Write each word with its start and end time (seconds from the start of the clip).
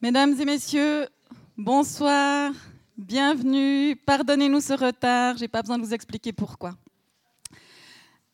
Mesdames 0.00 0.40
et 0.40 0.44
messieurs, 0.44 1.08
bonsoir, 1.56 2.52
bienvenue. 2.96 3.96
Pardonnez-nous 3.96 4.60
ce 4.60 4.72
retard, 4.72 5.36
je 5.36 5.40
n'ai 5.40 5.48
pas 5.48 5.60
besoin 5.60 5.76
de 5.76 5.82
vous 5.82 5.92
expliquer 5.92 6.32
pourquoi. 6.32 6.76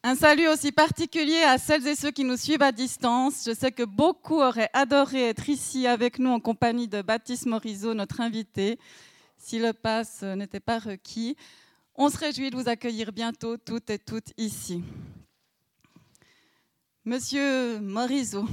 Un 0.03 0.15
salut 0.15 0.47
aussi 0.49 0.73
particulier 0.73 1.43
à 1.43 1.57
celles 1.57 1.87
et 1.87 1.95
ceux 1.95 2.11
qui 2.11 2.23
nous 2.23 2.37
suivent 2.37 2.61
à 2.61 2.71
distance. 2.71 3.45
Je 3.47 3.55
sais 3.55 3.73
que 3.73 3.83
beaucoup 3.83 4.43
auraient 4.43 4.69
adoré 4.75 5.31
être 5.31 5.49
ici 5.49 5.87
avec 5.87 6.19
nous 6.19 6.29
en 6.29 6.39
compagnie 6.39 6.87
de 6.87 7.01
Baptiste 7.01 7.47
Morisot, 7.47 7.95
notre 7.95 8.21
invité, 8.21 8.79
si 9.39 9.59
le 9.59 9.73
pass 9.73 10.23
n'était 10.23 10.61
pas 10.61 10.79
requis. 10.79 11.35
On 11.95 12.11
se 12.11 12.19
réjouit 12.19 12.51
de 12.51 12.57
vous 12.57 12.69
accueillir 12.69 13.11
bientôt, 13.11 13.57
toutes 13.57 13.89
et 13.89 13.99
toutes 13.99 14.35
ici. 14.37 14.83
Monsieur 17.07 17.81
Morisot, 17.81 18.45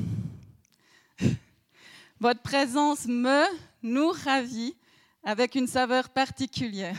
votre 2.22 2.42
présence 2.42 3.08
me, 3.08 3.44
nous 3.82 4.10
ravit 4.10 4.76
avec 5.24 5.56
une 5.56 5.66
saveur 5.66 6.10
particulière. 6.10 6.96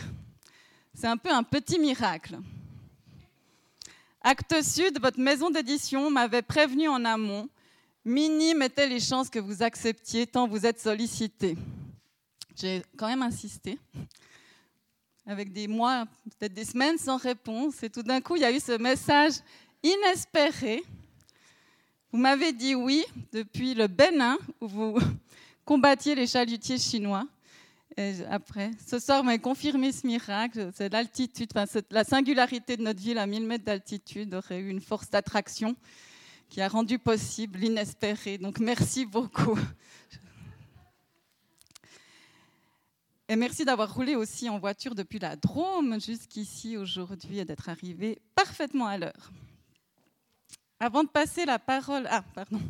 C'est 0.95 1.07
un 1.07 1.17
peu 1.17 1.31
un 1.31 1.45
petit 1.45 1.79
miracle. 1.79 2.41
Acte 4.21 4.63
Sud, 4.65 5.01
votre 5.01 5.21
maison 5.21 5.49
d'édition 5.49 6.11
m'avait 6.11 6.43
prévenu 6.43 6.89
en 6.89 7.05
amont. 7.05 7.49
Minimes 8.05 8.63
étaient 8.63 8.89
les 8.89 8.99
chances 8.99 9.31
que 9.31 9.39
vous 9.39 9.63
acceptiez 9.63 10.27
tant 10.27 10.49
vous 10.49 10.67
êtes 10.67 10.81
sollicité. 10.81 11.57
J'ai 12.57 12.83
quand 12.97 13.07
même 13.07 13.23
insisté, 13.23 13.79
avec 15.25 15.53
des 15.53 15.69
mois, 15.69 16.05
peut-être 16.37 16.53
des 16.53 16.65
semaines 16.65 16.99
sans 16.99 17.17
réponse. 17.17 17.81
Et 17.85 17.91
tout 17.91 18.03
d'un 18.03 18.21
coup, 18.21 18.35
il 18.35 18.43
y 18.43 18.45
a 18.45 18.51
eu 18.51 18.59
ce 18.59 18.77
message 18.77 19.35
inespéré. 19.85 20.83
Vous 22.13 22.19
m'avez 22.19 22.53
dit 22.53 22.75
oui 22.75 23.03
depuis 23.33 23.73
le 23.73 23.87
Bénin, 23.87 24.37
où 24.61 24.69
vous 24.69 24.99
combattiez 25.65 26.15
les 26.15 26.27
chalutiers 26.27 26.77
chinois. 26.77 27.27
Et 27.97 28.17
après, 28.31 28.71
ce 28.87 28.99
soir, 28.99 29.25
m'a 29.25 29.39
confirmé 29.39 29.93
ce 29.93 30.07
miracle. 30.07 30.71
C'est 30.75 30.93
l'altitude, 30.93 31.49
enfin, 31.57 31.81
la 31.91 32.05
singularité 32.05 32.77
de 32.77 32.83
notre 32.83 33.01
ville 33.01 33.17
à 33.17 33.27
1000 33.27 33.47
mètres 33.47 33.65
d'altitude 33.65 34.35
aurait 34.35 34.61
eu 34.61 34.69
une 34.69 34.83
force 34.83 35.09
d'attraction 35.09 35.75
qui 36.51 36.61
a 36.61 36.69
rendu 36.69 36.99
possible 36.99 37.61
l'inespéré. 37.61 38.37
Donc, 38.37 38.61
merci 38.61 39.07
beaucoup. 39.07 39.59
Et 43.27 43.37
merci 43.37 43.65
d'avoir 43.65 43.95
roulé 43.95 44.17
aussi 44.17 44.51
en 44.51 44.59
voiture 44.59 44.95
depuis 44.95 45.19
la 45.19 45.37
Drôme 45.37 45.99
jusqu'ici 45.99 46.77
aujourd'hui 46.77 47.39
et 47.39 47.47
d'être 47.47 47.71
arrivé 47.71 48.21
parfaitement 48.35 48.87
à 48.87 48.99
l'heure. 48.99 49.33
Avant 50.83 51.05
de 51.05 51.09
passer 51.09 51.45
la 51.45 51.61
parole, 51.61 52.09
ah 52.11 52.25
pardon, 52.35 52.61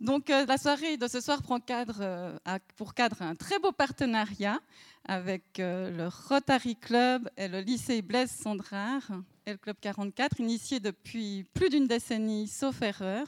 donc 0.00 0.30
euh, 0.30 0.46
la 0.46 0.56
soirée 0.56 0.96
de 0.96 1.08
ce 1.08 1.20
soir 1.20 1.42
prend 1.42 1.58
cadre, 1.58 1.98
euh, 2.00 2.38
pour 2.76 2.94
cadre 2.94 3.22
un 3.22 3.34
très 3.34 3.58
beau 3.58 3.72
partenariat 3.72 4.60
avec 5.04 5.58
euh, 5.58 5.90
le 5.90 6.06
Rotary 6.06 6.76
Club 6.76 7.28
et 7.36 7.48
le 7.48 7.58
lycée 7.58 8.02
Blaise 8.02 8.30
Sandrard 8.30 9.10
et 9.46 9.50
le 9.50 9.56
Club 9.56 9.74
44, 9.80 10.38
initié 10.38 10.78
depuis 10.78 11.44
plus 11.54 11.70
d'une 11.70 11.88
décennie, 11.88 12.46
sauf 12.46 12.82
erreur. 12.82 13.26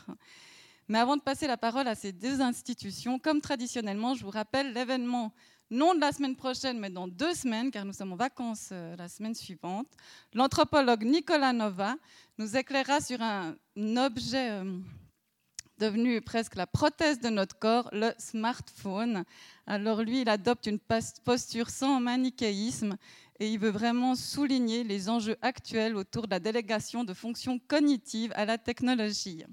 Mais 0.86 1.00
avant 1.00 1.16
de 1.16 1.22
passer 1.22 1.48
la 1.48 1.56
parole 1.56 1.88
à 1.88 1.96
ces 1.96 2.12
deux 2.12 2.40
institutions, 2.40 3.18
comme 3.18 3.40
traditionnellement, 3.40 4.14
je 4.14 4.22
vous 4.22 4.30
rappelle 4.30 4.72
l'événement 4.72 5.32
non 5.70 5.94
de 5.94 6.00
la 6.00 6.12
semaine 6.12 6.36
prochaine, 6.36 6.78
mais 6.78 6.90
dans 6.90 7.08
deux 7.08 7.34
semaines, 7.34 7.70
car 7.70 7.84
nous 7.84 7.92
sommes 7.92 8.12
en 8.12 8.16
vacances 8.16 8.70
la 8.70 9.08
semaine 9.08 9.34
suivante. 9.34 9.86
L'anthropologue 10.34 11.04
Nicolas 11.04 11.52
Nova 11.52 11.96
nous 12.38 12.56
éclairera 12.56 13.00
sur 13.00 13.22
un 13.22 13.56
objet 13.96 14.62
devenu 15.80 16.20
presque 16.20 16.56
la 16.56 16.66
prothèse 16.66 17.20
de 17.20 17.30
notre 17.30 17.58
corps, 17.58 17.88
le 17.92 18.12
smartphone. 18.18 19.24
Alors 19.66 20.02
lui, 20.02 20.20
il 20.20 20.28
adopte 20.28 20.66
une 20.66 20.78
posture 21.24 21.70
sans 21.70 22.00
manichéisme 22.00 22.96
et 23.38 23.50
il 23.50 23.58
veut 23.58 23.70
vraiment 23.70 24.14
souligner 24.14 24.84
les 24.84 25.08
enjeux 25.08 25.38
actuels 25.40 25.96
autour 25.96 26.26
de 26.26 26.32
la 26.32 26.40
délégation 26.40 27.02
de 27.02 27.14
fonctions 27.14 27.58
cognitives 27.58 28.32
à 28.36 28.44
la 28.44 28.58
technologie. 28.58 29.44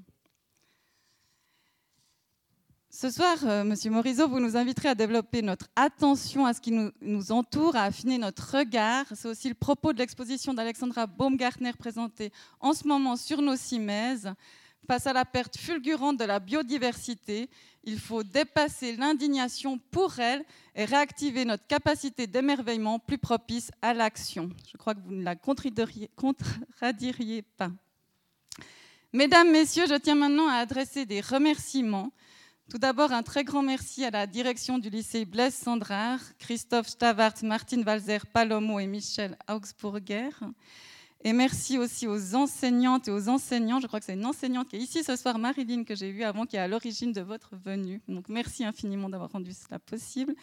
Ce 3.00 3.12
soir, 3.12 3.38
euh, 3.44 3.64
Monsieur 3.64 3.92
Morisot, 3.92 4.28
vous 4.28 4.40
nous 4.40 4.58
inviterez 4.58 4.90
à 4.90 4.96
développer 4.96 5.44
notre 5.44 5.68
attention 5.76 6.48
à 6.48 6.56
ce 6.56 6.62
qui 6.62 6.72
nous, 6.72 6.90
nous 7.02 7.32
entoure, 7.32 7.76
à 7.76 7.84
affiner 7.84 8.18
notre 8.18 8.58
regard. 8.58 9.06
C'est 9.14 9.28
aussi 9.28 9.50
le 9.50 9.54
propos 9.54 9.94
de 9.94 10.00
l'exposition 10.00 10.52
d'Alexandra 10.52 11.06
Baumgartner 11.06 11.74
présentée 11.74 12.32
en 12.60 12.74
ce 12.74 12.88
moment 12.88 13.16
sur 13.16 13.44
nos 13.44 13.56
cimaises. 13.56 14.34
Face 14.88 15.06
à 15.06 15.14
la 15.14 15.26
perte 15.26 15.58
fulgurante 15.58 16.18
de 16.18 16.24
la 16.24 16.40
biodiversité, 16.40 17.52
il 17.84 18.00
faut 18.00 18.24
dépasser 18.24 18.96
l'indignation 18.96 19.78
pour 19.92 20.20
elle 20.20 20.44
et 20.74 20.86
réactiver 20.86 21.46
notre 21.46 21.68
capacité 21.68 22.26
d'émerveillement 22.26 22.98
plus 22.98 23.20
propice 23.20 23.70
à 23.84 23.94
l'action. 23.94 24.50
Je 24.72 24.76
crois 24.76 24.96
que 24.96 25.02
vous 25.02 25.14
ne 25.14 25.24
la 25.24 25.36
contradiriez 25.36 27.44
pas. 27.44 27.70
Mesdames, 29.14 29.52
Messieurs, 29.52 29.86
je 29.88 30.00
tiens 30.00 30.16
maintenant 30.16 30.48
à 30.48 30.56
adresser 30.56 31.06
des 31.06 31.22
remerciements. 31.22 32.12
Tout 32.70 32.80
d'abord, 32.80 33.14
un 33.14 33.24
très 33.24 33.46
grand 33.46 33.64
merci 33.64 34.04
à 34.04 34.12
la 34.12 34.28
direction 34.28 34.78
du 34.78 34.90
lycée 34.90 35.24
Blaise 35.24 35.56
Sandrard, 35.56 36.20
Christophe 36.38 36.90
Stavart, 36.90 37.36
Martine 37.44 37.82
Walzer, 37.88 38.26
Palomo 38.26 38.78
et 38.80 38.88
Michel 38.88 39.38
Augsburger. 39.48 40.32
Et 41.24 41.32
merci 41.32 41.78
aussi 41.78 42.08
aux 42.08 42.36
enseignantes 42.36 43.08
et 43.08 43.12
aux 43.12 43.30
enseignants. 43.30 43.80
Je 43.80 43.88
crois 43.88 44.02
que 44.02 44.06
c'est 44.06 44.16
une 44.16 44.26
enseignante 44.26 44.68
qui 44.68 44.76
est 44.76 44.80
ici 44.80 45.02
ce 45.02 45.16
soir, 45.16 45.40
Marilyn, 45.40 45.86
que 45.86 45.96
j'ai 45.96 46.12
vue 46.12 46.24
avant, 46.24 46.46
qui 46.46 46.58
est 46.58 46.60
à 46.60 46.68
l'origine 46.68 47.14
de 47.14 47.22
votre 47.22 47.56
venue. 47.56 48.02
Donc 48.10 48.28
merci 48.28 48.66
infiniment 48.66 49.08
d'avoir 49.08 49.32
rendu 49.32 49.54
cela 49.54 49.80
possible. 49.80 50.36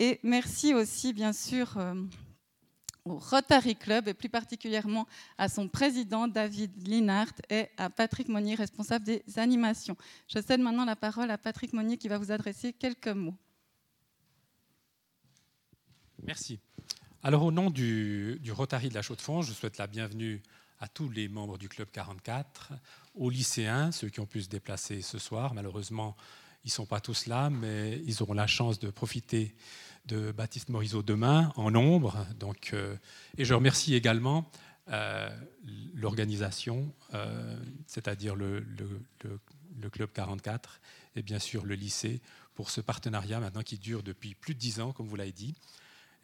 Et 0.00 0.18
merci 0.24 0.74
aussi, 0.74 1.12
bien 1.12 1.32
sûr, 1.32 1.78
euh, 1.78 1.94
au 3.04 3.18
Rotary 3.18 3.76
Club 3.76 4.08
et 4.08 4.14
plus 4.14 4.30
particulièrement 4.30 5.06
à 5.36 5.48
son 5.48 5.68
président 5.68 6.26
David 6.26 6.70
Linhart 6.86 7.34
et 7.50 7.68
à 7.76 7.90
Patrick 7.90 8.28
Monnier, 8.28 8.54
responsable 8.54 9.04
des 9.04 9.22
animations. 9.36 9.96
Je 10.26 10.40
cède 10.40 10.60
maintenant 10.60 10.86
la 10.86 10.96
parole 10.96 11.30
à 11.30 11.36
Patrick 11.36 11.72
Monnier 11.74 11.98
qui 11.98 12.08
va 12.08 12.16
vous 12.16 12.32
adresser 12.32 12.72
quelques 12.72 13.08
mots. 13.08 13.34
Merci. 16.22 16.58
Alors 17.22 17.42
au 17.42 17.52
nom 17.52 17.70
du, 17.70 18.40
Rotary 18.50 18.88
de 18.88 18.94
la 18.94 19.02
Chaux-de-Fonds, 19.02 19.42
je 19.42 19.52
souhaite 19.52 19.76
la 19.76 19.86
bienvenue 19.86 20.42
à 20.80 20.88
tous 20.88 21.10
les 21.10 21.28
membres 21.28 21.58
du 21.58 21.68
Club 21.68 21.88
44, 21.90 22.72
aux 23.14 23.30
lycéens, 23.30 23.92
ceux 23.92 24.08
qui 24.08 24.20
ont 24.20 24.26
pu 24.26 24.42
se 24.42 24.48
déplacer 24.48 25.02
ce 25.02 25.18
soir. 25.18 25.54
Malheureusement, 25.54 26.16
ils 26.64 26.68
ne 26.68 26.72
sont 26.72 26.86
pas 26.86 27.00
tous 27.00 27.26
là, 27.26 27.50
mais 27.50 28.00
ils 28.06 28.22
auront 28.22 28.34
la 28.34 28.46
chance 28.46 28.78
de 28.78 28.90
profiter 28.90 29.54
de 30.06 30.32
Baptiste 30.32 30.68
Morisot 30.68 31.02
demain 31.02 31.52
en 31.56 31.70
nombre. 31.70 32.26
Donc, 32.38 32.70
euh, 32.72 32.96
et 33.38 33.44
je 33.44 33.54
remercie 33.54 33.94
également 33.94 34.50
euh, 34.88 35.30
l'organisation, 35.94 36.92
euh, 37.14 37.56
c'est-à-dire 37.86 38.36
le, 38.36 38.60
le, 38.60 39.90
Club 39.90 40.10
44 40.12 40.80
et 41.14 41.22
bien 41.22 41.38
sûr 41.38 41.64
le 41.66 41.74
lycée, 41.74 42.20
pour 42.54 42.70
ce 42.70 42.80
partenariat 42.80 43.38
maintenant 43.38 43.62
qui 43.62 43.78
dure 43.78 44.02
depuis 44.02 44.34
plus 44.34 44.54
de 44.54 44.58
dix 44.58 44.80
ans, 44.80 44.92
comme 44.92 45.06
vous 45.06 45.16
l'avez 45.16 45.32
dit. 45.32 45.54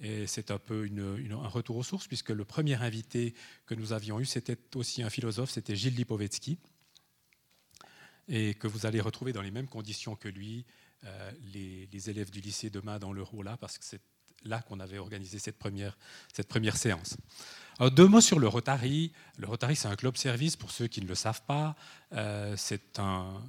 Et 0.00 0.26
c'est 0.26 0.50
un 0.50 0.58
peu 0.58 0.88
un 0.96 1.48
retour 1.48 1.76
aux 1.76 1.82
sources, 1.82 2.06
puisque 2.06 2.30
le 2.30 2.44
premier 2.44 2.74
invité 2.74 3.34
que 3.66 3.74
nous 3.74 3.92
avions 3.92 4.18
eu, 4.18 4.24
c'était 4.24 4.56
aussi 4.74 5.02
un 5.02 5.10
philosophe, 5.10 5.50
c'était 5.50 5.76
Gilles 5.76 5.94
Lipovetsky, 5.94 6.58
et 8.28 8.54
que 8.54 8.66
vous 8.66 8.86
allez 8.86 9.00
retrouver 9.00 9.32
dans 9.32 9.42
les 9.42 9.50
mêmes 9.50 9.68
conditions 9.68 10.16
que 10.16 10.28
lui, 10.28 10.64
euh, 11.04 11.30
les, 11.52 12.10
élèves 12.10 12.30
du 12.30 12.40
lycée 12.40 12.70
demain 12.70 12.98
dans 12.98 13.12
le 13.12 13.24
là, 13.44 13.56
parce 13.56 13.78
que 13.78 13.84
c'est 13.84 14.00
là 14.44 14.62
qu'on 14.62 14.80
avait 14.80 14.98
organisé 14.98 15.38
cette 15.38 15.58
première, 15.58 15.98
cette 16.32 16.48
première 16.48 16.76
séance. 16.76 17.16
Deux 17.92 18.08
mots 18.08 18.20
sur 18.20 18.38
le 18.38 18.48
Rotary. 18.48 19.12
Le 19.38 19.46
Rotary, 19.46 19.76
c'est 19.76 19.88
un 19.88 19.96
club 19.96 20.16
service 20.16 20.56
pour 20.56 20.70
ceux 20.70 20.86
qui 20.86 21.00
ne 21.00 21.06
le 21.06 21.14
savent 21.14 21.42
pas. 21.42 21.76
Euh, 22.12 22.54
c'est 22.56 22.98
un, 22.98 23.42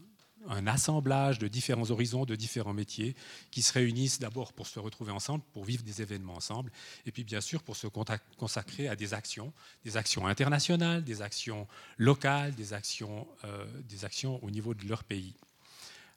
un 0.48 0.68
assemblage 0.68 1.40
de 1.40 1.48
différents 1.48 1.90
horizons, 1.92 2.26
de 2.26 2.36
différents 2.36 2.74
métiers, 2.74 3.16
qui 3.52 3.62
se 3.62 3.74
réunissent 3.74 4.20
d'abord 4.20 4.54
pour 4.54 4.68
se 4.68 4.80
retrouver 4.80 5.12
ensemble, 5.12 5.44
pour 5.54 5.66
vivre 5.66 5.84
des 5.84 6.02
événements 6.02 6.36
ensemble, 6.36 6.72
et 7.06 7.12
puis 7.12 7.24
bien 7.24 7.42
sûr 7.42 7.64
pour 7.64 7.76
se 7.76 7.88
consacrer 7.88 8.88
à 8.88 8.96
des 8.96 9.14
actions, 9.14 9.54
des 9.84 9.98
actions 9.98 10.28
internationales, 10.28 11.04
des 11.04 11.22
actions 11.22 11.68
locales, 11.98 12.56
des 12.56 12.74
actions, 12.74 13.28
euh, 13.46 13.66
des 13.84 14.06
actions 14.06 14.44
au 14.44 14.50
niveau 14.50 14.74
de 14.74 14.88
leur 14.88 15.04
pays. 15.04 15.36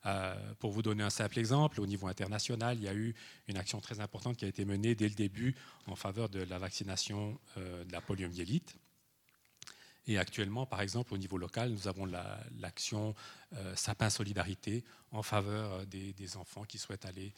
Euh, 0.07 0.55
pour 0.59 0.71
vous 0.71 0.83
donner 0.83 1.03
un 1.03 1.11
simple 1.11 1.39
exemple, 1.39 1.81
au 1.81 1.87
niveau 1.87 2.09
international, 2.09 2.77
il 2.77 2.85
y 2.85 2.89
a 2.89 2.95
eu 2.95 3.15
une 3.49 3.57
action 3.57 3.81
très 3.81 4.01
importante 4.01 4.37
qui 4.37 4.45
a 4.45 4.49
été 4.49 4.65
menée 4.65 4.95
dès 4.95 5.09
le 5.09 5.15
début 5.15 5.55
en 5.87 5.97
faveur 5.97 6.29
de 6.29 6.41
la 6.41 6.59
vaccination 6.59 7.39
euh, 7.57 7.85
de 7.85 7.93
la 7.93 8.01
poliomyélite. 8.01 8.77
Et 10.07 10.19
actuellement, 10.19 10.67
par 10.67 10.83
exemple, 10.83 11.15
au 11.15 11.19
niveau 11.19 11.39
local, 11.39 11.71
nous 11.71 11.89
avons 11.89 12.05
l'action 12.59 13.15
euh, 13.55 13.75
Sapin 13.75 14.11
Solidarité 14.11 14.85
en 15.13 15.23
faveur 15.23 15.87
des, 15.87 16.37
enfants 16.37 16.65
qui 16.65 16.77
souhaitent 16.77 17.07
aller 17.07 17.33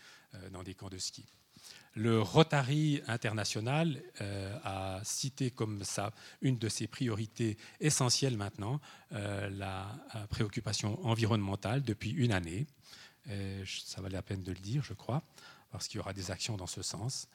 dans 0.51 0.65
des 0.65 0.75
camps 0.75 0.89
de 0.89 0.99
ski. 0.99 1.25
Le 1.97 2.21
Rotary 2.21 3.01
international 3.07 4.03
a 4.65 5.01
cité 5.03 5.51
comme 5.51 5.83
ça 5.83 6.13
une 6.43 6.59
de 6.59 6.69
ses 6.69 6.87
priorités 6.87 7.57
essentielles 7.81 8.37
maintenant, 8.37 8.83
la 9.11 9.99
préoccupation 10.29 11.03
environnementale 11.07 11.83
depuis 11.83 12.11
une 12.11 12.33
année. 12.33 12.67
ça 13.67 14.03
valait 14.03 14.17
la 14.17 14.23
peine 14.23 14.43
de 14.43 14.53
le 14.53 14.59
dire, 14.59 14.85
je 14.85 14.93
crois, 14.93 15.23
parce 15.71 15.89
qu'il 15.89 15.97
y 15.97 16.01
aura 16.01 16.13
des 16.13 16.31
actions 16.31 16.59
dans 16.59 16.67
ce 16.67 16.83
sens. 16.83 17.29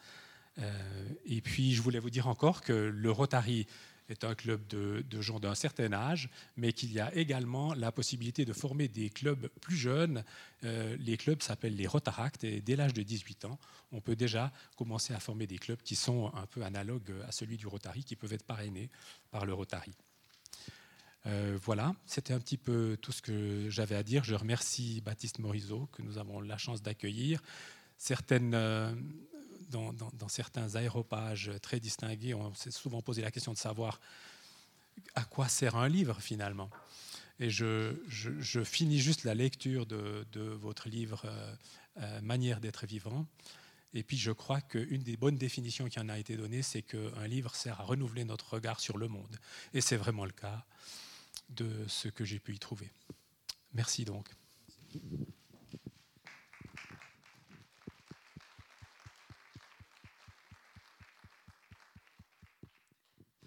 et 1.26 1.40
puis, 1.40 1.74
je 1.74 1.82
voulais 1.82 1.98
vous 1.98 2.10
dire 2.10 2.28
encore 2.28 2.60
que 2.60 2.72
le 2.72 3.10
Rotary 3.10 3.66
est 4.08 4.24
un 4.24 4.34
club 4.34 4.66
de, 4.66 5.20
gens 5.20 5.40
d'un 5.40 5.54
certain 5.54 5.92
âge, 5.92 6.28
mais 6.56 6.72
qu'il 6.72 6.92
y 6.92 7.00
a 7.00 7.14
également 7.14 7.74
la 7.74 7.92
possibilité 7.92 8.44
de 8.44 8.52
former 8.52 8.88
des 8.88 9.10
clubs 9.10 9.48
plus 9.60 9.76
jeunes. 9.76 10.24
Euh, 10.64 10.96
les 10.98 11.16
clubs 11.16 11.42
s'appellent 11.42 11.76
les 11.76 11.86
Rotaract 11.86 12.44
et 12.44 12.60
dès 12.60 12.76
l'âge 12.76 12.94
de 12.94 13.02
18 13.02 13.44
ans, 13.46 13.58
on 13.92 14.00
peut 14.00 14.16
déjà 14.16 14.52
commencer 14.76 15.14
à 15.14 15.20
former 15.20 15.46
des 15.46 15.58
clubs 15.58 15.82
qui 15.82 15.96
sont 15.96 16.32
un 16.34 16.46
peu 16.46 16.62
analogues 16.62 17.12
à 17.26 17.32
celui 17.32 17.56
du 17.56 17.66
Rotary, 17.66 18.04
qui 18.04 18.16
peuvent 18.16 18.32
être 18.32 18.44
parrainés 18.44 18.90
par 19.30 19.46
le 19.46 19.54
Rotary. 19.54 19.92
Euh, 21.26 21.56
voilà, 21.62 21.94
c'était 22.06 22.34
un 22.34 22.40
petit 22.40 22.56
peu 22.56 22.96
tout 23.00 23.12
ce 23.12 23.22
que 23.22 23.70
j'avais 23.70 23.94
à 23.94 24.02
dire. 24.02 24.24
Je 24.24 24.34
remercie 24.34 25.00
Baptiste 25.00 25.38
Morisot, 25.38 25.88
que 25.92 26.02
nous 26.02 26.18
avons 26.18 26.40
la 26.40 26.58
chance 26.58 26.82
d'accueillir. 26.82 27.40
Certaines, 27.96 28.54
euh, 28.54 28.92
dans, 29.72 30.28
certains 30.28 30.76
aéropages 30.76 31.50
très 31.62 31.80
distingués, 31.80 32.34
on 32.34 32.54
s'est 32.54 32.70
souvent 32.70 33.02
posé 33.02 33.22
la 33.22 33.30
question 33.30 33.52
de 33.52 33.58
savoir 33.58 34.00
à 35.14 35.24
quoi 35.24 35.48
sert 35.48 35.76
un 35.76 35.88
livre 35.88 36.20
finalement. 36.20 36.70
Et 37.40 37.50
je, 37.50 37.94
finis 38.64 39.00
juste 39.00 39.24
la 39.24 39.34
lecture 39.34 39.86
de, 39.86 40.24
votre 40.60 40.88
livre 40.88 41.22
euh, 41.24 41.54
euh, 42.00 42.20
Manière 42.20 42.60
d'être 42.60 42.86
vivant. 42.86 43.26
Et 43.94 44.02
puis 44.02 44.16
je 44.16 44.30
crois 44.30 44.60
qu'une 44.60 45.02
des 45.02 45.16
bonnes 45.16 45.36
définitions 45.36 45.88
qui 45.88 45.98
en 45.98 46.08
a 46.08 46.18
été 46.18 46.36
donnée, 46.36 46.62
c'est 46.62 46.82
qu'un 46.82 47.26
livre 47.26 47.54
sert 47.54 47.80
à 47.80 47.84
renouveler 47.84 48.24
notre 48.24 48.54
regard 48.54 48.80
sur 48.80 48.96
le 48.96 49.08
monde. 49.08 49.36
Et 49.74 49.80
c'est 49.80 49.96
vraiment 49.96 50.24
le 50.24 50.32
cas 50.32 50.64
de 51.50 51.68
ce 51.88 52.08
que 52.08 52.24
j'ai 52.24 52.38
pu 52.38 52.54
y 52.54 52.58
trouver. 52.58 52.90
Merci 53.74 54.04
donc. 54.04 54.30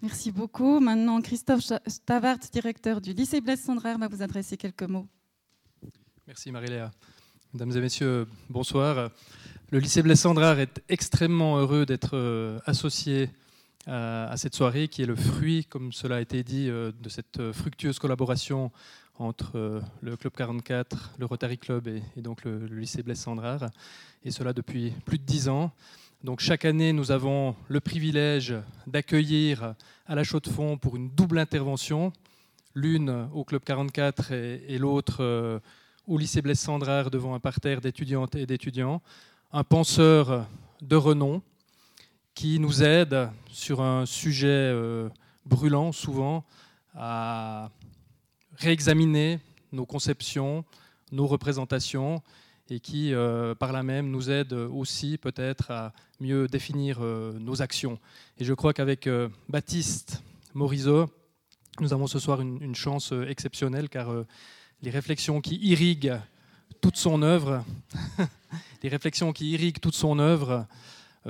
Merci 0.06 0.30
beaucoup. 0.30 0.78
Maintenant, 0.78 1.20
Christophe 1.20 1.62
Stavart, 1.84 2.38
directeur 2.52 3.00
du 3.00 3.12
lycée 3.12 3.40
Blaise 3.40 3.60
Sandrard, 3.60 3.98
va 3.98 4.06
vous 4.06 4.22
adresser 4.22 4.56
quelques 4.56 4.84
mots. 4.84 5.08
Merci 6.28 6.52
Marie-Léa. 6.52 6.92
Mesdames 7.52 7.72
et 7.76 7.80
messieurs, 7.80 8.28
bonsoir. 8.48 9.10
Le 9.72 9.78
lycée 9.80 10.02
Blaise 10.02 10.20
Sandrard 10.20 10.60
est 10.60 10.80
extrêmement 10.88 11.58
heureux 11.58 11.86
d'être 11.86 12.10
euh, 12.12 12.60
associé 12.66 13.30
à 13.88 14.36
cette 14.36 14.54
soirée 14.54 14.86
qui 14.86 15.02
est 15.02 15.06
le 15.06 15.16
fruit, 15.16 15.64
comme 15.64 15.92
cela 15.92 16.16
a 16.16 16.20
été 16.20 16.44
dit, 16.44 16.68
euh, 16.68 16.92
de 17.00 17.08
cette 17.08 17.52
fructueuse 17.52 17.98
collaboration 17.98 18.70
entre 19.18 19.56
euh, 19.56 19.80
le 20.02 20.16
Club 20.16 20.34
44, 20.34 21.14
le 21.18 21.26
Rotary 21.26 21.58
Club 21.58 21.88
et 21.88 22.02
donc 22.22 22.44
le 22.44 22.64
lycée 22.66 23.02
Blaise 23.02 23.18
Sandrard, 23.18 23.70
et 24.24 24.30
cela 24.30 24.52
depuis 24.52 24.92
plus 25.04 25.18
de 25.18 25.24
dix 25.24 25.48
ans. 25.48 25.72
Donc 26.24 26.40
chaque 26.40 26.64
année, 26.64 26.92
nous 26.92 27.10
avons 27.10 27.54
le 27.68 27.78
privilège 27.78 28.54
d'accueillir 28.86 29.74
à 30.06 30.14
la 30.14 30.24
Chaux-de-Fonds 30.24 30.78
pour 30.78 30.96
une 30.96 31.10
double 31.10 31.38
intervention, 31.38 32.12
l'une 32.74 33.28
au 33.34 33.44
Club 33.44 33.62
44 33.62 34.32
et, 34.32 34.78
l'autre 34.78 35.18
euh, 35.20 35.60
au 36.06 36.16
lycée 36.16 36.40
Blaise 36.40 36.58
Sandrard 36.58 37.10
devant 37.10 37.34
un 37.34 37.38
parterre 37.38 37.82
d'étudiantes 37.82 38.34
et 38.34 38.46
d'étudiants, 38.46 39.02
un 39.52 39.62
penseur 39.62 40.46
de 40.80 40.96
renom 40.96 41.42
qui 42.34 42.58
nous 42.58 42.82
aide 42.82 43.28
sur 43.50 43.82
un 43.82 44.06
sujet 44.06 44.46
euh, 44.48 45.10
brûlant 45.44 45.92
souvent 45.92 46.44
à 46.94 47.70
réexaminer 48.56 49.38
nos 49.70 49.84
conceptions, 49.84 50.64
nos 51.12 51.26
représentations 51.26 52.22
et 52.70 52.80
qui, 52.80 53.14
euh, 53.14 53.54
par 53.54 53.72
là 53.72 53.82
même, 53.82 54.10
nous 54.10 54.30
aide 54.30 54.52
aussi 54.52 55.18
peut-être 55.18 55.70
à 55.70 55.92
mieux 56.20 56.48
définir 56.48 56.98
euh, 57.00 57.38
nos 57.38 57.62
actions. 57.62 57.98
Et 58.38 58.44
je 58.44 58.54
crois 58.54 58.72
qu'avec 58.72 59.06
euh, 59.06 59.28
Baptiste 59.48 60.22
Morisot, 60.54 61.08
nous 61.80 61.92
avons 61.92 62.06
ce 62.06 62.18
soir 62.18 62.40
une, 62.40 62.74
chance 62.74 63.12
exceptionnelle 63.28 63.90
car 63.90 64.08
les 64.80 64.90
réflexions 64.90 65.42
qui 65.42 65.56
irriguent 65.56 66.18
toute 66.80 66.96
son 66.96 67.20
œuvre, 67.20 67.62
les 68.82 68.88
réflexions 68.88 69.34
qui 69.34 69.50
irriguent 69.50 69.80
toute 69.80 69.94
son 69.94 70.18
œuvre 70.18 70.66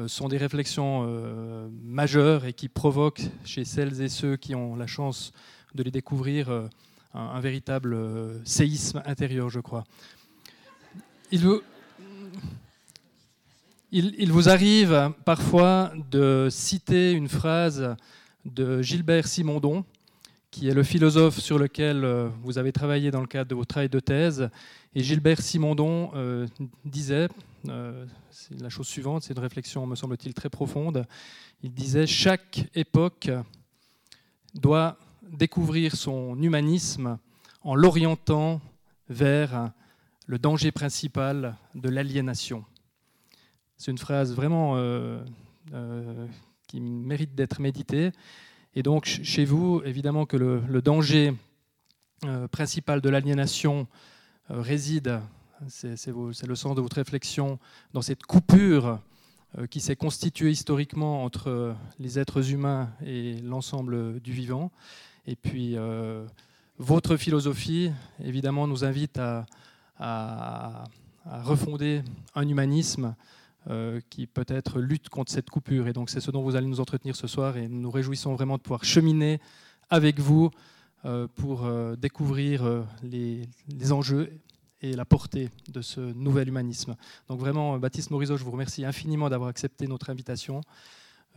sont 0.07 0.29
des 0.29 0.37
réflexions 0.37 1.69
majeures 1.83 2.45
et 2.45 2.53
qui 2.53 2.69
provoquent 2.69 3.25
chez 3.45 3.65
celles 3.65 4.01
et 4.01 4.09
ceux 4.09 4.37
qui 4.37 4.55
ont 4.55 4.77
la 4.77 4.87
chance 4.87 5.33
de 5.75 5.83
les 5.83 5.91
découvrir 5.91 6.69
un 7.13 7.41
véritable 7.41 7.99
séisme 8.45 9.03
intérieur, 9.05 9.51
je 9.51 9.59
crois 9.59 9.83
il 11.33 11.41
vous, 14.31 14.49
arrive 14.49 15.13
parfois 15.25 15.93
de 16.11 16.49
citer 16.51 17.13
une 17.13 17.29
phrase 17.29 17.97
de 18.45 18.83
Gilbert 18.83 19.27
Simondon, 19.27 19.85
qui 20.51 20.69
est 20.69 20.75
le 20.75 20.83
philosophe 20.83 21.39
sur 21.41 21.59
lequel 21.59 22.05
euh, 22.05 22.29
vous 22.43 22.59
avez 22.59 22.73
travaillé 22.73 23.11
dans 23.11 23.21
le 23.21 23.27
cadre 23.27 23.51
de 23.51 23.55
votre 23.55 23.69
travail 23.69 23.89
de 23.89 24.01
thèse. 24.01 24.49
Et 24.95 25.03
Gilbert 25.03 25.43
Simondon 25.43 26.11
euh, 26.15 26.47
disait, 26.85 27.29
euh, 27.69 28.07
la 28.61 28.69
chose 28.69 28.87
suivante, 28.87 29.25
c'est 29.25 29.35
une 29.35 29.41
réflexion, 29.41 29.85
me 29.87 29.97
semble-t-il, 29.97 30.33
très 30.33 30.49
profonde. 30.49 31.05
Il 31.63 31.75
disait 31.75 32.07
Chaque 32.07 32.69
époque 32.75 33.31
doit 34.55 34.97
découvrir 35.23 35.97
son 35.97 36.41
humanisme 36.41 37.19
en 37.63 37.75
l'orientant 37.75 38.61
vers 39.09 39.73
le 40.27 40.39
danger 40.39 40.73
principal 40.73 41.57
de 41.75 41.89
l'aliénation. 41.89 42.65
C'est 43.77 43.91
une 43.91 43.99
phrase 43.99 44.35
vraiment 44.35 44.77
euh, 44.77 45.23
euh, 45.73 46.27
qui 46.67 46.81
mérite 46.81 47.35
d'être 47.35 47.61
méditée. 47.61 48.11
Et 48.75 48.83
donc, 48.83 49.05
chez 49.07 49.45
vous, 49.45 49.83
évidemment 49.85 50.27
que 50.27 50.37
le, 50.37 50.83
danger 50.83 51.33
euh, 52.25 52.49
principal 52.49 53.01
de 53.01 53.09
l'aliénation 53.09 53.87
réside, 54.49 55.21
c'est 55.69 55.97
le 56.07 56.55
sens 56.55 56.75
de 56.75 56.81
votre 56.81 56.97
réflexion, 56.97 57.59
dans 57.95 58.03
cette 58.03 58.25
coupure 58.25 59.01
qui 59.71 59.81
s'est 59.81 59.97
constituée 59.97 60.51
historiquement 60.51 61.25
entre 61.25 61.75
les 61.99 62.19
êtres 62.19 62.53
humains 62.53 62.91
et 63.05 63.41
l'ensemble 63.41 64.21
du 64.21 64.33
vivant. 64.33 64.71
Et 65.27 65.35
puis, 65.35 65.77
votre 66.79 67.17
philosophie, 67.17 67.91
évidemment, 68.23 68.69
nous 68.69 68.85
invite 68.85 69.19
à, 69.19 69.47
à, 69.99 70.85
refonder 71.25 72.03
un 72.37 72.49
humanisme 72.49 73.17
euh, 73.69 74.01
qui 74.11 74.29
peut-être 74.29 74.79
lutte 74.79 75.09
contre 75.09 75.33
cette 75.33 75.51
coupure. 75.51 75.89
Et 75.89 75.93
donc 75.93 76.09
c'est 76.09 76.21
ce 76.21 76.31
dont 76.31 76.43
vous 76.43 76.55
allez 76.55 76.69
nous 76.69 76.79
entretenir 76.79 77.17
ce 77.17 77.27
soir 77.27 77.57
et 77.57 77.67
nous 77.69 77.81
nous 77.81 77.91
réjouissons 77.91 78.35
vraiment 78.35 78.59
de 78.59 78.63
pouvoir 78.63 78.85
cheminer 78.85 79.41
avec 79.91 80.21
vous 80.21 80.51
euh, 81.05 81.27
pour 81.35 81.65
euh, 81.65 81.97
découvrir 81.97 82.85
les, 83.03 83.49
enjeux 83.91 84.31
et 84.83 84.93
la 84.93 85.05
portée 85.05 85.51
de 85.69 85.83
ce 85.83 86.01
nouvel 86.01 86.49
humanisme. 86.49 86.95
Donc 87.29 87.41
vraiment, 87.41 87.77
Baptiste 87.79 88.11
Morisot, 88.13 88.37
je 88.37 88.45
vous 88.45 88.53
remercie 88.53 88.85
infiniment 88.85 89.29
d'avoir 89.29 89.49
accepté 89.49 89.89
notre 89.89 90.11
invitation. 90.11 90.61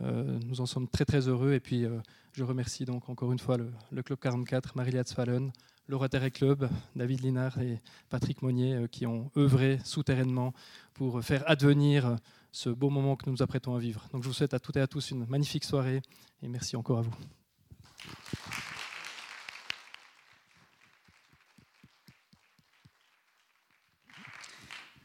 Nous 0.00 0.60
en 0.60 0.66
sommes 0.66 0.88
très 0.88 1.04
très 1.04 1.28
heureux 1.28 1.52
et 1.52 1.60
puis 1.60 1.86
je 2.32 2.44
remercie 2.44 2.84
donc 2.84 3.08
encore 3.08 3.32
une 3.32 3.38
fois 3.38 3.56
le, 3.90 4.02
Club 4.02 4.18
44, 4.18 4.76
Marie-Liat 4.76 5.04
Fallen, 5.04 5.52
le 5.88 5.96
Rotary 5.96 6.30
Club, 6.30 6.68
David 6.94 7.22
Linard 7.22 7.58
et 7.58 7.80
Patrick 8.08 8.42
Monnier, 8.42 8.74
euh, 8.74 8.86
qui 8.86 9.06
ont 9.06 9.30
œuvré 9.36 9.80
souterrainement 9.84 10.54
pour 10.94 11.22
faire 11.22 11.42
advenir 11.50 12.16
ce 12.52 12.70
beau 12.70 12.90
moment 12.90 13.16
que 13.16 13.26
nous 13.26 13.32
nous 13.32 13.42
apprêtons 13.42 13.74
à 13.74 13.80
vivre. 13.80 14.06
Donc 14.12 14.22
je 14.22 14.28
vous 14.28 14.34
souhaite 14.34 14.54
à 14.54 14.60
toutes 14.60 14.76
et 14.76 14.80
à 14.80 14.86
tous 14.86 15.10
une 15.10 15.26
magnifique 15.26 15.64
soirée 15.64 16.02
et 16.42 16.48
merci 16.48 16.76
encore 16.76 16.98
à 16.98 17.02
vous. 17.02 17.14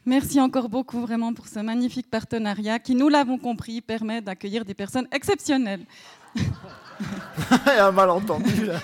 Merci 0.06 0.40
encore 0.40 0.68
beaucoup 0.68 1.00
vraiment 1.00 1.34
pour 1.34 1.48
ce 1.48 1.58
magnifique 1.58 2.08
partenariat 2.08 2.78
qui, 2.78 2.94
nous 2.94 3.08
l'avons 3.08 3.38
compris, 3.38 3.80
permet 3.80 4.22
d'accueillir 4.22 4.64
des 4.64 4.74
personnes 4.74 5.08
exceptionnelles. 5.10 5.84
Il 6.36 6.42
y 7.66 7.70
a 7.70 7.88
un 7.88 7.92
malentendu 7.92 8.66
là. 8.66 8.80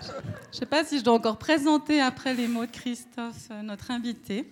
Je 0.00 0.56
ne 0.56 0.60
sais 0.60 0.66
pas 0.66 0.84
si 0.84 0.98
je 0.98 1.04
dois 1.04 1.14
encore 1.14 1.38
présenter 1.38 2.00
après 2.00 2.34
les 2.34 2.46
mots 2.46 2.66
de 2.66 2.70
Christophe, 2.70 3.48
euh, 3.50 3.62
notre 3.62 3.90
invité. 3.90 4.48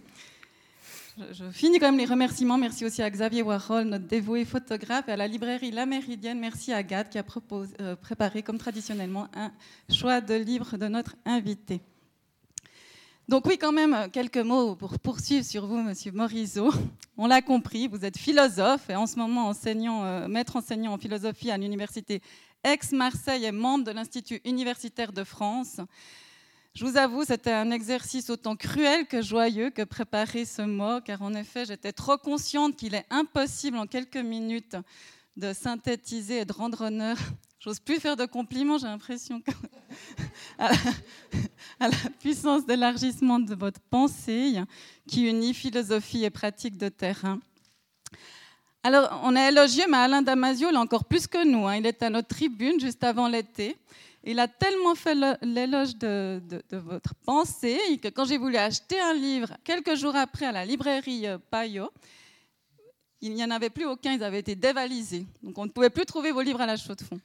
Je, 1.33 1.45
finis 1.51 1.79
quand 1.79 1.87
même 1.87 1.99
les 1.99 2.07
remerciements. 2.07 2.59
Merci 2.59 2.85
aussi 2.85 3.03
à 3.03 3.11
Xavier 3.11 3.43
Warhol, 3.43 3.85
notre 3.85 4.07
dévoué 4.07 4.45
photographe, 4.45 5.09
et 5.09 5.13
à 5.13 5.17
la 5.17 5.29
librairie 5.29 5.71
La 5.71 5.87
Méridienne. 5.87 6.41
Merci 6.41 6.73
à 6.73 6.79
Agathe 6.79 7.11
qui 7.11 7.19
a 7.19 7.25
euh, 7.81 7.97
préparé, 7.97 8.43
comme 8.43 8.59
traditionnellement, 8.59 9.29
un 9.35 9.53
choix 9.95 10.21
de 10.21 10.35
livre 10.35 10.77
de 10.77 10.89
notre 10.89 11.15
invité. 11.25 11.81
Donc 13.31 13.47
oui, 13.47 13.59
quand 13.59 13.71
même, 13.71 14.11
quelques 14.11 14.39
mots 14.39 14.75
pour 14.75 14.99
poursuivre 14.99 15.45
sur 15.45 15.65
vous, 15.65 15.81
Monsieur 15.81 16.11
Morisot. 16.11 16.73
On 17.17 17.29
l'a 17.29 17.41
compris, 17.41 17.87
vous 17.87 18.05
êtes 18.05 18.19
philosophe 18.19 18.91
et 18.91 18.97
en 18.97 19.07
ce 19.07 19.21
moment 19.21 19.47
enseignant, 19.47 20.05
euh, 20.05 20.27
maître 20.27 20.57
enseignant 20.57 20.95
en 20.95 20.99
philosophie 20.99 21.53
à 21.53 21.57
l'université 21.57 22.23
Aix-Marseille 22.65 23.45
est 23.45 23.53
membre 23.53 23.85
de 23.85 23.93
l'Institut 23.93 24.41
universitaire 24.45 25.13
de 25.13 25.23
France. 25.23 25.77
Je 26.75 26.85
vous 26.85 26.97
avoue, 26.97 27.23
c'était 27.23 27.53
un 27.53 27.71
exercice 27.71 28.31
autant 28.31 28.57
cruel 28.57 29.07
que 29.07 29.23
joyeux 29.23 29.71
que 29.71 29.83
préparer 29.83 30.45
ce 30.45 30.63
mot, 30.63 31.01
car 31.01 31.23
en 31.23 31.33
effet, 31.35 31.65
j'étais 31.65 31.93
trop 31.93 32.19
consciente 32.19 32.75
qu'il 32.75 32.97
est 32.97 33.07
impossible 33.11 33.77
en 33.77 33.87
quelques 33.87 34.17
minutes 34.17 34.75
de 35.37 35.53
synthétiser 35.53 36.41
et 36.41 36.45
de 36.45 36.53
rendre 36.53 36.81
honneur. 36.81 37.17
J'ose 37.61 37.79
plus 37.79 38.01
faire 38.01 38.17
de 38.17 38.25
compliments, 38.25 38.79
j'ai 38.79 38.87
l'impression 38.87 39.41
à, 41.81 41.89
la, 41.89 41.97
puissance 42.21 42.67
d'élargissement 42.67 43.39
de 43.39 43.55
votre 43.55 43.81
pensée 43.81 44.61
qui 45.09 45.29
unit 45.29 45.55
philosophie 45.55 46.25
et 46.25 46.31
pratique 46.31 46.77
de 46.77 46.89
terrain. 46.89 47.41
Alors, 48.83 49.21
on 49.25 49.37
est 49.37 49.49
élogieux, 49.49 49.85
mais 49.89 49.99
Alain 49.99 50.23
Damasio 50.23 50.71
l'a 50.71 50.81
encore 50.81 51.05
plus 51.05 51.27
que 51.27 51.45
nous. 51.45 51.67
Hein. 51.67 51.77
Il 51.77 51.87
est 51.87 52.03
à 52.03 52.09
notre 52.09 52.29
tribune 52.29 52.81
juste 52.81 53.05
avant 53.05 53.29
l'été. 53.29 53.77
Il 54.25 54.39
a 54.39 54.49
tellement 54.49 54.95
fait 54.95 55.15
l'éloge 55.43 55.97
de, 55.97 56.41
votre 56.71 57.15
pensée 57.27 57.79
que 58.03 58.09
quand 58.09 58.27
j'ai 58.27 58.39
voulu 58.39 58.57
acheter 58.57 59.01
un 59.01 59.15
livre, 59.15 59.57
quelques 59.65 59.97
jours 59.97 60.17
après, 60.17 60.47
à 60.47 60.53
la 60.53 60.65
librairie 60.65 61.27
euh, 61.27 61.39
Payot, 61.51 61.91
il 63.23 63.35
n'y 63.35 63.45
en 63.45 63.51
avait 63.51 63.71
plus 63.71 63.87
aucun, 63.87 64.13
ils 64.13 64.23
avaient 64.23 64.41
été 64.41 64.55
dévalisés. 64.55 65.27
Donc 65.43 65.57
on 65.59 65.65
ne 65.65 65.71
pouvait 65.71 65.91
plus 65.91 66.07
trouver 66.07 66.33
vos 66.33 66.43
livres 66.43 66.61
à 66.61 66.67
la 66.67 66.77
chaux 66.77 66.95
de 66.95 67.03
fond. 67.03 67.21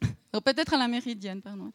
Peut-être 0.44 0.74
à 0.74 0.78
la 0.78 0.88
Méridienne, 0.88 1.40
pardon. 1.42 1.70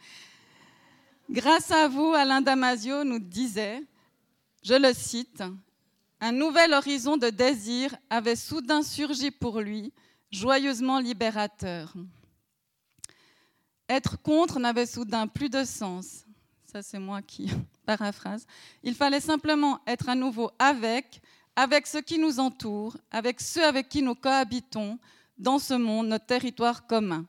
Grâce 1.29 1.71
à 1.71 1.89
vous, 1.89 2.13
Alain 2.13 2.41
Damasio 2.41 3.03
nous 3.03 3.19
disait, 3.19 3.83
je 4.63 4.75
le 4.75 4.93
cite, 4.93 5.43
un 6.21 6.31
nouvel 6.31 6.73
horizon 6.73 7.17
de 7.17 7.29
désir 7.29 7.95
avait 8.09 8.37
soudain 8.37 8.81
surgi 8.81 9.29
pour 9.29 9.59
lui, 9.59 9.91
joyeusement 10.31 10.99
libérateur. 10.99 11.93
Être 13.89 14.21
contre 14.21 14.59
n'avait 14.59 14.85
soudain 14.85 15.27
plus 15.27 15.49
de 15.49 15.65
sens. 15.65 16.25
Ça, 16.63 16.81
c'est 16.81 16.99
moi 16.99 17.21
qui 17.21 17.49
paraphrase. 17.85 18.45
Il 18.81 18.95
fallait 18.95 19.19
simplement 19.19 19.81
être 19.85 20.07
à 20.07 20.15
nouveau 20.15 20.51
avec, 20.57 21.21
avec 21.57 21.87
ceux 21.87 22.01
qui 22.01 22.19
nous 22.19 22.39
entourent, 22.39 22.95
avec 23.11 23.41
ceux 23.41 23.65
avec 23.65 23.89
qui 23.89 24.01
nous 24.01 24.15
cohabitons 24.15 24.97
dans 25.37 25.59
ce 25.59 25.73
monde, 25.73 26.07
notre 26.07 26.25
territoire 26.25 26.87
commun. 26.87 27.25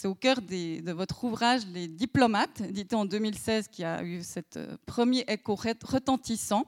C'est 0.00 0.08
au 0.08 0.14
cœur 0.14 0.40
de 0.40 0.92
votre 0.92 1.24
ouvrage 1.24 1.66
Les 1.74 1.86
diplomates, 1.86 2.62
édité 2.62 2.96
en 2.96 3.04
2016, 3.04 3.68
qui 3.68 3.84
a 3.84 4.02
eu 4.02 4.22
ce 4.22 4.40
euh, 4.56 4.74
premier 4.86 5.26
écho 5.28 5.54
retentissant. 5.54 6.64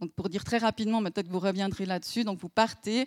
Donc, 0.00 0.10
pour 0.14 0.30
dire 0.30 0.42
très 0.42 0.56
rapidement, 0.56 1.02
peut-être 1.02 1.26
que 1.26 1.30
vous 1.30 1.38
reviendrez 1.38 1.84
là-dessus. 1.84 2.24
Donc, 2.24 2.38
vous 2.38 2.48
partez 2.48 3.06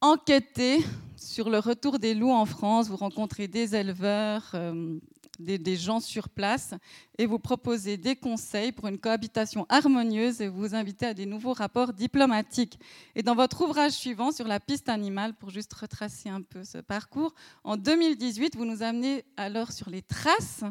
enquêter 0.00 0.84
sur 1.16 1.50
le 1.50 1.58
retour 1.58 1.98
des 1.98 2.14
loups 2.14 2.30
en 2.30 2.46
France. 2.46 2.86
Vous 2.86 2.96
rencontrez 2.96 3.48
des 3.48 3.74
éleveurs, 3.74 4.52
euh, 4.54 5.00
des, 5.38 5.76
gens 5.76 6.00
sur 6.00 6.28
place 6.28 6.74
et 7.18 7.26
vous 7.26 7.38
proposez 7.38 7.96
des 7.96 8.16
conseils 8.16 8.72
pour 8.72 8.88
une 8.88 8.98
cohabitation 8.98 9.66
harmonieuse 9.68 10.40
et 10.40 10.48
vous 10.48 10.74
invitez 10.74 11.06
à 11.06 11.14
des 11.14 11.26
nouveaux 11.26 11.52
rapports 11.52 11.92
diplomatiques. 11.92 12.78
Et 13.14 13.22
dans 13.22 13.34
votre 13.34 13.62
ouvrage 13.62 13.92
suivant 13.92 14.32
sur 14.32 14.46
la 14.46 14.60
piste 14.60 14.88
animale, 14.88 15.34
pour 15.34 15.50
juste 15.50 15.72
retracer 15.74 16.28
un 16.28 16.42
peu 16.42 16.64
ce 16.64 16.78
parcours, 16.78 17.34
en 17.64 17.76
2018, 17.76 18.56
vous 18.56 18.64
nous 18.64 18.82
amenez 18.82 19.24
alors 19.36 19.72
sur 19.72 19.90
les 19.90 20.02
traces 20.02 20.64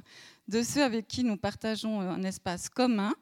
de 0.47 0.61
ceux 0.61 0.83
avec 0.83 1.07
qui 1.07 1.23
nous 1.23 1.37
partageons 1.37 2.01
un 2.01 2.23
espace 2.23 2.69
commun 2.69 3.13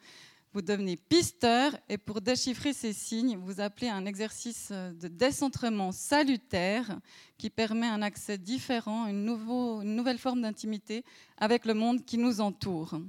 vous 0.53 0.61
devenez 0.61 0.97
pisteur 0.97 1.75
et 1.89 1.97
pour 1.97 2.21
déchiffrer 2.21 2.73
ces 2.73 2.93
signes, 2.93 3.37
vous 3.37 3.59
appelez 3.59 3.89
un 3.89 4.05
exercice 4.05 4.71
de 4.71 5.07
décentrement 5.07 5.91
salutaire 5.91 6.99
qui 7.37 7.49
permet 7.49 7.87
un 7.87 8.01
accès 8.01 8.37
différent, 8.37 9.07
une, 9.07 9.27
une 9.27 9.95
nouvelle 9.95 10.19
forme 10.19 10.41
d'intimité 10.41 11.03
avec 11.37 11.65
le 11.65 11.73
monde 11.73 12.05
qui 12.05 12.17
nous 12.17 12.39
entoure. 12.39 12.99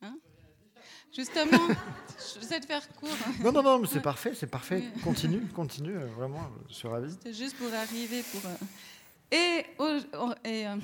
Hein? 0.00 0.16
Justement, 1.14 1.68
je 2.34 2.46
vais 2.46 2.60
de 2.60 2.64
faire 2.64 2.88
court. 2.94 3.10
Non, 3.42 3.52
non, 3.52 3.62
non, 3.62 3.78
mais 3.80 3.88
c'est 3.88 4.00
parfait, 4.00 4.32
c'est 4.34 4.46
parfait. 4.46 4.84
Continue, 5.02 5.40
continue, 5.48 5.96
euh, 5.96 6.06
vraiment, 6.06 6.48
je 6.68 6.74
suis 6.74 6.88
ravi. 6.88 7.10
C'était 7.10 7.34
juste 7.34 7.56
pour 7.56 7.72
arriver. 7.74 8.22
Pour, 8.22 8.40
euh, 8.46 8.56
Et, 9.32 9.66
et 10.48 10.66
euh, 10.68 10.76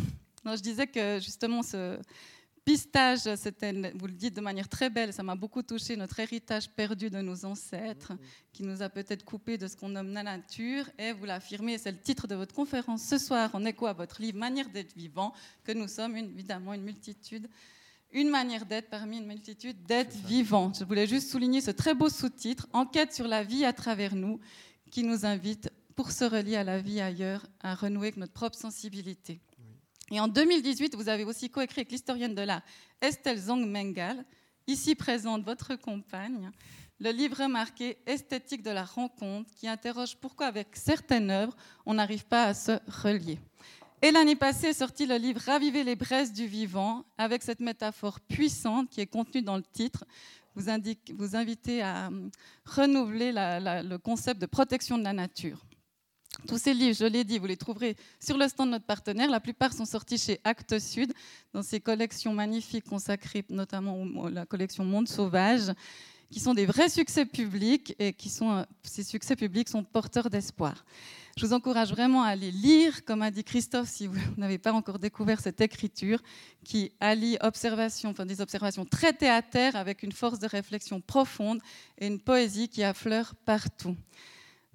je 0.44 0.61
disais 0.61 0.87
que 0.87 1.18
justement, 1.20 1.62
ce, 1.62 1.99
pistage, 2.69 3.21
vous 3.95 4.07
le 4.07 4.13
dites 4.13 4.37
de 4.37 4.43
manière 4.43 4.69
très 4.69 4.91
belle, 4.91 5.15
ça 5.15 5.23
m'a 5.23 5.35
beaucoup 5.35 5.63
touché, 5.63 5.97
notre 5.97 6.21
héritage 6.21 6.69
perdu 6.69 7.09
de 7.09 7.23
nos 7.23 7.47
ancêtres, 7.47 8.13
qui 8.53 8.63
nous 8.63 8.83
a 8.83 8.91
peut-être 8.91 9.25
coupé 9.25 9.57
de 9.57 9.67
ce 9.67 9.75
qu'on 9.75 9.89
nomme 9.89 10.13
la 10.13 10.23
nature, 10.23 10.85
et 10.99 11.15
vous 11.15 11.25
l'affirmez, 11.25 11.79
c'est 11.79 11.93
le 11.93 11.99
titre 11.99 12.27
de 12.27 12.35
votre 12.35 12.55
conférence 12.55 13.03
ce 13.05 13.17
soir, 13.17 13.49
en 13.55 13.65
écho 13.65 13.87
à 13.87 13.95
votre 13.95 14.21
livre 14.21 14.37
Manière 14.37 14.69
d'être 14.69 14.95
vivant, 14.95 15.33
que 15.65 15.73
nous 15.73 15.89
sommes 15.89 16.15
évidemment 16.19 16.75
une 16.75 16.83
multitude, 16.83 17.49
une 18.13 18.29
manière 18.29 18.67
d'être 18.67 18.91
parmi 18.91 19.17
une 19.17 19.27
multitude 19.27 19.83
d'être 19.85 20.15
vivant. 20.27 20.71
Je 20.79 20.85
voulais 20.85 21.07
juste 21.07 21.31
souligner 21.31 21.63
ce 21.63 21.71
très 21.71 21.95
beau 21.95 22.11
sous-titre, 22.11 22.69
Enquête 22.75 23.15
sur 23.15 23.29
la 23.29 23.45
vie 23.45 23.65
à 23.65 23.73
travers 23.73 24.15
nous, 24.15 24.41
qui 24.91 25.05
nous 25.05 25.25
invite, 25.25 25.71
pour 25.97 26.13
se 26.13 26.25
relier 26.25 26.57
à 26.57 26.65
la 26.65 26.81
vie 26.83 27.01
ailleurs, 27.01 27.47
à 27.63 27.75
renouer 27.75 28.09
avec 28.09 28.19
notre 28.19 28.35
propre 28.35 28.59
sensibilité. 28.59 29.41
Et 30.11 30.21
en 30.21 30.29
2018, 30.29 30.95
vous 30.95 31.09
avez 31.09 31.25
aussi 31.25 31.50
coécrit 31.50 31.81
avec 31.81 31.93
l'historienne 31.93 32.35
de 32.35 32.43
l'art 32.43 32.62
Estelle 33.00 33.38
Zong 33.38 33.67
Mengal, 33.67 34.25
ici 34.67 34.95
présente 34.95 35.45
votre 35.45 35.77
compagne, 35.77 36.50
le 37.00 37.11
livre 37.11 37.47
marqué 37.47 37.99
Esthétique 38.07 38.62
de 38.62 38.71
la 38.71 38.85
rencontre, 38.85 39.50
qui 39.55 39.69
interroge 39.69 40.17
pourquoi 40.17 40.47
avec 40.47 40.69
certaines 40.75 41.31
œuvres, 41.31 41.55
on 41.87 41.95
n'arrive 41.95 42.25
pas 42.25 42.45
à 42.45 42.55
se 42.55 42.73
relier. 42.88 43.38
Et 44.00 44.11
l'année 44.11 44.37
passée 44.37 44.69
est 44.69 44.75
sorti 44.75 45.07
le 45.07 45.17
livre 45.17 45.41
Raviver 45.45 45.85
les 45.85 45.97
braises 45.97 46.33
du 46.33 46.47
vivant, 46.47 47.05
avec 47.19 47.43
cette 47.43 47.61
métaphore 47.61 48.21
puissante 48.21 48.88
qui 48.88 49.00
est 49.00 49.07
contenue 49.07 49.43
dans 49.43 49.57
le 49.57 49.62
titre. 49.62 50.05
Vous, 50.55 51.37
invitez 51.37 51.83
à 51.83 52.09
hum, 52.09 52.31
renouveler 52.65 53.33
le 53.33 53.97
concept 53.99 54.41
de 54.41 54.47
protection 54.47 54.99
de 54.99 55.05
la 55.05 55.12
nature. 55.12 55.68
Tous 56.47 56.59
ces 56.59 56.73
livres, 56.73 56.97
je 56.97 57.04
l'ai 57.04 57.25
dit, 57.25 57.38
vous 57.38 57.47
les 57.47 57.57
trouverez 57.57 57.97
sur 58.21 58.38
le 58.38 58.47
stand 58.47 58.68
de 58.68 58.73
notre 58.73 58.85
partenaire. 58.85 59.28
La 59.28 59.40
plupart 59.40 59.73
sont 59.73 59.85
sortis 59.85 60.18
chez 60.18 60.40
Actes 60.45 60.78
Sud, 60.78 61.12
dans 61.52 61.62
ces 61.62 61.80
collections 61.80 62.33
magnifiques 62.33 62.85
consacrées 62.85 63.45
notamment 63.50 64.25
à 64.25 64.30
la 64.30 64.47
collection 64.47 64.85
Monde 64.85 65.09
Sauvage, 65.09 65.73
qui 66.30 66.40
sont 66.40 66.54
des 66.54 66.66
vrais 66.66 66.88
succès 66.88 67.26
publics 67.26 67.95
et 67.99 68.12
qui 68.12 68.28
sont, 68.28 68.52
euh, 68.52 68.62
ces 68.83 69.02
succès 69.02 69.35
publics 69.35 69.68
sont 69.68 69.83
porteurs 69.83 70.30
d'espoir. 70.30 70.85
Je 71.37 71.47
vous 71.47 71.52
encourage 71.52 71.90
vraiment 71.90 72.23
à 72.23 72.37
les 72.37 72.50
lire, 72.50 73.04
comme 73.04 73.23
a 73.23 73.30
dit 73.30 73.45
Christophe, 73.45 73.88
si 73.88 74.07
vous 74.07 74.18
n'avez 74.37 74.59
pas 74.59 74.73
encore 74.73 74.99
découvert 74.99 75.40
cette 75.40 75.61
écriture 75.61 76.21
qui 76.64 76.92
allie 77.00 77.37
observation, 77.40 78.11
enfin 78.11 78.26
des 78.26 78.40
observations 78.40 78.85
très 78.85 79.12
théâtrales 79.12 79.76
avec 79.76 80.02
une 80.02 80.12
force 80.12 80.38
de 80.38 80.47
réflexion 80.47 81.00
profonde 81.00 81.61
et 81.99 82.07
une 82.07 82.21
poésie 82.21 82.68
qui 82.68 82.85
affleure 82.85 83.35
partout. 83.45 83.97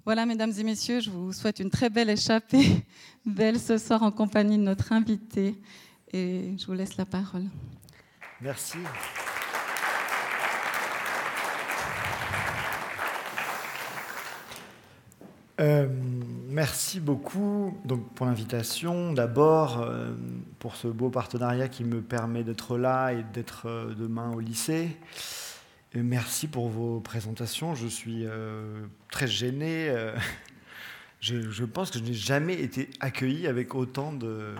Voilà, 0.04 0.26
mesdames 0.26 0.52
et 0.58 0.62
messieurs, 0.64 1.00
je 1.00 1.08
vous 1.08 1.32
souhaite 1.32 1.60
une 1.60 1.70
très 1.70 1.88
belle 1.88 2.10
échappée, 2.10 2.84
belle 3.24 3.58
ce 3.58 3.78
soir 3.78 4.02
en 4.02 4.10
compagnie 4.10 4.58
de 4.58 4.62
notre 4.62 4.92
invité. 4.92 5.54
Et 6.12 6.54
je 6.58 6.66
vous 6.66 6.74
laisse 6.74 6.98
la 6.98 7.06
parole. 7.06 7.44
Merci. 8.42 8.76
Euh, 15.60 15.88
merci 16.48 17.00
beaucoup 17.00 17.74
donc, 17.86 18.06
pour 18.14 18.26
l'invitation. 18.26 19.14
D'abord, 19.14 19.80
euh, 19.80 20.12
pour 20.58 20.76
ce 20.76 20.88
beau 20.88 21.08
partenariat 21.08 21.68
qui 21.68 21.82
me 21.82 22.02
permet 22.02 22.44
d'être 22.44 22.76
là 22.76 23.12
et 23.12 23.24
d'être 23.32 23.62
euh, 23.66 23.94
demain 23.94 24.30
au 24.34 24.40
lycée. 24.40 24.98
Merci 26.02 26.48
pour 26.48 26.68
vos 26.68 26.98
présentations. 26.98 27.76
Je 27.76 27.86
suis 27.86 28.26
euh, 28.26 28.84
très 29.12 29.28
gêné. 29.28 29.88
Euh, 29.88 30.16
je, 31.20 31.64
pense 31.64 31.90
que 31.90 31.98
je 32.00 32.04
n'ai 32.04 32.14
jamais 32.14 32.54
été 32.54 32.90
accueilli 32.98 33.46
avec 33.46 33.74
autant 33.74 34.12
de. 34.12 34.54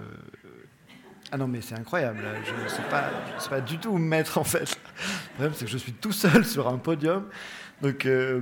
Ah 1.33 1.37
non, 1.37 1.49
mais 1.49 1.61
c'est 1.61 1.75
incroyable. 1.75 2.23
Je 2.45 2.63
ne 2.63 2.69
sais, 2.69 2.83
pas, 3.51 3.61
du 3.61 3.79
tout 3.79 3.89
où 3.89 3.99
me 3.99 4.07
mettre 4.07 4.39
en 4.39 4.45
fait. 4.45 4.79
Le 5.01 5.35
problème, 5.35 5.53
c'est 5.55 5.65
que 5.65 5.71
je 5.71 5.79
suis 5.79 5.93
tout 5.93 6.13
seul 6.13 6.45
sur 6.45 6.69
un 6.69 6.79
podium. 6.79 7.27
Donc, 7.83 8.07
euh, 8.07 8.41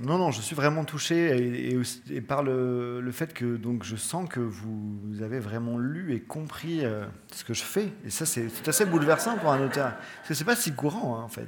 non, 0.00 0.18
non, 0.18 0.32
je 0.32 0.40
suis 0.40 0.56
vraiment 0.56 0.84
touché 0.84 1.72
et, 2.10 2.20
par 2.20 2.42
le, 2.42 3.08
fait 3.12 3.32
que 3.32 3.56
donc, 3.56 3.84
je 3.84 3.94
sens 3.94 4.28
que 4.28 4.40
vous, 4.40 5.22
avez 5.22 5.38
vraiment 5.38 5.78
lu 5.78 6.14
et 6.14 6.20
compris 6.20 6.84
euh, 6.84 7.06
ce 7.32 7.44
que 7.44 7.54
je 7.54 7.62
fais. 7.62 7.92
Et 8.04 8.10
ça, 8.10 8.26
c'est 8.26 8.48
assez 8.66 8.86
bouleversant 8.86 9.36
pour 9.38 9.52
un 9.52 9.64
auteur. 9.64 9.92
Parce 10.16 10.28
que 10.28 10.34
c'est 10.34 10.44
pas 10.44 10.56
si 10.56 10.72
courant, 10.72 11.16
hein, 11.16 11.22
en 11.22 11.28
fait. 11.28 11.46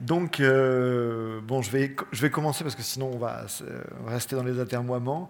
Donc, 0.00 0.40
euh, 0.40 1.42
bon, 1.42 1.60
je 1.60 1.70
vais, 1.70 1.94
je 2.10 2.22
vais 2.22 2.30
commencer 2.30 2.64
parce 2.64 2.74
que 2.74 2.82
sinon 2.82 3.10
on 3.12 3.18
va, 3.18 3.44
rester 4.06 4.34
dans 4.34 4.42
les 4.42 4.58
atermoiements. 4.58 5.28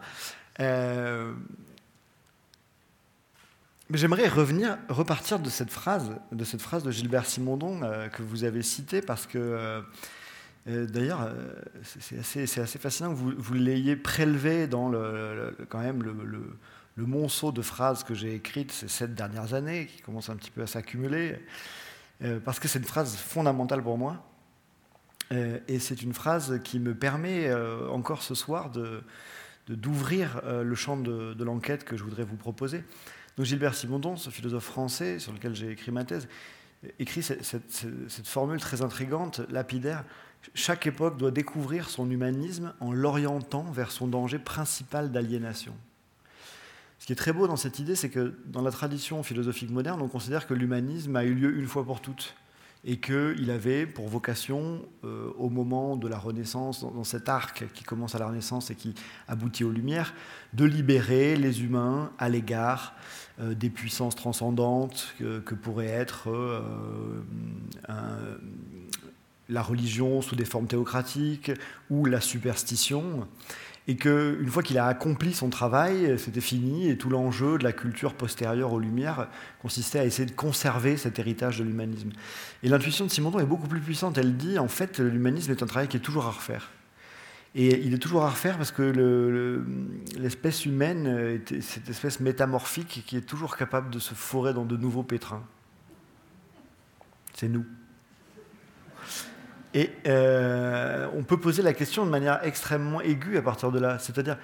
Euh, 0.60 1.32
mais 3.90 3.98
j'aimerais 3.98 4.28
revenir, 4.28 4.78
repartir 4.88 5.40
de 5.40 5.50
cette 5.50 5.70
phrase, 5.70 6.12
de 6.30 6.44
cette 6.44 6.62
phrase 6.62 6.84
de 6.84 6.92
Gilbert 6.92 7.26
Simondon 7.26 7.80
que 8.12 8.22
vous 8.22 8.44
avez 8.44 8.62
citée 8.62 9.02
parce 9.02 9.26
que 9.26 9.82
D'ailleurs, 10.66 11.22
euh, 11.22 11.54
c'est 11.82 12.18
assez, 12.60 12.78
fascinant 12.78 13.10
que 13.10 13.18
vous, 13.18 13.54
l'ayez 13.54 13.96
prélevé 13.96 14.68
dans 14.68 14.88
le, 14.88 15.56
quand 15.68 15.80
même 15.80 16.02
le, 16.02 17.04
monceau 17.04 17.50
de 17.50 17.62
phrases 17.62 18.04
que 18.04 18.14
j'ai 18.14 18.34
écrites 18.34 18.70
ces 18.70 18.86
sept 18.86 19.14
dernières 19.14 19.54
années, 19.54 19.86
qui 19.86 20.02
commencent 20.02 20.30
un 20.30 20.36
petit 20.36 20.52
peu 20.52 20.62
à 20.62 20.68
s'accumuler, 20.68 21.40
euh, 22.22 22.38
parce 22.40 22.60
que 22.60 22.68
c'est 22.68 22.78
une 22.78 22.84
phrase 22.84 23.16
fondamentale 23.16 23.82
pour 23.82 23.98
moi. 23.98 24.24
Euh, 25.32 25.58
et 25.66 25.78
c'est 25.78 26.02
une 26.02 26.12
phrase 26.12 26.60
qui 26.62 26.78
me 26.78 26.94
permet 26.94 27.48
euh, 27.48 27.88
encore 27.88 28.22
ce 28.22 28.34
soir 28.34 28.70
d'ouvrir 29.68 30.42
le 30.44 30.74
champ 30.74 30.96
de, 30.96 31.42
l'enquête 31.42 31.84
que 31.84 31.96
je 31.96 32.04
voudrais 32.04 32.24
vous 32.24 32.36
proposer. 32.36 32.84
Donc 33.36 33.46
Gilbert 33.46 33.74
Simondon, 33.74 34.16
ce 34.16 34.30
philosophe 34.30 34.64
français 34.64 35.18
sur 35.18 35.32
lequel 35.32 35.54
j'ai 35.54 35.70
écrit 35.70 35.90
ma 35.90 36.04
thèse, 36.04 36.28
écrit 36.98 37.22
cette, 37.22 38.26
formule 38.26 38.60
très 38.60 38.82
intrigante, 38.82 39.40
lapidaire. 39.48 40.04
Chaque 40.54 40.86
époque 40.86 41.18
doit 41.18 41.30
découvrir 41.30 41.88
son 41.88 42.10
humanisme 42.10 42.74
en 42.80 42.92
l'orientant 42.92 43.64
vers 43.72 43.90
son 43.90 44.06
danger 44.06 44.38
principal 44.38 45.12
d'aliénation. 45.12 45.74
Ce 46.98 47.06
qui 47.06 47.12
est 47.12 47.16
très 47.16 47.32
beau 47.32 47.48
dans 47.48 47.56
cette 47.56 47.78
idée, 47.78 47.96
c'est 47.96 48.10
que 48.10 48.38
dans 48.46 48.62
la 48.62 48.70
tradition 48.70 49.22
philosophique 49.22 49.70
moderne, 49.70 50.00
on 50.02 50.08
considère 50.08 50.46
que 50.46 50.54
l'humanisme 50.54 51.16
a 51.16 51.24
eu 51.24 51.34
lieu 51.34 51.56
une 51.58 51.66
fois 51.66 51.84
pour 51.84 52.00
toutes 52.00 52.34
et 52.84 52.98
qu'il 52.98 53.50
avait 53.50 53.86
pour 53.86 54.08
vocation, 54.08 54.82
euh, 55.04 55.30
au 55.38 55.48
moment 55.48 55.96
de 55.96 56.08
la 56.08 56.18
Renaissance, 56.18 56.80
dans, 56.80 57.04
cet 57.04 57.28
arc 57.28 57.64
qui 57.74 57.84
commence 57.84 58.16
à 58.16 58.18
la 58.18 58.26
Renaissance 58.26 58.70
et 58.70 58.74
qui 58.74 58.94
aboutit 59.28 59.62
aux 59.62 59.70
Lumières, 59.70 60.14
de 60.52 60.64
libérer 60.64 61.36
les 61.36 61.62
humains 61.62 62.10
à 62.18 62.28
l'égard 62.28 62.94
euh, 63.40 63.54
des 63.54 63.70
puissances 63.70 64.16
transcendantes 64.16 65.14
que, 65.18 65.54
pourrait 65.54 65.86
être 65.86 66.28
euh, 66.28 67.20
la 69.52 69.62
religion 69.62 70.22
sous 70.22 70.36
des 70.36 70.44
formes 70.44 70.66
théocratiques 70.66 71.52
ou 71.90 72.04
la 72.04 72.20
superstition 72.20 73.26
et 73.88 73.96
qu'une 73.96 74.48
fois 74.48 74.62
qu'il 74.62 74.78
a 74.78 74.86
accompli 74.86 75.32
son 75.32 75.50
travail, 75.50 76.16
c'était 76.16 76.40
fini, 76.40 76.88
et 76.88 76.96
tout 76.96 77.10
l'enjeu 77.10 77.58
de 77.58 77.64
la 77.64 77.72
culture 77.72 78.14
postérieure 78.14 78.72
aux 78.72 78.78
Lumières 78.78 79.28
consistait 79.60 79.98
à 79.98 80.04
essayer 80.04 80.26
de 80.26 80.34
conserver 80.34 80.96
cet 80.96 81.18
héritage 81.18 81.58
de 81.58 81.64
l'humanisme. 81.64 82.10
Et 82.62 82.68
l'intuition 82.68 83.04
de 83.04 83.10
Simondon 83.10 83.40
est 83.40 83.46
beaucoup 83.46 83.66
plus 83.66 83.80
puissante, 83.80 84.18
elle 84.18 84.36
dit, 84.36 84.58
en 84.58 84.68
fait, 84.68 85.00
l'humanisme 85.00 85.50
est 85.50 85.62
un 85.62 85.66
travail 85.66 85.88
qui 85.88 85.96
est 85.96 86.00
toujours 86.00 86.26
à 86.26 86.30
refaire. 86.30 86.70
Et 87.54 87.84
il 87.84 87.92
est 87.92 87.98
toujours 87.98 88.22
à 88.22 88.30
refaire 88.30 88.56
parce 88.56 88.70
que 88.70 88.82
l'espèce 90.16 90.64
humaine 90.64 91.06
est 91.06 91.60
cette 91.60 91.90
espèce 91.90 92.20
métamorphique 92.20 93.04
qui 93.06 93.16
est 93.16 93.22
toujours 93.22 93.56
capable 93.56 93.90
de 93.90 93.98
se 93.98 94.14
forer 94.14 94.54
dans 94.54 94.64
de 94.64 94.76
nouveaux 94.76 95.02
pétrins. 95.02 95.42
C'est 97.34 97.48
nous. 97.48 97.66
Et 99.74 99.90
euh, 100.06 101.08
on 101.14 101.22
peut 101.22 101.38
poser 101.38 101.62
la 101.62 101.72
question 101.72 102.04
de 102.04 102.10
manière 102.10 102.44
extrêmement 102.44 103.00
aiguë 103.00 103.38
à 103.38 103.42
partir 103.42 103.72
de 103.72 103.78
là. 103.78 103.98
C'est-à-dire, 103.98 104.36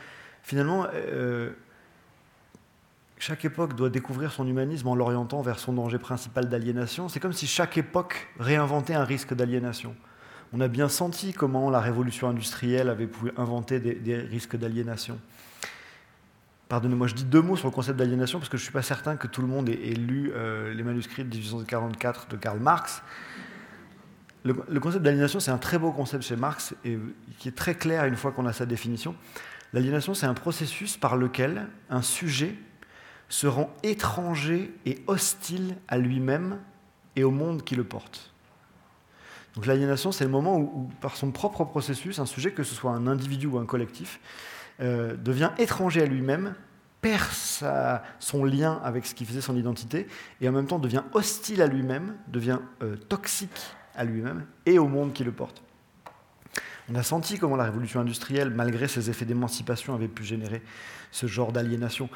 finalement, 0.43 0.87
euh, 0.95 1.51
chaque 3.19 3.45
époque 3.45 3.75
doit 3.77 3.91
découvrir 3.91 4.33
son 4.33 4.47
humanisme 4.47 4.89
en 4.89 4.95
l'orientant 4.95 5.43
vers 5.43 5.59
son 5.59 5.75
danger 5.75 5.99
principal 5.99 6.49
d'aliénation. 6.49 7.09
C'est 7.09 7.21
comme 7.21 7.33
si 7.33 7.47
chaque 7.47 7.77
époque 7.77 8.29
réinventait 8.39 8.95
un 8.95 9.05
risque 9.05 9.35
d'aliénation. 9.35 9.95
On 10.53 10.61
a 10.61 10.69
bien 10.69 10.89
senti 10.89 11.35
comment 11.35 11.69
la 11.69 11.81
révolution 11.81 12.29
industrielle 12.29 12.89
avait 12.89 13.07
pu 13.07 13.31
inventer 13.37 13.81
des, 13.81 14.17
risques 14.17 14.57
d'aliénation. 14.57 15.19
Pardonnez-moi, 16.71 17.07
je 17.07 17.15
dis 17.15 17.25
deux 17.25 17.43
mots 17.43 17.57
sur 17.57 17.67
le 17.67 17.73
concept 17.73 17.99
d'aliénation 17.99 18.39
parce 18.39 18.49
que 18.49 18.57
je 18.57 18.63
ne 18.63 18.65
suis 18.65 18.73
pas 18.73 18.83
certain 18.83 19.17
que 19.17 19.27
tout 19.27 19.43
le 19.43 19.49
monde 19.49 19.69
ait, 19.69 19.75
lu 19.75 20.33
euh, 20.35 20.73
les 20.73 20.83
manuscrits 20.83 21.25
de 21.25 21.29
1844 21.29 22.29
de 22.29 22.37
Karl 22.37 22.59
Marx. 22.61 23.03
Le, 24.45 24.81
concept 24.81 25.05
d'aliénation, 25.05 25.41
c'est 25.41 25.51
un 25.51 25.59
très 25.59 25.79
beau 25.79 25.93
concept 25.93 26.25
chez 26.25 26.37
Marx 26.37 26.75
et 26.85 26.99
qui 27.39 27.49
est 27.49 27.57
très 27.57 27.75
clair 27.75 28.05
une 28.05 28.17
fois 28.17 28.33
qu'on 28.33 28.47
a 28.47 28.53
sa 28.53 28.67
définition. 28.67 29.15
L'aliénation, 29.73 30.15
c'est 30.15 30.27
un 30.27 30.35
processus 30.35 30.97
par 30.97 31.17
lequel 31.17 31.67
un 31.91 32.03
sujet 32.03 32.55
se 33.29 33.47
rend 33.47 33.71
étranger 33.83 34.75
et 34.87 35.03
hostile 35.07 35.77
à 35.89 35.99
lui-même 35.99 36.59
et 37.17 37.25
au 37.25 37.31
monde 37.31 37.63
qui 37.65 37.75
le 37.75 37.85
porte. 37.85 38.33
Donc 39.55 39.67
l'aliénation, 39.67 40.13
c'est 40.13 40.25
le 40.25 40.31
moment 40.31 40.57
où, 40.57 40.89
par 41.01 41.17
son 41.17 41.31
propre 41.31 41.65
processus, 41.65 42.19
un 42.19 42.27
sujet, 42.27 42.53
que 42.53 42.63
ce 42.63 42.75
soit 42.75 42.93
un 42.93 43.07
individu 43.07 43.47
ou 43.47 43.59
un 43.59 43.67
collectif, 43.67 44.21
euh, 44.81 45.17
devient 45.17 45.51
étranger 45.59 46.03
à 46.03 46.07
lui-même, 46.07 46.55
perd 47.01 47.31
son 48.19 48.45
lien 48.45 48.81
avec 48.83 49.05
ce 49.05 49.15
qui 49.15 49.25
faisait 49.25 49.41
son 49.41 49.57
identité, 49.57 50.07
et 50.41 50.49
en 50.49 50.53
même 50.53 50.67
temps 50.67 50.79
devient 50.79 51.03
hostile 51.13 51.61
à 51.61 51.67
lui-même, 51.67 52.17
devient 52.29 52.61
euh, 52.83 52.97
toxique 52.97 53.75
à 53.99 54.05
lui-même 54.05 54.47
et 54.65 54.79
au 54.79 54.89
monde 54.89 55.13
qui 55.13 55.25
le 55.25 55.33
porte. 55.33 55.63
On 56.91 56.95
a 56.95 57.03
senti 57.03 57.39
comment 57.39 57.57
la 57.57 57.65
révolution 57.65 58.01
industrielle, 58.01 58.49
malgré 58.49 58.89
ses 58.89 59.11
effets 59.11 59.27
d'émancipation, 59.27 59.95
avait 59.95 60.09
pu 60.09 60.25
générer 60.25 60.63
ce 61.11 61.27
genre 61.27 61.53
d'aliénation. 61.53 62.09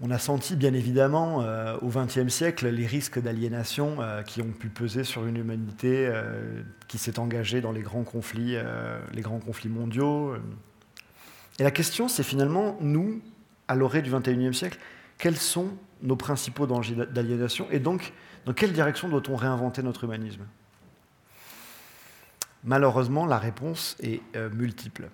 On 0.00 0.10
a 0.10 0.18
senti 0.18 0.56
bien 0.56 0.72
évidemment 0.72 1.42
euh, 1.42 1.76
au 1.82 1.88
XXe 1.88 2.28
siècle 2.28 2.68
les 2.68 2.86
risques 2.86 3.20
d'aliénation 3.20 3.98
euh, 4.00 4.22
qui 4.22 4.40
ont 4.40 4.50
pu 4.50 4.68
peser 4.68 5.04
sur 5.04 5.26
une 5.26 5.36
humanité 5.36 6.06
euh, 6.08 6.62
qui 6.88 6.96
s'est 6.96 7.18
engagée 7.18 7.60
dans 7.60 7.72
les 7.72 7.82
grands 7.82 8.04
conflits, 8.04 8.56
les 9.12 9.20
grands 9.20 9.40
conflits 9.40 9.68
mondiaux. 9.68 10.34
Et 11.58 11.62
la 11.62 11.70
question, 11.70 12.08
c'est 12.08 12.22
finalement, 12.22 12.78
nous, 12.80 13.20
à 13.68 13.74
l'orée 13.74 14.00
du 14.00 14.10
XXIe 14.10 14.54
siècle, 14.54 14.78
quels 15.18 15.36
sont 15.36 15.68
nos 16.00 16.16
principaux 16.16 16.66
dangers 16.66 16.94
d'aliénation 16.94 17.66
et 17.70 17.78
donc 17.78 18.14
dans 18.46 18.54
quelle 18.54 18.72
direction 18.72 19.10
doit-on 19.10 19.36
réinventer 19.36 19.82
notre 19.82 20.04
humanisme? 20.04 20.46
Malheureusement, 22.64 23.26
la 23.26 23.38
réponse 23.38 23.96
est 24.00 24.20
euh, 24.36 24.50
multiple. 24.50 25.08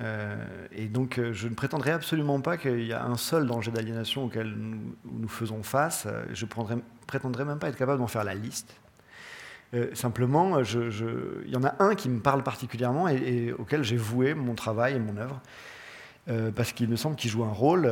Euh, 0.00 0.44
et 0.72 0.86
donc, 0.86 1.18
euh, 1.18 1.32
je 1.32 1.46
ne 1.46 1.54
prétendrai 1.54 1.92
absolument 1.92 2.40
pas 2.40 2.56
qu'il 2.56 2.84
y 2.84 2.92
a 2.92 3.04
un 3.04 3.16
seul 3.16 3.46
danger 3.46 3.70
d'aliénation 3.70 4.24
auquel 4.24 4.52
nous, 5.04 5.28
faisons 5.28 5.62
face. 5.62 6.08
Je 6.32 6.44
ne 6.44 6.80
prétendrai 7.06 7.44
même 7.44 7.58
pas 7.58 7.68
être 7.68 7.76
capable 7.76 8.00
d'en 8.00 8.08
faire 8.08 8.24
la 8.24 8.34
liste. 8.34 8.74
simplement, 9.92 10.60
il 10.60 11.50
y 11.50 11.56
en 11.56 11.64
a 11.64 11.74
un 11.78 11.94
qui 11.94 12.08
me 12.08 12.20
parle 12.20 12.42
particulièrement 12.42 13.08
et 13.08 13.52
auquel 13.52 13.82
j'ai 13.82 13.96
voué 13.96 14.34
mon 14.34 14.54
travail 14.54 14.94
et 14.94 14.98
mon 14.98 15.16
œuvre. 15.16 15.40
Parce 16.54 16.72
qu'il 16.72 16.88
me 16.88 16.96
semble 16.96 17.16
qu'il 17.16 17.30
joue 17.30 17.44
un 17.44 17.52
rôle. 17.52 17.90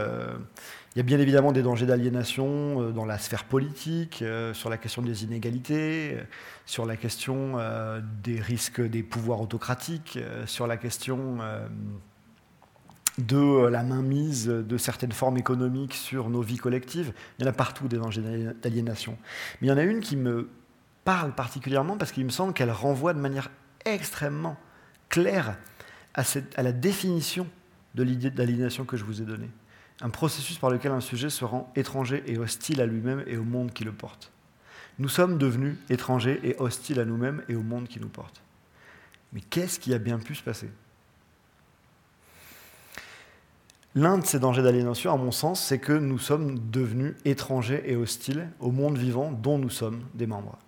Euh, 0.93 0.97
il 0.97 0.99
y 0.99 1.01
a 1.01 1.05
bien 1.05 1.19
évidemment 1.19 1.53
des 1.53 1.63
dangers 1.63 1.87
d'aliénation 1.87 2.81
euh, 2.81 2.93
dans 2.93 3.05
la 3.05 3.19
sphère 3.19 3.45
politique, 3.45 4.25
sur 4.53 4.71
la 4.71 4.79
question 4.79 5.03
des 5.03 5.25
inégalités, 5.25 6.17
sur 6.67 6.87
la 6.87 6.97
question 6.97 7.57
des 8.23 8.41
risques 8.41 8.81
des 8.81 9.03
pouvoirs 9.03 9.41
autocratiques, 9.41 10.19
sur 10.47 10.67
la 10.67 10.77
question 10.77 11.39
de 13.19 13.67
la 13.67 13.83
mainmise 13.83 14.47
de 14.47 14.77
certaines 14.79 15.13
formes 15.13 15.37
économiques 15.37 15.95
sur 15.95 16.31
nos 16.31 16.41
vies 16.41 16.57
collectives. 16.57 17.13
Il 17.39 17.45
y 17.45 17.49
en 17.49 17.51
a 17.51 17.55
partout 17.55 17.89
des 17.89 17.99
dangers 17.99 18.23
d'aliénation. 18.63 19.19
Mais 19.61 19.69
il 19.69 19.71
y 19.71 19.73
en 19.73 19.79
a 19.79 19.83
une 19.83 20.01
qui 20.01 20.17
me 20.17 20.49
parle 21.05 21.35
particulièrement 21.35 21.97
parce 21.97 22.13
qu'il 22.13 22.25
me 22.25 22.31
semble 22.31 22.53
qu'elle 22.53 22.71
renvoie 22.71 23.13
de 23.13 23.21
manière 23.21 23.51
extrêmement 23.85 24.57
claire 25.09 25.57
à 26.15 26.63
la 26.63 26.73
définition 26.73 27.47
de 27.95 28.03
l'idée 28.03 28.31
d'aliénation 28.31 28.85
que 28.85 28.97
je 28.97 29.05
vous 29.05 29.21
ai 29.21 29.25
donnée. 29.25 29.51
Un 30.03 30.11
processus 30.11 30.59
par 30.59 30.69
lequel 30.69 30.93
un 30.93 31.01
sujet 31.01 31.31
se 31.31 31.45
rend 31.45 31.73
étranger 31.77 32.25
et 32.27 32.37
hostile 32.37 32.81
à 32.81 32.87
lui-même 32.87 33.23
et 33.27 33.37
au 33.37 33.45
monde 33.45 33.73
qui 33.73 33.85
le 33.85 33.93
porte. 33.93 34.33
Nous 34.99 35.09
sommes 35.09 35.39
devenus 35.39 35.77
étrangers 35.89 36.41
et 36.43 36.57
hostiles 36.59 37.01
à 37.01 37.05
nous-mêmes 37.05 37.43
et 37.49 37.55
au 37.55 37.63
monde 37.63 37.89
qui 37.89 38.01
nous 38.01 38.09
porte. 38.09 38.43
Mais 39.33 39.41
qu'est-ce 39.41 39.79
qui 39.79 39.95
a 39.95 39.99
bien 39.99 40.19
pu 40.19 40.35
se 40.35 40.43
passer? 40.43 40.69
L'un 43.95 44.19
de 44.19 44.25
ces 44.25 44.39
dangers 44.39 44.63
d'aliénation, 44.63 45.13
à 45.13 45.17
mon 45.17 45.31
sens, 45.31 45.63
c'est 45.63 45.79
que 45.79 45.93
nous 45.93 46.19
sommes 46.19 46.59
devenus 46.71 47.15
étrangers 47.25 47.83
et 47.85 47.95
hostiles 47.95 48.49
au 48.59 48.73
monde 48.73 48.99
vivant 48.99 49.31
dont 49.31 49.59
nous 49.59 49.71
sommes 49.71 50.03
des 50.15 50.27
membres. 50.27 50.59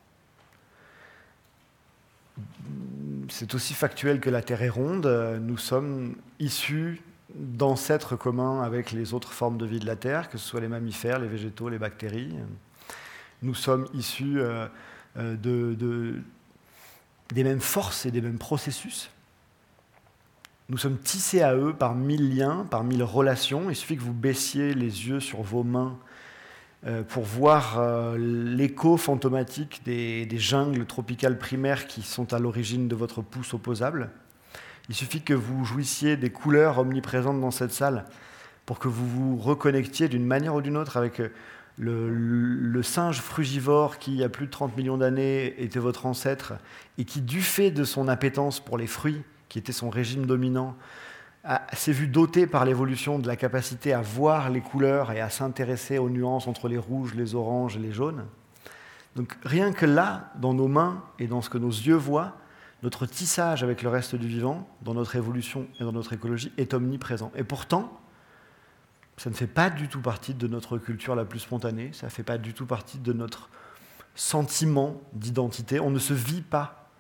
C'est 3.29 3.55
aussi 3.55 3.75
factuel 3.75 4.21
que 4.21 4.31
la 4.31 4.43
Terre 4.43 4.63
est 4.63 4.69
ronde. 4.69 5.07
Nous 5.41 5.59
sommes 5.59 6.17
issus 6.39 7.01
d'ancêtres 7.35 8.17
communs 8.17 8.63
avec 8.63 8.93
les 8.93 9.13
autres 9.13 9.33
formes 9.33 9.59
de 9.59 9.67
vie 9.67 9.81
de 9.81 9.87
la 9.87 9.97
Terre, 9.97 10.29
que 10.29 10.39
ce 10.39 10.47
soit 10.47 10.61
les 10.61 10.69
mammifères, 10.69 11.19
les 11.19 11.29
végétaux, 11.29 11.69
les 11.69 11.79
bactéries. 11.79 12.35
Nous 13.43 13.55
sommes 13.55 13.87
issus 13.95 14.41
euh, 14.41 14.67
euh, 15.17 15.37
de, 15.37 16.21
des 17.33 17.45
mêmes 17.45 17.61
forces 17.61 18.07
et 18.07 18.11
des 18.11 18.21
mêmes 18.21 18.39
processus. 18.39 19.11
Nous 20.69 20.79
sommes 20.79 20.99
tissés 20.99 21.43
à 21.43 21.55
eux 21.55 21.75
par 21.75 21.95
mille 21.95 22.35
liens, 22.35 22.67
par 22.71 22.85
mille 22.85 23.03
relations. 23.03 23.69
Il 23.69 23.77
suffit 23.77 23.97
que 23.97 24.03
vous 24.03 24.15
baissiez 24.15 24.73
les 24.73 25.09
yeux 25.09 25.21
sur 25.21 25.43
vos 25.43 25.63
mains 25.63 25.99
euh, 26.87 27.03
pour 27.03 27.25
voir 27.25 28.17
l'écho 28.17 28.97
fantomatique 28.97 29.83
des, 29.85 30.25
des, 30.25 30.39
jungles 30.39 30.87
tropicales 30.87 31.39
primaires 31.39 31.87
qui 31.87 32.03
sont 32.03 32.33
à 32.33 32.39
l'origine 32.39 32.89
de 32.89 32.95
votre 32.95 33.21
pouce 33.21 33.53
opposable. 33.53 34.11
Il 34.89 34.95
suffit 34.95 35.23
que 35.23 35.35
vous 35.35 35.65
jouissiez 35.65 36.17
des 36.17 36.31
couleurs 36.31 36.79
omniprésentes 36.79 37.41
dans 37.41 37.51
cette 37.51 37.73
salle 37.73 38.05
pour 38.67 38.79
que 38.79 38.89
vous 38.89 39.09
vous 39.09 39.37
reconnectiez 39.37 40.09
d'une 40.09 40.27
manière 40.27 40.55
ou 40.55 40.61
d'une 40.61 40.77
autre 40.77 40.97
avec 40.97 41.21
euh, 41.21 41.31
le, 41.79 42.83
singe 42.83 43.21
frugivore 43.21 43.99
qui, 43.99 44.13
il 44.13 44.19
y 44.19 44.25
a 44.25 44.29
plus 44.29 44.47
de 44.47 44.51
30 44.51 44.77
millions 44.77 44.99
d'années, 44.99 45.55
était 45.63 45.79
votre 45.79 46.07
ancêtre 46.07 46.55
et 46.99 47.05
qui, 47.05 47.21
du 47.21 47.41
fait 47.41 47.71
de 47.71 47.85
son 47.85 48.09
appétence 48.09 48.61
pour 48.61 48.79
les 48.79 48.87
fruits, 48.87 49.23
qui 49.49 49.59
était 49.59 49.73
son 49.73 49.91
régime 49.91 50.27
dominant, 50.27 50.77
s'est 51.75 51.93
vu 51.93 52.07
doté 52.07 52.47
par 52.47 52.65
l'évolution 52.65 53.19
de 53.19 53.27
la 53.27 53.37
capacité 53.37 53.93
à 53.93 54.01
voir 54.01 54.49
les 54.49 54.61
couleurs 54.61 55.13
et 55.13 55.21
à 55.21 55.29
s'intéresser 55.29 55.99
aux 55.99 56.09
nuances 56.09 56.47
entre 56.47 56.69
les 56.69 56.79
rouges, 56.79 57.15
les 57.15 57.35
oranges 57.35 57.77
et 57.77 57.81
les 57.81 57.93
jaunes. 57.93 58.25
Donc 59.15 59.37
rien 59.45 59.73
que 59.73 59.87
là, 59.87 60.33
dans 60.37 60.55
nos 60.55 60.69
mains 60.69 61.05
et 61.19 61.27
dans 61.27 61.43
ce 61.43 61.51
que 61.51 61.59
nos 61.59 61.69
yeux 61.69 61.97
voient, 61.97 62.37
notre 62.85 63.07
tissage 63.07 63.65
avec 63.65 63.83
le 63.83 63.89
reste 63.89 64.15
du 64.15 64.29
vivant, 64.29 64.69
dans 64.83 64.93
notre 64.93 65.17
évolution 65.17 65.67
et 65.81 65.85
dans 65.85 65.93
notre 65.93 66.13
écologie, 66.13 66.53
est 66.59 66.75
omniprésent. 66.75 67.33
Et 67.35 67.43
pourtant, 67.43 67.99
ça 69.17 69.31
ne 69.31 69.35
fait 69.35 69.47
pas 69.47 69.71
du 69.71 69.89
tout 69.89 70.03
partie 70.03 70.35
de 70.35 70.47
notre 70.47 70.77
culture 70.77 71.15
la 71.15 71.25
plus 71.25 71.39
spontanée, 71.39 71.91
ça 71.95 72.07
ne 72.07 72.11
fait 72.11 72.23
pas 72.23 72.37
du 72.37 72.53
tout 72.53 72.67
partie 72.67 72.99
de 72.99 73.13
notre 73.15 73.49
sentiment 74.15 75.01
d'identité. 75.15 75.81
On 75.81 75.91
ne 75.91 75.99
se 75.99 76.13
vit 76.13 76.43
pas 76.43 76.91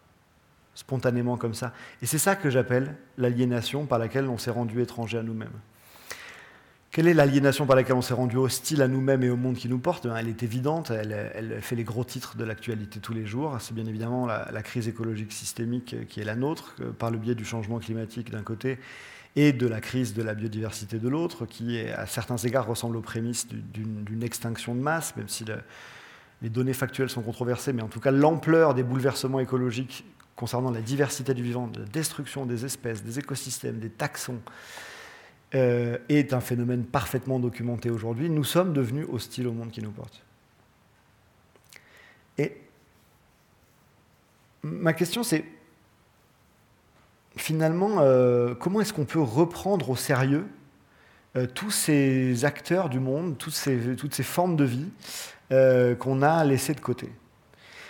spontanément 0.74 1.36
comme 1.36 1.54
ça. 1.54 1.74
Et 2.00 2.06
c'est 2.06 2.18
ça 2.18 2.34
que 2.34 2.48
j'appelle 2.48 2.96
l'aliénation 3.18 3.84
par 3.84 3.98
laquelle 3.98 4.28
on 4.28 4.38
s'est 4.38 4.50
rendu 4.50 4.80
étranger 4.80 5.18
à 5.18 5.22
nous-mêmes. 5.22 5.60
Quelle 6.94 7.08
est 7.08 7.14
l'aliénation 7.14 7.66
par 7.66 7.74
laquelle 7.74 7.96
on 7.96 8.02
s'est 8.02 8.14
rendu 8.14 8.36
hostile 8.36 8.80
à 8.80 8.86
nous-mêmes 8.86 9.24
et 9.24 9.28
au 9.28 9.36
monde 9.36 9.56
qui 9.56 9.68
nous 9.68 9.80
porte 9.80 10.06
Elle 10.16 10.28
est 10.28 10.44
évidente, 10.44 10.92
elle, 10.92 11.58
fait 11.60 11.74
les 11.74 11.82
gros 11.82 12.04
titres 12.04 12.36
de 12.36 12.44
l'actualité 12.44 13.00
tous 13.00 13.12
les 13.12 13.26
jours. 13.26 13.56
C'est 13.58 13.74
bien 13.74 13.86
évidemment 13.86 14.26
la, 14.26 14.62
crise 14.62 14.86
écologique 14.86 15.32
systémique 15.32 15.96
qui 16.08 16.20
est 16.20 16.24
la 16.24 16.36
nôtre, 16.36 16.76
par 17.00 17.10
le 17.10 17.18
biais 17.18 17.34
du 17.34 17.44
changement 17.44 17.80
climatique 17.80 18.30
d'un 18.30 18.44
côté 18.44 18.78
et 19.34 19.52
de 19.52 19.66
la 19.66 19.80
crise 19.80 20.14
de 20.14 20.22
la 20.22 20.34
biodiversité 20.34 21.00
de 21.00 21.08
l'autre, 21.08 21.46
qui 21.46 21.80
à 21.80 22.06
certains 22.06 22.36
égards 22.36 22.68
ressemble 22.68 22.96
aux 22.96 23.02
prémices 23.02 23.48
d'une 23.48 24.22
extinction 24.22 24.76
de 24.76 24.80
masse, 24.80 25.16
même 25.16 25.28
si 25.28 25.44
les 26.42 26.48
données 26.48 26.74
factuelles 26.74 27.10
sont 27.10 27.22
controversées, 27.22 27.72
mais 27.72 27.82
en 27.82 27.88
tout 27.88 27.98
cas 27.98 28.12
l'ampleur 28.12 28.72
des 28.72 28.84
bouleversements 28.84 29.40
écologiques 29.40 30.04
concernant 30.36 30.70
la 30.70 30.80
diversité 30.80 31.34
du 31.34 31.42
vivant, 31.42 31.68
la 31.76 31.86
destruction 31.86 32.46
des 32.46 32.64
espèces, 32.64 33.02
des 33.02 33.18
écosystèmes, 33.18 33.80
des 33.80 33.90
taxons, 33.90 34.38
euh, 35.54 35.98
est 36.08 36.32
un 36.32 36.40
phénomène 36.40 36.84
parfaitement 36.84 37.38
documenté 37.38 37.88
aujourd'hui. 37.88 38.28
Nous 38.28 38.42
sommes 38.42 38.72
devenus 38.72 39.06
hostiles 39.12 39.46
au 39.46 39.52
monde 39.52 39.70
qui 39.70 39.82
nous 39.82 39.92
porte. 39.92 40.20
Et 42.38 42.56
ma 44.64 44.92
question, 44.92 45.22
c'est 45.22 45.44
finalement, 47.36 48.00
euh, 48.00 48.54
comment 48.56 48.80
est-ce 48.80 48.92
qu'on 48.92 49.04
peut 49.04 49.20
reprendre 49.20 49.90
au 49.90 49.96
sérieux 49.96 50.46
euh, 51.36 51.46
tous 51.46 51.70
ces 51.70 52.44
acteurs 52.44 52.88
du 52.88 52.98
monde, 52.98 53.38
toutes 53.38 53.54
ces, 53.54 54.22
formes 54.24 54.56
de 54.56 54.64
vie 54.64 54.88
qu'on 56.00 56.22
a 56.22 56.42
laissées 56.44 56.74
de 56.74 56.80
côté? 56.80 57.12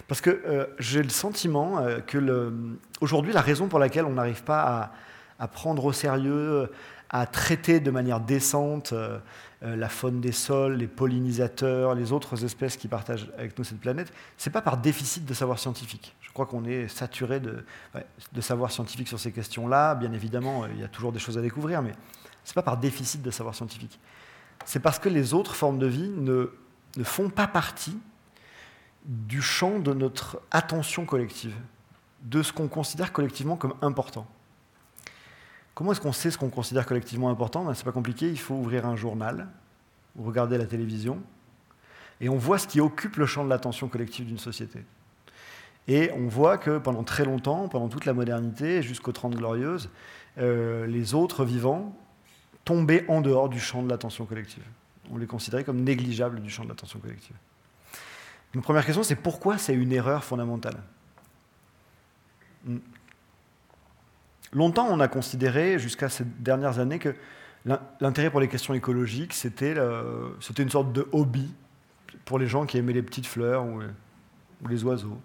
Parce 0.07 0.21
que 0.21 0.69
j'ai 0.79 1.03
le 1.03 1.09
sentiment 1.09 1.83
que 2.07 2.53
aujourd'hui, 3.01 3.33
la 3.33 3.41
raison 3.41 3.69
pour 3.69 3.79
laquelle 3.79 4.05
on 4.05 4.13
n'arrive 4.13 4.45
pas 4.45 4.93
à, 5.39 5.49
prendre 5.49 5.87
au 5.87 5.95
sérieux 5.95 6.69
à 7.15 7.27
traiter 7.27 7.79
de 7.79 7.93
manière 7.93 8.19
décente 8.19 8.93
euh, 8.93 9.21
euh, 9.63 9.77
la 9.77 9.89
faune 9.89 10.21
des 10.21 10.33
sols, 10.33 10.75
les 10.75 10.89
pollinisateurs, 10.89 11.95
les 11.95 12.11
autres 12.11 12.45
espèces 12.45 12.77
qui 12.77 12.89
partagent 12.89 13.31
avec 13.39 13.57
nous 13.57 13.63
cette 13.63 13.79
planète, 13.79 14.13
ce 14.37 14.49
n'est 14.49 14.53
pas 14.53 14.61
par 14.61 14.79
déficit 14.79 15.25
de 15.25 15.33
savoir 15.33 15.61
scientifique. 15.61 16.17
Je 16.21 16.33
crois 16.33 16.47
qu'on 16.47 16.65
est 16.65 16.89
saturé 16.89 17.39
de, 17.39 17.65
savoir 18.41 18.73
scientifique 18.73 19.07
sur 19.07 19.21
ces 19.21 19.31
questions-là. 19.31 19.95
Bien 19.95 20.13
évidemment, 20.13 20.67
il 20.67 20.81
y 20.81 20.83
a 20.83 20.89
toujours 20.89 21.13
des 21.13 21.21
choses 21.21 21.39
à 21.39 21.41
découvrir, 21.41 21.83
mais 21.83 21.93
ce 22.43 22.51
n'est 22.51 22.55
pas 22.55 22.63
par 22.63 22.79
déficit 22.79 23.23
de 23.23 23.31
savoir 23.31 23.55
scientifique. 23.55 24.01
C'est 24.65 24.81
parce 24.81 24.99
que 24.99 25.09
les 25.09 25.35
autres 25.35 25.55
formes 25.55 25.79
de 25.79 25.87
vie 25.87 26.11
ne 26.11 26.49
font 27.05 27.31
pas 27.31 27.47
partie 27.47 27.97
du 29.05 29.41
champ 29.41 29.79
de 29.79 29.95
notre 29.95 30.41
attention 30.51 31.07
collective, 31.07 31.55
de 32.23 32.43
ce 32.43 32.53
qu'on 32.53 32.67
considère 32.67 33.13
collectivement 33.13 33.55
comme 33.55 33.75
important. 33.83 34.27
Comment 35.75 35.93
est-ce 35.93 36.01
qu'on 36.01 36.13
sait 36.13 36.31
ce 36.31 36.39
qu'on 36.39 36.51
considère 36.51 36.87
collectivement 36.87 37.31
important? 37.31 37.65
Ben, 37.65 37.75
Ce 37.75 37.81
n'est 37.81 37.85
pas 37.85 37.93
compliqué, 37.93 38.31
il 38.31 38.39
faut 38.39 38.55
ouvrir 38.55 38.87
un 38.87 38.97
journal 38.97 39.49
ou 40.17 40.23
regarder 40.23 40.59
la 40.59 40.67
télévision, 40.67 41.21
et 42.21 42.29
on 42.29 42.37
voit 42.37 42.59
ce 42.59 42.69
qui 42.69 42.81
occupe 42.81 43.17
le 43.17 43.27
champ 43.27 43.45
de 43.45 43.51
l'attention 43.51 43.89
collective 43.89 44.27
d'une 44.27 44.39
société. 44.39 44.85
Et 45.89 46.11
on 46.13 46.29
voit 46.29 46.57
que 46.57 46.79
pendant 46.79 47.03
très 47.03 47.25
longtemps, 47.25 47.69
pendant 47.69 47.89
toute 47.89 48.05
la 48.05 48.15
modernité, 48.15 48.83
jusqu'aux 48.83 49.13
Trente 49.13 49.35
Glorieuses, 49.35 49.91
euh, 50.39 50.87
les 50.87 51.15
autres 51.15 51.45
vivants 51.45 51.97
tombaient 52.65 53.05
en 53.09 53.21
dehors 53.21 53.49
du 53.49 53.61
champ 53.61 53.83
de 53.83 53.91
l'attention 53.91 54.25
collective. 54.25 54.63
On 55.11 55.19
les 55.19 55.27
considérait 55.27 55.65
comme 55.65 55.83
négligeables 55.83 56.41
du 56.41 56.49
champ 56.49 56.65
de 56.65 56.69
l'attention 56.69 56.99
collective. 56.99 57.37
Une 58.55 58.63
première 58.63 58.87
question, 58.87 59.03
c'est 59.03 59.17
pourquoi 59.17 59.59
c'est 59.59 59.75
une 59.75 59.93
erreur 59.93 60.25
fondamentale? 60.25 60.81
Hmm. 62.65 62.79
Longtemps, 64.55 64.87
on 64.89 65.01
a 65.01 65.09
considéré, 65.09 65.79
jusqu'à 65.79 66.09
ces 66.09 66.25
dernières 66.25 66.79
années, 66.79 67.01
que 67.01 67.15
l'intérêt 68.01 68.31
pour 68.31 68.41
les 68.41 68.49
questions 68.49 68.73
écologiques, 68.73 69.33
c'était 69.33 69.75
une 69.75 70.71
sorte 70.71 70.93
de 70.93 71.09
hobby 71.11 71.53
pour 72.25 72.39
les 72.39 72.47
gens 72.47 72.65
qui 72.65 72.79
aimaient 72.79 72.93
les 72.93 73.03
petites 73.03 73.27
fleurs 73.27 73.65
ou, 73.67 73.83
les 74.69 74.85
oiseaux. 74.85 75.19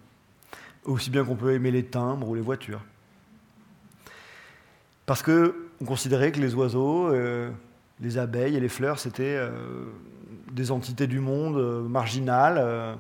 Aussi 0.83 1.09
bien 1.09 1.23
qu'on 1.23 1.35
peut 1.35 1.53
aimer 1.53 1.71
les 1.71 1.85
timbres 1.85 2.27
ou 2.27 2.35
les 2.35 2.41
voitures. 2.41 2.81
Parce 5.05 5.21
qu'on 5.21 5.85
considérait 5.85 6.31
que 6.31 6.39
les 6.39 6.55
oiseaux, 6.55 7.13
euh, 7.13 7.51
les 7.99 8.17
abeilles 8.17 8.55
et 8.55 8.59
les 8.59 8.69
fleurs, 8.69 8.99
c'était 8.99 9.35
euh, 9.37 9.85
des 10.51 10.71
entités 10.71 11.07
du 11.07 11.19
monde 11.19 11.57
euh, 11.57 11.81
marginales, 11.81 12.97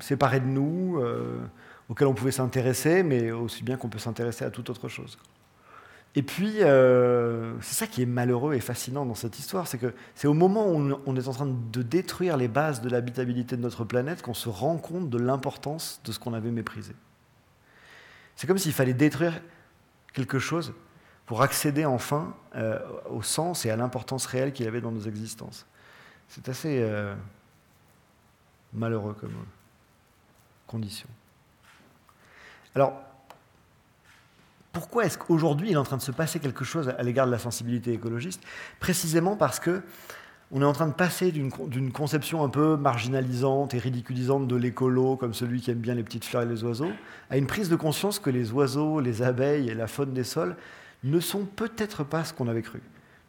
séparées 0.00 0.40
de 0.40 0.46
nous 0.46 1.00
auquel 1.88 2.06
on 2.08 2.14
pouvait 2.14 2.32
s'intéresser, 2.32 3.02
mais 3.02 3.30
aussi 3.30 3.62
bien 3.62 3.76
qu'on 3.76 3.88
peut 3.88 3.98
s'intéresser 3.98 4.44
à 4.44 4.50
toute 4.50 4.70
autre 4.70 4.88
chose. 4.88 5.18
Et 6.16 6.22
puis, 6.22 6.62
euh, 6.62 7.52
c'est 7.60 7.74
ça 7.74 7.86
qui 7.86 8.00
est 8.00 8.06
malheureux 8.06 8.54
et 8.54 8.60
fascinant 8.60 9.04
dans 9.04 9.14
cette 9.14 9.38
histoire, 9.38 9.68
c'est 9.68 9.76
que 9.76 9.92
c'est 10.14 10.26
au 10.26 10.32
moment 10.32 10.66
où 10.66 10.98
on 11.04 11.16
est 11.16 11.28
en 11.28 11.32
train 11.32 11.46
de 11.46 11.82
détruire 11.82 12.38
les 12.38 12.48
bases 12.48 12.80
de 12.80 12.88
l'habitabilité 12.88 13.54
de 13.54 13.60
notre 13.60 13.84
planète 13.84 14.22
qu'on 14.22 14.32
se 14.32 14.48
rend 14.48 14.78
compte 14.78 15.10
de 15.10 15.18
l'importance 15.18 16.00
de 16.04 16.12
ce 16.12 16.18
qu'on 16.18 16.32
avait 16.32 16.50
méprisé. 16.50 16.94
C'est 18.34 18.46
comme 18.46 18.56
s'il 18.56 18.72
fallait 18.72 18.94
détruire 18.94 19.38
quelque 20.14 20.38
chose 20.38 20.72
pour 21.26 21.42
accéder 21.42 21.84
enfin 21.84 22.34
euh, 22.54 22.78
au 23.10 23.20
sens 23.20 23.66
et 23.66 23.70
à 23.70 23.76
l'importance 23.76 24.24
réelle 24.24 24.54
qu'il 24.54 24.66
avait 24.66 24.80
dans 24.80 24.92
nos 24.92 25.02
existences. 25.02 25.66
C'est 26.28 26.48
assez 26.48 26.80
euh, 26.80 27.14
malheureux 28.72 29.14
comme 29.20 29.34
condition. 30.66 31.08
Alors, 32.76 32.92
pourquoi 34.74 35.06
est-ce 35.06 35.16
qu'aujourd'hui 35.16 35.70
il 35.70 35.72
est 35.72 35.78
en 35.78 35.84
train 35.84 35.96
de 35.96 36.02
se 36.02 36.12
passer 36.12 36.40
quelque 36.40 36.62
chose 36.62 36.90
à 36.90 37.02
l'égard 37.02 37.24
de 37.24 37.30
la 37.32 37.38
sensibilité 37.38 37.94
écologiste? 37.94 38.42
Précisément 38.80 39.34
parce 39.34 39.58
que 39.58 39.82
on 40.52 40.60
est 40.60 40.66
en 40.66 40.74
train 40.74 40.86
de 40.86 40.92
passer 40.92 41.32
d'une 41.32 41.90
conception 41.90 42.44
un 42.44 42.50
peu 42.50 42.76
marginalisante 42.76 43.72
et 43.72 43.78
ridiculisante 43.78 44.46
de 44.46 44.54
l'écolo, 44.54 45.16
comme 45.16 45.34
celui 45.34 45.60
qui 45.60 45.70
aime 45.70 45.78
bien 45.78 45.94
les 45.94 46.04
petites 46.04 46.24
fleurs 46.24 46.42
et 46.42 46.46
les 46.46 46.62
oiseaux, 46.62 46.92
à 47.30 47.38
une 47.38 47.46
prise 47.46 47.68
de 47.68 47.74
conscience 47.74 48.20
que 48.20 48.30
les 48.30 48.52
oiseaux, 48.52 49.00
les 49.00 49.22
abeilles 49.22 49.70
et 49.70 49.74
la 49.74 49.88
faune 49.88 50.12
des 50.12 50.22
sols 50.22 50.54
ne 51.02 51.18
sont 51.18 51.46
peut-être 51.46 52.04
pas 52.04 52.24
ce 52.24 52.34
qu'on 52.34 52.46
avait 52.46 52.62
cru, 52.62 52.80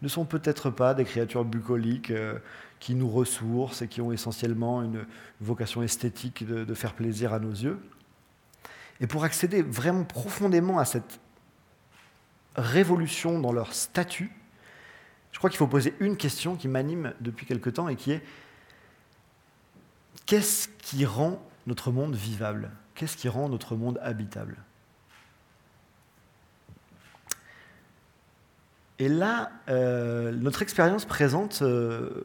ne 0.04 0.10
sont 0.10 0.26
peut-être 0.26 0.70
pas 0.70 0.94
des 0.94 1.06
créatures 1.06 1.46
bucoliques 1.46 2.12
euh, 2.12 2.38
qui 2.80 2.94
nous 2.94 3.10
ressourcent 3.10 3.82
et 3.82 3.88
qui 3.88 4.02
ont 4.02 4.12
essentiellement 4.12 4.84
une 4.84 5.06
vocation 5.42 5.82
esthétique 5.82 6.46
de 6.46 6.74
faire 6.76 6.94
plaisir 6.94 7.34
à 7.34 7.40
nos 7.40 7.52
yeux. 7.52 7.80
Et 9.00 9.08
pour 9.08 9.24
accéder 9.24 9.62
vraiment 9.62 10.04
profondément 10.04 10.80
à 10.80 10.86
cette 10.86 11.20
révolution 12.56 13.40
dans 13.40 13.52
leur 13.52 13.74
statut, 13.74 14.32
je 15.32 15.38
crois 15.38 15.50
qu'il 15.50 15.58
faut 15.58 15.68
poser 15.68 15.94
une 16.00 16.18
question 16.18 16.56
qui 16.56 16.68
m'anime 16.68 17.14
depuis 17.20 17.46
quelque 17.46 17.70
temps 17.70 17.88
et 17.88 17.96
qui 17.96 18.12
est 18.12 18.24
qu'est-ce 20.26 20.68
qui 20.68 21.06
rend 21.06 21.42
notre 21.68 21.92
monde 21.92 22.16
vivable? 22.16 22.72
Qu'est-ce 22.96 23.18
qui 23.18 23.30
rend 23.30 23.50
notre 23.50 23.76
monde 23.76 24.00
habitable? 24.02 24.58
Et 29.00 29.10
là, 29.10 29.52
euh, 29.70 30.32
notre 30.32 30.64
expérience 30.64 31.06
présente 31.06 31.62
euh, 31.62 32.24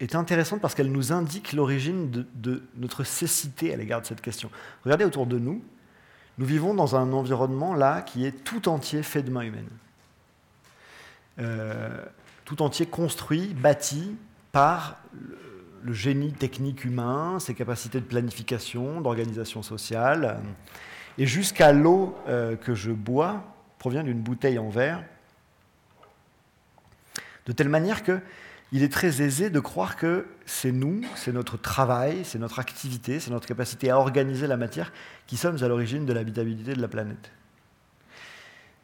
est 0.00 0.14
intéressante 0.14 0.60
parce 0.60 0.74
qu'elle 0.74 0.90
nous 0.90 1.12
indique 1.12 1.52
l'origine 1.52 2.10
de, 2.34 2.62
notre 2.76 3.04
cécité 3.04 3.72
à 3.72 3.76
l'égard 3.76 4.00
de 4.00 4.06
cette 4.06 4.22
question. 4.22 4.50
Regardez 4.84 5.04
autour 5.04 5.26
de 5.26 5.38
nous, 5.38 5.62
nous 6.38 6.46
vivons 6.46 6.74
dans 6.74 6.96
un 6.96 7.12
environnement 7.12 7.74
là 7.74 8.00
qui 8.00 8.24
est 8.24 8.44
tout 8.44 8.68
entier 8.68 9.02
fait 9.02 9.22
de 9.22 9.30
main 9.30 9.42
humaine. 9.42 9.68
Euh, 11.38 12.02
tout 12.46 12.62
entier 12.62 12.86
construit, 12.86 13.54
bâti 13.54 14.16
par 14.52 14.98
le, 15.82 15.92
génie 15.92 16.32
technique 16.32 16.84
humain, 16.84 17.38
ses 17.38 17.54
capacités 17.54 18.00
de 18.00 18.04
planification, 18.04 19.00
d'organisation 19.00 19.62
sociale. 19.62 20.40
Et 21.18 21.26
jusqu'à 21.26 21.72
l'eau 21.72 22.16
euh, 22.28 22.56
que 22.56 22.74
je 22.74 22.90
bois 22.90 23.44
provient 23.78 24.02
d'une 24.02 24.20
bouteille 24.20 24.58
en 24.58 24.68
verre, 24.68 25.02
de 27.46 27.52
telle 27.52 27.68
manière 27.68 28.02
que 28.02 28.20
il 28.72 28.82
est 28.82 28.92
très 28.92 29.20
aisé 29.22 29.50
de 29.50 29.60
croire 29.60 29.96
que 29.96 30.26
c'est 30.46 30.70
nous, 30.72 31.02
c'est 31.16 31.32
notre 31.32 31.56
travail, 31.56 32.24
c'est 32.24 32.38
notre 32.38 32.60
activité, 32.60 33.18
c'est 33.18 33.30
notre 33.30 33.46
capacité 33.46 33.90
à 33.90 33.98
organiser 33.98 34.46
la 34.46 34.56
matière 34.56 34.92
qui 35.26 35.36
sommes 35.36 35.62
à 35.62 35.68
l'origine 35.68 36.06
de 36.06 36.12
l'habitabilité 36.12 36.74
de 36.74 36.80
la 36.80 36.88
planète. 36.88 37.32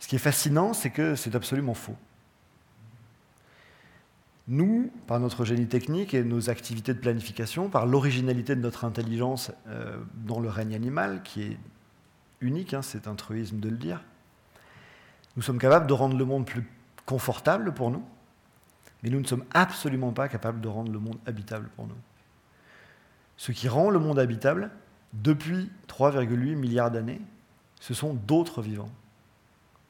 Ce 0.00 0.08
qui 0.08 0.16
est 0.16 0.20
fascinant, 0.20 0.72
c'est 0.72 0.90
que 0.90 1.14
c'est 1.14 1.34
absolument 1.34 1.74
faux. 1.74 1.96
Nous, 4.48 4.92
par 5.06 5.18
notre 5.18 5.44
génie 5.44 5.66
technique 5.66 6.14
et 6.14 6.22
nos 6.22 6.50
activités 6.50 6.94
de 6.94 7.00
planification, 7.00 7.68
par 7.68 7.86
l'originalité 7.86 8.54
de 8.54 8.60
notre 8.60 8.84
intelligence 8.84 9.50
euh, 9.68 9.96
dans 10.24 10.38
le 10.38 10.48
règne 10.48 10.74
animal, 10.74 11.22
qui 11.24 11.42
est 11.42 11.58
unique, 12.40 12.74
hein, 12.74 12.82
c'est 12.82 13.08
un 13.08 13.14
truisme 13.14 13.58
de 13.58 13.68
le 13.68 13.76
dire, 13.76 14.04
nous 15.36 15.42
sommes 15.42 15.58
capables 15.58 15.86
de 15.86 15.92
rendre 15.92 16.16
le 16.16 16.24
monde 16.24 16.46
plus 16.46 16.64
confortable 17.06 17.74
pour 17.74 17.90
nous, 17.90 18.04
mais 19.02 19.10
nous 19.10 19.20
ne 19.20 19.26
sommes 19.26 19.44
absolument 19.52 20.12
pas 20.12 20.28
capables 20.28 20.60
de 20.60 20.68
rendre 20.68 20.92
le 20.92 20.98
monde 20.98 21.18
habitable 21.26 21.68
pour 21.76 21.86
nous. 21.86 21.96
Ce 23.36 23.52
qui 23.52 23.68
rend 23.68 23.90
le 23.90 23.98
monde 23.98 24.18
habitable, 24.18 24.70
depuis 25.12 25.70
3,8 25.88 26.56
milliards 26.56 26.90
d'années, 26.90 27.20
ce 27.80 27.94
sont 27.94 28.14
d'autres 28.14 28.62
vivants. 28.62 28.90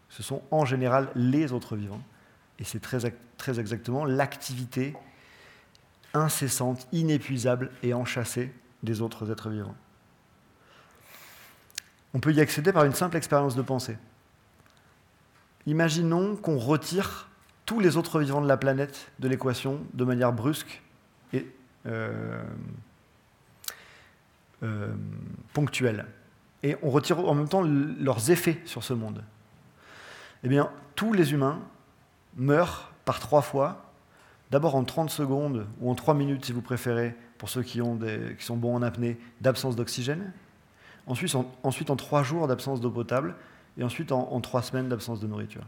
Ce 0.09 0.23
sont 0.23 0.43
en 0.51 0.65
général 0.65 1.09
les 1.15 1.53
autres 1.53 1.77
vivants. 1.77 2.03
Et 2.59 2.65
c'est 2.65 2.81
très, 2.81 3.05
exactement 3.59 4.05
l'activité 4.05 4.95
incessante, 6.15 6.89
inépuisable 6.93 7.71
et 7.83 7.93
enchâssée 7.93 8.53
des 8.83 9.03
autres 9.03 9.31
êtres 9.31 9.51
vivants. 9.51 9.75
On 12.15 12.21
peut 12.21 12.33
y 12.33 12.41
accéder 12.41 12.73
par 12.73 12.85
une 12.85 12.95
simple 12.95 13.17
expérience 13.17 13.57
de 13.57 13.63
pensée. 13.63 13.99
Imaginons 15.67 16.37
qu'on 16.37 16.57
retire 16.57 17.29
tous 17.67 17.81
les 17.81 17.97
autres 17.97 18.21
vivants 18.21 18.41
de 18.41 18.49
la 18.49 18.57
planète 18.57 19.11
de 19.19 19.29
l'équation 19.29 19.81
de 19.93 20.05
manière 20.05 20.33
brusque 20.33 20.81
et 21.33 21.47
euh, 21.87 22.43
euh, 24.63 24.95
ponctuelle. 25.53 26.07
Et 26.63 26.77
on 26.83 26.91
retire 26.91 27.19
en 27.19 27.35
même 27.35 27.49
temps 27.49 27.63
leurs 27.63 28.31
effets 28.31 28.61
sur 28.65 28.83
ce 28.83 28.95
monde. 28.95 29.23
Eh 30.45 30.49
bien, 30.49 30.71
tous 30.95 31.13
les 31.13 31.33
humains 31.33 31.61
meurent 32.37 32.93
par 33.05 33.19
trois 33.19 33.43
fois, 33.43 33.93
d'abord 34.51 34.77
en 34.77 34.85
30 34.85 35.11
secondes, 35.11 35.67
ou 35.81 35.91
en 35.91 35.95
3 35.95 36.15
minutes 36.15 36.45
si 36.45 36.53
vous 36.53 36.63
préférez, 36.63 37.15
pour 37.39 37.49
ceux 37.49 37.63
qui, 37.63 37.81
sont 38.39 38.57
bons 38.57 38.75
en 38.75 38.83
apnée, 38.83 39.19
d'absence 39.41 39.77
d'oxygène, 39.77 40.33
ensuite 41.07 41.35
en, 41.35 41.53
ensuite 41.63 41.91
en 41.91 41.97
3 41.97 42.23
jours 42.23 42.49
d'absence 42.49 42.81
d'eau 42.81 42.91
potable, 42.91 43.35
et 43.77 43.85
ensuite 43.85 44.13
en, 44.13 44.33
en 44.33 44.41
3 44.41 44.63
semaines 44.63 44.89
d'absence 44.89 45.21
de 45.21 45.27
nourriture. 45.27 45.65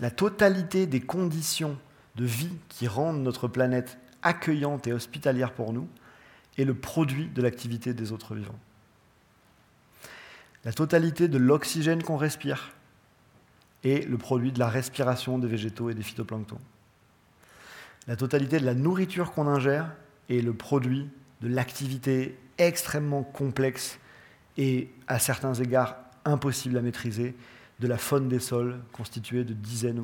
La 0.00 0.10
totalité 0.10 0.86
des 0.86 1.00
conditions 1.00 1.78
de 2.16 2.24
vie 2.24 2.56
qui 2.68 2.88
rendent 2.88 3.22
notre 3.22 3.48
planète 3.48 3.98
accueillante 4.22 4.86
et 4.86 4.92
hospitalière 4.92 5.52
pour 5.52 5.72
nous 5.72 5.88
est 6.58 6.64
le 6.64 6.74
produit 6.74 7.28
de 7.28 7.42
l'activité 7.42 7.94
des 7.94 8.12
autres 8.12 8.34
vivants. 8.34 8.58
La 10.64 10.72
totalité 10.72 11.28
de 11.28 11.38
l'oxygène 11.38 12.02
qu'on 12.02 12.16
respire, 12.16 12.72
est 13.84 14.08
le 14.08 14.18
produit 14.18 14.52
de 14.52 14.58
la 14.58 14.68
respiration 14.68 15.38
des 15.38 15.48
végétaux 15.48 15.90
et 15.90 15.94
des 15.94 16.02
phytoplanctons. 16.02 16.60
La 18.06 18.16
totalité 18.16 18.58
de 18.58 18.64
la 18.64 18.74
nourriture 18.74 19.32
qu'on 19.32 19.46
ingère 19.46 19.90
est 20.28 20.40
le 20.40 20.54
produit 20.54 21.08
de 21.40 21.48
l'activité 21.48 22.38
extrêmement 22.58 23.22
complexe 23.22 23.98
et 24.56 24.90
à 25.06 25.18
certains 25.18 25.54
égards 25.54 25.96
impossible 26.24 26.78
à 26.78 26.82
maîtriser 26.82 27.34
de 27.84 27.88
la 27.88 27.98
faune 27.98 28.28
des 28.28 28.40
sols 28.40 28.80
constituée 28.92 29.44
de 29.44 29.52
dizaines 29.52 30.02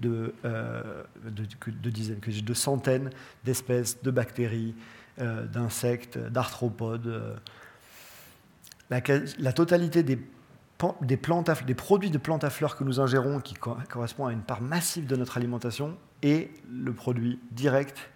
de, 0.00 0.34
euh, 0.44 1.04
de, 1.24 2.54
centaines 2.54 3.10
d'espèces 3.44 4.02
de 4.02 4.10
bactéries, 4.10 4.74
euh, 5.20 5.46
d'insectes, 5.46 6.18
d'arthropodes. 6.18 7.06
Euh. 7.06 7.36
La, 8.90 9.52
totalité 9.52 10.02
des 10.02 10.18
des, 11.02 11.16
plantes 11.16 11.64
des 11.64 11.74
produits 11.74 12.10
de 12.10 12.18
plantes 12.18 12.42
à 12.42 12.50
fleurs 12.50 12.76
que 12.76 12.82
nous 12.82 12.98
ingérons, 12.98 13.38
qui 13.38 13.54
correspondent 13.54 14.30
à 14.30 14.32
une 14.32 14.42
part 14.42 14.60
massive 14.60 15.06
de 15.06 15.14
notre 15.14 15.36
alimentation, 15.36 15.96
et 16.22 16.50
le 16.68 16.92
produit 16.92 17.38
direct 17.52 18.10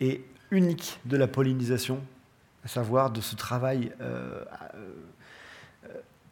et 0.00 0.24
unique 0.50 0.98
de 1.04 1.16
la 1.16 1.28
pollinisation, 1.28 2.02
à 2.64 2.68
savoir 2.68 3.12
de 3.12 3.20
ce 3.20 3.36
travail 3.36 3.92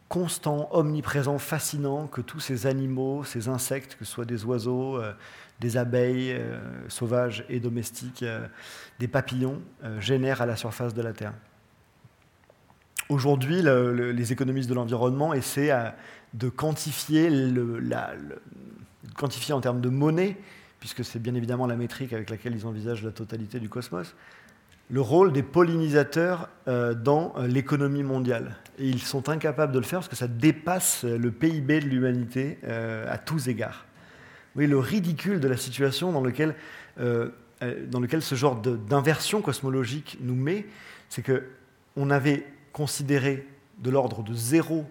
constant, 0.09 0.69
omniprésent, 0.71 1.37
fascinant 1.37 2.07
que 2.07 2.21
tous 2.21 2.39
ces 2.39 2.65
animaux, 2.67 3.23
ces 3.23 3.49
insectes, 3.49 3.95
que 3.95 4.05
ce 4.05 4.11
soit 4.11 4.25
des 4.25 4.45
oiseaux, 4.45 4.97
euh, 4.97 5.13
des 5.59 5.77
abeilles 5.77 6.39
sauvages 6.87 7.43
et 7.49 7.59
domestiques, 7.59 8.23
des 8.99 9.07
papillons, 9.07 9.59
génèrent 9.99 10.39
à 10.39 10.45
la 10.45 10.55
surface 10.55 10.93
de 10.93 11.01
la 11.01 11.13
Terre. 11.13 11.33
Aujourd'hui, 13.09 13.63
les 13.63 14.31
économistes 14.31 14.69
de 14.69 14.75
l'environnement 14.75 15.33
essaient 15.33 15.73
de 16.35 16.49
quantifier 16.49 17.27
en 19.49 19.61
termes 19.61 19.81
de 19.81 19.89
monnaie, 19.89 20.37
puisque 20.79 21.03
c'est 21.03 21.19
bien 21.19 21.33
évidemment 21.33 21.65
la 21.65 21.75
métrique 21.75 22.13
avec 22.13 22.29
laquelle 22.29 22.55
ils 22.55 22.67
envisagent 22.67 23.03
la 23.03 23.11
totalité 23.11 23.59
du 23.59 23.67
cosmos, 23.67 24.13
le 24.89 25.01
rôle 25.01 25.33
des 25.33 25.43
pollinisateurs 25.43 26.49
euh, 26.67 26.93
dans 26.93 27.33
euh, 27.37 27.47
l'économie 27.47 28.03
mondiale. 28.03 28.55
Et 28.79 28.87
ils 28.87 29.01
sont 29.01 29.29
incapables 29.29 29.73
de 29.73 29.79
le 29.79 29.85
faire 29.85 29.99
parce 29.99 30.07
que 30.07 30.15
ça 30.15 30.27
dépasse 30.27 31.03
le 31.03 31.31
PIB 31.31 31.81
de 31.81 31.85
l'humanité 31.85 32.59
euh, 32.63 33.11
à 33.11 33.17
tous 33.17 33.47
égards. 33.47 33.85
Vous 34.53 34.61
voyez 34.61 34.69
le 34.69 34.79
ridicule 34.79 35.39
de 35.39 35.47
la 35.47 35.57
situation 35.57 36.11
dans 36.11 36.21
lequel, 36.21 36.55
dans 36.97 37.99
lequel 37.99 38.23
ce 38.23 38.33
genre 38.33 38.55
d'inversion 38.55 39.43
cosmologique 39.43 40.17
nous 40.19 40.33
met, 40.33 40.65
c'est 41.09 41.23
qu'on 41.23 42.09
avait 42.09 42.43
considérer 42.71 43.47
de 43.77 43.91
l'ordre 43.91 44.23
de 44.23 44.33
zéro, 44.33 44.85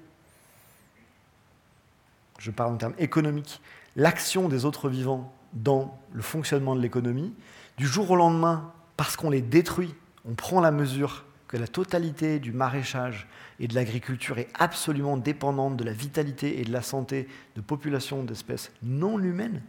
je 2.39 2.53
parle 2.53 2.75
en 2.75 2.77
termes 2.77 2.95
économiques, 2.99 3.61
l'action 3.97 4.49
des 4.49 4.65
autres 4.65 4.89
vivants 4.89 5.35
dans 5.53 5.99
le 6.13 6.23
fonctionnement 6.23 6.77
de 6.77 6.81
l'économie, 6.81 7.35
du 7.77 7.87
jour 7.87 8.11
au 8.11 8.17
lendemain, 8.17 8.73
parce 8.97 9.17
qu'on 9.17 9.31
les 9.31 9.43
détruit, 9.43 9.95
on 10.25 10.35
prend 10.35 10.61
la 10.61 10.71
mesure 10.71 11.25
que 11.49 11.57
la 11.57 11.69
totalité 11.69 12.39
du 12.39 12.53
maraîchage 12.53 13.29
et 13.61 13.69
de 13.69 13.75
l'agriculture 13.75 14.39
est 14.39 14.49
absolument 14.55 15.17
dépendante 15.17 15.77
de 15.77 15.85
la 15.85 15.93
vitalité 15.93 16.61
et 16.61 16.65
de 16.65 16.73
la 16.73 16.83
santé 16.83 17.29
de 17.55 17.61
populations 17.61 18.25
d'espèces 18.25 18.73
non 18.83 19.19
humaines, 19.21 19.63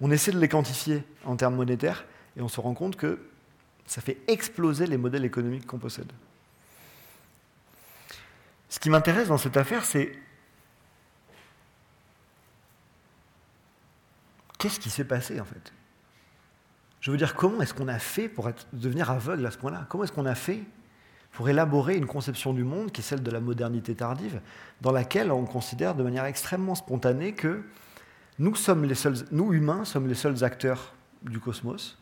on 0.00 0.10
essaie 0.10 0.32
de 0.32 0.38
les 0.38 0.48
quantifier 0.48 1.02
en 1.24 1.36
termes 1.36 1.56
monétaires 1.56 2.04
et 2.36 2.42
on 2.42 2.48
se 2.48 2.60
rend 2.60 2.74
compte 2.74 2.96
que 2.96 3.18
ça 3.86 4.00
fait 4.00 4.18
exploser 4.28 4.86
les 4.86 4.98
modèles 4.98 5.24
économiques 5.24 5.66
qu'on 5.66 5.78
possède. 5.78 6.12
Ce 8.68 8.78
qui 8.78 8.90
m'intéresse 8.90 9.28
dans 9.28 9.38
cette 9.38 9.56
affaire, 9.56 9.84
c'est 9.84 10.12
qu'est-ce 14.58 14.78
qui 14.78 14.90
s'est 14.90 15.04
passé 15.04 15.40
en 15.40 15.44
fait? 15.44 15.72
Je 17.00 17.10
veux 17.10 17.16
dire, 17.16 17.34
comment 17.34 17.60
est-ce 17.60 17.74
qu'on 17.74 17.88
a 17.88 17.98
fait 17.98 18.28
pour 18.28 18.50
devenir 18.72 19.10
aveugle 19.10 19.46
à 19.46 19.50
ce 19.50 19.58
point-là? 19.58 19.86
Comment 19.88 20.04
est-ce 20.04 20.12
qu'on 20.12 20.26
a 20.26 20.34
fait 20.34 20.62
pour 21.32 21.48
élaborer 21.48 21.96
une 21.96 22.06
conception 22.06 22.52
du 22.52 22.64
monde 22.64 22.90
qui 22.90 23.00
est 23.00 23.04
celle 23.04 23.22
de 23.22 23.30
la 23.30 23.40
modernité 23.40 23.94
tardive, 23.94 24.40
dans 24.80 24.92
laquelle 24.92 25.30
on 25.30 25.44
considère 25.44 25.94
de 25.94 26.02
manière 26.02 26.24
extrêmement 26.24 26.74
spontanée 26.74 27.32
que 27.32 27.62
nous, 28.38 28.54
sommes 28.54 28.84
les 28.84 28.94
seuls, 28.94 29.16
nous 29.30 29.52
humains, 29.52 29.84
sommes 29.84 30.08
les 30.08 30.14
seuls 30.14 30.42
acteurs 30.42 30.94
du 31.22 31.38
cosmos, 31.38 31.98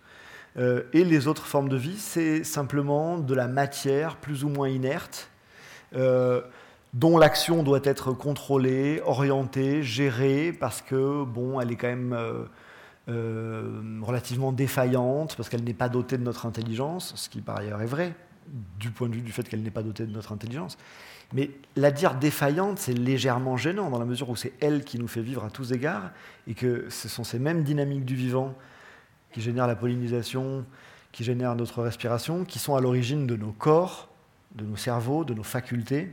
euh, 0.59 0.85
et 0.93 1.05
les 1.05 1.29
autres 1.29 1.47
formes 1.47 1.69
de 1.69 1.77
vie, 1.77 1.99
c'est 1.99 2.45
simplement 2.45 3.19
de 3.19 3.35
la 3.35 3.47
matière 3.47 4.17
plus 4.17 4.45
ou 4.45 4.49
moins 4.49 4.69
inerte, 4.69 5.31
euh, 5.95 6.41
dont 6.95 7.19
l'action 7.19 7.63
doit 7.63 7.81
être 7.85 8.13
contrôlée, 8.13 9.03
orientée, 9.05 9.83
gérée, 9.83 10.57
parce 10.59 10.81
que 10.81 11.25
bon, 11.25 11.61
elle 11.61 11.73
est 11.73 11.77
quand 11.77 11.89
même 11.89 12.15
euh, 12.15 12.45
relativement 13.09 14.53
défaillante, 14.53 15.37
parce 15.37 15.49
qu'elle 15.49 15.65
n'est 15.65 15.75
pas 15.75 15.89
dotée 15.89 16.19
de 16.19 16.25
notre 16.25 16.47
intelligence, 16.47 17.13
ce 17.17 17.29
qui 17.29 17.41
par 17.41 17.59
ailleurs 17.59 17.81
est 17.83 17.87
vrai, 17.87 18.15
du 18.79 18.91
point 18.91 19.09
de 19.09 19.15
vue 19.15 19.23
du 19.23 19.33
fait 19.33 19.49
qu'elle 19.49 19.63
n'est 19.63 19.71
pas 19.71 19.83
dotée 19.83 20.07
de 20.07 20.13
notre 20.13 20.33
intelligence. 20.33 20.77
Mais 21.33 21.51
la 21.75 21.91
dire 21.91 22.15
défaillante, 22.15 22.79
c'est 22.79 22.93
légèrement 22.93 23.57
gênant, 23.57 23.91
dans 23.91 23.99
la 23.99 24.05
mesure 24.05 24.31
où 24.31 24.37
c'est 24.37 24.53
elle 24.61 24.85
qui 24.85 24.99
nous 24.99 25.09
fait 25.09 25.23
vivre 25.23 25.45
à 25.45 25.51
tous 25.51 25.73
égards, 25.73 26.11
et 26.47 26.55
que 26.55 26.89
ce 26.89 27.09
sont 27.09 27.25
ces 27.25 27.39
mêmes 27.39 27.65
dynamiques 27.65 28.05
du 28.05 28.15
vivant 28.15 28.55
qui 29.33 29.41
génèrent 29.41 29.67
la 29.67 29.77
pollinisation, 29.77 30.65
qui 31.13 31.25
génèrent 31.25 31.57
notre 31.57 31.83
respiration, 31.83 32.45
qui 32.45 32.59
sont 32.59 32.77
à 32.77 32.81
l'origine 32.81 33.27
de 33.27 33.37
nos 33.37 33.53
corps, 33.53 34.09
de 34.55 34.65
nos 34.65 34.77
cerveaux, 34.77 35.25
de 35.25 35.35
nos 35.35 35.43
facultés. 35.43 36.11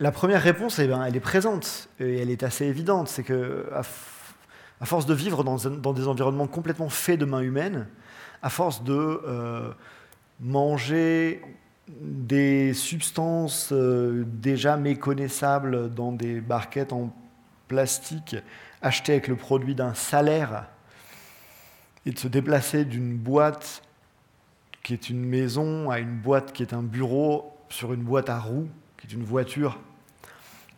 La 0.00 0.10
première 0.10 0.42
réponse, 0.42 0.78
eh 0.78 0.86
ben, 0.86 1.04
elle 1.04 1.16
est 1.16 1.20
présente 1.20 1.88
et 2.00 2.18
elle 2.18 2.30
est 2.30 2.42
assez 2.42 2.66
évidente. 2.66 3.08
C'est 3.08 3.22
que, 3.22 3.66
à, 3.72 3.82
force 4.84 5.06
de 5.06 5.14
vivre 5.14 5.44
dans, 5.44 5.92
des 5.92 6.08
environnements 6.08 6.48
complètement 6.48 6.88
faits 6.88 7.20
de 7.20 7.24
mains 7.24 7.40
humaines, 7.40 7.86
à 8.42 8.50
force 8.50 8.82
de 8.82 8.92
euh, 8.94 9.70
manger 10.40 11.42
des 11.88 12.74
substances 12.74 13.70
euh, 13.72 14.24
déjà 14.26 14.76
méconnaissables 14.76 15.92
dans 15.94 16.12
des 16.12 16.40
barquettes 16.40 16.92
en 16.92 17.14
plastique 17.68 18.36
achetées 18.82 19.12
avec 19.12 19.28
le 19.28 19.36
produit 19.36 19.74
d'un 19.74 19.94
salaire 19.94 20.66
et 22.06 22.10
de 22.10 22.18
se 22.18 22.28
déplacer 22.28 22.84
d'une 22.84 23.16
boîte 23.16 23.82
qui 24.82 24.94
est 24.94 25.08
une 25.08 25.24
maison 25.24 25.90
à 25.90 26.00
une 26.00 26.18
boîte 26.18 26.52
qui 26.52 26.62
est 26.62 26.74
un 26.74 26.82
bureau 26.82 27.56
sur 27.68 27.92
une 27.92 28.02
boîte 28.02 28.28
à 28.28 28.38
roues 28.38 28.68
qui 29.02 29.08
est 29.08 29.12
une 29.12 29.24
voiture, 29.24 29.78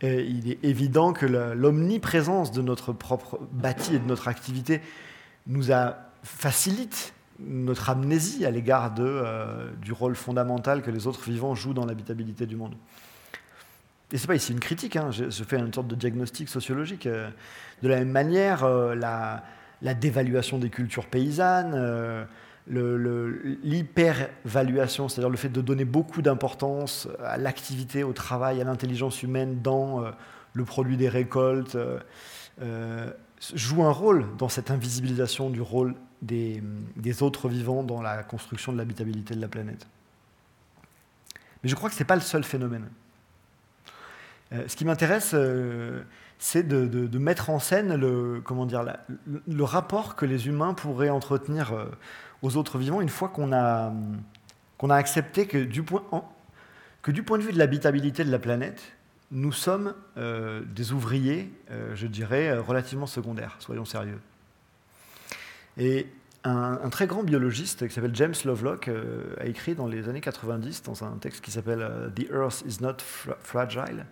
il 0.02 0.50
est 0.50 0.62
évident 0.64 1.12
que 1.12 1.24
l'omniprésence 1.24 2.52
de 2.52 2.60
notre 2.60 2.92
propre 2.92 3.38
bâti 3.52 3.94
et 3.94 3.98
de 3.98 4.06
notre 4.06 4.28
activité 4.28 4.82
nous 5.46 5.72
a, 5.72 5.96
facilite 6.24 7.12
notre 7.38 7.90
amnésie 7.90 8.44
à 8.46 8.50
l'égard 8.50 8.94
euh, 8.98 9.70
du 9.82 9.92
rôle 9.92 10.14
fondamental 10.14 10.82
que 10.82 10.90
les 10.90 11.06
autres 11.06 11.22
vivants 11.22 11.54
jouent 11.54 11.74
dans 11.74 11.84
l'habitabilité 11.84 12.46
du 12.46 12.56
monde. 12.56 12.74
Et 14.12 14.18
ce 14.18 14.22
n'est 14.22 14.26
pas 14.28 14.34
ici 14.36 14.52
une 14.52 14.60
critique, 14.60 14.96
hein, 14.96 15.10
je, 15.10 15.44
fais 15.44 15.58
une 15.58 15.72
sorte 15.72 15.88
de 15.88 15.94
diagnostic 15.94 16.48
sociologique. 16.48 17.06
Euh, 17.06 17.28
de 17.82 17.88
la 17.88 17.96
même 17.96 18.10
manière, 18.10 18.64
euh, 18.64 18.94
la, 18.94 19.42
dévaluation 19.94 20.58
des 20.58 20.70
cultures 20.70 21.06
paysannes, 21.06 21.74
l'hyper-valuation, 22.66 25.08
c'est-à-dire 25.08 25.30
le 25.30 25.36
fait 25.36 25.50
de 25.50 25.60
donner 25.60 25.84
beaucoup 25.84 26.22
d'importance 26.22 27.08
à 27.22 27.36
l'activité, 27.36 28.02
au 28.04 28.12
travail, 28.12 28.60
à 28.60 28.64
l'intelligence 28.64 29.22
humaine 29.22 29.60
dans 29.62 30.04
le 30.54 30.64
produit 30.64 30.96
des 30.96 31.08
récoltes, 31.08 31.76
joue 33.54 33.84
un 33.84 33.90
rôle 33.90 34.24
dans 34.38 34.48
cette 34.48 34.70
invisibilisation 34.70 35.50
du 35.50 35.60
rôle 35.60 35.94
des, 36.22 36.62
autres 37.22 37.48
vivants 37.48 37.82
dans 37.82 38.00
la 38.00 38.22
construction 38.22 38.72
de 38.72 38.78
l'habitabilité 38.78 39.34
de 39.34 39.40
la 39.40 39.48
planète. 39.48 39.86
Mais 41.62 41.68
je 41.68 41.74
crois 41.74 41.88
que 41.88 41.94
ce 41.94 42.00
n'est 42.00 42.06
pas 42.06 42.16
le 42.16 42.22
seul 42.22 42.44
phénomène. 42.44 42.88
Euh, 44.52 44.64
ce 44.68 44.76
qui 44.76 44.84
m'intéresse, 44.84 45.32
euh, 45.34 46.02
c'est 46.38 46.66
de, 46.66 47.18
mettre 47.18 47.50
en 47.50 47.58
scène 47.58 47.94
le, 47.94 48.40
comment 48.44 48.66
dire, 48.66 48.84
le 49.26 49.64
rapport 49.64 50.16
que 50.16 50.26
les 50.26 50.46
humains 50.46 50.74
pourraient 50.74 51.10
entretenir 51.10 51.72
euh, 51.72 51.86
aux 52.42 52.56
autres 52.56 52.78
vivants 52.78 53.00
une 53.00 53.08
fois 53.08 53.28
qu'on 53.28 53.52
a, 53.52 53.92
qu'on 54.78 54.90
a 54.90 54.96
accepté 54.96 55.46
que 55.46 55.58
du, 55.58 55.82
point, 55.82 56.04
que 57.02 57.10
du 57.10 57.22
point 57.22 57.38
de 57.38 57.42
vue 57.42 57.52
de 57.52 57.58
l'habitabilité 57.58 58.24
de 58.24 58.30
la 58.30 58.38
planète, 58.38 58.82
nous 59.30 59.52
sommes 59.52 59.94
des 60.16 60.92
ouvriers, 60.92 61.50
je 61.94 62.06
dirais, 62.06 62.56
relativement 62.56 63.06
secondaires, 63.06 63.56
soyons 63.58 63.84
sérieux. 63.84 64.20
Et 65.76 66.06
un, 66.44 66.90
très 66.90 67.06
grand 67.06 67.22
biologiste 67.22 67.88
qui 67.88 67.94
s'appelle 67.94 68.14
James 68.14 68.34
Lovelock 68.44 68.88
euh, 68.88 69.34
a 69.38 69.46
écrit 69.46 69.74
dans 69.74 69.86
les 69.86 70.08
années 70.08 70.20
90, 70.20 70.82
dans 70.82 71.04
un 71.04 71.16
texte 71.16 71.42
qui 71.42 71.50
s'appelle 71.50 71.80
euh, 71.80 72.10
The 72.10 72.30
Earth 72.30 72.64
is 72.66 72.82
not 72.82 72.96
fragile, 73.40 74.06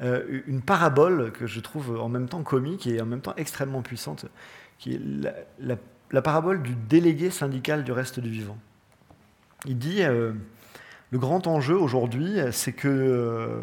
euh, 0.00 0.42
une 0.46 0.60
parabole 0.60 1.30
que 1.30 1.46
je 1.46 1.60
trouve 1.60 2.00
en 2.00 2.08
même 2.08 2.28
temps 2.28 2.42
comique 2.42 2.86
et 2.86 3.00
en 3.00 3.06
même 3.06 3.20
temps 3.20 3.34
extrêmement 3.36 3.82
puissante, 3.82 4.26
qui 4.78 4.94
est 4.94 5.00
la, 5.60 5.76
parabole 6.20 6.62
du 6.62 6.74
délégué 6.74 7.30
syndical 7.30 7.84
du 7.84 7.92
reste 7.92 8.20
du 8.20 8.28
vivant. 8.28 8.58
Il 9.64 9.78
dit 9.78 10.02
le 10.02 11.18
grand 11.18 11.46
enjeu 11.46 11.76
aujourd'hui, 11.76 12.38
c'est 12.50 12.72
que 12.72 13.62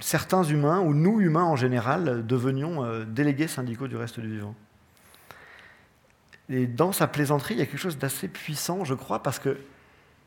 certains 0.00 0.44
humains, 0.44 0.80
ou 0.80 0.94
nous 0.94 1.20
humains 1.20 1.44
en 1.44 1.56
général, 1.56 2.24
devenions 2.24 3.04
délégués 3.04 3.48
syndicaux 3.48 3.88
du 3.88 3.96
reste 3.96 4.20
du 4.20 4.30
vivant. 4.30 4.54
Et 6.50 6.66
dans 6.66 6.90
sa 6.90 7.06
plaisanterie, 7.06 7.54
il 7.54 7.58
y 7.58 7.62
a 7.62 7.66
quelque 7.66 7.78
chose 7.78 7.96
d'assez 7.96 8.26
puissant, 8.26 8.84
je 8.84 8.94
crois, 8.94 9.22
parce 9.22 9.38
que 9.38 9.56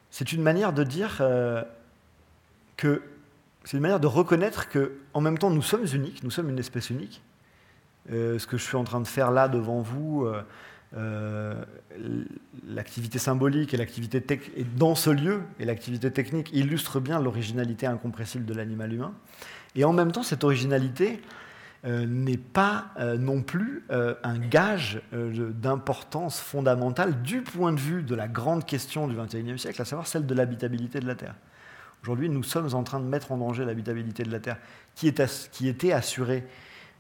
c'est 0.10 0.32
une 0.32 0.42
manière 0.42 0.72
de 0.72 0.84
dire 0.84 1.18
euh, 1.20 1.62
que 2.78 3.02
c'est 3.66 3.76
une 3.76 3.84
manière 3.84 4.00
de 4.00 4.08
reconnaître 4.08 4.70
que, 4.70 4.94
en 5.14 5.20
même 5.20 5.38
temps, 5.38 5.50
nous 5.50 5.62
sommes 5.62 5.86
uniques, 5.94 6.24
nous 6.24 6.32
sommes 6.32 6.50
une 6.50 6.60
espèce 6.60 6.90
unique. 6.90 7.22
Euh, 8.12 8.40
ce 8.40 8.48
que 8.48 8.58
je 8.58 8.64
suis 8.64 8.78
en 8.78 8.86
train 8.86 9.02
de 9.02 9.08
faire 9.08 9.32
là 9.32 9.50
devant 9.50 9.82
vous, 9.82 10.26
euh, 10.26 10.44
l'activité 12.68 13.18
symbolique 13.20 13.74
et 13.74 13.78
l'activité 13.78 14.24
dans 14.76 14.96
ce 14.96 15.10
lieu 15.10 15.42
et 15.60 15.66
l'activité 15.66 16.12
technique 16.12 16.52
illustrent 16.54 17.00
bien 17.00 17.20
l'originalité 17.20 17.88
incompressible 17.88 18.46
de 18.46 18.54
l'animal 18.54 18.94
humain. 18.94 19.14
Et 19.76 19.86
en 19.86 19.94
même 19.94 20.12
temps, 20.12 20.24
cette 20.24 20.44
originalité, 20.44 21.20
euh, 21.86 22.06
n'est 22.06 22.38
pas 22.38 22.92
euh, 22.98 23.18
non 23.18 23.42
plus 23.42 23.84
euh, 23.92 24.16
un 24.24 24.40
gage 24.40 25.02
d'importance 25.12 26.40
fondamentale 26.40 27.22
du 27.24 27.42
point 27.42 27.74
de 27.74 27.80
vue 27.80 28.04
de 28.04 28.16
la 28.16 28.30
grande 28.30 28.66
question 28.66 29.06
du 29.06 29.18
XXIe 29.18 29.60
siècle, 29.60 29.82
à 29.82 29.86
savoir 29.86 30.08
celle 30.08 30.26
de 30.26 30.34
l'habitabilité 30.34 31.02
de 31.02 31.08
la 31.08 31.16
Terre. 31.16 31.36
Aujourd'hui, 32.02 32.30
nous 32.30 32.44
sommes 32.44 32.74
en 32.74 32.84
train 32.84 33.02
de 33.02 33.06
mettre 33.06 33.34
en 33.34 33.38
danger 33.38 33.66
l'habitabilité 33.66 34.24
de 34.24 34.32
la 34.32 34.40
Terre, 34.40 34.60
qui 34.96 35.10
était 35.10 35.92
assurée 35.92 36.46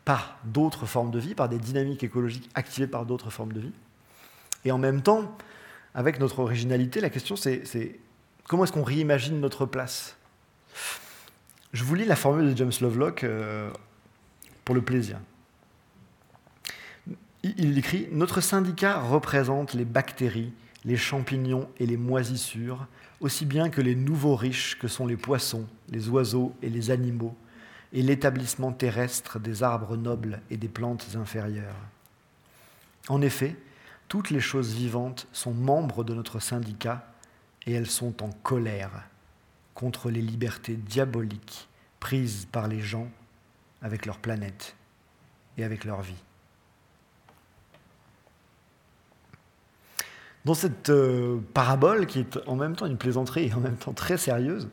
par 0.05 0.37
d'autres 0.43 0.85
formes 0.85 1.11
de 1.11 1.19
vie, 1.19 1.35
par 1.35 1.49
des 1.49 1.57
dynamiques 1.57 2.03
écologiques 2.03 2.49
activées 2.55 2.87
par 2.87 3.05
d'autres 3.05 3.29
formes 3.29 3.53
de 3.53 3.61
vie. 3.61 3.71
Et 4.65 4.71
en 4.71 4.77
même 4.77 5.01
temps, 5.01 5.35
avec 5.95 6.19
notre 6.19 6.39
originalité, 6.39 6.99
la 6.99 7.09
question 7.09 7.35
c'est 7.35 7.99
comment 8.47 8.63
est-ce 8.63 8.71
qu'on 8.71 8.83
réimagine 8.83 9.39
notre 9.39 9.65
place? 9.65 10.17
Je 11.73 11.83
vous 11.83 11.95
lis 11.95 12.05
la 12.05 12.15
formule 12.15 12.51
de 12.51 12.57
James 12.57 12.71
Lovelock 12.81 13.25
pour 14.63 14.75
le 14.75 14.81
plaisir. 14.81 15.19
Il 17.43 17.77
écrit 17.77 18.07
Notre 18.11 18.41
syndicat 18.41 18.99
représente 18.99 19.73
les 19.73 19.85
bactéries, 19.85 20.53
les 20.85 20.97
champignons 20.97 21.67
et 21.77 21.85
les 21.85 21.97
moisissures, 21.97 22.87
aussi 23.19 23.45
bien 23.45 23.69
que 23.69 23.81
les 23.81 23.95
nouveaux 23.95 24.35
riches 24.35 24.77
que 24.79 24.87
sont 24.87 25.05
les 25.05 25.17
poissons, 25.17 25.65
les 25.89 26.09
oiseaux 26.09 26.53
et 26.61 26.69
les 26.69 26.91
animaux, 26.91 27.35
et 27.93 28.01
l'établissement 28.01 28.71
terrestre 28.71 29.39
des 29.39 29.63
arbres 29.63 29.95
nobles 29.95 30.41
et 30.49 30.57
des 30.57 30.67
plantes 30.67 31.07
inférieures. 31.15 31.75
En 33.07 33.21
effet, 33.21 33.55
toutes 34.07 34.31
les 34.31 34.39
choses 34.39 34.73
vivantes 34.73 35.27
sont 35.31 35.53
membres 35.53 36.03
de 36.03 36.13
notre 36.13 36.39
syndicat 36.39 37.05
et 37.65 37.73
elles 37.73 37.89
sont 37.89 38.23
en 38.23 38.29
colère 38.29 39.07
contre 39.75 40.09
les 40.09 40.21
libertés 40.21 40.75
diaboliques 40.75 41.67
prises 41.99 42.47
par 42.51 42.67
les 42.67 42.81
gens 42.81 43.07
avec 43.81 44.05
leur 44.05 44.17
planète 44.17 44.75
et 45.57 45.63
avec 45.63 45.85
leur 45.85 46.01
vie. 46.01 46.21
Dans 50.45 50.53
cette 50.53 50.89
euh, 50.89 51.39
parabole, 51.53 52.05
qui 52.05 52.19
est 52.19 52.37
en 52.47 52.55
même 52.55 52.75
temps 52.75 52.85
une 52.85 52.97
plaisanterie 52.97 53.47
et 53.47 53.53
en 53.53 53.61
même 53.61 53.77
temps 53.77 53.93
très 53.93 54.17
sérieuse, 54.17 54.67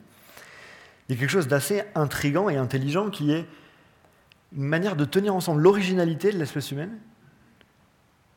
il 1.10 1.14
y 1.14 1.16
a 1.16 1.18
quelque 1.18 1.30
chose 1.30 1.48
d'assez 1.48 1.82
intrigant 1.96 2.48
et 2.48 2.56
intelligent 2.56 3.10
qui 3.10 3.32
est 3.32 3.44
une 4.56 4.62
manière 4.62 4.94
de 4.94 5.04
tenir 5.04 5.34
ensemble 5.34 5.60
l'originalité 5.60 6.30
de 6.30 6.38
l'espèce 6.38 6.70
humaine, 6.70 6.96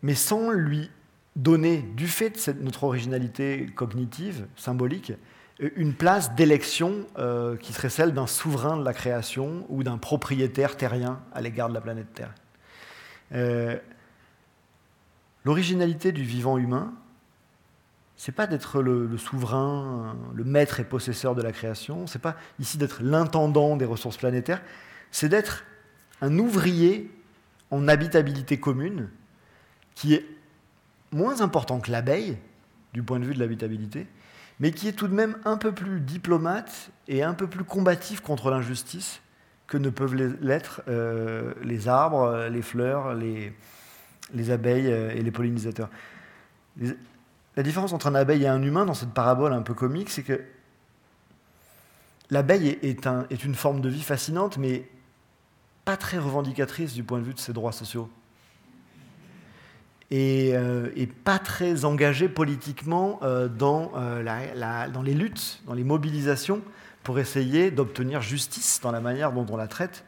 mais 0.01 0.15
sans 0.15 0.49
lui 0.49 0.89
donner, 1.35 1.83
du 1.95 2.07
fait 2.07 2.49
de 2.49 2.63
notre 2.63 2.83
originalité 2.83 3.67
cognitive, 3.75 4.47
symbolique, 4.55 5.13
une 5.59 5.93
place 5.93 6.33
d'élection 6.33 7.05
euh, 7.19 7.57
qui 7.57 7.73
serait 7.73 7.89
celle 7.89 8.11
d'un 8.11 8.25
souverain 8.25 8.75
de 8.75 8.83
la 8.83 8.93
création 8.93 9.67
ou 9.69 9.83
d'un 9.83 9.99
propriétaire 9.99 10.75
terrien 10.75 11.21
à 11.31 11.41
l'égard 11.41 11.69
de 11.69 11.75
la 11.75 11.81
planète 11.81 12.11
Terre. 12.15 12.33
Euh, 13.33 13.77
l'originalité 15.45 16.11
du 16.11 16.23
vivant 16.23 16.57
humain, 16.57 16.91
c'est 18.23 18.31
pas 18.31 18.47
d'être 18.47 18.81
le, 18.81 19.17
souverain, 19.17 20.15
le 20.33 20.45
maître 20.45 20.79
et 20.79 20.85
possesseur 20.85 21.35
de 21.35 21.41
la 21.41 21.51
création, 21.51 22.07
c'est 22.07 22.21
pas 22.21 22.37
ici 22.57 22.77
d'être 22.77 23.03
l'intendant 23.03 23.75
des 23.75 23.83
ressources 23.83 24.15
planétaires, 24.15 24.61
c'est 25.11 25.27
d'être 25.27 25.65
un 26.21 26.39
ouvrier 26.39 27.11
en 27.69 27.85
habitabilité 27.89 28.61
commune 28.61 29.09
qui 29.93 30.13
est 30.13 30.25
moins 31.11 31.41
important 31.41 31.81
que 31.81 31.91
l'abeille 31.91 32.37
du 32.93 33.03
point 33.03 33.19
de 33.19 33.25
vue 33.25 33.33
de 33.33 33.39
l'habitabilité, 33.39 34.07
mais 34.61 34.71
qui 34.71 34.87
est 34.87 34.93
tout 34.93 35.09
de 35.09 35.13
même 35.13 35.35
un 35.43 35.57
peu 35.57 35.73
plus 35.73 35.99
diplomate 35.99 36.91
et 37.09 37.23
un 37.23 37.33
peu 37.33 37.47
plus 37.47 37.65
combatif 37.65 38.21
contre 38.21 38.51
l'injustice 38.51 39.19
que 39.67 39.77
ne 39.77 39.89
peuvent 39.89 40.15
l'être 40.15 40.81
euh, 40.87 41.53
les 41.61 41.89
arbres, 41.89 42.47
les 42.49 42.61
fleurs, 42.61 43.15
les, 43.15 43.51
les, 44.33 44.49
abeilles 44.49 44.89
euh, 44.89 45.11
et 45.11 45.21
les 45.21 45.31
pollinisateurs. 45.31 45.89
La 47.55 47.63
différence 47.63 47.93
entre 47.93 48.07
un 48.07 48.15
abeille 48.15 48.43
et 48.43 48.47
un 48.47 48.61
humain 48.61 48.85
dans 48.85 48.93
cette 48.93 49.13
parabole 49.13 49.53
un 49.53 49.61
peu 49.61 49.73
comique, 49.73 50.09
c'est 50.09 50.23
que 50.23 50.41
l'abeille 52.29 52.79
est, 52.81 53.05
un, 53.05 53.25
est 53.29 53.43
une 53.43 53.55
forme 53.55 53.81
de 53.81 53.89
vie 53.89 54.01
fascinante, 54.01 54.57
mais 54.57 54.87
pas 55.85 55.97
très 55.97 56.17
revendicatrice 56.17 56.93
du 56.93 57.03
point 57.03 57.19
de 57.19 57.23
vue 57.23 57.33
de 57.33 57.39
ses 57.39 57.53
droits 57.53 57.71
sociaux. 57.71 58.09
Euh, 60.13 60.91
et, 60.95 61.07
pas 61.07 61.39
très 61.39 61.85
engagé 61.85 62.29
politiquement 62.29 63.19
euh, 63.23 63.47
dans, 63.47 63.93
euh, 63.95 64.87
dans 64.93 65.01
les 65.01 65.13
luttes, 65.13 65.61
dans 65.65 65.73
les 65.73 65.83
mobilisations 65.83 66.61
pour 67.01 67.17
essayer 67.17 67.71
d'obtenir 67.71 68.21
justice 68.21 68.79
dans 68.81 68.91
la 68.91 69.01
manière 69.01 69.31
dont 69.31 69.45
on 69.49 69.57
la 69.57 69.67
traite, 69.67 70.05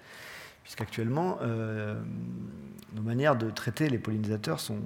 puisqu'actuellement, 0.64 1.40
nos 2.96 3.02
manières 3.02 3.36
de 3.36 3.50
traiter 3.50 3.90
les 3.90 3.98
pollinisateurs 3.98 4.62
sont 4.62 4.78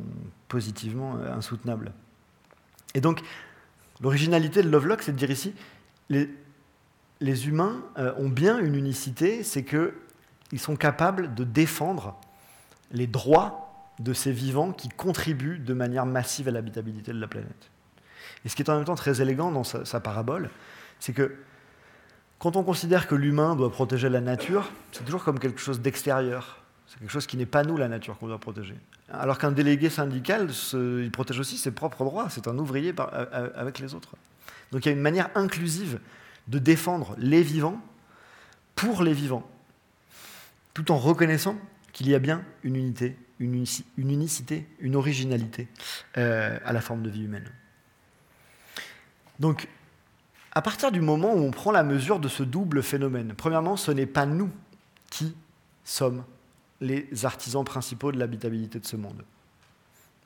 positivement 0.48 1.18
insoutenables. 1.32 1.92
Et 2.96 3.02
donc, 3.02 3.22
l'originalité 4.02 4.62
de 4.62 4.70
Lovelock, 4.70 5.02
c'est 5.04 5.12
de 5.12 5.18
dire 5.18 5.32
ici, 5.32 5.54
les, 6.10 7.48
humains 7.48 7.84
ont 8.18 8.30
bien 8.30 8.60
une 8.60 8.76
unicité, 8.76 9.44
c'est 9.44 9.64
qu'ils 9.64 10.60
sont 10.60 10.76
capables 10.76 11.36
de 11.36 11.44
défendre 11.44 12.20
les 12.92 13.08
droits 13.08 13.94
de 14.00 14.14
ces 14.14 14.32
vivants 14.32 14.72
qui 14.72 14.90
contribuent 14.90 15.60
de 15.60 15.74
manière 15.74 16.06
massive 16.06 16.48
à 16.48 16.52
l'habitabilité 16.52 17.12
de 17.12 17.20
la 17.20 17.28
planète. 17.28 17.70
Et 18.46 18.50
ce 18.50 18.56
qui 18.56 18.64
est 18.64 18.70
en 18.70 18.76
même 18.76 18.86
temps 18.86 18.96
très 18.96 19.22
élégant 19.22 19.52
dans 19.52 19.64
sa, 19.64 20.00
parabole, 20.00 20.50
c'est 21.00 21.14
que 21.14 21.36
Quand 22.40 22.56
on 22.56 22.64
considère 22.64 23.08
que 23.08 23.16
l'humain 23.16 23.56
doit 23.58 23.70
protéger 23.70 24.08
la 24.08 24.22
nature, 24.22 24.72
c'est 24.94 25.04
toujours 25.04 25.26
comme 25.26 25.40
quelque 25.40 25.60
chose 25.60 25.82
d'extérieur. 25.82 26.64
C'est 26.90 27.00
quelque 27.00 27.12
chose 27.12 27.28
qui 27.28 27.38
n'est 27.38 27.46
pas 27.46 27.64
nous, 27.64 27.78
la 27.78 27.88
nature, 27.88 28.18
qu'on 28.18 28.28
doit 28.28 28.40
protéger. 28.40 28.76
Alors 29.12 29.38
qu'un 29.38 29.52
délégué 29.52 29.92
syndical, 29.92 30.50
il 30.74 31.12
protège 31.12 31.40
aussi 31.40 31.58
ses 31.58 31.72
propres 31.72 32.04
droits. 32.04 32.30
C'est 32.32 32.48
un 32.48 32.58
ouvrier 32.58 32.94
avec 33.56 33.78
les 33.78 33.94
autres. 33.94 34.16
Donc 34.72 34.86
il 34.86 34.90
y 34.90 34.92
a 34.92 34.96
une 34.96 35.02
manière 35.02 35.30
inclusive 35.36 36.00
de 36.48 36.58
défendre 36.58 37.16
les 37.20 37.44
vivants 37.44 37.80
pour 38.76 39.04
les 39.04 39.14
vivants, 39.14 39.48
tout 40.74 40.92
en 40.92 40.98
reconnaissant 40.98 41.56
qu'il 41.94 42.10
y 42.10 42.16
a 42.16 42.20
bien 42.20 42.44
une 42.64 42.76
unité, 42.76 43.18
une, 43.40 43.66
unicité, 43.98 44.68
une 44.80 44.96
originalité 44.96 45.68
euh, 46.18 46.58
à 46.66 46.74
la 46.74 46.82
forme 46.82 47.04
de 47.04 47.10
vie 47.10 47.24
humaine. 47.24 47.52
Donc, 49.40 49.68
à 50.54 50.62
partir 50.62 50.92
du 50.92 51.02
moment 51.02 51.34
où 51.34 51.40
on 51.40 51.52
prend 51.52 51.72
la 51.72 51.84
mesure 51.84 52.20
de 52.20 52.28
ce 52.28 52.42
double 52.42 52.82
phénomène, 52.82 53.34
premièrement, 53.38 53.78
ce 53.78 53.92
n'est 53.92 54.08
pas 54.08 54.26
nous 54.26 54.50
qui 55.10 55.36
sommes 55.84 56.24
les 56.82 57.26
artisans 57.26 57.64
principaux 57.64 58.12
de 58.12 58.18
l'habitabilité 58.18 58.80
de 58.80 58.86
ce 58.86 58.96
monde. 58.96 59.24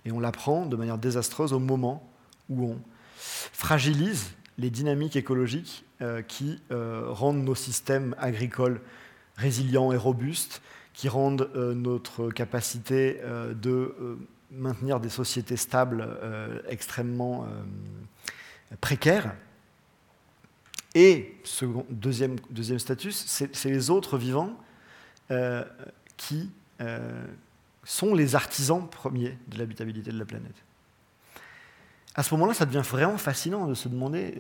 Et 0.06 0.12
on 0.12 0.20
l'apprend 0.20 0.66
de 0.66 0.76
manière 0.76 0.98
désastreuse 0.98 1.54
au 1.54 1.60
moment 1.60 2.08
où 2.50 2.66
on 2.66 2.80
fragilise 3.18 4.34
les 4.58 4.70
dynamiques 4.70 5.16
écologiques 5.16 5.86
euh, 6.02 6.22
qui 6.22 6.62
euh, 6.72 7.06
rendent 7.10 7.44
nos 7.44 7.56
systèmes 7.56 8.16
agricoles 8.20 8.82
résilients 9.36 9.92
et 9.92 9.98
robustes, 9.98 10.62
qui 10.94 11.10
rendent 11.10 11.50
euh, 11.56 11.74
notre 11.74 12.30
capacité 12.30 13.20
de 13.56 13.96
maintenir 14.52 15.00
des 15.00 15.10
sociétés 15.10 15.58
stables 15.58 16.08
extrêmement 16.68 17.48
précaires. 18.80 19.34
Et 20.94 21.36
deuxième, 21.90 22.36
deuxième 22.52 22.78
statut, 22.78 23.12
c'est 23.12 23.66
les 23.66 23.90
autres 23.90 24.20
vivants 24.20 24.56
qui 26.28 26.50
sont 27.84 28.14
les 28.14 28.36
artisans 28.36 28.88
premiers 28.90 29.38
de 29.48 29.58
l'habitabilité 29.58 30.12
de 30.12 30.20
la 30.20 30.26
planète. 30.26 30.56
À 32.16 32.24
ce 32.24 32.34
moment-là, 32.36 32.54
ça 32.54 32.66
devient 32.66 32.84
vraiment 32.86 33.18
fascinant 33.18 33.68
de 33.68 33.74
se 33.74 33.88
demander 33.90 34.36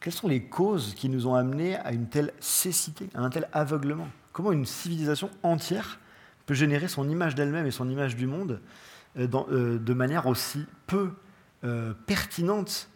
quelles 0.00 0.12
sont 0.14 0.28
les 0.28 0.42
causes 0.42 0.94
qui 0.94 1.08
nous 1.08 1.26
ont 1.26 1.34
amenés 1.34 1.76
à 1.76 1.92
une 1.92 2.08
telle 2.08 2.32
cécité, 2.40 3.08
à 3.14 3.20
un 3.20 3.30
tel 3.30 3.48
aveuglement? 3.52 4.08
Comment 4.32 4.52
une 4.52 4.64
civilisation 4.64 5.30
entière 5.42 6.00
peut 6.46 6.54
générer 6.54 6.88
son 6.88 7.08
image 7.08 7.34
d'elle-même 7.34 7.66
et 7.66 7.70
son 7.70 7.88
image 7.88 8.16
du 8.16 8.26
monde 8.26 8.60
euh, 9.18 9.28
euh, 9.50 9.78
de 9.78 9.94
manière 9.94 10.26
aussi 10.26 10.64
peu 10.86 11.12
euh, 11.64 11.92
pertinente 12.06 12.88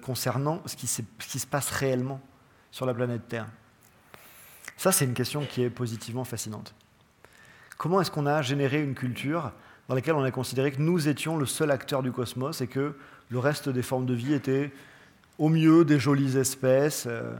concernant 0.00 0.62
ce 0.64 0.76
qui 0.76 0.86
se 0.86 1.46
passe 1.48 1.70
réellement 1.72 2.20
sur 2.70 2.86
la 2.86 2.94
planète 2.94 3.26
Terre? 3.26 3.48
Ça, 4.76 4.92
c'est 4.92 5.04
une 5.04 5.14
question 5.14 5.44
qui 5.44 5.62
est 5.62 5.70
positivement 5.70 6.24
fascinante. 6.24 6.74
Comment 7.78 8.00
est-ce 8.00 8.10
qu'on 8.10 8.26
a 8.26 8.42
généré 8.42 8.82
une 8.82 8.94
culture 8.94 9.52
dans 9.88 9.94
laquelle 9.94 10.14
on 10.14 10.22
a 10.22 10.30
considéré 10.30 10.72
que 10.72 10.80
nous 10.80 11.08
étions 11.08 11.36
le 11.36 11.46
seul 11.46 11.70
acteur 11.70 12.02
du 12.02 12.12
cosmos 12.12 12.60
et 12.60 12.66
que 12.66 12.96
le 13.28 13.38
reste 13.38 13.68
des 13.68 13.82
formes 13.82 14.06
de 14.06 14.14
vie 14.14 14.34
étaient 14.34 14.72
au 15.38 15.48
mieux 15.48 15.84
des 15.84 15.98
jolies 15.98 16.36
espèces, 16.36 17.06
euh, 17.06 17.34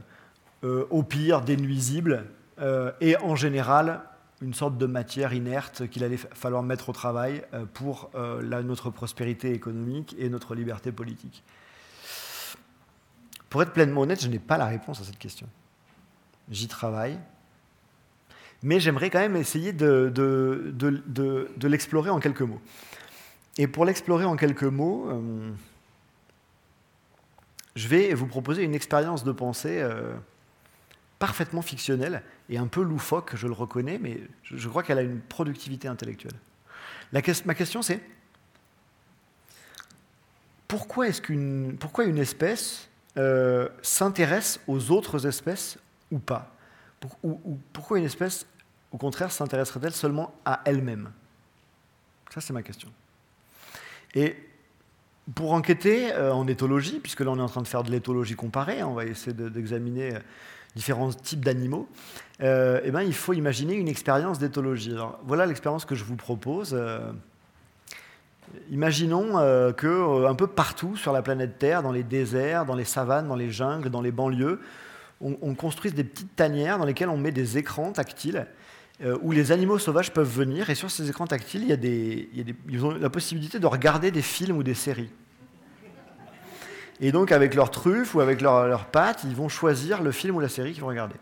euh, 0.63 0.85
au 0.89 1.03
pire 1.03 1.41
des 1.41 1.55
nuisibles, 1.55 2.25
euh, 2.59 2.91
et 2.99 3.17
en 3.17 3.35
général 3.35 4.01
une 4.41 4.53
sorte 4.53 4.77
de 4.77 4.85
matière 4.85 5.33
inerte 5.33 5.87
qu'il 5.87 6.03
allait 6.03 6.17
falloir 6.17 6.63
mettre 6.63 6.89
au 6.89 6.91
travail 6.91 7.43
pour 7.73 8.11
notre 8.13 8.89
prospérité 8.89 9.53
économique 9.53 10.17
et 10.19 10.27
notre 10.27 10.53
liberté 10.53 10.91
politique. 10.91 11.45
Pour 13.49 13.63
être 13.63 13.71
pleinement 13.71 14.01
honnête, 14.01 14.21
je 14.21 14.27
n'ai 14.27 14.39
pas 14.39 14.57
la 14.57 14.65
réponse 14.65 14.99
à 14.99 15.05
cette 15.05 15.17
question. 15.17 15.47
J'y 16.49 16.67
travaille, 16.67 17.19
mais 18.61 18.79
j'aimerais 18.79 19.09
quand 19.09 19.19
même 19.19 19.35
essayer 19.35 19.73
de, 19.73 20.11
l'explorer 21.61 22.09
en 22.09 22.19
quelques 22.19 22.41
mots. 22.41 22.61
Et 23.57 23.67
pour 23.67 23.85
l'explorer 23.85 24.25
en 24.25 24.35
quelques 24.35 24.63
mots, 24.63 25.09
je 27.75 27.87
vais 27.87 28.13
vous 28.13 28.27
proposer 28.27 28.63
une 28.63 28.75
expérience 28.75 29.23
de 29.23 29.31
pensée 29.31 29.81
euh, 29.81 30.13
parfaitement 31.19 31.61
fictionnelle 31.61 32.23
et 32.49 32.57
un 32.57 32.67
peu 32.67 32.81
loufoque, 32.81 33.35
je 33.35 33.47
le 33.47 33.53
reconnais, 33.53 33.97
mais 33.99 34.21
je, 34.43 34.69
crois 34.69 34.83
qu'elle 34.83 34.99
a 34.99 35.03
une 35.03 35.21
productivité 35.21 35.87
intellectuelle. 35.87 36.35
ma 37.11 37.21
question 37.21 37.81
c'est 37.81 38.01
pourquoi, 40.67 41.07
est 41.07 41.27
une 41.27 42.17
espèce 42.17 42.89
euh, 43.17 43.69
s'intéresse 43.83 44.59
aux 44.67 44.89
autres 44.89 45.27
espèces 45.27 45.77
ou 46.13 46.19
pas 46.19 46.53
ou, 47.23 47.59
Pourquoi 47.73 47.99
une 47.99 48.05
espèce, 48.05 48.45
au 48.91 48.97
contraire, 48.97 49.31
s'intéresserait-elle 49.31 49.93
seulement 49.93 50.33
à 50.45 50.61
elle-même? 50.63 51.11
Ça, 52.33 52.39
c'est 52.39 52.53
ma 52.53 52.63
question. 52.63 52.89
Et 54.15 54.37
pour 55.35 55.53
enquêter 55.53 56.11
euh, 56.13 56.33
en 56.33 56.47
éthologie, 56.47 56.99
puisque 56.99 57.21
là 57.21 57.31
on 57.31 57.37
est 57.37 57.41
en 57.41 57.47
train 57.47 57.61
de 57.61 57.67
faire 57.67 57.83
de 57.83 57.91
l'éthologie 57.91 58.35
comparée, 58.35 58.83
on 58.83 58.93
va 58.93 59.05
essayer 59.05 59.33
d'examiner 59.33 60.15
euh, 60.15 60.19
différents 60.75 61.11
types 61.11 61.43
d'animaux, 61.43 61.87
euh, 62.41 62.81
eh 62.83 62.91
ben, 62.91 63.01
il 63.01 63.13
faut 63.13 63.33
imaginer 63.33 63.75
une 63.75 63.87
expérience 63.87 64.39
d'éthologie. 64.39 64.95
Voilà 65.25 65.45
l'expérience 65.45 65.85
que 65.85 65.95
je 65.95 66.03
vous 66.03 66.15
propose. 66.15 66.75
imaginons 68.71 69.33
que 69.73 70.25
un 70.25 70.35
peu 70.35 70.47
partout 70.47 70.97
sur 70.97 71.13
la 71.13 71.21
planète 71.21 71.59
Terre, 71.59 71.83
dans 71.83 71.91
les 71.91 72.03
déserts, 72.03 72.65
dans 72.65 72.75
les 72.75 72.85
savanes, 72.85 73.27
dans 73.27 73.35
les 73.35 73.51
jungles, 73.51 73.89
dans 73.89 74.01
les 74.01 74.11
banlieues, 74.11 74.59
on, 75.23 75.37
on 75.41 75.55
construise 75.55 75.93
des 75.93 76.03
petites 76.03 76.35
tanières 76.35 76.77
dans 76.77 76.85
lesquelles 76.85 77.09
on 77.09 77.17
met 77.17 77.31
des 77.31 77.57
écrans 77.57 77.91
tactiles 77.91 78.47
euh, 79.01 79.17
où 79.23 79.31
les 79.31 79.51
animaux 79.51 79.79
sauvages 79.79 80.11
peuvent 80.11 80.29
venir 80.29 80.69
et 80.69 80.75
sur 80.75 80.91
ces 80.91 81.09
écrans 81.09 81.25
tactiles, 81.25 81.63
il 81.63 81.69
y 81.69 82.41
a 82.41 82.53
ils 82.69 82.85
ont 82.85 82.91
la 82.91 83.09
possibilité 83.09 83.59
de 83.59 83.65
regarder 83.65 84.11
des 84.11 84.21
films 84.21 84.55
ou 84.55 84.63
des 84.63 84.75
séries. 84.75 85.09
Et 87.01 87.11
donc 87.11 87.31
avec 87.31 87.55
leurs 87.55 87.71
truffes 87.71 88.13
ou 88.13 88.21
avec 88.21 88.39
leurs 88.39 88.85
pattes, 88.85 89.23
ils 89.23 89.35
vont 89.35 89.49
choisir 89.49 90.03
le 90.03 90.11
film 90.11 90.35
ou 90.35 90.39
la 90.39 90.47
série 90.47 90.73
qu'ils 90.73 90.81
vont 90.81 90.89
regarder. 90.89 91.15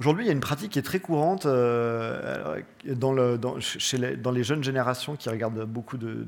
Aujourd'hui, 0.00 0.24
il 0.24 0.26
y 0.28 0.30
a 0.30 0.32
une 0.32 0.40
pratique 0.40 0.72
qui 0.72 0.78
est 0.78 0.82
très 0.82 0.98
courante 0.98 1.44
euh, 1.46 2.62
dans, 2.86 3.60
chez 3.60 3.98
les, 3.98 4.16
dans, 4.16 4.32
les, 4.32 4.42
jeunes 4.42 4.64
générations 4.64 5.14
qui 5.14 5.28
regardent 5.28 5.66
beaucoup 5.66 5.98
de, 5.98 6.26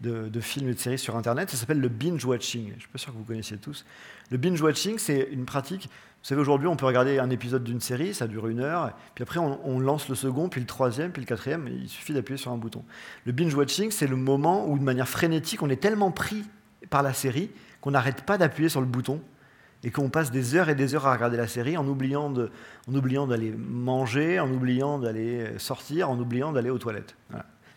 de, 0.00 0.40
films 0.40 0.68
et 0.68 0.74
de 0.74 0.78
séries 0.78 0.98
sur 0.98 1.16
Internet. 1.16 1.50
Ça 1.50 1.56
s'appelle 1.56 1.80
le 1.80 1.88
binge 1.88 2.24
watching. 2.24 2.68
Je 2.68 2.74
ne 2.74 2.80
suis 2.80 2.88
pas 2.88 2.98
sûr 2.98 3.12
que 3.12 3.18
vous 3.18 3.24
connaissiez 3.24 3.58
tous. 3.58 3.84
Le 4.30 4.38
binge 4.38 4.60
watching, 4.60 4.98
c'est 4.98 5.28
une 5.30 5.44
pratique 5.44 5.88
vous 6.22 6.28
savez, 6.28 6.42
aujourd'hui, 6.42 6.68
on 6.68 6.76
peut 6.76 6.84
regarder 6.84 7.18
un 7.18 7.30
épisode 7.30 7.64
d'une 7.64 7.80
série, 7.80 8.12
ça 8.12 8.26
dure 8.26 8.46
une 8.46 8.60
heure, 8.60 8.92
puis 9.14 9.22
après, 9.22 9.38
on, 9.38 9.78
lance 9.80 10.06
le 10.10 10.14
second, 10.14 10.50
puis 10.50 10.60
le 10.60 10.66
troisième, 10.66 11.12
puis 11.12 11.22
le 11.22 11.26
quatrième, 11.26 11.66
il 11.66 11.88
suffit 11.88 12.12
d'appuyer 12.12 12.36
sur 12.36 12.52
un 12.52 12.58
bouton. 12.58 12.84
Le 13.24 13.32
binge-watching, 13.32 13.90
c'est 13.90 14.06
le 14.06 14.16
moment 14.16 14.68
où, 14.68 14.78
de 14.78 14.84
manière 14.84 15.08
frénétique, 15.08 15.62
on 15.62 15.70
est 15.70 15.80
tellement 15.80 16.10
pris 16.10 16.44
par 16.90 17.02
la 17.02 17.14
série 17.14 17.50
qu'on 17.80 17.92
n'arrête 17.92 18.22
pas 18.22 18.36
d'appuyer 18.36 18.68
sur 18.68 18.82
le 18.82 18.86
bouton 18.86 19.22
et 19.82 19.90
qu'on 19.90 20.10
passe 20.10 20.30
des 20.30 20.56
heures 20.56 20.68
et 20.68 20.74
des 20.74 20.94
heures 20.94 21.06
à 21.06 21.14
regarder 21.14 21.38
la 21.38 21.48
série 21.48 21.78
en 21.78 21.88
oubliant, 21.88 22.28
de, 22.28 22.50
oubliant 22.86 23.26
d'aller 23.26 23.54
manger, 23.56 24.38
en 24.40 24.50
oubliant 24.52 24.98
d'aller 24.98 25.46
sortir, 25.56 26.10
en 26.10 26.18
oubliant 26.18 26.52
d'aller 26.52 26.68
aux 26.68 26.78
toilettes. 26.78 27.16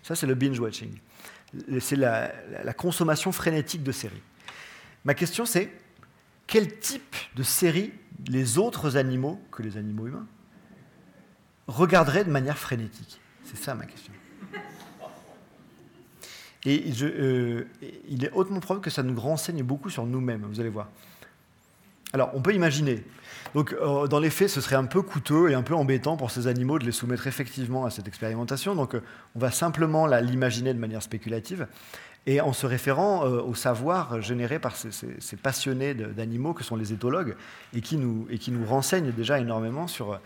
Ça, 0.02 0.16
c'est 0.16 0.28
le 0.28 0.36
binge-watching. 0.36 0.92
C'est 1.80 1.96
la, 1.96 2.32
consommation 2.76 3.32
frénétique 3.32 3.84
de 3.84 3.92
séries. 3.92 4.22
Ma 5.06 5.14
question, 5.14 5.46
c'est 5.46 5.72
quel 6.48 6.80
type 6.80 7.16
de 7.36 7.44
série 7.44 7.94
les 8.28 8.58
autres 8.58 8.98
animaux 8.98 9.40
que 9.52 9.64
les 9.64 9.78
animaux 9.78 10.08
humains 10.08 10.28
regarderaient 11.68 12.24
de 12.24 12.32
manière 12.32 12.58
frénétique? 12.58 13.20
C'est 13.44 13.58
ça 13.58 13.76
ma 13.76 13.86
question. 13.86 14.14
Et 16.66 16.92
euh, 17.02 17.66
il 18.08 18.24
est 18.24 18.32
hautement 18.32 18.62
probable 18.62 18.84
que 18.84 18.90
ça 18.90 19.04
nous 19.04 19.20
renseigne 19.20 19.64
beaucoup 19.64 19.90
sur 19.90 20.06
nous-mêmes, 20.06 20.44
vous 20.44 20.60
allez 20.60 20.70
voir. 20.70 20.88
Alors, 22.14 22.32
on 22.34 22.42
peut 22.42 22.54
imaginer. 22.54 23.04
Donc, 23.54 23.74
euh, 23.74 24.08
dans 24.08 24.20
les 24.20 24.30
faits, 24.30 24.50
ce 24.50 24.62
serait 24.62 24.76
un 24.76 24.86
peu 24.86 25.02
coûteux 25.02 25.50
et 25.50 25.54
un 25.54 25.62
peu 25.62 25.76
embêtant 25.76 26.18
pour 26.18 26.32
ces 26.32 26.48
animaux 26.48 26.80
de 26.80 26.86
les 26.86 26.92
soumettre 26.92 27.28
effectivement 27.28 27.86
à 27.86 27.92
cette 27.92 28.08
expérimentation. 28.08 28.76
Donc, 28.76 28.96
euh, 28.96 29.04
on 29.36 29.40
va 29.40 29.52
simplement 29.52 30.08
l'imaginer 30.08 30.74
de 30.74 30.80
manière 30.80 31.04
spéculative 31.04 31.68
et 32.26 32.42
en 32.42 32.54
se 32.54 32.66
référant 32.66 33.26
euh, 33.26 33.42
au 33.42 33.54
savoir 33.54 34.22
généré 34.22 34.58
par 34.58 34.76
ces, 34.76 35.36
passionnés 35.38 35.94
d'animaux 35.94 36.54
que 36.54 36.64
sont 36.64 36.76
les 36.76 36.94
éthologues 36.94 37.36
et 37.76 37.82
qui 37.82 37.98
nous, 37.98 38.28
et 38.30 38.40
qui 38.40 38.52
nous 38.52 38.66
renseignent 38.66 39.12
déjà 39.12 39.40
énormément 39.40 39.88
sur, 39.88 40.20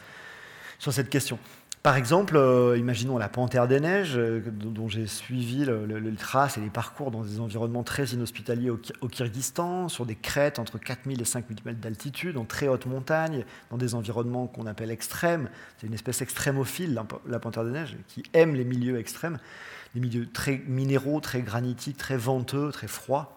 sur 0.79 0.93
cette 0.93 1.09
question. 1.09 1.37
Par 1.83 1.95
exemple, 1.95 2.35
euh, 2.35 2.77
imaginons 2.77 3.17
la 3.17 3.29
panthère 3.29 3.67
des 3.67 3.79
neiges, 3.79 4.17
euh, 4.17 4.41
dont 4.45 4.89
j'ai 4.89 5.07
suivi 5.07 5.63
le, 5.63 6.15
traces 6.15 6.57
et 6.57 6.61
les 6.61 6.69
parcours 6.69 7.11
dans 7.11 7.21
des 7.23 7.39
environnements 7.39 7.83
très 7.83 8.05
inhospitaliers 8.07 8.69
au, 8.69 9.07
Kyrgyzstan, 9.07 9.87
sur 9.87 10.05
des 10.05 10.15
crêtes 10.15 10.59
entre 10.59 10.79
4000 10.79 11.21
et 11.21 11.25
5000 11.25 11.59
mètres 11.63 11.79
d'altitude, 11.79 12.37
en 12.37 12.45
très 12.45 12.67
haute 12.67 12.87
montagne, 12.87 13.45
dans 13.69 13.77
des 13.77 13.95
environnements 13.95 14.47
qu'on 14.47 14.65
appelle 14.65 14.91
extrêmes. 14.91 15.49
C'est 15.77 15.87
une 15.87 15.93
espèce 15.93 16.21
extrémophile, 16.21 16.99
la 17.27 17.39
panthère 17.39 17.63
des 17.63 17.71
neiges, 17.71 17.95
qui 18.07 18.23
aime 18.33 18.55
les 18.55 18.65
milieux 18.65 18.99
extrêmes 18.99 19.37
des 19.93 19.99
milieux 19.99 20.27
très 20.29 20.61
minéraux, 20.67 21.19
très 21.19 21.41
granitiques, 21.41 21.97
très 21.97 22.17
venteux, 22.17 22.71
très 22.71 22.87
froids. 22.87 23.36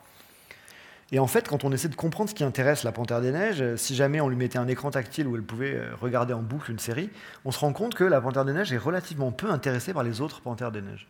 Et 1.13 1.19
en 1.19 1.27
fait, 1.27 1.49
quand 1.49 1.65
on 1.65 1.73
essaie 1.73 1.89
de 1.89 1.97
comprendre 1.97 2.31
ce 2.31 2.35
qui 2.35 2.45
intéresse 2.45 2.85
la 2.85 2.93
Panthère 2.93 3.21
des 3.21 3.33
Neiges, 3.33 3.77
si 3.77 3.97
jamais 3.97 4.21
on 4.21 4.29
lui 4.29 4.37
mettait 4.37 4.59
un 4.59 4.69
écran 4.69 4.91
tactile 4.91 5.27
où 5.27 5.35
elle 5.35 5.43
pouvait 5.43 5.75
euh, 5.75 5.95
regarder 6.01 6.33
en 6.33 6.43
boucle 6.43 6.71
une 6.71 6.79
série, 6.79 7.11
on 7.45 7.51
se 7.51 7.59
rend 7.59 7.73
compte 7.73 7.95
que 7.95 8.05
la 8.05 8.21
Panthère 8.21 8.45
des 8.45 8.53
Neiges 8.53 8.73
est 8.73 8.79
relativement 8.79 9.33
peu 9.33 9.51
intéressée 9.51 9.93
par 9.93 10.05
les 10.05 10.21
autres 10.21 10.41
Panthères 10.41 10.71
des 10.71 10.83
Neiges. 10.83 11.09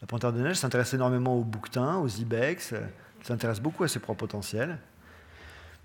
La 0.00 0.06
Panthère 0.06 0.32
des 0.32 0.40
Neiges 0.40 0.56
s'intéresse 0.56 0.94
énormément 0.94 1.36
aux 1.36 1.44
bouquetins, 1.44 1.96
aux 1.96 2.08
ibex, 2.08 2.72
elle 2.72 2.90
s'intéresse 3.22 3.60
beaucoup 3.60 3.82
à 3.82 3.88
ses 3.88 3.98
propres 3.98 4.20
potentiels. 4.20 4.78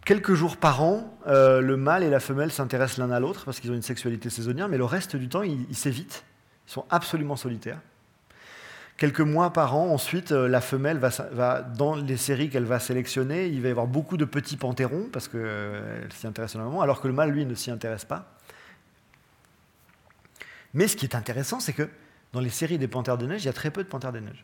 Quelques 0.06 0.36
jours 0.36 0.58
par 0.58 0.84
an, 0.84 1.18
euh, 1.28 1.60
le 1.60 1.76
mâle 1.76 2.04
et 2.04 2.10
la 2.10 2.20
femelle 2.20 2.52
s'intéressent 2.52 3.00
l'un 3.00 3.12
à 3.12 3.20
l'autre 3.20 3.46
parce 3.46 3.60
qu'ils 3.60 3.72
ont 3.72 3.76
une 3.76 3.82
sexualité 3.82 4.30
saisonnière, 4.30 4.70
mais 4.70 4.78
le 4.78 4.86
reste 4.86 5.16
du 5.16 5.28
temps, 5.28 5.42
ils 5.42 5.76
s'évitent. 5.76 6.24
Ils 6.68 6.72
sont 6.72 6.86
absolument 6.90 7.36
solitaires. 7.36 7.80
Quelques 8.98 9.22
mois 9.22 9.54
par 9.54 9.76
an, 9.76 9.94
ensuite, 9.94 10.32
euh, 10.32 10.48
la 10.48 10.60
femelle 10.60 10.98
va, 10.98 11.62
dans 11.62 11.96
les 11.96 12.18
séries 12.18 12.50
qu'elle 12.50 12.66
va 12.66 12.80
sélectionner, 12.80 13.46
il 13.46 13.62
va 13.62 13.68
y 13.68 13.72
avoir 13.72 13.86
beaucoup 13.86 14.18
de 14.18 14.26
petits 14.26 14.58
pantérons 14.58 15.08
parce 15.14 15.28
qu'elle 15.28 15.42
euh, 15.44 16.10
s'y 16.10 16.26
intéresse 16.26 16.56
énormément, 16.56 16.82
alors 16.82 17.00
que 17.00 17.08
le 17.08 17.14
mâle, 17.14 17.30
lui, 17.30 17.46
ne 17.46 17.54
s'y 17.54 17.70
intéresse 17.70 18.06
pas. 18.06 18.26
Mais 20.74 20.88
ce 20.88 20.96
qui 20.96 21.06
est 21.06 21.16
intéressant, 21.16 21.60
c'est 21.60 21.74
que 21.74 21.88
dans 22.34 22.40
les 22.40 22.50
séries 22.50 22.80
des 22.80 22.88
panthères 22.88 23.20
de 23.20 23.28
neige, 23.28 23.44
il 23.44 23.46
y 23.46 23.50
a 23.50 23.54
très 23.54 23.70
peu 23.70 23.84
de 23.84 23.88
panthères 23.88 24.12
de 24.12 24.20
neige. 24.20 24.44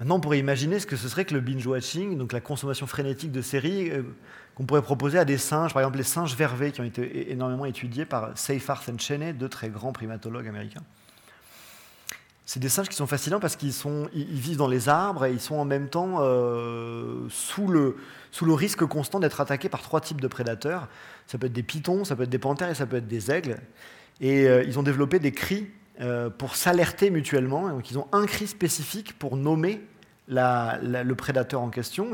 Maintenant, 0.00 0.16
on 0.16 0.20
pourrait 0.20 0.38
imaginer 0.38 0.80
ce 0.80 0.86
que 0.86 0.96
ce 0.96 1.08
serait 1.08 1.26
que 1.26 1.34
le 1.34 1.40
binge-watching, 1.40 2.16
donc 2.16 2.32
la 2.32 2.40
consommation 2.40 2.86
frénétique 2.86 3.30
de 3.30 3.42
séries, 3.42 3.90
euh, 3.90 4.02
qu'on 4.54 4.64
pourrait 4.64 4.82
proposer 4.82 5.18
à 5.18 5.26
des 5.26 5.38
singes, 5.38 5.74
par 5.74 5.82
exemple 5.82 5.98
les 5.98 6.04
singes 6.04 6.34
vervés 6.34 6.72
qui 6.72 6.80
ont 6.80 6.84
été 6.84 7.30
énormément 7.30 7.66
étudiés 7.66 8.06
par 8.06 8.36
Seyfarth 8.36 8.88
et 8.88 8.98
Cheney, 8.98 9.34
deux 9.34 9.50
très 9.50 9.68
grands 9.68 9.92
primatologues 9.92 10.48
américains. 10.48 10.82
C'est 12.46 12.60
des 12.60 12.68
singes 12.68 12.88
qui 12.88 12.96
sont 12.96 13.06
fascinants 13.06 13.40
parce 13.40 13.56
qu'ils 13.56 13.72
ils 14.12 14.40
vivent 14.40 14.58
dans 14.58 14.68
les 14.68 14.90
arbres 14.90 15.24
et 15.24 15.32
ils 15.32 15.40
sont 15.40 15.54
en 15.54 15.64
même 15.64 15.88
temps 15.88 16.16
euh, 16.20 17.26
sous, 17.30 17.66
le, 17.68 17.96
sous 18.32 18.44
le 18.44 18.52
risque 18.52 18.84
constant 18.84 19.18
d'être 19.18 19.40
attaqués 19.40 19.70
par 19.70 19.80
trois 19.80 20.02
types 20.02 20.20
de 20.20 20.28
prédateurs. 20.28 20.88
Ça 21.26 21.38
peut 21.38 21.46
être 21.46 21.54
des 21.54 21.62
pitons, 21.62 22.04
ça 22.04 22.16
peut 22.16 22.24
être 22.24 22.30
des 22.30 22.38
panthères 22.38 22.68
et 22.68 22.74
ça 22.74 22.84
peut 22.84 22.96
être 22.96 23.08
des 23.08 23.30
aigles. 23.30 23.56
Et 24.20 24.46
euh, 24.46 24.62
ils 24.62 24.78
ont 24.78 24.82
développé 24.82 25.18
des 25.18 25.32
cris 25.32 25.68
euh, 26.00 26.28
pour 26.28 26.54
s'alerter 26.54 27.08
mutuellement. 27.08 27.70
Donc 27.70 27.90
ils 27.90 27.98
ont 27.98 28.08
un 28.12 28.26
cri 28.26 28.46
spécifique 28.46 29.18
pour 29.18 29.38
nommer 29.38 29.80
le 30.28 31.12
prédateur 31.14 31.60
en 31.60 31.68
question. 31.68 32.12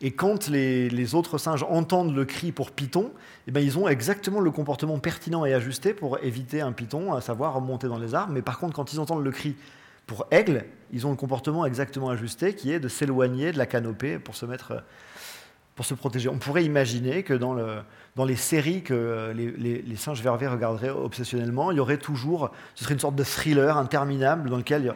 Et, 0.00 0.10
quand 0.12 0.48
les, 0.48 1.14
autres 1.14 1.38
singes 1.38 1.64
entendent 1.68 2.14
le 2.14 2.24
cri 2.24 2.52
pour 2.52 2.70
python, 2.70 3.12
eh 3.46 3.50
ben, 3.50 3.60
ils 3.60 3.78
ont 3.78 3.88
exactement 3.88 4.40
le 4.40 4.50
comportement 4.50 4.98
pertinent 4.98 5.44
et 5.44 5.54
ajusté 5.54 5.94
pour 5.94 6.18
éviter 6.22 6.60
un 6.60 6.72
python, 6.72 7.14
à 7.14 7.20
savoir 7.20 7.54
remonter 7.54 7.88
dans 7.88 7.98
les 7.98 8.14
arbres. 8.14 8.32
Mais 8.32 8.42
par 8.42 8.58
contre, 8.58 8.74
quand 8.74 8.92
ils 8.92 9.00
entendent 9.00 9.24
le 9.24 9.30
cri 9.30 9.56
pour 10.06 10.26
aigle, 10.30 10.64
ils 10.92 11.06
ont 11.06 11.10
le 11.10 11.16
comportement 11.16 11.66
exactement 11.66 12.10
ajusté 12.10 12.54
qui 12.54 12.72
est 12.72 12.80
de 12.80 12.88
s'éloigner 12.88 13.52
de 13.52 13.58
la 13.58 13.66
canopée 13.66 14.18
pour 14.18 14.36
se 14.36 14.46
mettre 14.46 14.82
pour 15.78 15.86
se 15.86 15.94
protéger. 15.94 16.28
On 16.28 16.38
pourrait 16.38 16.64
imaginer 16.64 17.22
que 17.22 17.32
dans, 17.32 17.54
le, 17.54 17.76
dans 18.16 18.24
les 18.24 18.34
séries 18.34 18.82
que 18.82 19.32
les, 19.32 19.96
singes 19.96 20.20
vervés 20.20 20.48
regarderaient 20.48 20.90
obsessionnellement, 20.90 21.70
il 21.70 21.76
y 21.76 21.80
aurait 21.80 21.98
toujours, 21.98 22.50
ce 22.74 22.82
serait 22.82 22.94
une 22.94 23.00
sorte 23.00 23.14
de 23.14 23.22
thriller 23.22 23.78
interminable 23.78 24.50
dans 24.50 24.56
lequel 24.56 24.92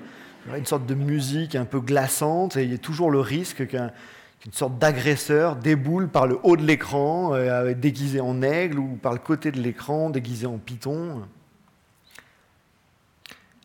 une 0.46 0.66
sorte 0.66 0.86
de 0.86 0.94
musique 0.94 1.54
un 1.54 1.64
peu 1.64 1.80
glaçante, 1.80 2.56
et 2.56 2.64
il 2.64 2.70
y 2.70 2.74
a 2.74 2.78
toujours 2.78 3.10
le 3.10 3.20
risque 3.20 3.66
qu'une 3.66 4.52
sorte 4.52 4.78
d'agresseur 4.78 5.56
déboule 5.56 6.08
par 6.08 6.26
le 6.26 6.38
haut 6.42 6.56
de 6.56 6.64
l'écran, 6.64 7.34
euh, 7.34 7.74
déguisé 7.74 8.20
en 8.20 8.42
aigle, 8.42 8.78
ou 8.78 8.96
par 8.96 9.12
le 9.12 9.18
côté 9.18 9.52
de 9.52 9.60
l'écran, 9.60 10.10
déguisé 10.10 10.46
en 10.46 10.58
python. 10.58 11.22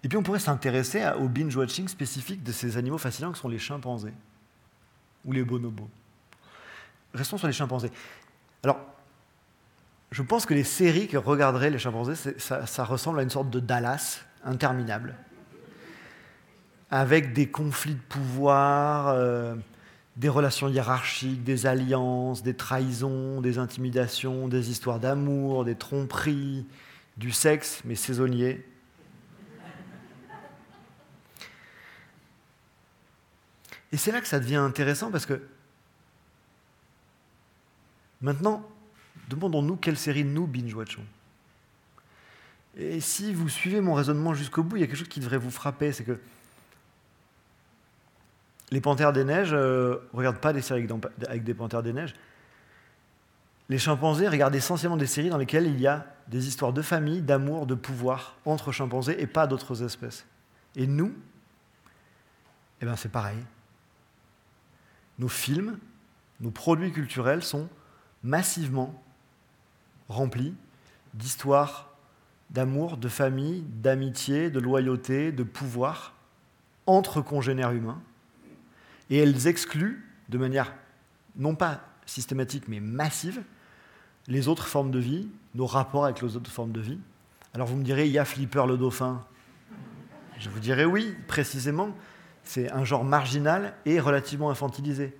Et 0.03 0.09
puis 0.09 0.17
on 0.17 0.23
pourrait 0.23 0.39
s'intéresser 0.39 1.03
au 1.19 1.27
binge-watching 1.27 1.87
spécifique 1.87 2.43
de 2.43 2.51
ces 2.51 2.77
animaux 2.77 2.99
fascinants 2.99 3.31
que 3.31 3.37
sont 3.37 3.49
les 3.49 3.59
chimpanzés, 3.59 4.13
ou 5.25 5.31
les 5.31 5.43
bonobos. 5.43 5.89
Restons 7.13 7.37
sur 7.37 7.47
les 7.47 7.53
chimpanzés. 7.53 7.91
Alors, 8.63 8.79
je 10.11 10.21
pense 10.21 10.45
que 10.45 10.53
les 10.53 10.63
séries 10.63 11.07
que 11.07 11.17
regarderaient 11.17 11.71
les 11.71 11.79
chimpanzés, 11.79 12.15
ça 12.37 12.83
ressemble 12.85 13.19
à 13.19 13.23
une 13.23 13.29
sorte 13.29 13.49
de 13.49 13.59
Dallas 13.59 14.21
interminable 14.45 15.15
avec 16.89 17.33
des 17.33 17.47
conflits 17.47 17.95
de 17.95 18.01
pouvoir, 18.09 19.09
euh, 19.09 19.55
des 20.15 20.29
relations 20.29 20.67
hiérarchiques, 20.67 21.43
des 21.43 21.65
alliances, 21.65 22.43
des 22.43 22.53
trahisons, 22.53 23.41
des 23.41 23.57
intimidations, 23.57 24.47
des 24.47 24.71
histoires 24.71 24.99
d'amour, 24.99 25.65
des 25.65 25.75
tromperies, 25.75 26.65
du 27.17 27.31
sexe, 27.31 27.81
mais 27.85 27.95
saisonnier. 27.95 28.65
Et 33.91 33.97
c'est 33.97 34.11
là 34.11 34.21
que 34.21 34.27
ça 34.27 34.39
devient 34.39 34.55
intéressant 34.55 35.11
parce 35.11 35.25
que 35.25 35.41
maintenant, 38.21 38.67
demandons-nous 39.29 39.77
quelle 39.77 39.97
série 39.97 40.23
nous 40.23 40.45
binge-watchons. 40.45 41.05
Et 42.77 42.99
si 42.99 43.33
vous 43.33 43.49
suivez 43.49 43.81
mon 43.81 43.93
raisonnement 43.93 44.33
jusqu'au 44.33 44.61
bout, 44.61 44.77
il 44.77 44.81
y 44.81 44.83
a 44.83 44.87
quelque 44.87 44.97
chose 44.97 45.07
qui 45.07 45.19
devrait 45.19 45.37
vous 45.37 45.51
frapper, 45.51 45.91
c'est 45.91 46.03
que 46.03 46.19
les 48.71 48.81
Panthères 48.81 49.13
des 49.13 49.23
Neiges 49.23 49.53
ne 49.53 49.57
euh, 49.57 50.09
regardent 50.13 50.39
pas 50.39 50.53
des 50.53 50.61
séries 50.61 50.87
avec 51.27 51.43
des 51.43 51.53
Panthères 51.53 51.83
des 51.83 51.93
Neiges. 51.93 52.13
Les 53.69 53.77
chimpanzés 53.77 54.27
regardent 54.27 54.55
essentiellement 54.55 54.97
des 54.97 55.07
séries 55.07 55.29
dans 55.29 55.37
lesquelles 55.37 55.67
il 55.67 55.79
y 55.79 55.87
a 55.87 56.05
des 56.27 56.47
histoires 56.47 56.73
de 56.73 56.81
famille, 56.81 57.21
d'amour, 57.21 57.65
de 57.65 57.75
pouvoir 57.75 58.37
entre 58.45 58.71
chimpanzés 58.71 59.21
et 59.21 59.27
pas 59.27 59.47
d'autres 59.47 59.83
espèces. 59.83 60.25
Et 60.75 60.87
nous, 60.87 61.13
eh 62.81 62.85
ben 62.85 62.95
c'est 62.95 63.11
pareil. 63.11 63.39
Nos 65.19 65.27
films, 65.27 65.79
nos 66.39 66.51
produits 66.51 66.91
culturels 66.91 67.43
sont 67.43 67.67
massivement 68.23 69.01
remplis 70.09 70.53
d'histoires 71.13 71.89
d'amour, 72.49 72.97
de 72.97 73.09
famille, 73.09 73.61
d'amitié, 73.67 74.49
de 74.49 74.59
loyauté, 74.59 75.31
de 75.31 75.43
pouvoir 75.43 76.13
entre 76.85 77.21
congénères 77.21 77.71
humains 77.71 78.01
et 79.09 79.17
elles 79.17 79.47
excluent 79.47 80.03
de 80.29 80.37
manière 80.37 80.73
non 81.35 81.55
pas 81.55 81.81
systématique 82.05 82.67
mais 82.67 82.79
massive 82.79 83.41
les 84.27 84.47
autres 84.47 84.67
formes 84.67 84.91
de 84.91 84.99
vie, 84.99 85.29
nos 85.55 85.65
rapports 85.65 86.05
avec 86.05 86.21
les 86.21 86.35
autres 86.35 86.51
formes 86.51 86.71
de 86.71 86.81
vie. 86.81 86.99
Alors 87.53 87.67
vous 87.67 87.77
me 87.77 87.83
direz, 87.83 88.07
il 88.07 88.11
y 88.11 88.19
a 88.19 88.25
Flipper 88.25 88.65
le 88.67 88.77
dauphin? 88.77 89.23
Je 90.37 90.49
vous 90.49 90.59
dirais 90.59 90.85
oui, 90.85 91.15
précisément, 91.27 91.95
c'est 92.43 92.71
un 92.71 92.83
genre 92.83 93.03
marginal 93.03 93.73
et 93.85 93.99
relativement 93.99 94.49
infantilisé. 94.49 95.15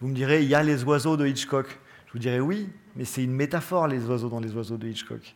Vous 0.00 0.08
me 0.08 0.14
direz, 0.14 0.42
il 0.42 0.48
y 0.48 0.54
a 0.54 0.62
les 0.62 0.84
oiseaux 0.84 1.16
de 1.16 1.26
Hitchcock? 1.26 1.78
Je 2.06 2.12
vous 2.12 2.18
dirais 2.18 2.40
oui, 2.40 2.68
mais 2.96 3.04
c'est 3.04 3.24
une 3.24 3.32
métaphore, 3.32 3.88
les 3.88 4.04
oiseaux 4.06 4.28
dans 4.28 4.40
les 4.40 4.54
oiseaux 4.54 4.76
de 4.76 4.88
Hitchcock. 4.88 5.34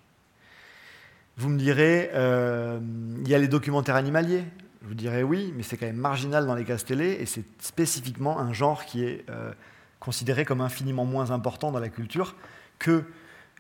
Vous 1.36 1.48
me 1.48 1.58
direz, 1.58 2.10
euh, 2.14 2.78
il 3.22 3.28
y 3.28 3.34
a 3.34 3.38
les 3.38 3.48
documentaires 3.48 3.96
animaliers? 3.96 4.44
Je 4.84 4.88
vous 4.88 4.94
dirais 4.94 5.22
oui, 5.22 5.50
mais 5.56 5.62
c'est 5.62 5.78
quand 5.78 5.86
même 5.86 5.96
marginal 5.96 6.46
dans 6.46 6.54
les 6.54 6.64
cases 6.64 6.84
télé 6.84 7.16
et 7.18 7.24
c'est 7.24 7.44
spécifiquement 7.62 8.38
un 8.38 8.52
genre 8.52 8.84
qui 8.84 9.02
est 9.02 9.24
euh, 9.30 9.50
considéré 9.98 10.44
comme 10.44 10.60
infiniment 10.60 11.06
moins 11.06 11.30
important 11.30 11.72
dans 11.72 11.80
la 11.80 11.88
culture 11.88 12.36
que 12.78 13.04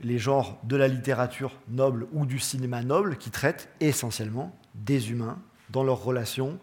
les 0.00 0.18
genres 0.18 0.58
de 0.64 0.76
la 0.76 0.86
littérature 0.86 1.52
noble 1.68 2.06
ou 2.12 2.26
du 2.26 2.38
cinéma 2.38 2.82
noble 2.82 3.16
qui 3.16 3.30
traitent 3.30 3.70
essentiellement 3.80 4.54
des 4.74 5.10
humains 5.12 5.38
dans 5.70 5.82
leurs 5.82 6.04
relations 6.04 6.58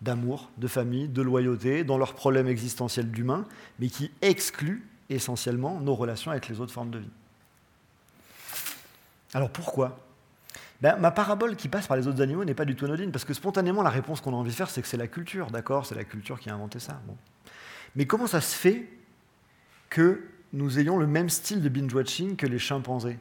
d'amour, 0.00 0.50
de 0.56 0.66
famille, 0.66 1.08
de 1.08 1.20
loyauté, 1.20 1.84
dans 1.84 1.98
leurs 1.98 2.14
problèmes 2.14 2.48
existentiels 2.48 3.10
d'humains, 3.10 3.44
mais 3.80 3.88
qui 3.88 4.10
excluent 4.22 4.88
essentiellement 5.10 5.78
nos 5.78 5.94
relations 5.94 6.30
avec 6.30 6.48
les 6.48 6.58
autres 6.58 6.72
formes 6.72 6.90
de 6.90 7.00
vie. 7.00 7.10
Alors 9.34 9.50
pourquoi 9.50 9.98
ben, 10.82 10.96
ma 10.96 11.10
parabole 11.10 11.56
qui 11.56 11.68
passe 11.68 11.86
par 11.86 11.96
les 11.96 12.06
autres 12.06 12.20
animaux 12.20 12.44
n'est 12.44 12.54
pas 12.54 12.66
du 12.66 12.76
tout 12.76 12.84
anodine, 12.84 13.10
parce 13.10 13.24
que 13.24 13.32
spontanément, 13.32 13.82
la 13.82 13.90
réponse 13.90 14.20
qu'on 14.20 14.32
a 14.32 14.36
envie 14.36 14.50
de 14.50 14.56
faire, 14.56 14.68
c'est 14.68 14.82
que 14.82 14.88
c'est 14.88 14.96
la 14.96 15.08
culture, 15.08 15.50
d'accord? 15.50 15.86
C'est 15.86 15.94
la 15.94 16.04
culture 16.04 16.38
qui 16.38 16.50
a 16.50 16.54
inventé 16.54 16.78
ça. 16.78 17.00
Mais 17.94 18.06
comment 18.06 18.26
ça 18.26 18.40
se 18.40 18.54
fait 18.54 18.86
que 19.88 20.22
nous 20.52 20.78
ayons 20.78 20.98
le 20.98 21.06
même 21.06 21.30
style 21.30 21.62
de 21.62 21.68
binge-watching 21.68 22.36
que 22.36 22.46
les 22.46 22.58
chimpanzés? 22.58 23.18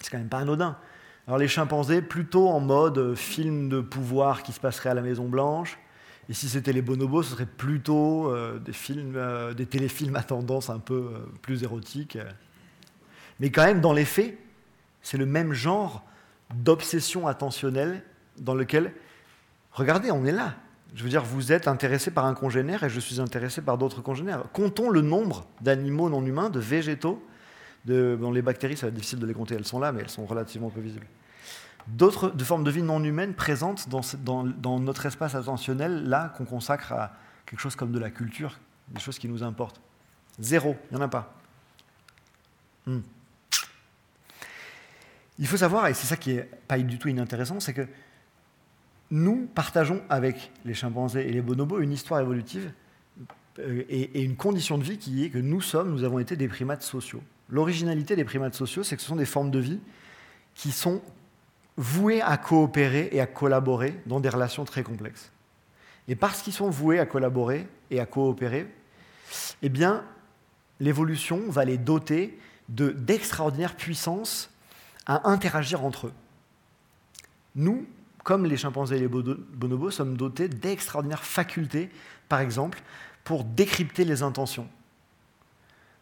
C'est 0.00 0.10
quand 0.10 0.18
même 0.18 0.28
pas 0.28 0.38
anodin. 0.38 0.76
Alors 1.26 1.38
les 1.38 1.48
chimpanzés, 1.48 2.02
plutôt 2.02 2.48
en 2.48 2.60
mode 2.60 2.98
euh, 2.98 3.14
film 3.14 3.68
de 3.68 3.80
pouvoir 3.80 4.42
qui 4.42 4.52
se 4.52 4.60
passerait 4.60 4.90
à 4.90 4.94
la 4.94 5.00
Maison 5.00 5.26
Blanche, 5.26 5.78
et 6.28 6.34
si 6.34 6.48
c'était 6.48 6.72
les 6.72 6.82
bonobos, 6.82 7.22
ce 7.22 7.32
serait 7.32 7.46
plutôt 7.46 8.30
euh, 8.30 8.58
des, 8.58 8.72
films, 8.72 9.14
euh, 9.16 9.52
des 9.52 9.66
téléfilms 9.66 10.16
à 10.16 10.22
tendance 10.22 10.70
un 10.70 10.78
peu 10.78 11.10
plus 11.42 11.62
érotique. 11.62 12.18
Mais 13.40 13.50
quand 13.50 13.64
même, 13.64 13.82
dans 13.82 13.92
les 13.92 14.06
faits, 14.06 14.38
c'est 15.04 15.18
le 15.18 15.26
même 15.26 15.52
genre 15.52 16.02
d'obsession 16.52 17.28
attentionnelle 17.28 18.02
dans 18.38 18.54
lequel, 18.54 18.92
regardez, 19.70 20.10
on 20.10 20.24
est 20.24 20.32
là. 20.32 20.54
Je 20.94 21.04
veux 21.04 21.10
dire, 21.10 21.22
vous 21.22 21.52
êtes 21.52 21.68
intéressé 21.68 22.10
par 22.10 22.24
un 22.24 22.34
congénère 22.34 22.82
et 22.82 22.88
je 22.88 22.98
suis 22.98 23.20
intéressé 23.20 23.60
par 23.62 23.78
d'autres 23.78 24.00
congénères. 24.00 24.44
Comptons 24.52 24.90
le 24.90 25.02
nombre 25.02 25.46
d'animaux 25.60 26.08
non 26.08 26.24
humains, 26.24 26.50
de 26.50 26.58
végétaux. 26.58 27.24
De, 27.84 28.18
les 28.32 28.40
bactéries, 28.40 28.78
ça 28.78 28.86
va 28.86 28.88
être 28.88 28.94
difficile 28.94 29.18
de 29.18 29.26
les 29.26 29.34
compter, 29.34 29.54
elles 29.54 29.66
sont 29.66 29.78
là, 29.78 29.92
mais 29.92 30.00
elles 30.00 30.08
sont 30.08 30.24
relativement 30.24 30.70
peu 30.70 30.80
visibles. 30.80 31.06
D'autres 31.86 32.30
de 32.30 32.42
formes 32.42 32.64
de 32.64 32.70
vie 32.70 32.82
non 32.82 33.04
humaines 33.04 33.34
présentes 33.34 33.90
dans, 33.90 34.00
dans 34.44 34.80
notre 34.80 35.04
espace 35.04 35.34
attentionnel, 35.34 36.08
là, 36.08 36.32
qu'on 36.38 36.46
consacre 36.46 36.92
à 36.92 37.12
quelque 37.44 37.60
chose 37.60 37.76
comme 37.76 37.92
de 37.92 37.98
la 37.98 38.08
culture, 38.08 38.58
des 38.88 39.00
choses 39.00 39.18
qui 39.18 39.28
nous 39.28 39.42
importent. 39.42 39.82
Zéro, 40.38 40.76
il 40.90 40.96
n'y 40.96 41.02
en 41.02 41.04
a 41.04 41.08
pas. 41.08 41.34
Hmm. 42.86 43.00
Il 45.38 45.46
faut 45.46 45.56
savoir, 45.56 45.88
et 45.88 45.94
c'est 45.94 46.06
ça 46.06 46.16
qui 46.16 46.32
est 46.32 46.48
pas 46.68 46.78
du 46.78 46.98
tout 46.98 47.08
inintéressant, 47.08 47.60
c'est 47.60 47.74
que 47.74 47.86
nous 49.10 49.48
partageons 49.54 50.02
avec 50.08 50.52
les 50.64 50.74
chimpanzés 50.74 51.28
et 51.28 51.32
les 51.32 51.42
bonobos 51.42 51.80
une 51.80 51.92
histoire 51.92 52.20
évolutive 52.20 52.72
euh, 53.58 53.82
et, 53.88 54.22
une 54.22 54.36
condition 54.36 54.78
de 54.78 54.84
vie 54.84 54.98
qui 54.98 55.24
est 55.24 55.30
que 55.30 55.38
nous 55.38 55.60
sommes, 55.60 55.90
nous 55.90 56.04
avons 56.04 56.18
été 56.18 56.36
des 56.36 56.48
primates 56.48 56.82
sociaux. 56.82 57.22
L'originalité 57.48 58.16
des 58.16 58.24
primates 58.24 58.54
sociaux, 58.54 58.82
c'est 58.82 58.96
que 58.96 59.02
ce 59.02 59.08
sont 59.08 59.16
des 59.16 59.26
formes 59.26 59.50
de 59.50 59.58
vie 59.58 59.80
qui 60.54 60.72
sont 60.72 61.02
vouées 61.76 62.22
à 62.22 62.36
coopérer 62.36 63.08
et 63.12 63.20
à 63.20 63.26
collaborer 63.26 64.00
dans 64.06 64.20
des 64.20 64.28
relations 64.28 64.64
très 64.64 64.82
complexes. 64.82 65.30
Et 66.08 66.16
parce 66.16 66.42
qu'ils 66.42 66.52
sont 66.52 66.70
voués 66.70 66.98
à 66.98 67.06
collaborer 67.06 67.66
et 67.90 68.00
à 68.00 68.06
coopérer, 68.06 68.66
eh 69.62 69.68
bien, 69.68 70.04
l'évolution 70.80 71.42
va 71.48 71.64
les 71.64 71.78
doter 71.78 72.38
d'extraordinaires 72.68 73.76
puissances 73.76 74.50
à 75.06 75.28
interagir 75.28 75.84
entre 75.84 76.08
eux. 76.08 76.12
Nous, 77.54 77.86
comme 78.22 78.46
les 78.46 78.56
chimpanzés 78.56 78.96
et 78.96 79.00
les 79.00 79.08
bonobos, 79.08 79.90
sommes 79.90 80.16
dotés 80.16 80.48
d'extraordinaires 80.48 81.24
facultés, 81.24 81.90
par 82.28 82.40
exemple, 82.40 82.82
pour 83.22 83.44
décrypter 83.44 84.04
les 84.04 84.22
intentions. 84.22 84.68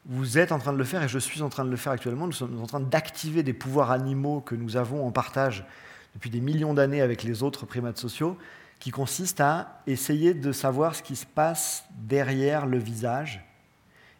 Vous 0.06 0.38
êtes 0.38 0.50
en 0.50 0.58
train 0.58 0.72
de 0.72 0.78
le 0.78 0.84
faire 0.84 1.02
et 1.02 1.08
je 1.08 1.18
suis 1.18 1.42
en 1.42 1.48
train 1.48 1.64
de 1.64 1.70
le 1.70 1.76
faire 1.76 1.92
actuellement. 1.92 2.26
Nous 2.26 2.32
sommes 2.32 2.60
en 2.60 2.66
train 2.66 2.80
d'activer 2.80 3.42
des 3.42 3.52
pouvoirs 3.52 3.90
animaux 3.90 4.40
que 4.40 4.54
nous 4.54 4.76
avons 4.76 5.06
en 5.06 5.12
partage 5.12 5.64
depuis 6.14 6.30
des 6.30 6.40
millions 6.40 6.74
d'années 6.74 7.00
avec 7.00 7.22
les 7.22 7.42
autres 7.42 7.66
primates 7.66 7.98
sociaux, 7.98 8.36
qui 8.78 8.90
consistent 8.90 9.40
à 9.40 9.80
essayer 9.86 10.34
de 10.34 10.50
savoir 10.52 10.94
ce 10.94 11.02
qui 11.02 11.14
se 11.14 11.24
passe 11.24 11.84
derrière 11.90 12.66
le 12.66 12.78
visage, 12.78 13.44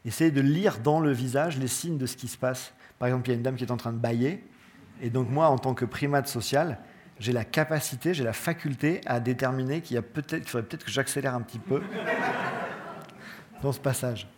essayer 0.04 0.30
de 0.30 0.40
lire 0.40 0.78
dans 0.78 1.00
le 1.00 1.10
visage 1.10 1.58
les 1.58 1.66
signes 1.68 1.98
de 1.98 2.06
ce 2.06 2.16
qui 2.16 2.28
se 2.28 2.38
passe. 2.38 2.72
Par 2.98 3.08
exemple, 3.08 3.28
il 3.28 3.32
y 3.32 3.34
a 3.34 3.36
une 3.36 3.42
dame 3.42 3.56
qui 3.56 3.64
est 3.64 3.72
en 3.72 3.76
train 3.76 3.92
de 3.92 3.98
bailler, 3.98 4.44
et 5.02 5.10
donc 5.10 5.28
moi, 5.28 5.48
en 5.48 5.58
tant 5.58 5.74
que 5.74 5.84
primate 5.84 6.28
social, 6.28 6.78
j'ai 7.18 7.32
la 7.32 7.44
capacité, 7.44 8.14
j'ai 8.14 8.24
la 8.24 8.32
faculté 8.32 9.00
à 9.04 9.20
déterminer 9.20 9.80
qu'il 9.80 10.00
peut-être, 10.00 10.48
faudrait 10.48 10.66
peut-être 10.66 10.84
que 10.84 10.90
j'accélère 10.90 11.34
un 11.34 11.40
petit 11.40 11.58
peu 11.58 11.82
dans 13.62 13.72
ce 13.72 13.80
passage. 13.80 14.28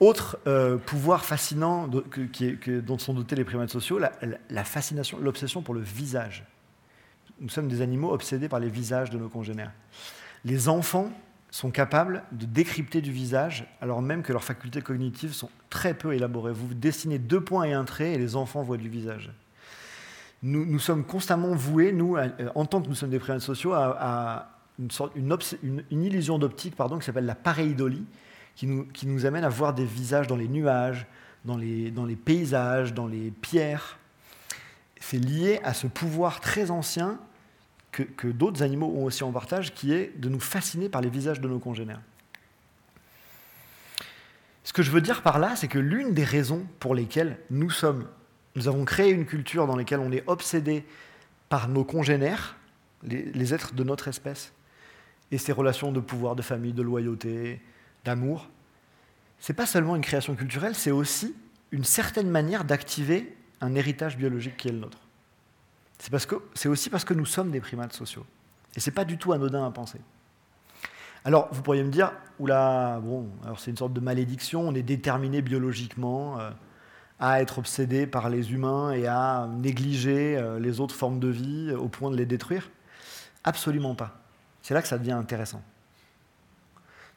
Autre 0.00 0.38
euh, 0.46 0.78
pouvoir 0.78 1.24
fascinant 1.24 1.86
dont 1.86 2.98
sont 2.98 3.14
dotés 3.14 3.36
les 3.36 3.44
primates 3.44 3.70
sociaux, 3.70 4.00
la, 4.00 4.64
fascination, 4.64 5.18
l'obsession 5.20 5.62
pour 5.62 5.74
le 5.74 5.80
visage. 5.80 6.44
Nous 7.38 7.50
sommes 7.50 7.68
des 7.68 7.82
animaux 7.82 8.12
obsédés 8.12 8.48
par 8.48 8.58
les 8.58 8.68
visages 8.68 9.10
de 9.10 9.18
nos 9.18 9.28
congénères. 9.28 9.72
Les 10.44 10.68
enfants 10.68 11.10
sont 11.50 11.70
capables 11.70 12.24
de 12.32 12.46
décrypter 12.46 13.02
du 13.02 13.12
visage, 13.12 13.66
alors 13.82 14.00
même 14.00 14.22
que 14.22 14.32
leurs 14.32 14.44
facultés 14.44 14.80
cognitives 14.80 15.34
sont 15.34 15.50
très 15.68 15.92
peu 15.92 16.14
élaborées. 16.14 16.52
Vous 16.52 16.72
dessinez 16.74 17.18
deux 17.18 17.42
points 17.42 17.64
et 17.64 17.74
un 17.74 17.84
trait, 17.84 18.14
et 18.14 18.18
les 18.18 18.34
enfants 18.34 18.62
voient 18.62 18.78
du 18.78 18.88
visage 18.88 19.30
nous, 20.42 20.78
sommes 20.78 21.04
constamment 21.04 21.54
voués, 21.54 21.92
nous, 21.92 22.16
en 22.54 22.66
tant 22.66 22.82
que 22.82 22.88
nous 22.88 22.94
sommes 22.94 23.10
des 23.10 23.18
primates 23.20 23.42
sociaux, 23.42 23.72
à, 23.74 24.48
une, 25.14 25.84
illusion 25.90 26.38
d'optique 26.38 26.74
pardon, 26.74 26.98
qui 26.98 27.04
s'appelle 27.04 27.26
la 27.26 27.36
pareidolie, 27.36 28.04
qui 28.56 28.66
nous, 28.66 29.26
amène 29.26 29.44
à 29.44 29.48
voir 29.48 29.72
des 29.72 29.84
visages 29.84 30.26
dans 30.26 30.36
les 30.36 30.48
nuages, 30.48 31.06
dans 31.44 31.56
les, 31.56 32.16
paysages, 32.16 32.92
dans 32.92 33.06
les 33.06 33.30
pierres. 33.30 33.98
C'est 35.00 35.18
lié 35.18 35.60
à 35.62 35.74
ce 35.74 35.86
pouvoir 35.86 36.40
très 36.40 36.70
ancien 36.70 37.18
que 37.92 38.28
d'autres 38.28 38.62
animaux 38.62 38.86
ont 38.96 39.04
aussi 39.04 39.22
en 39.22 39.32
partage, 39.32 39.74
qui 39.74 39.92
est 39.92 40.18
de 40.18 40.28
nous 40.28 40.40
fasciner 40.40 40.88
par 40.88 41.02
les 41.02 41.10
visages 41.10 41.40
de 41.40 41.48
nos 41.48 41.58
congénères. 41.58 42.00
Ce 44.64 44.72
que 44.72 44.82
je 44.82 44.90
veux 44.90 45.00
dire 45.00 45.22
par 45.22 45.38
là, 45.38 45.54
c'est 45.56 45.68
que 45.68 45.78
l'une 45.78 46.14
des 46.14 46.24
raisons 46.24 46.66
pour 46.78 46.94
lesquelles 46.94 47.38
nous 47.50 47.70
sommes 47.70 48.06
nous 48.54 48.68
avons 48.68 48.84
créé 48.84 49.10
une 49.10 49.26
culture 49.26 49.66
dans 49.66 49.76
laquelle 49.76 50.00
on 50.00 50.12
est 50.12 50.24
obsédé 50.26 50.84
par 51.48 51.68
nos 51.68 51.84
congénères, 51.84 52.56
les, 53.02 53.54
êtres 53.54 53.74
de 53.74 53.84
notre 53.84 54.08
espèce, 54.08 54.52
et 55.30 55.38
ces 55.38 55.52
relations 55.52 55.92
de 55.92 56.00
pouvoir, 56.00 56.36
de 56.36 56.42
famille, 56.42 56.72
de 56.72 56.82
loyauté, 56.82 57.60
d'amour. 58.04 58.48
Ce 59.38 59.52
n'est 59.52 59.56
pas 59.56 59.66
seulement 59.66 59.96
une 59.96 60.02
création 60.02 60.34
culturelle, 60.34 60.74
c'est 60.74 60.90
aussi 60.90 61.34
une 61.70 61.84
certaine 61.84 62.30
manière 62.30 62.64
d'activer 62.64 63.36
un 63.60 63.74
héritage 63.74 64.16
biologique 64.16 64.56
qui 64.56 64.68
est 64.68 64.72
le 64.72 64.78
nôtre. 64.78 64.98
C'est 66.54 66.68
aussi 66.68 66.90
parce 66.90 67.04
que 67.04 67.14
nous 67.14 67.26
sommes 67.26 67.50
des 67.50 67.60
primates 67.60 67.92
sociaux. 67.92 68.26
Et 68.76 68.80
ce 68.80 68.90
n'est 68.90 68.94
pas 68.94 69.04
du 69.04 69.18
tout 69.18 69.32
anodin 69.32 69.64
à 69.64 69.70
penser. 69.70 69.98
Alors, 71.24 71.48
vous 71.52 71.62
pourriez 71.62 71.84
me 71.84 71.90
dire, 71.90 72.12
oula, 72.40 73.00
bon, 73.02 73.28
alors 73.44 73.60
c'est 73.60 73.70
une 73.70 73.76
sorte 73.76 73.92
de 73.92 74.00
malédiction, 74.00 74.62
on 74.62 74.74
est 74.74 74.82
déterminé 74.82 75.42
biologiquement. 75.42 76.40
Euh, 76.40 76.50
à 77.24 77.40
être 77.40 77.58
obsédé 77.58 78.08
par 78.08 78.28
les 78.28 78.52
humains 78.52 78.90
et 78.90 79.06
à 79.06 79.48
négliger 79.48 80.36
euh, 80.36 80.58
les 80.58 80.80
autres 80.80 80.94
formes 80.96 81.20
de 81.20 81.28
vie 81.28 81.72
au 81.72 81.88
point 81.88 82.10
de 82.10 82.16
les 82.16 82.26
détruire? 82.26 82.68
Absolument 83.44 83.94
pas. 83.94 84.20
C'est 84.60 84.74
là 84.74 84.82
que 84.82 84.88
ça 84.88 84.98
devient 84.98 85.12
intéressant. 85.12 85.62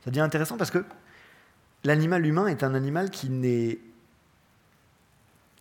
Ça 0.03 0.11
devient 0.11 0.21
intéressant 0.21 0.57
parce 0.57 0.69
que 0.69 0.85
l'animal 1.83 2.23
humain 2.23 2.45
est 2.45 2.63
un 2.63 2.75
animal 2.75 3.09
qui 3.09 3.29
n'est 3.29 3.79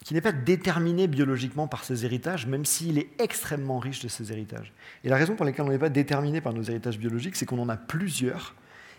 qui 0.05 0.13
n'est 0.13 0.21
pas 0.21 0.33
déterminé 0.33 1.07
biologiquement 1.07 1.67
par 1.67 1.83
ses 1.83 2.05
héritages, 2.05 2.47
même 2.47 2.67
s'il 2.67 2.99
est 2.99 3.09
extrêmement 3.19 3.79
riche 3.79 4.03
de 4.03 4.09
ses 4.09 4.31
héritages. 4.31 4.75
Et 5.03 5.09
la 5.09 5.17
raison 5.17 5.35
pour 5.35 5.47
laquelle 5.47 5.65
on 5.65 5.71
n'est 5.71 5.79
pas 5.79 5.89
déterminé 5.89 6.43
par 6.43 6.53
nos 6.53 6.63
héritages 6.63 6.99
biologiques, 6.99 7.37
c'est 7.37 7.47
qu'on 7.47 7.59
en 7.59 7.71
a 7.71 7.79
plusieurs 7.79 8.55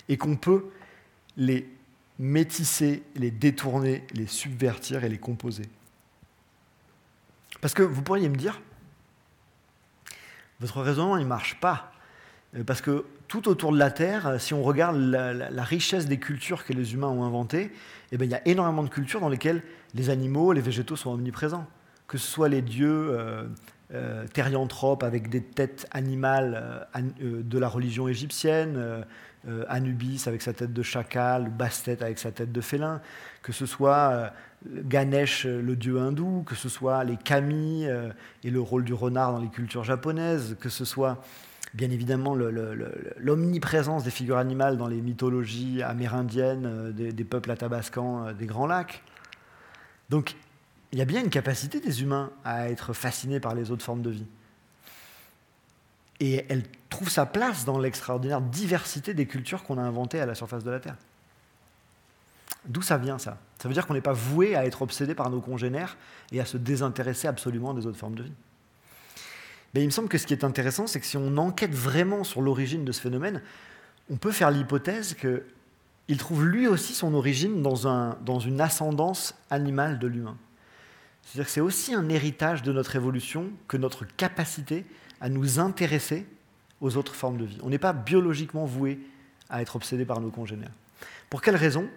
et 0.09 0.17
qu'on 0.17 0.35
peut 0.35 0.65
les 1.37 1.69
métisser, 2.19 3.03
les 3.15 3.31
détourner, 3.31 4.05
les 4.13 4.27
subvertir 4.27 5.03
et 5.03 5.09
les 5.09 5.17
composer. 5.17 5.65
Parce 7.61 7.73
que 7.73 7.83
vous 7.83 8.01
pourriez 8.01 8.29
me 8.29 8.35
dire, 8.35 8.61
votre 10.59 10.81
raisonnement, 10.81 11.17
ne 11.17 11.25
marche 11.25 11.59
pas. 11.59 11.91
Euh, 12.55 12.63
parce 12.63 12.81
que 12.81 13.05
tout 13.27 13.49
autour 13.49 13.71
de 13.71 13.77
la 13.77 13.91
Terre, 13.91 14.39
si 14.39 14.53
on 14.53 14.63
regarde 14.63 14.97
la, 14.97 15.63
richesse 15.63 16.05
des 16.07 16.19
cultures 16.19 16.63
que 16.63 16.73
les 16.73 16.93
humains 16.93 17.07
ont 17.07 17.23
inventées, 17.23 17.71
eh 18.11 18.17
bien, 18.17 18.25
il 18.25 18.31
y 18.31 18.35
a 18.35 18.47
énormément 18.47 18.83
de 18.83 18.89
cultures 18.89 19.19
dans 19.19 19.29
lesquelles 19.29 19.63
les 19.93 20.09
animaux, 20.09 20.53
les 20.53 20.61
végétaux 20.61 20.95
sont 20.95 21.11
omniprésents. 21.11 21.67
Que 22.07 22.17
ce 22.17 22.27
soit 22.27 22.49
les 22.49 22.61
dieux 22.61 23.09
euh, 23.11 23.47
euh 23.93 24.25
thérianthropes 24.27 25.03
avec 25.03 25.29
des 25.29 25.41
têtes 25.41 25.87
animales 25.91 26.87
euh, 26.95 27.41
de 27.43 27.59
la 27.59 27.67
religion 27.67 28.07
égyptienne, 28.07 29.03
euh, 29.47 29.63
Anubis 29.67 30.23
avec 30.27 30.41
sa 30.41 30.53
tête 30.53 30.73
de 30.73 30.81
chacal, 30.81 31.49
Bastet 31.49 32.01
avec 32.01 32.19
sa 32.19 32.31
tête 32.31 32.51
de 32.51 32.61
félin, 32.61 33.01
que 33.41 33.51
ce 33.51 33.65
soit 33.65 34.09
euh, 34.11 34.29
Ganesh, 34.65 35.45
le 35.45 35.75
dieu 35.75 35.99
hindou, 35.99 36.43
que 36.45 36.55
ce 36.55 36.69
soit 36.69 37.03
les 37.03 37.17
kami 37.17 37.85
euh, 37.85 38.09
et 38.43 38.49
le 38.49 38.59
rôle 38.59 38.83
du 38.83 38.93
renard 38.93 39.33
dans 39.33 39.39
les 39.39 39.49
cultures 39.49 39.83
japonaises, 39.83 40.57
que 40.59 40.69
ce 40.69 40.85
soit 40.85 41.21
bien 41.73 41.91
évidemment 41.91 42.35
l'omniprésence 43.17 44.03
des 44.03 44.11
figures 44.11 44.37
animales 44.37 44.77
dans 44.77 44.87
les 44.87 45.01
mythologies 45.01 45.83
amérindiennes 45.83 46.93
des, 46.93 47.11
des 47.11 47.23
peuples 47.25 47.51
atabascans 47.51 48.31
des 48.31 48.45
Grands 48.45 48.67
Lacs. 48.67 49.03
Donc 50.09 50.35
il 50.93 50.99
y 50.99 51.01
a 51.01 51.05
bien 51.05 51.21
une 51.21 51.29
capacité 51.29 51.81
des 51.81 52.01
humains 52.01 52.31
à 52.45 52.69
être 52.69 52.93
fascinés 52.93 53.41
par 53.41 53.53
les 53.53 53.71
autres 53.71 53.83
formes 53.83 54.01
de 54.01 54.09
vie. 54.09 54.25
Et 56.19 56.45
elle 56.49 56.63
trouve 56.89 57.09
sa 57.09 57.25
place 57.25 57.65
dans 57.65 57.77
l'extraordinaire 57.77 58.41
diversité 58.41 59.13
des 59.13 59.25
cultures 59.25 59.63
qu'on 59.63 59.77
a 59.77 59.81
inventées 59.81 60.19
à 60.19 60.25
la 60.25 60.35
surface 60.35 60.63
de 60.63 60.71
la 60.71 60.79
Terre. 60.79 60.95
D'où 62.67 62.81
ça 62.81 62.97
vient 62.97 63.19
ça? 63.19 63.37
Ça 63.61 63.67
veut 63.67 63.73
dire 63.73 63.85
qu'on 63.85 63.93
n'est 63.93 64.01
pas 64.01 64.13
voué 64.13 64.55
à 64.55 64.65
être 64.65 64.81
obsédé 64.81 65.13
par 65.13 65.29
nos 65.29 65.41
congénères 65.41 65.97
et 66.31 66.39
à 66.39 66.45
se 66.45 66.57
désintéresser 66.57 67.27
absolument 67.27 67.73
des 67.73 67.85
autres 67.85 67.97
formes 67.97 68.15
de 68.15 68.23
vie. 68.23 68.33
Mais 69.73 69.81
il 69.81 69.87
me 69.87 69.91
semble 69.91 70.07
que 70.07 70.17
ce 70.17 70.25
qui 70.25 70.33
est 70.33 70.43
intéressant, 70.43 70.87
c'est 70.87 70.99
que 70.99 71.05
si 71.05 71.17
on 71.17 71.37
enquête 71.37 71.73
vraiment 71.73 72.23
sur 72.23 72.41
l'origine 72.41 72.85
de 72.85 72.91
ce 72.91 73.01
phénomène, 73.01 73.41
on 74.09 74.15
peut 74.15 74.31
faire 74.31 74.49
l'hypothèse 74.49 75.15
qu'il 75.15 76.17
trouve 76.17 76.45
lui 76.45 76.67
aussi 76.67 76.93
son 76.93 77.13
origine 77.13 77.61
dans, 77.61 77.87
un, 77.87 78.17
dans 78.21 78.39
une 78.39 78.61
ascendance 78.61 79.35
animale 79.49 79.99
de 79.99 80.07
l'humain. 80.07 80.37
C'est-à-dire 81.23 81.47
que 81.47 81.51
c'est 81.51 81.61
aussi 81.61 81.93
un 81.93 82.07
héritage 82.09 82.61
de 82.63 82.71
notre 82.71 82.95
évolution 82.95 83.49
que 83.67 83.77
notre 83.77 84.05
capacité 84.05 84.85
à 85.25 85.29
nous 85.29 85.59
intéresser 85.59 86.23
aux 86.81 86.97
autres 86.97 87.15
formes 87.15 87.37
de 87.37 87.45
vie. 87.45 87.57
On 87.63 87.71
n'est 87.71 87.79
pas 87.79 87.93
biologiquement 87.93 88.65
voué 88.65 88.99
à 89.49 89.63
être 89.63 89.75
obsédé 89.75 90.05
par 90.05 90.21
nos 90.21 90.29
congénères. 90.29 90.69
Pour 91.31 91.41
quelle 91.41 91.55
raison? 91.55 91.89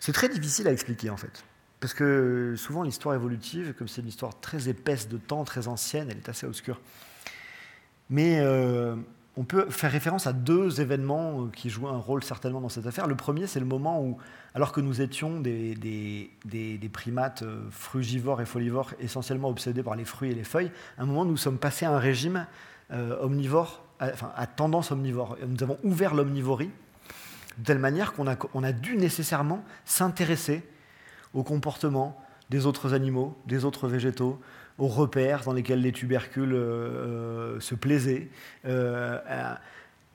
C'est 0.00 0.10
très 0.10 0.28
difficile 0.28 0.66
à 0.66 0.72
expliquer 0.72 1.08
en 1.08 1.16
fait. 1.16 1.44
Parce 1.78 1.94
que 1.94 2.54
souvent 2.56 2.82
l'histoire 2.82 3.14
évolutive, 3.14 3.72
comme 3.78 3.86
c'est 3.86 4.00
une 4.00 4.08
histoire 4.08 4.40
très 4.40 4.68
épaisse 4.68 5.08
de 5.08 5.16
temps, 5.16 5.44
très 5.44 5.68
ancienne, 5.68 6.08
elle 6.10 6.16
est 6.16 6.28
assez 6.28 6.44
obscure. 6.44 6.80
Mais 8.10 8.40
euh, 8.40 8.96
on 9.36 9.44
peut 9.44 9.70
faire 9.70 9.92
référence 9.92 10.26
à 10.26 10.32
deux 10.32 10.80
événements 10.80 11.46
qui 11.54 11.70
jouent 11.70 11.88
un 11.88 11.98
rôle 11.98 12.24
certainement 12.24 12.60
dans 12.60 12.68
cette 12.68 12.86
affaire. 12.86 13.06
Le 13.06 13.14
premier, 13.14 13.46
c'est 13.46 13.60
le 13.60 13.66
moment 13.66 14.02
où, 14.02 14.18
alors 14.54 14.72
que 14.72 14.80
nous 14.80 15.00
étions 15.00 15.40
des, 15.40 15.76
des, 15.76 16.90
primates 16.92 17.42
euh, 17.42 17.62
frugivores 17.70 18.40
et 18.40 18.44
folivores 18.44 18.92
essentiellement 18.98 19.48
obsédés 19.50 19.84
par 19.84 19.94
les 19.94 20.04
fruits 20.04 20.32
et 20.32 20.34
les 20.34 20.42
feuilles, 20.42 20.72
à 20.98 21.02
un 21.02 21.06
moment, 21.06 21.24
nous 21.24 21.36
sommes 21.36 21.58
passés 21.58 21.86
à 21.86 21.92
un 21.92 21.98
régime 21.98 22.38
euh, 22.38 22.71
omnivore, 23.20 23.82
enfin 24.00 24.32
à 24.36 24.46
tendance 24.46 24.90
omnivore. 24.90 25.36
Nous 25.46 25.62
avons 25.62 25.78
ouvert 25.82 26.14
l'omnivorie 26.14 26.70
de 27.58 27.64
telle 27.64 27.78
manière 27.78 28.12
qu'on 28.12 28.26
a, 28.28 28.36
on 28.54 28.62
a 28.62 28.72
dû 28.72 28.96
nécessairement 28.96 29.64
s'intéresser 29.84 30.62
au 31.34 31.42
comportement 31.42 32.18
des 32.50 32.66
autres 32.66 32.94
animaux, 32.94 33.36
des 33.46 33.64
autres 33.64 33.88
végétaux, 33.88 34.40
aux 34.78 34.88
repères 34.88 35.44
dans 35.44 35.52
lesquels 35.52 35.80
les 35.80 35.92
tubercules 35.92 36.52
euh, 36.52 37.56
euh, 37.56 37.60
se 37.60 37.74
plaisaient. 37.74 38.28
Euh, 38.66 39.18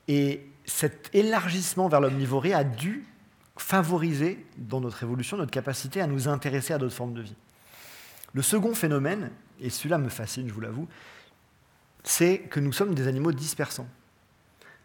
et 0.08 0.46
cet 0.64 1.10
élargissement 1.14 1.88
vers 1.88 2.00
l'omnivorie 2.00 2.52
a 2.52 2.64
dû 2.64 3.04
favoriser 3.56 4.44
dans 4.56 4.80
notre 4.80 5.02
évolution 5.02 5.36
notre 5.36 5.50
capacité 5.50 6.00
à 6.00 6.06
nous 6.06 6.28
intéresser 6.28 6.72
à 6.72 6.78
d'autres 6.78 6.94
formes 6.94 7.14
de 7.14 7.22
vie. 7.22 7.34
Le 8.34 8.42
second 8.42 8.74
phénomène, 8.74 9.30
et 9.60 9.70
celui-là 9.70 9.98
me 9.98 10.08
fascine, 10.08 10.48
je 10.48 10.52
vous 10.52 10.60
l'avoue, 10.60 10.86
c'est 12.08 12.38
que 12.38 12.58
nous 12.58 12.72
sommes 12.72 12.94
des 12.94 13.06
animaux 13.06 13.32
dispersants. 13.32 13.86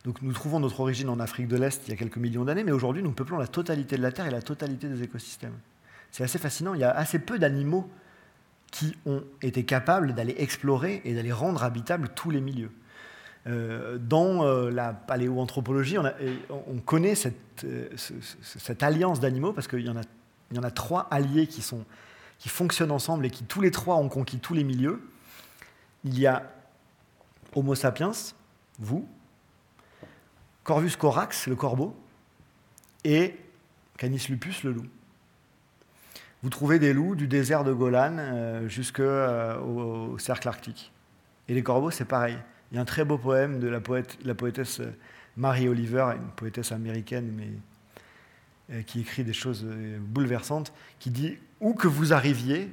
Donc 0.04 0.22
nous 0.22 0.34
trouvons 0.34 0.60
notre 0.60 0.82
origine 0.82 1.08
en 1.08 1.22
Afrique 1.22 1.48
de 1.48 1.56
l'Est 1.56 1.82
il 1.88 1.92
y 1.92 1.94
a 1.94 1.96
quelques 1.96 2.18
millions 2.18 2.44
d'années, 2.44 2.66
mais 2.66 2.74
aujourd'hui 2.74 3.02
nous 3.02 3.14
peuplons 3.14 3.38
la 3.38 3.48
totalité 3.48 3.96
de 3.96 4.02
la 4.02 4.12
Terre 4.12 4.28
et 4.28 4.30
la 4.30 4.42
totalité 4.42 4.90
des 4.90 5.04
écosystèmes. 5.04 5.58
C'est 6.12 6.26
assez 6.26 6.38
fascinant, 6.38 6.74
il 6.74 6.82
y 6.82 6.84
a 6.84 6.92
assez 6.92 7.20
peu 7.20 7.40
d'animaux 7.40 7.90
qui 8.72 8.98
ont 9.06 9.24
été 9.42 9.64
capables 9.64 10.14
d'aller 10.14 10.36
explorer 10.38 11.02
et 11.06 11.14
d'aller 11.14 11.32
rendre 11.32 11.64
habitables 11.64 12.10
tous 12.10 12.30
les 12.30 12.42
milieux. 12.42 12.72
Euh, 13.48 13.98
dans 13.98 14.44
euh, 14.44 14.70
la 14.70 14.92
paléoanthropologie, 14.92 15.98
on, 15.98 16.12
on 16.50 16.80
connaît 16.82 17.16
cette, 17.16 17.64
euh, 17.64 17.88
cette 17.96 18.84
alliance 18.84 19.22
d'animaux 19.22 19.54
parce 19.54 19.70
qu'il 19.70 19.80
y, 19.80 19.90
en 19.90 19.96
a, 20.64 20.72
trois 20.72 21.08
alliés 21.10 21.48
qui, 21.48 21.64
qui 22.38 22.50
fonctionnent 22.50 22.92
ensemble 22.92 23.26
et 23.26 23.30
qui 23.30 23.46
tous 23.46 23.62
les 23.62 23.72
trois 23.72 23.96
ont 23.96 24.10
conquis 24.10 24.40
tous 24.40 24.54
les 24.54 24.66
milieux. 24.66 25.02
Il 26.04 26.20
y 26.20 26.28
a 26.28 26.52
Homo 27.56 27.76
sapiens, 27.76 28.12
vous, 28.80 29.08
Corvus 30.64 30.96
corax, 30.98 31.48
le 31.48 31.56
corbeau, 31.56 31.96
et 33.04 33.36
Canis 33.98 34.28
lupus, 34.30 34.64
le 34.64 34.72
loup. 34.72 34.86
Vous 36.42 36.50
trouvez 36.50 36.80
des 36.80 36.94
loups 36.94 37.16
du 37.16 37.28
désert 37.28 37.64
de 37.64 37.74
Golan 37.74 38.18
euh, 38.18 38.68
jusqu'au 38.68 39.04
euh, 39.04 40.18
cercle 40.18 40.48
arctique. 40.48 40.92
Et 41.48 41.54
les 41.54 41.64
corbeaux, 41.64 41.92
c'est 41.92 42.06
pareil. 42.06 42.38
Il 42.72 42.76
y 42.76 42.78
a 42.78 42.82
un 42.82 42.86
très 42.86 43.06
beau 43.06 43.18
poème 43.18 43.60
de 43.60 43.68
la, 43.68 43.82
poétesse 43.82 44.80
euh, 44.80 44.94
Marie 45.38 45.68
Oliver, 45.68 46.06
une 46.16 46.30
poétesse 46.36 46.72
américaine, 46.72 47.32
mais 47.36 47.50
qui 48.84 49.02
écrit 49.02 49.26
des 49.26 49.34
choses 49.34 49.66
bouleversantes, 50.00 50.74
qui 50.98 51.12
dit 51.12 51.38
Où 51.60 51.74
que 51.74 51.88
vous 51.88 52.14
arriviez, 52.14 52.72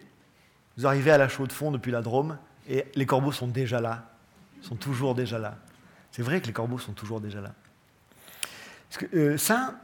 vous 0.76 0.86
arrivez 0.86 1.10
à 1.10 1.18
la 1.18 1.28
chaude 1.28 1.50
fond 1.50 1.72
depuis 1.72 1.90
la 1.90 2.00
Drôme, 2.00 2.38
et 2.68 2.86
les 2.94 3.06
corbeaux 3.06 3.32
sont 3.32 3.48
déjà 3.48 3.80
là, 3.80 4.09
sont 4.62 4.76
toujours 4.76 5.14
déjà 5.14 5.38
là. 5.38 5.58
C'est 6.10 6.22
vrai 6.22 6.40
que 6.40 6.46
les 6.46 6.52
corbeaux 6.52 6.78
sont 6.78 6.92
toujours 6.92 7.20
déjà 7.20 7.40
là. 7.40 7.54
Que, 8.98 9.36
ça, 9.36 9.78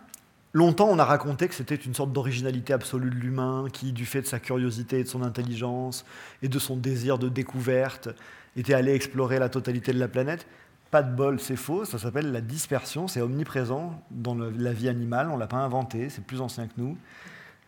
Longtemps, 0.56 0.88
on 0.88 0.98
a 0.98 1.04
raconté 1.04 1.48
que 1.48 1.54
c'était 1.54 1.74
une 1.74 1.94
sorte 1.94 2.14
d'originalité 2.14 2.72
absolue 2.72 3.10
de 3.10 3.14
l'humain 3.14 3.66
qui, 3.70 3.92
du 3.92 4.06
fait 4.06 4.22
de 4.22 4.26
sa 4.26 4.40
curiosité 4.40 5.00
et 5.00 5.04
de 5.04 5.08
son 5.08 5.22
intelligence 5.22 6.06
et 6.40 6.48
de 6.48 6.58
son 6.58 6.78
désir 6.78 7.18
de 7.18 7.28
découverte, 7.28 8.08
était 8.56 8.72
allé 8.72 8.94
explorer 8.94 9.38
la 9.38 9.50
totalité 9.50 9.92
de 9.92 9.98
la 9.98 10.08
planète. 10.08 10.46
Pas 10.90 11.02
de 11.02 11.14
bol, 11.14 11.40
c'est 11.40 11.56
faux, 11.56 11.84
ça 11.84 11.98
s'appelle 11.98 12.32
la 12.32 12.40
dispersion, 12.40 13.06
c'est 13.06 13.20
omniprésent 13.20 14.02
dans 14.10 14.34
la 14.34 14.72
vie 14.72 14.88
animale, 14.88 15.28
on 15.28 15.34
ne 15.34 15.40
l'a 15.40 15.46
pas 15.46 15.58
inventé, 15.58 16.08
c'est 16.08 16.24
plus 16.24 16.40
ancien 16.40 16.68
que 16.68 16.74
nous. 16.78 16.96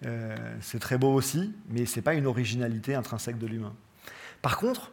Euh, 0.06 0.34
c'est 0.62 0.78
très 0.78 0.96
beau 0.96 1.12
aussi, 1.12 1.52
mais 1.68 1.84
ce 1.84 1.96
n'est 1.96 2.02
pas 2.02 2.14
une 2.14 2.26
originalité 2.26 2.94
intrinsèque 2.94 3.36
de 3.36 3.46
l'humain. 3.46 3.74
Par 4.40 4.56
contre, 4.56 4.88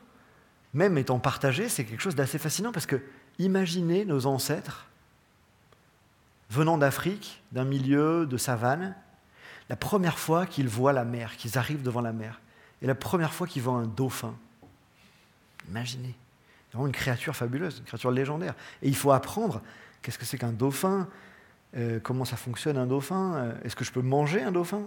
même 0.76 0.98
étant 0.98 1.20
partagé, 1.20 1.70
c'est 1.70 1.86
quelque 1.86 2.02
chose 2.02 2.16
d'assez 2.16 2.38
fascinant 2.38 2.74
parce 2.74 2.86
que 2.86 3.02
imaginez 3.40 4.04
nos 4.04 4.26
ancêtres 4.26 4.88
venant 6.50 6.78
d'Afrique, 6.78 7.42
d'un 7.54 7.64
milieu 7.64 8.26
de 8.26 8.38
savane, 8.38 8.94
la 9.70 9.78
première 9.78 10.20
fois 10.20 10.46
qu'ils 10.46 10.68
voient 10.68 10.94
la 10.94 11.06
mer, 11.06 11.38
qu'ils 11.38 11.58
arrivent 11.58 11.82
devant 11.82 12.02
la 12.02 12.12
mer, 12.12 12.42
et 12.82 12.88
la 12.88 12.94
première 12.94 13.34
fois 13.34 13.48
qu'ils 13.48 13.62
voient 13.62 13.76
un 13.76 13.88
dauphin. 13.88 14.36
Imaginez, 15.70 16.14
c'est 16.68 16.74
vraiment 16.74 16.88
une 16.88 16.94
créature 16.94 17.36
fabuleuse, 17.36 17.80
une 17.80 17.86
créature 17.86 18.12
légendaire. 18.12 18.54
Et 18.84 18.90
il 18.90 18.96
faut 18.96 19.12
apprendre 19.12 19.62
qu'est-ce 20.02 20.20
que 20.20 20.26
c'est 20.26 20.38
qu'un 20.38 20.52
dauphin, 20.52 21.08
euh, 21.78 22.00
comment 22.04 22.26
ça 22.26 22.36
fonctionne 22.36 22.78
un 22.78 22.86
dauphin, 22.86 23.36
euh, 23.36 23.54
est-ce 23.64 23.78
que 23.78 23.86
je 23.86 23.94
peux 23.94 24.02
manger 24.02 24.44
un 24.44 24.52
dauphin? 24.52 24.82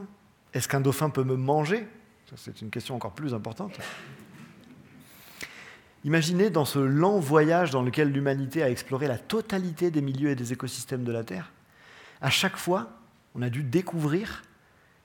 Est-ce 0.53 0.69
qu'un 0.69 0.83
dauphin 0.83 1.09
peut 1.09 1.25
me 1.25 1.35
manger? 1.35 1.89
C'est 2.37 2.61
une 2.61 2.71
question 2.71 2.95
encore 2.95 3.15
plus 3.15 3.33
importante. 3.33 3.73
Imaginez 6.05 6.51
dans 6.51 6.65
ce 6.65 6.79
lent 6.79 7.19
voyage 7.19 7.71
dans 7.71 7.83
lequel 7.83 8.13
l'humanité 8.13 8.63
a 8.63 8.71
exploré 8.71 9.09
la 9.09 9.19
totalité 9.19 9.91
des 9.91 10.01
milieux 10.01 10.31
et 10.31 10.37
des 10.37 10.53
écosystèmes 10.53 11.05
de 11.05 11.13
la 11.13 11.25
Terre, 11.25 11.53
à 12.21 12.31
chaque 12.31 12.57
fois, 12.57 12.91
on 13.35 13.43
a 13.43 13.51
dû 13.51 13.63
découvrir 13.63 14.43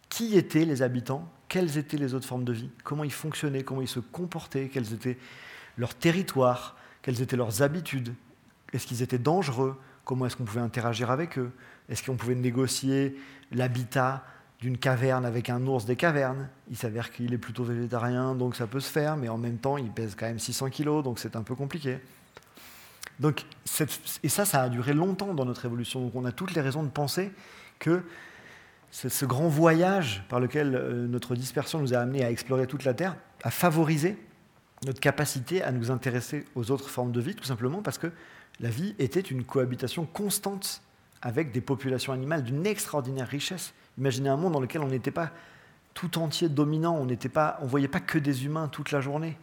qui 0.09 0.37
étaient 0.37 0.65
les 0.65 0.81
habitants, 0.81 1.31
quelles 1.47 1.77
étaient 1.77 1.97
les 1.97 2.13
autres 2.13 2.27
formes 2.27 2.43
de 2.43 2.53
vie, 2.53 2.69
comment 2.83 3.03
ils 3.03 3.11
fonctionnaient, 3.11 3.63
comment 3.63 3.81
ils 3.81 3.87
se 3.87 3.99
comportaient, 3.99 4.69
quels 4.69 4.93
étaient 4.93 5.17
leurs 5.77 5.95
territoires, 5.95 6.75
quelles 7.01 7.21
étaient 7.21 7.35
leurs 7.35 7.61
habitudes, 7.61 8.13
est-ce 8.71 8.87
qu'ils 8.87 9.01
étaient 9.01 9.17
dangereux, 9.17 9.79
comment 10.05 10.25
est-ce 10.25 10.35
qu'on 10.35 10.43
pouvait 10.43 10.61
interagir 10.61 11.11
avec 11.11 11.37
eux, 11.37 11.51
est-ce 11.89 12.03
qu'on 12.03 12.15
pouvait 12.15 12.35
négocier 12.35 13.15
l'habitat 13.51 14.23
d'une 14.63 14.77
caverne 14.77 15.25
avec 15.25 15.49
un 15.49 15.67
ours 15.67 15.83
des 15.83 15.97
cavernes. 15.97 16.47
Il 16.69 16.77
s'avère 16.77 17.11
qu'il 17.11 17.33
est 17.33 17.37
plutôt 17.37 17.65
végétarien, 17.65 18.33
donc 18.33 18.55
ça 18.55 18.65
peut 18.65 18.79
se 18.79 18.89
faire, 18.89 19.17
mais 19.17 19.27
en 19.27 19.37
même 19.37 19.57
temps, 19.57 19.77
il 19.77 19.91
pèse 19.91 20.15
quand 20.15 20.25
même 20.25 20.39
600 20.39 20.69
kilos, 20.69 21.03
donc 21.03 21.19
c'est 21.19 21.35
un 21.35 21.43
peu 21.43 21.53
compliqué. 21.53 21.99
Donc, 23.19 23.43
et 24.23 24.29
ça, 24.29 24.45
ça 24.45 24.61
a 24.61 24.69
duré 24.69 24.93
longtemps 24.93 25.33
dans 25.33 25.43
notre 25.43 25.65
évolution. 25.65 25.99
Donc 25.99 26.15
on 26.15 26.23
a 26.23 26.31
toutes 26.31 26.53
les 26.53 26.61
raisons 26.61 26.81
de 26.81 26.87
penser 26.87 27.33
que 27.77 28.03
ce 28.89 29.25
grand 29.25 29.49
voyage 29.49 30.23
par 30.29 30.39
lequel 30.39 30.75
euh, 30.75 31.07
notre 31.07 31.35
dispersion 31.35 31.79
nous 31.79 31.93
a 31.93 31.97
amené 31.97 32.23
à 32.23 32.31
explorer 32.31 32.65
toute 32.65 32.85
la 32.85 32.93
Terre 32.93 33.17
a 33.43 33.51
favorisé 33.51 34.17
notre 34.85 35.01
capacité 35.01 35.61
à 35.61 35.73
nous 35.73 35.91
intéresser 35.91 36.45
aux 36.55 36.71
autres 36.71 36.89
formes 36.89 37.11
de 37.11 37.19
vie, 37.19 37.35
tout 37.35 37.43
simplement 37.43 37.81
parce 37.81 37.97
que 37.97 38.11
la 38.61 38.69
vie 38.69 38.95
était 38.97 39.19
une 39.19 39.43
cohabitation 39.43 40.05
constante 40.05 40.81
avec 41.21 41.51
des 41.51 41.59
populations 41.59 42.13
animales 42.13 42.43
d'une 42.43 42.65
extraordinaire 42.65 43.27
richesse. 43.27 43.73
Imaginez 43.97 44.29
un 44.29 44.37
monde 44.37 44.53
dans 44.53 44.59
lequel 44.59 44.81
on 44.81 44.87
n'était 44.87 45.11
pas 45.11 45.31
tout 45.93 46.17
entier 46.17 46.49
dominant, 46.49 46.95
on 46.95 47.05
ne 47.05 47.15
on 47.61 47.65
voyait 47.65 47.87
pas 47.87 47.99
que 47.99 48.17
des 48.17 48.45
humains 48.45 48.67
toute 48.67 48.91
la 48.91 49.01
journée. 49.01 49.37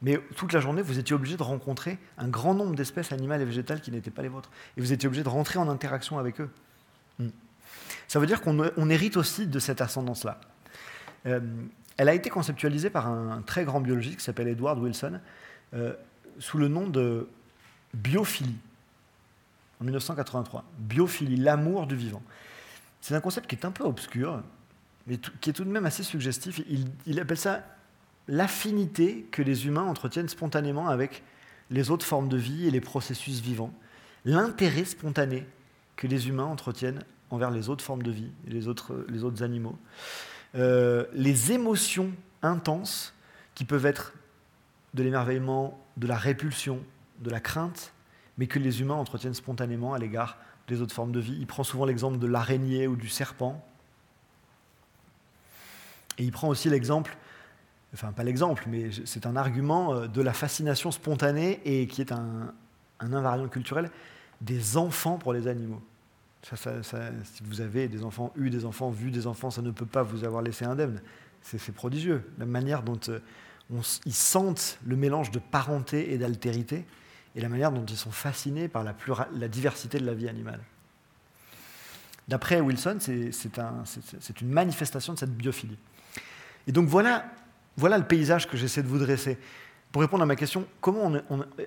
Mais 0.00 0.20
toute 0.36 0.52
la 0.52 0.60
journée, 0.60 0.82
vous 0.82 0.98
étiez 0.98 1.14
obligé 1.14 1.36
de 1.36 1.42
rencontrer 1.42 1.98
un 2.18 2.28
grand 2.28 2.54
nombre 2.54 2.74
d'espèces 2.74 3.10
animales 3.10 3.42
et 3.42 3.44
végétales 3.44 3.80
qui 3.80 3.90
n'étaient 3.90 4.10
pas 4.10 4.22
les 4.22 4.28
vôtres. 4.28 4.50
Et 4.76 4.80
vous 4.80 4.92
étiez 4.92 5.08
obligé 5.08 5.24
de 5.24 5.28
rentrer 5.28 5.58
en 5.58 5.68
interaction 5.68 6.18
avec 6.18 6.40
eux. 6.40 6.50
Hmm. 7.18 7.30
Ça 8.06 8.20
veut 8.20 8.26
dire 8.26 8.40
qu'on 8.40 8.90
hérite 8.90 9.16
aussi 9.16 9.46
de 9.46 9.58
cette 9.58 9.80
ascendance-là. 9.80 10.40
Euh, 11.26 11.40
elle 11.96 12.08
a 12.08 12.14
été 12.14 12.30
conceptualisée 12.30 12.90
par 12.90 13.08
un 13.08 13.42
très 13.42 13.64
grand 13.64 13.80
biologiste 13.80 14.18
qui 14.18 14.24
s'appelle 14.24 14.46
Edward 14.46 14.78
Wilson, 14.78 15.18
euh, 15.74 15.94
sous 16.38 16.58
le 16.58 16.68
nom 16.68 16.86
de 16.86 17.28
biophilie, 17.92 18.56
en 19.80 19.84
1983. 19.84 20.64
Biophilie, 20.78 21.36
l'amour 21.36 21.88
du 21.88 21.96
vivant. 21.96 22.22
C'est 23.00 23.14
un 23.14 23.20
concept 23.20 23.48
qui 23.48 23.56
est 23.56 23.64
un 23.64 23.70
peu 23.70 23.84
obscur, 23.84 24.42
mais 25.06 25.18
qui 25.40 25.50
est 25.50 25.52
tout 25.52 25.64
de 25.64 25.70
même 25.70 25.86
assez 25.86 26.02
suggestif. 26.02 26.60
Il, 27.06 27.20
appelle 27.20 27.38
ça 27.38 27.64
l'affinité 28.26 29.26
que 29.30 29.42
les 29.42 29.66
humains 29.66 29.84
entretiennent 29.84 30.28
spontanément 30.28 30.88
avec 30.88 31.22
les 31.70 31.90
autres 31.90 32.04
formes 32.04 32.28
de 32.28 32.36
vie 32.36 32.66
et 32.66 32.70
les 32.70 32.80
processus 32.80 33.40
vivants. 33.40 33.72
L'intérêt 34.24 34.84
spontané 34.84 35.46
que 35.96 36.06
les 36.06 36.28
humains 36.28 36.44
entretiennent 36.44 37.02
envers 37.30 37.50
les 37.50 37.68
autres 37.68 37.84
formes 37.84 38.02
de 38.02 38.10
vie 38.10 38.30
et 38.46 38.50
les 38.50 38.68
autres, 38.68 39.42
animaux. 39.42 39.78
Euh, 40.54 41.04
les 41.12 41.52
émotions 41.52 42.12
intenses 42.42 43.14
qui 43.54 43.64
peuvent 43.64 43.86
être 43.86 44.12
de 44.94 45.02
l'émerveillement, 45.02 45.78
de 45.96 46.06
la 46.06 46.16
répulsion, 46.16 46.80
de 47.20 47.30
la 47.30 47.40
crainte, 47.40 47.92
mais 48.38 48.46
que 48.46 48.58
les 48.58 48.80
humains 48.80 48.94
entretiennent 48.94 49.34
spontanément 49.34 49.92
à 49.92 49.98
l'égard 49.98 50.38
des 50.68 50.80
autres 50.80 50.94
formes 50.94 51.12
de 51.12 51.20
vie. 51.20 51.36
Il 51.38 51.46
prend 51.46 51.64
souvent 51.64 51.84
l'exemple 51.84 52.18
de 52.18 52.26
l'araignée 52.26 52.86
ou 52.86 52.96
du 52.96 53.08
serpent. 53.08 53.64
Et 56.18 56.24
il 56.24 56.32
prend 56.32 56.48
aussi 56.48 56.68
l'exemple, 56.70 57.16
enfin 57.94 58.12
pas 58.12 58.24
l'exemple, 58.24 58.64
mais 58.68 58.90
c'est 59.04 59.26
un 59.26 59.36
argument 59.36 59.94
euh, 59.94 60.06
de 60.06 60.22
la 60.22 60.32
fascination 60.32 60.90
spontanée 60.90 61.60
et 61.64 61.86
qui 61.86 62.00
est 62.00 62.12
un, 62.12 62.52
invariant 63.00 63.48
culturel 63.48 63.90
des 64.40 64.76
enfants 64.76 65.18
pour 65.18 65.32
les 65.32 65.46
animaux. 65.46 65.82
si 66.42 67.42
vous 67.44 67.60
avez 67.60 67.88
des 67.88 68.04
enfants, 68.04 68.32
eu 68.36 68.50
des 68.50 68.64
enfants, 68.64 68.90
vu 68.90 69.10
des 69.10 69.26
enfants, 69.26 69.50
ça 69.50 69.62
ne 69.62 69.70
peut 69.70 69.86
pas 69.86 70.02
vous 70.02 70.24
avoir 70.24 70.42
laissé 70.42 70.64
indemne. 70.64 71.00
C'est 71.42 71.72
prodigieux. 71.72 72.28
La 72.38 72.46
manière 72.46 72.82
dont 72.82 73.00
euh, 73.08 73.20
ils 74.04 74.14
sentent 74.14 74.78
le 74.84 74.96
mélange 74.96 75.30
de 75.30 75.38
parenté 75.38 76.12
et 76.12 76.18
d'altérité 76.18 76.84
et 77.36 77.40
la 77.40 77.48
manière 77.48 77.72
dont 77.72 77.84
ils 77.84 77.96
sont 77.96 78.10
fascinés 78.10 78.68
par 78.68 78.84
la, 78.84 79.48
diversité 79.48 79.98
de 79.98 80.06
la 80.06 80.14
vie 80.14 80.28
animale. 80.28 80.60
D'après 82.26 82.60
Wilson, 82.60 82.98
c'est 83.00 84.40
une 84.40 84.48
manifestation 84.48 85.14
de 85.14 85.18
cette 85.18 85.34
biophilie. 85.34 85.78
Et 86.66 86.72
donc 86.72 86.88
voilà, 86.88 87.24
voilà 87.76 87.96
le 87.96 88.04
paysage 88.04 88.48
que 88.48 88.56
j'essaie 88.56 88.82
de 88.82 88.88
vous 88.88 88.98
dresser. 88.98 89.38
pour 89.92 90.02
répondre 90.02 90.22
à 90.22 90.26
ma 90.26 90.36
question, 90.36 90.66
comment 90.80 91.10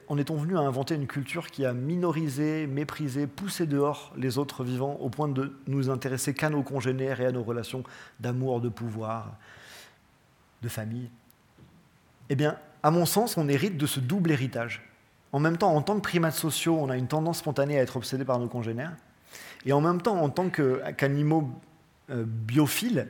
en 0.07 0.17
est-on 0.17 0.35
venu 0.35 0.57
à 0.57 0.61
inventer 0.61 0.93
une 0.93 1.07
culture 1.07 1.47
qui 1.47 1.65
a 1.65 1.73
minorisé, 1.73 2.67
méprisé, 2.67 3.25
poussé 3.25 3.65
dehors 3.65 4.13
les 4.15 4.37
autres 4.37 4.63
vivants 4.63 4.97
au 4.99 5.09
point 5.09 5.27
de 5.27 5.57
nous 5.67 5.89
intéresser 5.89 6.33
qu'à 6.35 6.49
nos 6.49 6.61
congénères 6.61 7.21
et 7.21 7.25
à 7.25 7.31
nos 7.31 7.43
relations 7.43 7.83
d'amour, 8.19 8.61
de 8.61 8.69
pouvoir, 8.69 9.35
de 10.61 10.69
famille? 10.69 11.09
Eh 12.29 12.35
bien, 12.35 12.57
à 12.83 12.91
mon 12.91 13.05
sens, 13.05 13.37
on 13.37 13.47
hérite 13.49 13.77
de 13.77 13.85
ce 13.85 13.99
double 13.99 14.31
héritage. 14.31 14.90
En 15.33 15.39
même 15.39 15.57
temps, 15.57 15.73
en 15.75 15.81
tant 15.81 15.95
que 15.95 16.01
primates 16.01 16.35
sociaux, 16.35 16.77
on 16.79 16.89
a 16.89 16.97
une 16.97 17.07
tendance 17.07 17.39
spontanée 17.39 17.79
à 17.79 17.81
être 17.81 17.97
obsédé 17.97 18.25
par 18.25 18.39
nos 18.39 18.47
congénères. 18.47 18.93
Et 19.65 19.73
en 19.73 19.81
même 19.81 20.01
temps, 20.01 20.21
en 20.21 20.29
tant 20.29 20.49
qu'animaux 20.49 21.49
euh, 22.09 22.25
biophiles, 22.25 23.07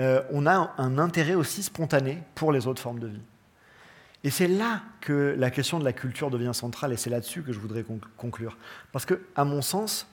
euh, 0.00 0.22
on 0.30 0.46
a 0.46 0.74
un 0.78 0.98
intérêt 0.98 1.34
aussi 1.34 1.62
spontané 1.62 2.22
pour 2.34 2.52
les 2.52 2.66
autres 2.66 2.80
formes 2.80 3.00
de 3.00 3.08
vie. 3.08 3.22
Et 4.24 4.30
c'est 4.30 4.48
là 4.48 4.82
que 5.00 5.34
la 5.36 5.50
question 5.50 5.78
de 5.78 5.84
la 5.84 5.92
culture 5.92 6.30
devient 6.30 6.50
centrale, 6.52 6.92
et 6.92 6.96
c'est 6.96 7.10
là-dessus 7.10 7.42
que 7.42 7.52
je 7.52 7.58
voudrais 7.58 7.84
conclure. 8.16 8.56
Parce 8.92 9.04
que, 9.04 9.20
à 9.36 9.44
mon 9.44 9.62
sens, 9.62 10.08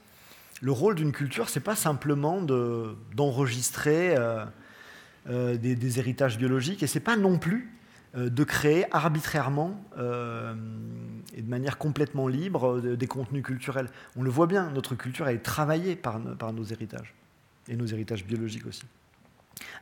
le 0.61 0.71
rôle 0.71 0.95
d'une 0.95 1.11
culture, 1.11 1.49
c'est 1.49 1.59
pas 1.59 1.75
simplement 1.75 2.41
d'enregistrer 2.41 4.15
euh, 4.15 4.45
euh, 5.29 5.57
des, 5.57 5.99
héritages 5.99 6.37
biologiques, 6.37 6.83
et 6.83 6.87
c'est 6.87 6.99
pas 6.99 7.17
non 7.17 7.37
plus 7.37 7.71
de 8.15 8.43
créer 8.45 8.85
arbitrairement 8.95 9.83
et 11.35 11.41
de 11.41 11.49
manière 11.49 11.77
complètement 11.77 12.27
libre 12.27 12.79
des 12.79 13.07
contenus 13.07 13.43
culturels. 13.43 13.89
On 14.15 14.23
le 14.23 14.29
voit 14.29 14.47
bien, 14.47 14.71
notre 14.71 14.95
culture 14.95 15.27
est 15.27 15.39
travaillée 15.39 15.95
par, 15.95 16.19
par 16.37 16.53
nos 16.53 16.63
héritages, 16.63 17.13
et 17.67 17.75
nos 17.75 17.85
héritages 17.85 18.25
biologiques 18.25 18.65
aussi. 18.65 18.85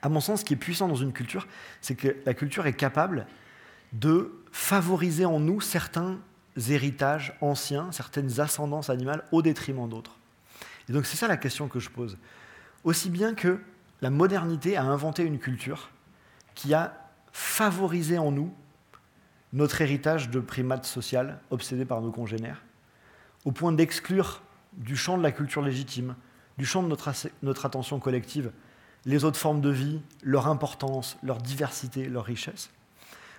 À 0.01 0.09
mon 0.09 0.19
sens, 0.19 0.41
ce 0.41 0.45
qui 0.45 0.53
est 0.53 0.57
puissant 0.57 0.87
dans 0.87 0.95
une 0.95 1.13
culture, 1.13 1.47
c'est 1.79 1.95
que 1.95 2.15
la 2.25 2.33
culture 2.33 2.65
est 2.65 2.73
capable 2.73 3.27
de 3.93 4.31
favoriser 4.51 5.25
en 5.25 5.39
nous 5.39 5.61
certains 5.61 6.19
héritages 6.69 7.33
anciens, 7.41 7.91
certaines 7.91 8.39
ascendances 8.39 8.89
animales 8.89 9.23
au 9.31 9.41
détriment 9.41 9.87
d'autres. 9.87 10.17
Et 10.89 10.93
donc 10.93 11.05
c'est 11.05 11.17
ça 11.17 11.27
la 11.27 11.37
question 11.37 11.67
que 11.67 11.79
je 11.79 11.89
pose. 11.89 12.17
Aussi 12.83 13.09
bien 13.09 13.33
que 13.33 13.59
la 14.01 14.09
modernité 14.09 14.75
a 14.75 14.83
inventé 14.83 15.23
une 15.23 15.39
culture 15.39 15.89
qui 16.55 16.73
a 16.73 16.93
favorisé 17.31 18.17
en 18.17 18.31
nous 18.31 18.53
notre 19.53 19.81
héritage 19.81 20.29
de 20.29 20.39
primates 20.39 20.85
social 20.85 21.39
obsédés 21.51 21.85
par 21.85 22.01
nos 22.01 22.11
congénères, 22.11 22.63
au 23.45 23.51
point 23.51 23.71
d'exclure 23.71 24.41
du 24.73 24.97
champ 24.97 25.17
de 25.17 25.23
la 25.23 25.31
culture 25.31 25.61
légitime, 25.61 26.15
du 26.57 26.65
champ 26.65 26.83
de 26.83 26.87
notre, 26.87 27.11
notre 27.41 27.65
attention 27.65 27.99
collective, 27.99 28.51
les 29.05 29.23
autres 29.23 29.39
formes 29.39 29.61
de 29.61 29.69
vie, 29.69 30.01
leur 30.23 30.47
importance, 30.47 31.17
leur 31.23 31.37
diversité, 31.37 32.07
leur 32.07 32.25
richesse 32.25 32.69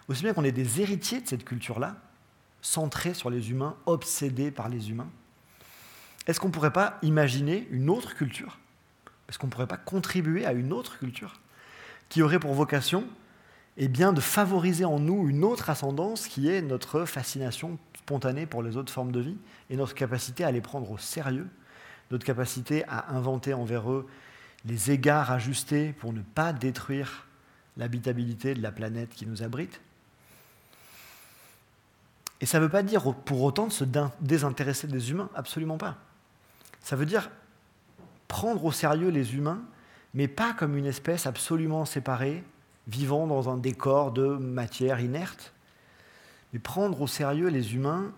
aussi 0.09 0.23
bien 0.23 0.35
qu'on 0.35 0.45
est 0.45 0.53
des 0.53 0.81
héritiers 0.81 1.21
de 1.21 1.29
cette 1.29 1.45
culture-là, 1.45 1.97
centrée 2.61 3.15
sur 3.15 3.31
les 3.31 3.51
humains, 3.51 3.77
obsédés 3.87 4.51
par 4.51 4.69
les 4.69 4.91
humains. 4.91 5.09
Est-ce 6.27 6.41
qu'on 6.41 6.49
ne 6.49 6.53
pourrait 6.53 6.73
pas 6.73 6.99
imaginer 7.03 7.69
une 7.71 7.91
autre 7.91 8.15
culture? 8.15 8.59
Est-ce 9.29 9.39
qu'on 9.39 9.47
ne 9.47 9.53
pourrait 9.53 9.67
pas 9.67 9.77
contribuer 9.77 10.47
à 10.47 10.53
une 10.53 10.73
autre 10.73 10.99
culture 10.99 11.41
qui 12.09 12.23
aurait 12.23 12.39
pour 12.39 12.55
vocation 12.55 13.05
eh 13.77 13.89
bien, 13.89 14.13
de 14.13 14.21
favoriser 14.21 14.85
en 14.85 14.99
nous 14.99 15.29
une 15.29 15.45
autre 15.45 15.71
ascendance 15.71 16.29
qui 16.29 16.49
est 16.49 16.63
notre 16.63 17.05
fascination 17.05 17.79
spontanée 17.99 18.47
pour 18.47 18.63
les 18.63 18.77
autres 18.77 18.93
formes 18.93 19.13
de 19.13 19.21
vie 19.21 19.37
et 19.71 19.77
notre 19.77 19.95
capacité 19.95 20.45
à 20.45 20.53
les 20.53 20.61
prendre 20.61 20.91
au 20.91 20.99
sérieux, 20.99 21.49
notre 22.11 22.25
capacité 22.25 22.85
à 22.89 23.13
inventer 23.15 23.55
envers 23.55 23.91
eux 23.91 24.07
les 24.65 24.91
égards 24.91 25.31
ajustés 25.31 25.93
pour 25.93 26.13
ne 26.13 26.21
pas 26.21 26.53
détruire 26.53 27.27
l'habitabilité 27.77 28.55
de 28.55 28.63
la 28.63 28.73
planète 28.73 29.11
qui 29.11 29.27
nous 29.27 29.43
abrite 29.43 29.81
et 32.45 32.47
ça 32.47 32.59
ne 32.59 32.65
veut 32.65 32.71
pas 32.71 32.83
dire 32.83 33.15
pour 33.15 33.43
autant 33.43 33.69
de 33.69 33.73
se 33.73 33.85
désintéresser 34.21 34.87
des 34.87 35.11
humains, 35.11 35.31
absolument 35.35 35.79
pas. 35.79 35.97
Ça 36.83 36.95
veut 36.95 37.07
dire 37.07 37.31
prendre 38.29 38.63
au 38.67 38.71
sérieux 38.71 39.09
les 39.09 39.35
humains, 39.35 39.63
mais 40.13 40.29
pas 40.29 40.53
comme 40.53 40.77
une 40.77 40.85
espèce 40.85 41.27
absolument 41.27 41.87
séparée, 41.87 42.45
vivant 42.87 43.27
dans 43.27 43.49
un 43.49 43.57
décor 43.57 44.13
de 44.13 44.27
matière 44.27 45.01
inerte, 45.01 45.53
mais 46.53 46.59
prendre 46.59 47.01
au 47.01 47.07
sérieux 47.07 47.49
les 47.49 47.75
humains 47.75 48.13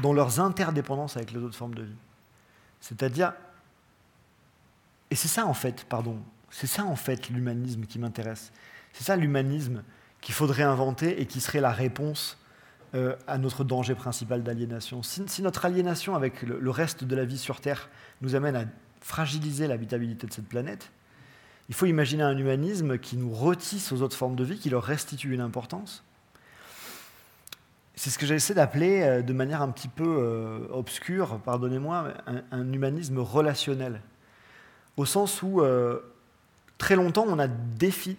dans 0.00 0.12
leurs 0.12 0.40
interdépendances 0.40 1.16
avec 1.16 1.32
les 1.32 1.38
autres 1.38 1.56
formes 1.56 1.74
de 1.74 1.82
vie. 1.82 1.96
C'est-à-dire, 2.80 3.32
et 5.10 5.14
c'est 5.14 5.28
ça 5.28 5.46
en 5.46 5.54
fait, 5.54 5.84
pardon, 5.84 6.18
c'est 6.50 6.66
ça 6.66 6.84
en 6.84 6.96
fait 6.96 7.30
l'humanisme 7.30 7.84
qui 7.86 7.98
m'intéresse. 7.98 8.52
C'est 8.92 9.04
ça 9.04 9.16
l'humanisme 9.16 9.82
qu'il 10.20 10.34
faudrait 10.34 10.62
inventer 10.62 11.20
et 11.20 11.26
qui 11.26 11.40
serait 11.40 11.60
la 11.60 11.72
réponse 11.72 12.38
euh, 12.94 13.16
à 13.26 13.38
notre 13.38 13.64
danger 13.64 13.94
principal 13.94 14.42
d'aliénation. 14.42 15.02
Si, 15.02 15.42
notre 15.42 15.64
aliénation 15.64 16.14
avec 16.14 16.42
le, 16.42 16.70
reste 16.70 17.04
de 17.04 17.14
la 17.14 17.24
vie 17.24 17.38
sur 17.38 17.60
Terre 17.60 17.90
nous 18.22 18.34
amène 18.34 18.56
à 18.56 18.64
fragiliser 19.00 19.66
l'habitabilité 19.66 20.26
de 20.26 20.32
cette 20.32 20.48
planète, 20.48 20.90
il 21.68 21.74
faut 21.74 21.86
imaginer 21.86 22.22
un 22.22 22.36
humanisme 22.36 22.98
qui 22.98 23.16
nous 23.16 23.32
retisse 23.32 23.92
aux 23.92 24.02
autres 24.02 24.16
formes 24.16 24.36
de 24.36 24.44
vie, 24.44 24.58
qui 24.58 24.70
leur 24.70 24.82
restitue 24.82 25.32
une 25.32 25.40
importance. 25.40 26.02
C'est 27.94 28.10
ce 28.10 28.18
que 28.18 28.26
j'essaie 28.26 28.54
d'appeler 28.54 29.02
euh, 29.02 29.22
de 29.22 29.32
manière 29.32 29.60
un 29.60 29.70
petit 29.70 29.88
peu 29.88 30.04
euh, 30.06 30.60
obscure, 30.70 31.40
pardonnez-moi, 31.40 32.14
un, 32.52 32.72
humanisme 32.72 33.18
relationnel. 33.18 34.00
Au 34.96 35.04
sens 35.04 35.42
où 35.42 35.62
très 36.76 36.96
longtemps, 36.96 37.24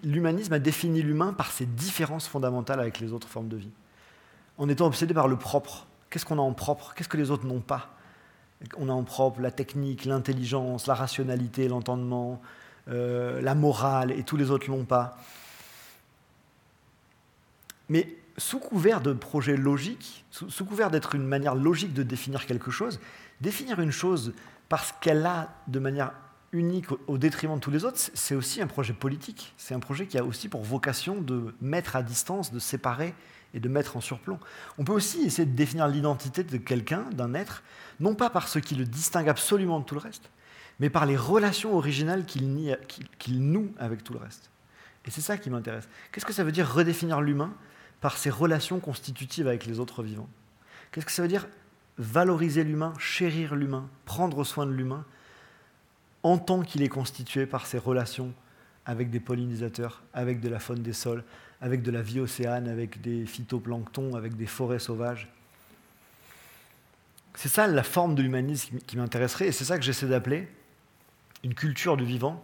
l'humanisme 0.04 0.54
a 0.54 0.60
défini 0.60 1.02
l'humain 1.02 1.34
par 1.34 1.52
ses 1.52 1.66
différences 1.66 2.28
fondamentales 2.28 2.80
avec 2.80 3.02
les 3.02 3.12
autres 3.12 3.28
formes 3.28 3.50
de 3.50 3.58
vie 3.58 3.72
en 4.60 4.70
étant 4.70 4.86
obsédé 4.86 5.14
par 5.14 5.28
le 5.28 5.38
propre. 5.38 5.88
Qu'est-ce 6.10 6.26
qu'on 6.26 6.38
a 6.38 6.41
en 6.41 6.54
propre? 6.54 6.93
Qu'est-ce 6.93 7.10
que 7.10 7.18
les 7.18 7.32
autres 7.32 7.45
n'ont 7.45 7.62
pas? 7.62 7.89
On 8.78 8.89
a 8.89 8.91
en 8.91 9.04
propre 9.04 9.39
la 9.39 9.52
technique, 9.52 10.06
l'intelligence, 10.06 10.86
la 10.86 10.93
rationalité, 10.93 11.68
l'entendement, 11.70 12.41
euh, 12.88 13.42
la 13.42 13.56
morale, 13.56 14.12
et 14.12 14.24
tous 14.24 14.38
les 14.38 14.52
autres 14.52 14.70
l'ont 14.70 14.86
pas. 14.86 15.18
Mais 17.90 18.16
sous 18.38 18.60
couvert 18.60 19.02
de 19.02 19.14
projet 19.14 19.58
logique, 19.58 20.26
sous, 20.32 20.66
couvert 20.66 20.92
d'être 20.92 21.16
une 21.16 21.26
manière 21.26 21.56
logique 21.56 21.94
de 21.94 22.04
définir 22.04 22.46
quelque 22.46 22.72
chose, 22.72 23.00
définir 23.42 23.80
une 23.80 23.92
chose 23.92 24.34
parce 24.70 24.94
qu'elle 25.02 25.26
a 25.26 25.50
de 25.68 25.80
manière 25.80 26.14
unique 26.52 26.88
au 27.08 27.18
détriment 27.18 27.56
de 27.56 27.60
tous 27.60 27.72
les 27.72 27.86
autres, 27.86 28.00
c'est 28.14 28.36
aussi 28.36 28.62
un 28.62 28.68
projet 28.68 28.94
politique. 28.94 29.54
C'est 29.58 29.74
un 29.74 29.80
projet 29.80 30.08
qui 30.08 30.18
a 30.18 30.24
aussi 30.24 30.50
pour 30.50 30.64
vocation 30.64 31.22
de 31.22 31.54
mettre 31.62 31.96
à 31.96 32.04
distance, 32.04 32.52
de 32.52 32.60
séparer 32.60 33.14
et 33.54 33.60
de 33.60 33.70
mettre 33.70 33.98
en 33.98 34.02
surplomb. 34.02 34.40
On 34.78 34.84
peut 34.84 34.94
aussi 34.94 35.22
essayer 35.22 35.46
de 35.46 35.56
définir 35.56 35.88
l'identité 35.88 36.44
de 36.44 36.58
quelqu'un, 36.58 37.06
d'un 37.12 37.34
être, 37.34 37.64
non 38.00 38.16
pas 38.16 38.30
par 38.30 38.48
ce 38.48 38.60
qui 38.60 38.76
le 38.76 38.86
distingue 38.86 39.30
absolument 39.30 39.80
de 39.80 39.86
tout 39.86 39.96
le 39.96 40.02
reste, 40.02 40.30
mais 40.80 40.90
par 40.90 41.06
les 41.06 41.18
relations 41.18 41.76
originales 41.76 42.26
qu'il 42.26 42.52
noue 43.52 43.74
avec 43.78 44.04
tout 44.04 44.14
le 44.14 44.20
reste. 44.20 44.50
Et 45.06 45.12
c'est 45.12 45.22
ça 45.22 45.38
qui 45.38 45.50
m'intéresse. 45.50 45.88
Qu'est-ce 46.12 46.26
que 46.26 46.34
ça 46.34 46.44
veut 46.44 46.52
dire 46.52 46.72
redéfinir 46.72 47.22
l'humain 47.22 47.54
par 48.02 48.18
ses 48.18 48.30
relations 48.30 48.80
constitutives 48.80 49.48
avec 49.48 49.66
les 49.66 49.80
autres 49.80 50.04
vivants? 50.04 50.30
Qu'est-ce 50.92 51.06
que 51.06 51.12
ça 51.12 51.22
veut 51.22 51.28
dire 51.28 51.48
valoriser 51.98 52.64
l'humain, 52.64 52.94
chérir 52.98 53.56
l'humain, 53.56 53.90
prendre 54.06 54.44
soin 54.44 54.66
de 54.66 54.72
l'humain, 54.72 55.06
en 56.24 56.38
tant 56.38 56.62
qu'il 56.62 56.82
est 56.82 56.90
constitué 56.90 57.46
par 57.46 57.66
ses 57.66 57.78
relations 57.78 58.34
avec 58.86 59.10
des 59.10 59.20
pollinisateurs, 59.20 60.02
avec 60.14 60.40
de 60.40 60.50
la 60.50 60.60
faune 60.60 60.82
des 60.82 60.94
sols, 60.94 61.24
avec 61.62 61.82
de 61.82 61.92
la 61.92 62.02
vie 62.02 62.22
océane, 62.22 62.68
avec 62.68 63.02
des 63.02 63.26
phytoplanctons, 63.26 64.16
avec 64.16 64.38
des 64.38 64.48
forêts 64.48 64.80
sauvages? 64.80 65.28
C'est 67.36 67.50
ça 67.50 67.68
la 67.68 67.84
forme 67.84 68.16
de 68.16 68.22
l'humanisme 68.22 68.80
qui 68.88 68.98
m'intéresserait, 68.98 69.48
et 69.48 69.52
c'est 69.52 69.66
ça 69.66 69.78
que 69.78 69.84
j'essaie 69.84 70.08
d'appeler 70.08 70.48
une 71.44 71.54
culture 71.54 71.98
du 71.98 72.06
vivant, 72.06 72.44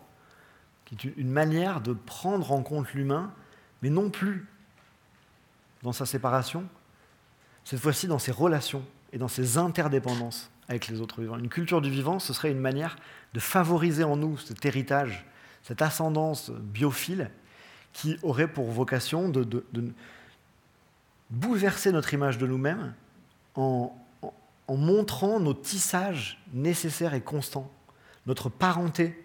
qui 0.86 0.96
est 0.96 1.04
une 1.18 1.30
manière 1.30 1.82
de 1.82 1.93
prendre 1.93 2.52
en 2.52 2.62
compte 2.62 2.93
l'humain, 2.93 3.34
mais 3.82 3.89
non 3.89 4.10
plus 4.10 4.48
dans 5.84 5.91
sa 5.91 6.06
séparation, 6.06 6.66
cette 7.64 7.80
fois-ci 7.80 8.08
dans 8.08 8.20
ses 8.20 8.32
relations 8.32 8.84
et 9.12 9.18
dans 9.18 9.28
ses 9.28 9.58
interdépendances 9.58 10.52
avec 10.68 10.88
les 10.88 11.02
autres 11.02 11.22
vivants. 11.22 11.38
Une 11.38 11.50
culture 11.50 11.82
du 11.82 11.89
vivant, 11.89 12.20
ce 12.20 12.34
serait 12.34 12.52
une 12.52 12.60
manière 12.60 12.96
de 13.34 13.39
favoriser 13.39 14.04
en 14.04 14.18
nous 14.18 14.38
cet 14.38 14.66
héritage, 14.66 15.26
cette 15.64 15.82
ascendance 15.82 16.52
biophile 16.52 17.32
qui 17.93 18.18
aurait 18.24 18.48
pour 18.48 18.70
vocation 18.72 19.30
de, 19.30 19.64
bouleverser 21.30 21.91
notre 21.91 22.14
image 22.14 22.38
de 22.38 22.46
nous-mêmes 22.46 22.93
en, 23.56 23.96
montrant 24.68 25.39
nos 25.39 25.54
tissages 25.54 26.41
nécessaires 26.54 27.14
et 27.14 27.22
constants, 27.22 27.72
notre 28.26 28.49
parenté 28.49 29.23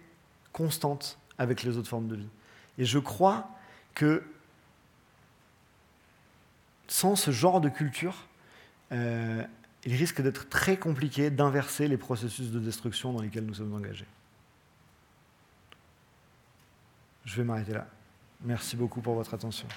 constante 0.53 1.17
avec 1.37 1.63
les 1.63 1.77
autres 1.77 1.89
formes 1.89 2.07
de 2.07 2.15
vie. 2.15 2.29
Et 2.77 2.85
je 2.85 2.99
crois 2.99 3.49
que 3.95 4.23
sans 6.87 7.15
ce 7.15 7.31
genre 7.31 7.61
de 7.61 7.69
culture, 7.69 8.27
euh, 8.91 9.43
il 9.85 9.95
risque 9.95 10.21
d'être 10.21 10.49
très 10.49 10.77
compliqué 10.77 11.29
d'inverser 11.29 11.87
les 11.87 11.97
processus 11.97 12.51
de 12.51 12.59
destruction 12.59 13.13
dans 13.13 13.21
lesquels 13.21 13.45
nous 13.45 13.55
sommes 13.55 13.73
engagés. 13.73 14.07
Je 17.25 17.37
vais 17.37 17.43
m'arrêter 17.43 17.73
là. 17.73 17.87
Merci 18.41 18.75
beaucoup 18.75 19.01
pour 19.01 19.15
votre 19.15 19.33
attention. 19.33 19.67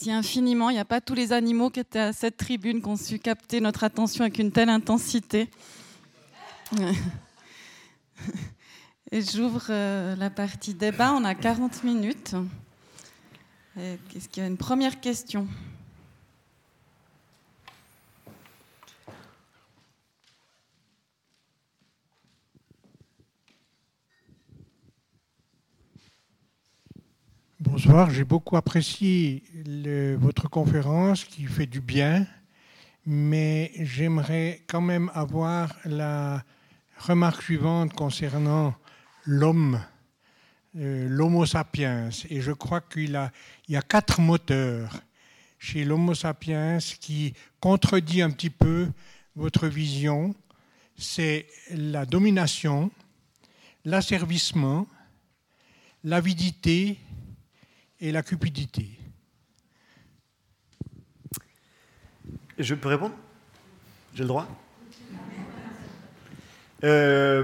Merci 0.00 0.12
infiniment. 0.12 0.70
Il 0.70 0.74
n'y 0.74 0.80
a 0.80 0.86
pas 0.86 1.02
tous 1.02 1.12
les 1.12 1.30
animaux 1.30 1.68
qui 1.68 1.80
étaient 1.80 1.98
à 1.98 2.14
cette 2.14 2.38
tribune 2.38 2.80
qui 2.80 2.88
ont 2.88 2.96
su 2.96 3.18
capter 3.18 3.60
notre 3.60 3.84
attention 3.84 4.22
avec 4.22 4.38
une 4.38 4.50
telle 4.50 4.70
intensité. 4.70 5.50
Et 9.12 9.20
j'ouvre 9.20 9.66
euh, 9.68 10.16
la 10.16 10.30
partie 10.30 10.72
débat. 10.72 11.12
On 11.12 11.22
a 11.22 11.34
40 11.34 11.84
minutes. 11.84 12.34
Est-ce 13.76 14.26
qu'il 14.30 14.42
y 14.42 14.46
a? 14.46 14.48
Une 14.48 14.56
première 14.56 15.00
question 15.00 15.46
Bonsoir, 27.70 28.10
j'ai 28.10 28.24
beaucoup 28.24 28.56
apprécié 28.56 29.44
votre 30.18 30.50
conférence 30.50 31.24
qui 31.24 31.44
fait 31.44 31.66
du 31.66 31.80
bien, 31.80 32.26
mais 33.06 33.70
j'aimerais 33.78 34.64
quand 34.66 34.80
même 34.80 35.08
avoir 35.14 35.72
la 35.84 36.42
remarque 36.98 37.42
suivante 37.42 37.92
concernant 37.92 38.74
l'homme, 39.24 39.80
euh, 40.76 41.06
l'Homo 41.08 41.46
sapiens. 41.46 42.08
Et 42.28 42.40
je 42.40 42.50
crois 42.50 42.80
qu'il 42.80 43.14
a, 43.14 43.30
il 43.68 43.74
y 43.74 43.76
a 43.76 43.82
quatre 43.82 44.20
moteurs 44.20 45.00
chez 45.60 45.84
l'Homo 45.84 46.12
sapiens 46.14 46.78
qui 46.98 47.34
contredit 47.60 48.20
un 48.20 48.30
petit 48.30 48.50
peu 48.50 48.88
votre 49.36 49.68
vision. 49.68 50.34
C'est 50.96 51.46
la 51.70 52.04
domination, 52.04 52.90
l'asservissement, 53.84 54.88
l'avidité 56.02 56.98
et 58.00 58.12
la 58.12 58.22
cupidité. 58.22 58.88
Je 62.58 62.74
peux 62.74 62.88
répondre? 62.88 63.14
J'ai 64.14 64.22
le 64.22 64.28
droit? 64.28 64.46
Euh, 66.82 67.42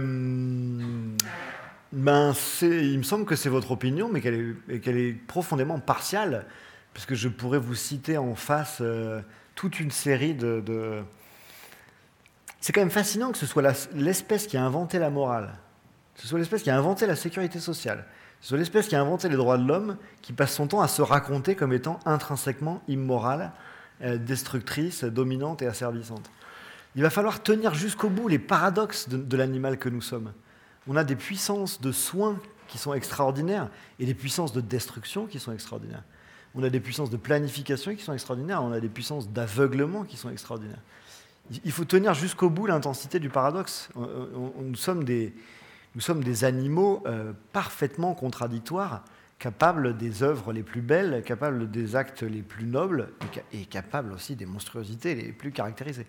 ben 1.93 2.33
Il 2.63 2.99
me 2.99 3.03
semble 3.03 3.27
que 3.27 3.37
c'est 3.37 3.49
votre 3.49 3.71
opinion, 3.71 4.09
mais 4.11 4.21
qu'elle 4.21 4.99
est, 4.99 5.13
profondément 5.27 5.79
partiale, 5.79 6.47
parce 6.95 7.07
que 7.07 7.15
je 7.15 7.29
pourrais 7.29 7.59
vous 7.59 7.75
citer 7.75 8.17
en 8.19 8.35
face 8.35 8.79
euh, 8.81 9.21
toute 9.55 9.81
une 9.81 9.91
série 9.91 10.35
de... 10.35 10.61
de... 10.61 11.03
C'est 12.61 12.73
quand 12.73 12.81
même 12.81 12.91
fascinant 12.91 13.31
que 13.31 13.39
ce 13.39 13.47
soit 13.47 13.63
l'espèce 13.95 14.47
qui 14.47 14.57
a 14.57 14.65
inventé 14.65 14.99
la 14.99 15.11
morale, 15.11 15.55
que 16.15 16.23
ce 16.23 16.27
soit 16.27 16.39
l'espèce 16.39 16.63
qui 16.63 16.71
a 16.71 16.77
inventé 16.77 17.07
la 17.07 17.15
sécurité 17.15 17.61
sociale, 17.61 18.07
c'est 18.41 18.57
l'espèce 18.57 18.89
qui 18.89 18.97
a 18.97 19.01
inventé 19.01 19.29
les 19.29 19.37
droits 19.37 19.59
de 19.59 19.67
l'homme 19.67 19.97
qui 20.23 20.33
passe 20.33 20.55
son 20.55 20.69
temps 20.69 20.81
à 20.81 20.89
se 20.89 21.03
raconter 21.03 21.55
comme 21.55 21.73
étant 21.73 21.99
intrinsèquement 22.05 22.83
immorale, 22.89 23.53
euh, 24.03 24.19
destructrice, 24.19 25.05
dominante 25.05 25.63
et 25.63 25.67
asservissante. 25.67 26.31
Il 26.95 27.03
va 27.03 27.11
falloir 27.11 27.43
tenir 27.43 27.75
jusqu'au 27.75 28.09
bout 28.09 28.29
les 28.29 28.39
paradoxes 28.39 29.09
de, 29.09 29.37
l'animal 29.37 29.79
que 29.79 29.89
nous 29.89 30.01
sommes. 30.01 30.33
On 30.87 30.97
a 30.97 31.05
des 31.05 31.17
puissances 31.17 31.81
de 31.81 31.93
soins 31.93 32.39
qui 32.69 32.79
sont 32.79 32.95
extraordinaires 32.95 33.69
et 33.99 34.07
des 34.07 34.15
puissances 34.15 34.53
de 34.53 34.61
destruction 34.61 35.27
qui 35.27 35.39
sont 35.39 35.53
extraordinaires. 35.53 36.05
On 36.55 36.63
a 36.63 36.71
des 36.71 36.81
puissances 36.81 37.11
de 37.11 37.19
planification 37.19 37.95
qui 37.95 38.03
sont 38.03 38.15
extraordinaires, 38.15 38.63
on 38.63 38.73
a 38.73 38.81
des 38.81 38.89
puissances 38.89 39.29
d'aveuglement 39.29 40.05
qui 40.05 40.17
sont 40.17 40.31
extraordinaires. 40.31 40.81
Il 41.65 41.71
faut 41.71 41.85
tenir 41.85 42.15
jusqu'au 42.15 42.49
bout 42.49 42.67
l'intensité 42.67 43.21
du 43.21 43.29
paradoxe. 43.29 43.91
Nous 43.95 44.75
sommes 44.75 45.05
des, 45.05 45.35
nous 45.97 46.03
sommes 46.03 46.23
des 46.23 46.45
animaux 46.45 47.03
euh, 47.07 47.33
parfaitement 47.55 48.15
contradictoires, 48.15 49.03
capables 49.39 49.97
des 49.97 50.23
œuvres 50.23 50.53
les 50.53 50.63
plus 50.63 50.83
belles, 50.83 51.23
capables 51.25 51.71
des 51.71 51.97
actes 51.97 52.23
les 52.23 52.43
plus 52.43 52.67
nobles 52.67 53.09
et, 53.55 53.65
capables 53.65 54.13
aussi 54.13 54.37
des 54.37 54.45
monstruosités 54.45 55.15
les 55.15 55.33
plus 55.33 55.53
caractérisées. 55.53 56.07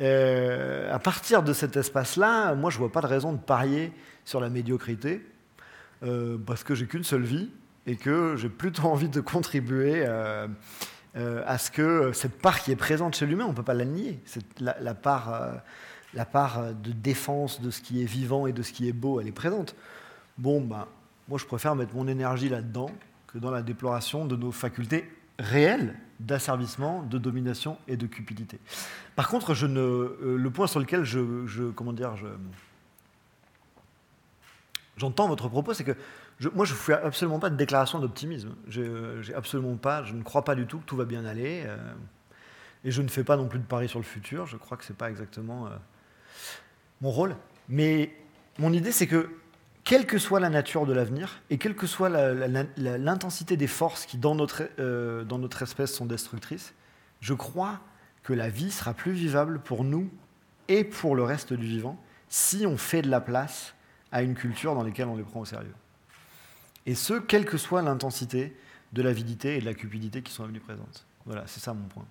Euh, 0.00 0.94
à 0.94 0.98
partir 0.98 1.42
de 1.42 1.54
cet 1.54 1.78
espace-là, 1.78 2.54
moi 2.54 2.68
je 2.68 2.76
ne 2.76 2.80
vois 2.80 2.92
pas 2.92 3.00
de 3.00 3.06
raison 3.06 3.32
de 3.32 3.38
parier 3.38 3.92
sur 4.26 4.38
la 4.38 4.50
médiocrité, 4.50 5.26
euh, 6.02 6.36
parce 6.46 6.62
que 6.62 6.74
j'ai 6.74 6.86
qu'une 6.86 7.04
seule 7.04 7.24
vie 7.24 7.50
et 7.86 7.96
que 7.96 8.36
j'ai 8.36 8.50
plutôt 8.50 8.84
envie 8.84 9.08
de 9.08 9.22
contribuer 9.22 10.04
à 10.04 11.58
ce 11.58 11.70
que 11.70 12.12
cette 12.12 12.38
part 12.38 12.60
qui 12.60 12.70
est 12.70 12.76
présente 12.76 13.16
chez 13.16 13.24
l'humain, 13.24 13.46
on 13.46 13.50
ne 13.52 13.56
peut 13.56 13.62
pas 13.62 13.74
la 13.74 13.86
nier, 13.86 14.20
c'est 14.26 14.44
la, 14.60 14.94
part 14.94 15.62
la 16.14 16.24
part 16.24 16.74
de 16.74 16.92
défense 16.92 17.60
de 17.60 17.70
ce 17.70 17.80
qui 17.80 18.02
est 18.02 18.06
vivant 18.06 18.46
et 18.46 18.52
de 18.52 18.62
ce 18.62 18.72
qui 18.72 18.88
est 18.88 18.92
beau, 18.92 19.20
elle 19.20 19.28
est 19.28 19.32
présente. 19.32 19.74
Bon, 20.38 20.60
ben, 20.60 20.86
moi 21.28 21.38
je 21.38 21.46
préfère 21.46 21.74
mettre 21.74 21.94
mon 21.94 22.06
énergie 22.08 22.48
là-dedans 22.48 22.90
que 23.26 23.38
dans 23.38 23.50
la 23.50 23.62
déploration 23.62 24.26
de 24.26 24.36
nos 24.36 24.52
facultés 24.52 25.10
réelles 25.38 25.96
d'asservissement, 26.20 27.02
de 27.02 27.18
domination 27.18 27.78
et 27.88 27.96
de 27.96 28.06
cupidité. 28.06 28.58
Par 29.16 29.28
contre, 29.28 29.54
je 29.54 29.66
euh, 29.66 30.36
le 30.36 30.50
point 30.50 30.66
sur 30.66 30.80
lequel 30.80 31.04
je, 31.04 31.20
j'entends 34.96 35.28
votre 35.28 35.48
propos, 35.48 35.74
c'est 35.74 35.84
que 35.84 35.96
moi 36.54 36.64
je 36.64 36.72
ne 36.72 36.78
fais 36.78 36.94
absolument 36.94 37.38
pas 37.38 37.50
de 37.50 37.56
déclaration 37.56 37.98
d'optimisme. 37.98 38.54
J'ai 38.68 39.34
absolument 39.34 39.76
pas, 39.76 40.04
je 40.04 40.14
ne 40.14 40.22
crois 40.22 40.44
pas 40.44 40.54
du 40.54 40.66
tout 40.66 40.78
que 40.78 40.84
tout 40.84 40.96
va 40.96 41.04
bien 41.04 41.24
aller. 41.24 41.64
Euh, 41.66 41.76
et 42.84 42.90
je 42.90 43.00
ne 43.02 43.08
fais 43.08 43.24
pas 43.24 43.36
non 43.36 43.46
plus 43.46 43.58
de 43.58 43.64
paris 43.64 43.88
sur 43.88 43.98
le 43.98 44.04
futur. 44.04 44.46
Je 44.46 44.56
crois 44.56 44.76
que 44.76 44.84
ce 44.84 44.92
n'est 44.92 44.96
pas 44.96 45.08
exactement 45.08 45.66
euh, 45.66 45.70
mon 47.02 47.10
rôle. 47.10 47.36
Mais 47.68 48.14
mon 48.58 48.72
idée, 48.72 48.92
c'est 48.92 49.06
que, 49.06 49.28
quelle 49.84 50.06
que 50.06 50.18
soit 50.18 50.40
la 50.40 50.48
nature 50.48 50.86
de 50.86 50.92
l'avenir, 50.92 51.42
et 51.50 51.58
quelle 51.58 51.74
que 51.74 51.86
soit 51.86 52.08
l'intensité 52.08 53.56
des 53.56 53.66
forces 53.66 54.06
qui, 54.06 54.16
dans 54.16 54.34
notre, 54.34 54.62
euh, 54.78 55.24
dans 55.24 55.38
notre 55.38 55.62
espèce, 55.62 55.92
sont 55.92 56.06
destructrices, 56.06 56.72
je 57.20 57.34
crois 57.34 57.80
que 58.22 58.32
la 58.32 58.48
vie 58.48 58.70
sera 58.70 58.94
plus 58.94 59.12
vivable 59.12 59.60
pour 59.60 59.84
nous 59.84 60.08
et 60.68 60.84
pour 60.84 61.16
le 61.16 61.24
reste 61.24 61.52
du 61.52 61.66
vivant 61.66 62.02
si 62.28 62.64
on 62.66 62.78
fait 62.78 63.02
de 63.02 63.10
la 63.10 63.20
place 63.20 63.74
à 64.12 64.22
une 64.22 64.34
culture 64.34 64.74
dans 64.74 64.84
laquelle 64.84 65.08
on 65.08 65.16
les 65.16 65.24
prend 65.24 65.40
au 65.40 65.44
sérieux. 65.44 65.74
Et 66.86 66.94
ce, 66.94 67.14
quelle 67.14 67.44
que 67.44 67.58
soit 67.58 67.82
l'intensité 67.82 68.56
de 68.92 69.02
l'avidité 69.02 69.56
et 69.56 69.60
de 69.60 69.64
la 69.64 69.74
cupidité 69.74 70.22
qui 70.22 70.32
sont 70.32 70.46
venues 70.46 70.60
présentes. 70.60 71.06
Voilà, 71.26 71.44
c'est 71.46 71.60
ça 71.60 71.72
mon 71.72 71.86
point. 71.88 72.06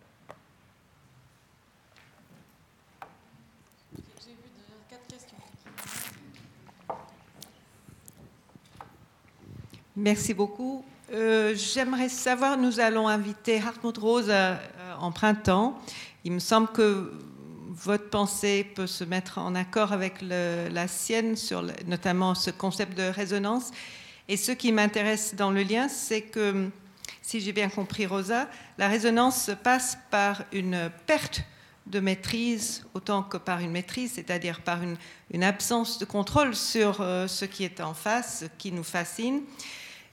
Merci 9.98 10.34
beaucoup. 10.34 10.86
Euh, 11.12 11.54
j'aimerais 11.54 12.08
savoir, 12.08 12.58
nous 12.58 12.80
allons 12.80 13.10
inviter 13.10 13.60
Hartmut 13.60 13.98
Rose 13.98 14.28
euh, 14.30 14.56
en 15.02 15.12
printemps. 15.12 15.78
Il 16.24 16.32
me 16.32 16.40
semble 16.40 16.70
que 16.70 17.12
votre 17.72 18.10
pensée 18.10 18.64
peut 18.64 18.88
se 18.88 19.04
mettre 19.04 19.38
en 19.38 19.54
accord 19.54 19.92
avec 19.92 20.22
la 20.22 20.88
sienne 20.88 21.36
sur 21.36 21.66
notamment 21.88 22.36
ce 22.36 22.52
concept 22.52 22.98
de 22.98 23.04
résonance. 23.04 23.72
Et 24.30 24.38
ce 24.38 24.54
qui 24.54 24.72
m'intéresse 24.72 25.36
dans 25.36 25.52
le 25.52 25.64
lien, 25.64 25.90
c'est 25.90 26.22
que, 26.22 26.70
si 27.22 27.42
j'ai 27.42 27.52
bien 27.52 27.68
compris 27.68 28.06
Rosa, 28.06 28.48
la 28.78 28.88
résonance 28.88 29.52
passe 29.64 29.98
par 30.10 30.44
une 30.54 30.90
perte 31.06 31.44
de 31.88 32.00
maîtrise 32.00 32.86
autant 32.94 33.24
que 33.24 33.38
par 33.38 33.60
une 33.60 33.72
maîtrise, 33.72 34.14
c'est-à-dire 34.14 34.62
par 34.62 34.80
une, 34.84 35.44
absence 35.44 36.00
de 36.00 36.06
contrôle 36.06 36.56
sur 36.56 37.02
euh, 37.02 37.28
ce 37.28 37.46
qui 37.46 37.64
est 37.64 37.82
en 37.82 37.94
face, 37.94 38.42
ce 38.42 38.46
qui 38.58 38.72
nous 38.72 38.84
fascine. 38.84 39.42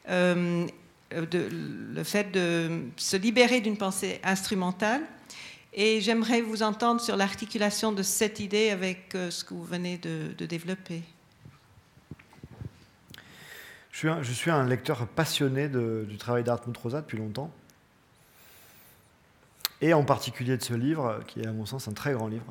Euh, 0.08 0.66
le 1.10 2.02
fait 2.04 2.30
de 2.32 2.82
se 2.96 3.16
libérer 3.16 3.60
d'une 3.60 3.78
pensée 3.78 4.20
instrumentale. 4.22 5.02
Et 5.72 6.00
j'aimerais 6.00 6.40
vous 6.40 6.62
entendre 6.62 7.00
sur 7.00 7.16
l'articulation 7.16 7.92
de 7.92 8.02
cette 8.02 8.40
idée 8.40 8.70
avec 8.70 9.14
euh, 9.14 9.30
ce 9.30 9.44
que 9.44 9.54
vous 9.54 9.64
venez 9.64 9.98
de, 9.98 10.32
développer. 10.44 11.02
Je 13.92 14.32
suis, 14.32 14.50
un, 14.50 14.64
lecteur 14.66 15.06
passionné 15.08 15.68
du 15.68 16.16
travail 16.18 16.44
d'Artmut 16.44 16.76
Rosa 16.76 17.00
depuis 17.00 17.18
longtemps. 17.18 17.50
Et 19.80 19.92
en 19.92 20.04
particulier 20.04 20.56
de 20.56 20.62
ce 20.62 20.74
livre, 20.74 21.20
qui 21.26 21.40
est 21.40 21.46
à 21.46 21.52
mon 21.52 21.66
sens 21.66 21.88
un 21.88 21.92
très 21.92 22.12
grand 22.12 22.28
livre 22.28 22.46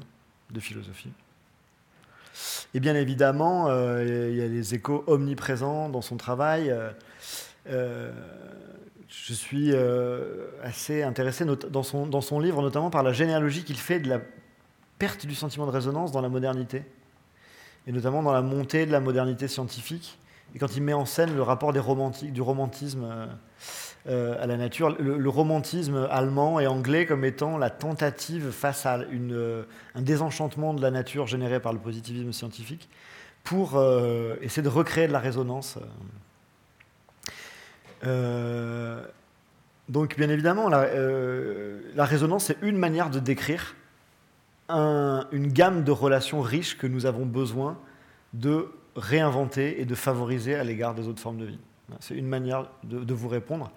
de 0.50 0.60
philosophie. 0.60 1.12
Et 2.74 2.80
bien 2.80 2.96
évidemment, 2.96 3.68
euh, 3.70 4.30
il 4.30 4.38
y 4.38 4.42
a 4.42 4.48
les 4.48 4.76
échos 4.76 5.04
omniprésents 5.08 5.90
dans 5.90 6.02
son 6.02 6.18
travail. 6.18 6.74
Je 9.08 9.34
suis 9.34 9.72
euh, 9.72 10.48
assez 10.64 11.04
intéressé 11.04 11.46
dans 11.46 11.84
son, 11.84 12.08
dans 12.08 12.22
son 12.22 12.40
livre, 12.40 12.62
notamment 12.62 12.90
par 12.90 13.04
la 13.04 13.14
généalogie 13.14 13.64
qu'il 13.64 13.78
fait 13.78 14.00
de 14.00 14.10
la 14.10 14.20
perte 15.00 15.26
du 15.26 15.36
sentiment 15.36 15.66
de 15.66 15.72
résonance 15.72 16.12
dans 16.12 16.22
la 16.22 16.30
modernité, 16.30 16.84
et 17.86 17.92
notamment 17.92 18.22
dans 18.22 18.34
la 18.34 18.42
montée 18.42 18.86
de 18.86 18.92
la 18.92 19.00
modernité 19.00 19.48
scientifique, 19.48 20.20
et 20.56 20.60
quand 20.60 20.76
il 20.76 20.84
met 20.84 20.94
en 20.94 21.06
scène 21.06 21.36
le 21.36 21.42
rapport 21.42 21.74
des 21.74 21.80
romantiques, 21.80 22.34
du 22.34 22.42
romantisme 22.42 23.28
euh, 24.08 24.42
à 24.42 24.48
la 24.48 24.58
nature, 24.58 24.96
le, 24.98 25.30
romantisme 25.30 26.08
allemand 26.10 26.60
et 26.60 26.68
anglais 26.68 27.06
comme 27.06 27.26
étant 27.26 27.58
la 27.58 27.70
tentative 27.70 28.52
face 28.52 28.86
à 28.86 29.00
une, 29.12 29.66
un 29.94 30.02
désenchantement 30.02 30.74
de 30.74 30.82
la 30.82 30.90
nature 30.90 31.28
généré 31.28 31.60
par 31.60 31.74
le 31.74 31.80
positivisme 31.80 32.32
scientifique, 32.32 32.90
pour 33.44 33.82
essayer 34.42 34.64
de 34.64 34.70
recréer 34.70 35.08
de 35.08 35.14
la 35.14 35.20
résonance. 35.20 35.80
Euh, 38.06 39.04
donc, 39.90 40.18
bien 40.18 40.30
évidemment, 40.30 40.70
la, 40.70 40.88
la 41.96 42.06
résonance, 42.06 42.46
c'est 42.46 42.58
une 42.62 42.78
manière 42.78 43.10
de 43.10 43.20
décrire 43.20 43.76
une 44.70 45.48
gamme 45.48 45.84
de 45.84 45.92
relations 45.92 46.42
riches 46.42 46.78
que 46.78 46.88
nous 46.88 47.06
avons 47.06 47.26
besoin 47.26 47.78
de 48.34 48.70
réinventer 48.96 49.80
et 49.82 49.86
de 49.86 49.96
favoriser 49.96 50.56
à 50.56 50.64
l'égard 50.64 50.94
des 50.94 51.08
autres 51.08 51.22
formes 51.22 51.38
de 51.38 51.46
vie. 51.46 51.60
C'est 52.00 52.16
une 52.16 52.28
manière 52.28 52.68
de, 52.84 53.14
vous 53.14 53.30
répondre. 53.30 53.72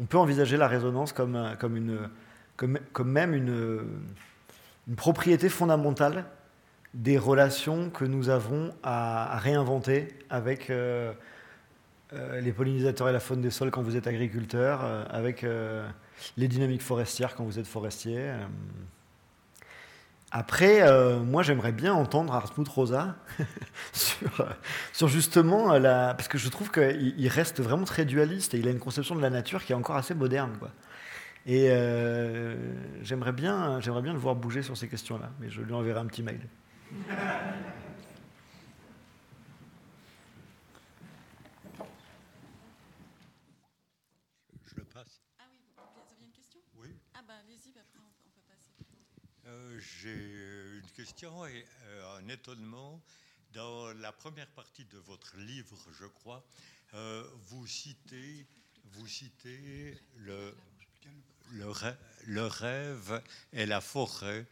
On 0.00 0.04
peut 0.04 0.16
envisager 0.16 0.56
la 0.56 0.68
résonance 0.68 1.12
comme, 1.12 1.54
comme, 1.58 3.10
même 3.10 3.34
une, 3.34 3.80
propriété 4.96 5.48
fondamentale 5.48 6.24
des 6.94 7.18
relations 7.18 7.90
que 7.90 8.04
nous 8.04 8.28
avons 8.28 8.70
à, 8.82 9.38
réinventer 9.38 10.08
avec 10.30 10.70
euh, 10.70 11.12
euh, 11.12 11.12
les 12.12 12.52
pollinisateurs 12.52 13.08
et 13.08 13.12
la 13.12 13.20
faune 13.20 13.40
des 13.40 13.50
sols 13.50 13.70
quand 13.70 13.82
vous 13.82 13.96
êtes 13.96 14.06
agriculteur, 14.06 14.80
euh, 14.84 15.04
avec 15.10 15.44
les 16.36 16.48
dynamiques 16.48 16.82
forestières 16.82 17.34
quand 17.34 17.44
vous 17.44 17.58
êtes 17.58 17.66
forestier. 17.66 18.32
Après, 20.34 20.80
euh, 20.80 21.20
moi, 21.20 21.42
j'aimerais 21.42 21.72
bien 21.72 21.92
entendre 21.92 22.32
Hartmut 22.32 22.66
Rosa 22.66 23.16
sur, 23.92 25.06
justement 25.06 25.76
la. 25.78 26.14
Parce 26.14 26.26
que 26.26 26.38
je 26.38 26.48
trouve 26.48 26.70
qu'il 26.70 27.28
reste 27.28 27.60
vraiment 27.60 27.84
très 27.84 28.06
dualiste 28.06 28.54
et 28.54 28.58
il 28.58 28.66
a 28.66 28.70
une 28.70 28.78
conception 28.78 29.14
de 29.14 29.20
la 29.20 29.28
nature 29.28 29.62
qui 29.62 29.72
est 29.72 29.76
encore 29.76 29.96
assez 29.96 30.14
moderne. 30.14 30.56
Quoi. 30.58 30.70
Et 31.44 31.66
euh, 31.68 32.56
j'aimerais 33.02 33.32
bien, 33.32 33.78
bien 33.80 34.14
le 34.14 34.18
voir 34.18 34.34
bouger 34.34 34.62
sur 34.62 34.74
ces 34.74 34.88
questions-là, 34.88 35.30
mais 35.38 35.50
je 35.50 35.60
lui 35.60 35.74
enverrai 35.74 36.00
un 36.00 36.06
petit 36.06 36.22
mail. 36.22 36.40
j'ai 50.02 50.78
une 50.78 50.88
question 51.02 51.44
et 51.46 51.64
euh, 51.86 52.18
un 52.18 52.28
étonnement. 52.28 53.00
Dans 53.54 53.92
la 53.94 54.12
première 54.12 54.46
partie 54.46 54.84
de 54.84 54.98
votre 54.98 55.36
livre, 55.36 55.76
je 56.00 56.06
crois, 56.06 56.44
euh, 56.94 57.24
vous 57.48 57.66
citez, 57.66 58.46
vous 58.92 59.08
citez 59.08 59.98
le, 60.18 60.54
le, 61.54 62.46
rêve, 62.46 63.20
et 63.52 63.66
la 63.66 63.80
forêt 63.80 64.46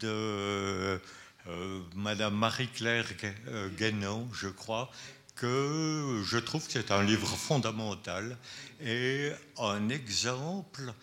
de 0.00 0.98
euh, 1.46 1.82
Madame 1.94 2.36
Marie-Claire 2.36 3.12
Guénon, 3.76 4.32
je 4.32 4.48
crois, 4.48 4.90
que 5.36 6.22
je 6.24 6.38
trouve 6.38 6.64
que 6.66 6.72
c'est 6.72 6.90
un 6.90 7.02
livre 7.02 7.36
fondamental 7.36 8.38
et 8.80 9.30
un 9.58 9.90
exemple 9.90 10.94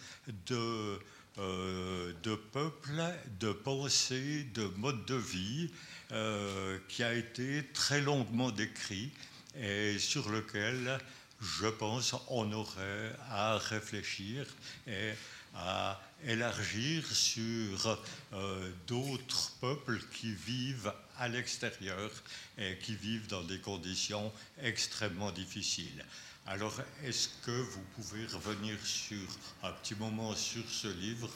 de 0.47 0.99
euh, 1.39 2.11
de 2.23 2.35
peuple, 2.35 3.01
de 3.39 3.53
pensée, 3.53 4.45
de 4.53 4.65
mode 4.77 5.05
de 5.05 5.15
vie 5.15 5.71
euh, 6.11 6.77
qui 6.89 7.01
a 7.01 7.13
été 7.13 7.63
très 7.73 8.01
longuement 8.01 8.51
décrit 8.51 9.09
et 9.57 9.97
sur 9.99 10.29
lequel, 10.29 10.99
je 11.41 11.67
pense, 11.67 12.13
on 12.27 12.51
aurait 12.51 13.15
à 13.29 13.57
réfléchir 13.57 14.45
et 14.85 15.11
à 15.55 16.01
élargir 16.25 17.05
sur 17.05 17.97
euh, 18.33 18.71
d'autres 18.87 19.53
peuples 19.61 19.99
qui 20.13 20.33
vivent 20.33 20.93
à 21.17 21.29
l'extérieur 21.29 22.11
et 22.57 22.77
qui 22.79 22.95
vivent 22.95 23.27
dans 23.27 23.43
des 23.43 23.59
conditions 23.59 24.31
extrêmement 24.61 25.31
difficiles. 25.31 26.03
Alors, 26.51 26.73
est-ce 27.05 27.29
que 27.45 27.51
vous 27.51 27.81
pouvez 27.95 28.25
revenir 28.25 28.75
sur 28.81 29.19
un 29.61 29.71
petit 29.71 29.93
moment 29.93 30.33
sur 30.33 30.63
ce 30.67 30.87
livre 30.87 31.29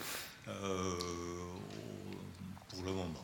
euh, 0.47 0.95
pour 2.67 2.83
le 2.83 2.91
moment? 2.93 3.23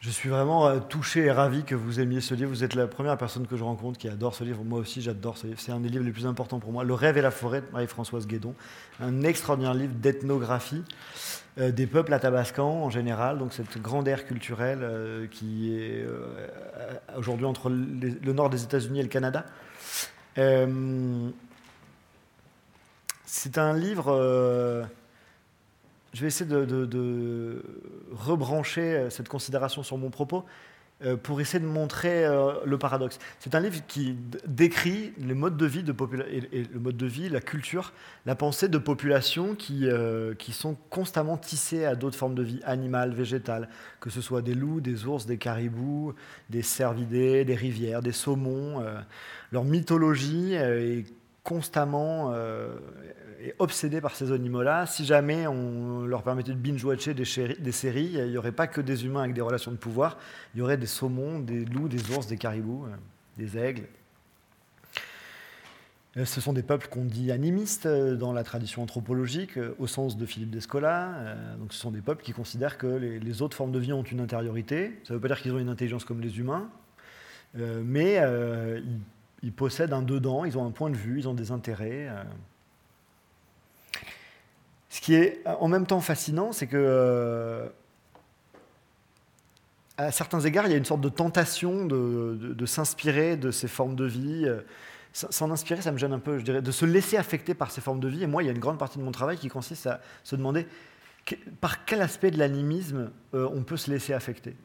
Je 0.00 0.10
suis 0.10 0.28
vraiment 0.28 0.66
euh, 0.66 0.78
touché 0.78 1.20
et 1.20 1.32
ravi 1.32 1.64
que 1.64 1.74
vous 1.74 2.00
aimiez 2.00 2.20
ce 2.20 2.34
livre. 2.34 2.50
Vous 2.50 2.62
êtes 2.62 2.74
la 2.74 2.86
première 2.86 3.16
personne 3.16 3.46
que 3.46 3.56
je 3.56 3.64
rencontre 3.64 3.98
qui 3.98 4.08
adore 4.08 4.34
ce 4.34 4.44
livre. 4.44 4.62
Moi 4.62 4.80
aussi, 4.80 5.00
j'adore 5.00 5.38
ce 5.38 5.46
livre. 5.46 5.58
C'est 5.58 5.72
un 5.72 5.80
des 5.80 5.88
livres 5.88 6.04
les 6.04 6.12
plus 6.12 6.26
importants 6.26 6.58
pour 6.58 6.70
moi. 6.70 6.84
Le 6.84 6.92
rêve 6.92 7.16
et 7.16 7.22
la 7.22 7.30
forêt 7.30 7.62
de 7.62 7.66
Marie-Françoise 7.72 8.26
Guédon. 8.26 8.54
Un 9.00 9.22
extraordinaire 9.22 9.72
livre 9.72 9.94
d'ethnographie 9.94 10.82
euh, 11.56 11.70
des 11.72 11.86
peuples 11.86 12.12
atabascans 12.12 12.84
en 12.84 12.90
général, 12.90 13.38
donc 13.38 13.54
cette 13.54 13.80
grande 13.80 14.06
ère 14.06 14.26
culturelle 14.26 15.30
qui 15.30 15.72
est 15.72 16.04
aujourd'hui 17.16 17.46
entre 17.46 17.70
le 17.70 18.32
nord 18.34 18.50
des 18.50 18.62
États-Unis 18.64 19.00
et 19.00 19.04
le 19.04 19.08
Canada. 19.08 19.46
Euh, 20.38 21.30
c'est 23.26 23.58
un 23.58 23.76
livre. 23.76 24.08
Euh, 24.08 24.84
je 26.12 26.20
vais 26.22 26.26
essayer 26.28 26.48
de, 26.50 27.62
rebrancher 28.12 29.08
cette 29.10 29.28
considération 29.28 29.82
sur 29.82 29.96
mon 29.96 30.10
propos 30.10 30.38
euh, 30.38 30.48
pour 31.22 31.40
essayer 31.40 31.60
de 31.60 31.68
montrer 31.68 32.26
le 32.64 32.78
paradoxe. 32.78 33.18
C'est 33.38 33.54
un 33.54 33.60
livre 33.60 33.80
qui 33.86 34.16
décrit 34.46 35.12
les 35.18 35.34
modes 35.34 35.56
de 35.56 35.66
vie 35.66 35.82
de 35.82 35.94
le 35.94 36.78
mode 36.78 36.96
de 36.96 37.06
vie, 37.06 37.28
la 37.28 37.40
culture, 37.40 37.92
la 38.26 38.34
pensée 38.34 38.68
de 38.68 38.78
populations 38.78 39.54
qui, 39.54 39.86
qui 40.38 40.52
sont 40.52 40.76
constamment 40.90 41.36
tissées 41.36 41.84
à 41.84 41.94
d'autres 41.94 42.18
formes 42.18 42.34
de 42.34 42.42
vie, 42.42 42.60
animales, 42.64 43.14
végétales, 43.14 43.68
que 44.00 44.10
ce 44.10 44.20
soit 44.20 44.42
des 44.42 44.54
loups, 44.54 44.80
des 44.80 45.06
ours, 45.06 45.26
des 45.26 45.38
caribous, 45.38 46.14
des 46.50 46.62
cervidés, 46.62 47.44
des 47.44 47.54
rivières, 47.54 48.02
des 48.02 48.12
saumons 48.12 48.82
leur 49.52 49.64
mythologie 49.64 50.56
euh, 50.56 50.98
est 50.98 51.04
constamment 51.42 52.32
euh, 52.32 52.76
obsédée 53.58 54.00
par 54.00 54.14
ces 54.14 54.32
animaux-là. 54.32 54.86
Si 54.86 55.04
jamais 55.04 55.46
on 55.46 56.02
leur 56.02 56.22
permettait 56.22 56.52
de 56.52 56.58
binge-watcher 56.58 57.14
des, 57.14 57.24
séries, 57.24 58.10
il 58.14 58.30
n'y 58.30 58.36
aurait 58.36 58.52
pas 58.52 58.66
que 58.66 58.80
des 58.80 59.04
humains 59.04 59.22
avec 59.22 59.34
des 59.34 59.40
relations 59.40 59.70
de 59.70 59.76
pouvoir, 59.76 60.18
il 60.54 60.58
y 60.58 60.62
aurait 60.62 60.76
des 60.76 60.86
saumons, 60.86 61.38
des 61.38 61.64
loups, 61.64 61.88
des 61.88 62.10
ours, 62.10 62.26
des 62.26 62.36
caribous, 62.36 62.86
euh, 62.86 62.94
des 63.38 63.56
aigles. 63.56 63.86
Ce 66.24 66.40
sont 66.40 66.52
des 66.52 66.64
peuples 66.64 66.88
qu'on 66.88 67.04
dit 67.04 67.30
animistes 67.30 67.86
dans 67.86 68.32
la 68.32 68.42
tradition 68.42 68.82
anthropologique, 68.82 69.60
au 69.78 69.86
sens 69.86 70.16
de 70.16 70.26
Philippe 70.26 70.50
Descola. 70.50 71.36
Donc, 71.60 71.72
ce 71.72 71.78
sont 71.78 71.92
des 71.92 72.00
peuples 72.00 72.24
qui 72.24 72.32
considèrent 72.32 72.78
que 72.78 72.88
les, 72.88 73.42
autres 73.42 73.56
formes 73.56 73.70
de 73.70 73.78
vie 73.78 73.92
ont 73.92 74.02
une 74.02 74.18
intériorité. 74.18 74.98
Ça 75.04 75.14
ne 75.14 75.18
veut 75.18 75.20
pas 75.20 75.28
dire 75.28 75.40
qu'ils 75.40 75.52
ont 75.52 75.60
une 75.60 75.68
intelligence 75.68 76.04
comme 76.04 76.20
les 76.20 76.40
humains, 76.40 76.68
mais 77.54 78.16
ils 78.16 78.98
ils 79.42 79.52
possèdent 79.52 79.92
un 79.92 80.02
dedans, 80.02 80.44
ils 80.44 80.58
ont 80.58 80.66
un 80.66 80.70
point 80.70 80.90
de 80.90 80.96
vue, 80.96 81.18
ils 81.18 81.28
ont 81.28 81.34
des 81.34 81.50
intérêts. 81.50 82.08
Euh. 82.08 82.22
Ce 84.88 85.00
qui 85.00 85.14
est 85.14 85.42
en 85.46 85.68
même 85.68 85.86
temps 85.86 86.00
fascinant, 86.00 86.52
c'est 86.52 86.66
que 86.66 86.76
euh, 86.76 87.68
à 89.96 90.10
certains 90.10 90.40
égards, 90.40 90.66
il 90.66 90.72
y 90.72 90.74
a 90.74 90.78
une 90.78 90.84
sorte 90.84 91.00
de 91.00 91.08
tentation 91.08 91.84
de, 91.86 92.66
s'inspirer 92.66 93.36
de 93.36 93.50
ces 93.50 93.68
formes 93.68 93.94
de 93.94 94.04
vie. 94.04 94.48
S'en 95.12 95.50
inspirer, 95.50 95.82
ça 95.82 95.92
me 95.92 95.98
gêne 95.98 96.12
un 96.12 96.18
peu, 96.18 96.38
je 96.38 96.44
dirais, 96.44 96.62
de 96.62 96.70
se 96.70 96.84
laisser 96.84 97.16
affecter 97.16 97.54
par 97.54 97.70
ces 97.70 97.80
formes 97.80 98.00
de 98.00 98.08
vie. 98.08 98.22
Et 98.22 98.26
moi, 98.26 98.42
il 98.42 98.46
y 98.46 98.48
a 98.48 98.52
une 98.52 98.60
grande 98.60 98.78
partie 98.78 98.98
de 98.98 99.02
mon 99.02 99.12
travail 99.12 99.36
qui 99.36 99.48
consiste 99.48 99.86
à 99.86 100.00
se 100.24 100.36
demander 100.36 100.66
par 101.60 101.84
quel 101.84 102.02
aspect 102.02 102.30
de 102.30 102.38
l'animisme 102.38 103.10
euh, 103.34 103.48
on 103.52 103.62
peut 103.62 103.76
se 103.76 103.90
laisser 103.90 104.12
affecter. 104.12 104.56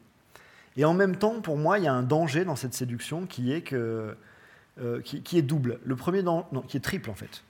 Et 0.76 0.84
en 0.84 0.94
même 0.94 1.16
temps, 1.16 1.40
pour 1.40 1.56
moi, 1.56 1.78
il 1.78 1.84
y 1.84 1.88
a 1.88 1.92
un 1.92 2.02
danger 2.02 2.44
dans 2.44 2.56
cette 2.56 2.74
séduction 2.74 3.26
qui 3.26 3.52
est 3.52 3.62
que 3.62 4.16
euh, 4.78 5.00
qui, 5.00 5.38
est 5.38 5.42
double. 5.42 5.80
Le 5.84 5.96
premier 5.96 6.22
non, 6.22 6.44
qui 6.68 6.76
est 6.76 6.80
triple 6.80 7.08
en 7.08 7.14
fait. 7.14 7.42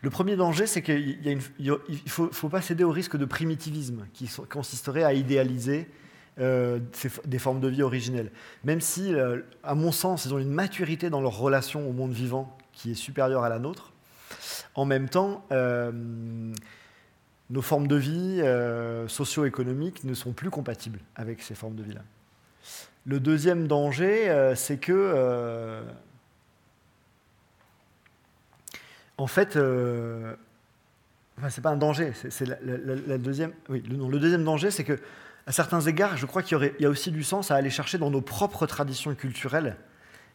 Le 0.00 0.08
premier 0.08 0.34
danger, 0.34 0.66
c'est 0.66 0.80
qu'il 0.80 1.18
ne 1.22 2.08
faut, 2.08 2.48
pas 2.48 2.62
céder 2.62 2.84
au 2.84 2.90
risque 2.90 3.18
de 3.18 3.26
primitivisme 3.26 4.06
qui 4.14 4.30
consisterait 4.48 5.04
à 5.04 5.12
idéaliser 5.12 5.90
euh, 6.40 6.78
des 7.26 7.38
formes 7.38 7.60
de 7.60 7.68
vie 7.68 7.82
originelles. 7.82 8.32
Même 8.64 8.80
si, 8.80 9.12
euh, 9.12 9.42
à 9.62 9.74
mon 9.74 9.92
sens, 9.92 10.24
ils 10.24 10.32
ont 10.32 10.38
une 10.38 10.52
maturité 10.52 11.10
dans 11.10 11.20
leur 11.20 11.36
relation 11.36 11.86
au 11.86 11.92
monde 11.92 12.12
vivant 12.12 12.56
qui 12.72 12.92
est 12.92 12.94
supérieure 12.94 13.44
à 13.44 13.50
la 13.50 13.58
nôtre, 13.58 13.92
en 14.74 14.86
même 14.86 15.10
temps, 15.10 15.44
nos 17.50 17.62
formes 17.62 17.88
de 17.88 17.96
vie 17.96 18.42
socio-économiques 19.08 20.04
ne 20.04 20.14
sont 20.14 20.32
plus 20.32 20.50
compatibles 20.50 21.00
avec 21.14 21.42
ces 21.42 21.54
formes 21.54 21.74
de 21.74 21.82
vie-là. 21.82 22.02
Le 23.04 23.20
deuxième 23.20 23.66
danger, 23.66 24.52
c'est 24.56 24.78
que 24.78 25.84
en 29.18 29.26
fait, 29.26 29.56
euh, 29.56 30.34
enfin, 31.38 31.50
c'est 31.50 31.60
pas 31.60 31.70
un 31.70 31.76
danger. 31.76 32.12
C'est 32.28 32.46
la, 32.46 33.18
deuxième. 33.18 33.52
Oui, 33.68 33.82
le, 33.88 34.18
deuxième 34.18 34.44
danger, 34.44 34.70
c'est 34.70 34.84
que 34.84 34.98
à 35.46 35.52
certains 35.52 35.80
égards, 35.80 36.16
je 36.16 36.26
crois 36.26 36.42
qu'il 36.42 36.58
y, 36.58 36.82
y, 36.82 36.86
a 36.86 36.90
aussi 36.90 37.10
du 37.10 37.22
sens 37.22 37.50
à 37.50 37.56
aller 37.56 37.70
chercher 37.70 37.98
dans 37.98 38.10
nos 38.10 38.20
propres 38.20 38.66
traditions 38.66 39.14
culturelles 39.14 39.76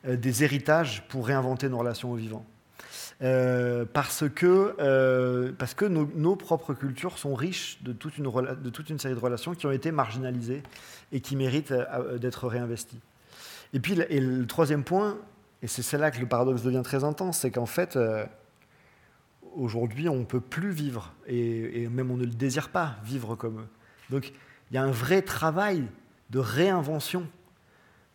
euh, 0.07 0.15
des 0.15 0.43
héritages 0.43 1.03
pour 1.09 1.27
réinventer 1.27 1.69
nos 1.69 1.77
relations 1.77 2.11
au 2.11 2.15
vivant. 2.15 2.43
Euh, 3.21 3.85
parce 3.85 4.27
que, 4.27 4.75
euh, 4.79 5.51
parce 5.55 5.75
que 5.75 5.85
nos, 5.85 6.35
propres 6.35 6.73
cultures 6.73 7.19
sont 7.19 7.35
riches 7.35 7.77
de 7.83 7.93
toute, 7.93 8.17
une, 8.17 8.23
de 8.23 8.69
toute 8.71 8.89
une 8.89 8.97
série 8.97 9.13
de 9.13 9.19
relations 9.19 9.53
qui 9.53 9.67
ont 9.67 9.71
été 9.71 9.91
marginalisées 9.91 10.63
et 11.11 11.21
qui 11.21 11.35
méritent 11.35 11.73
d'être 12.19 12.47
réinvesties. 12.47 12.99
Et 13.73 13.79
puis, 13.79 13.99
et 14.09 14.19
le 14.19 14.47
troisième 14.47 14.83
point, 14.83 15.19
et 15.61 15.67
c'est 15.67 15.99
là 15.99 16.09
que 16.09 16.19
le 16.19 16.25
paradoxe 16.25 16.63
devient 16.63 16.81
très 16.83 17.03
intense, 17.03 17.37
c'est 17.37 17.51
qu'en 17.51 17.67
fait, 17.67 17.95
aujourd'hui, 19.55 20.09
on 20.09 20.19
ne 20.19 20.25
peut 20.25 20.41
plus 20.41 20.71
vivre, 20.71 21.13
et, 21.27 21.87
même 21.89 22.11
on 22.11 22.17
ne 22.17 22.25
le 22.25 22.31
désire 22.31 22.69
pas, 22.69 22.97
vivre 23.03 23.35
comme 23.35 23.59
eux. 23.59 23.67
Donc 24.09 24.33
il 24.69 24.75
y 24.75 24.77
a 24.77 24.83
un 24.83 24.91
vrai 24.91 25.21
travail 25.21 25.85
de 26.29 26.39
réinvention 26.39 27.27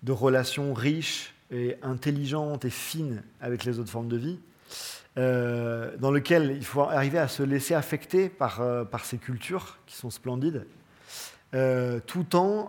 de 0.02 0.12
relations 0.12 0.72
riches 0.72 1.34
et 1.50 1.76
intelligentes 1.82 2.64
et 2.64 2.70
fines 2.70 3.22
avec 3.40 3.64
les 3.64 3.78
autres 3.78 3.90
formes 3.90 4.08
de 4.08 4.16
vie, 4.16 4.38
euh, 5.18 5.96
dans 5.98 6.10
lequel 6.10 6.54
il 6.56 6.64
faut 6.64 6.82
arriver 6.82 7.18
à 7.18 7.28
se 7.28 7.42
laisser 7.42 7.74
affecter 7.74 8.28
par, 8.28 8.60
euh, 8.60 8.84
ces 9.02 9.18
cultures 9.18 9.78
qui 9.86 9.96
sont 9.96 10.10
splendides, 10.10 10.66
euh, 11.54 12.00
tout, 12.06 12.36
en, 12.36 12.68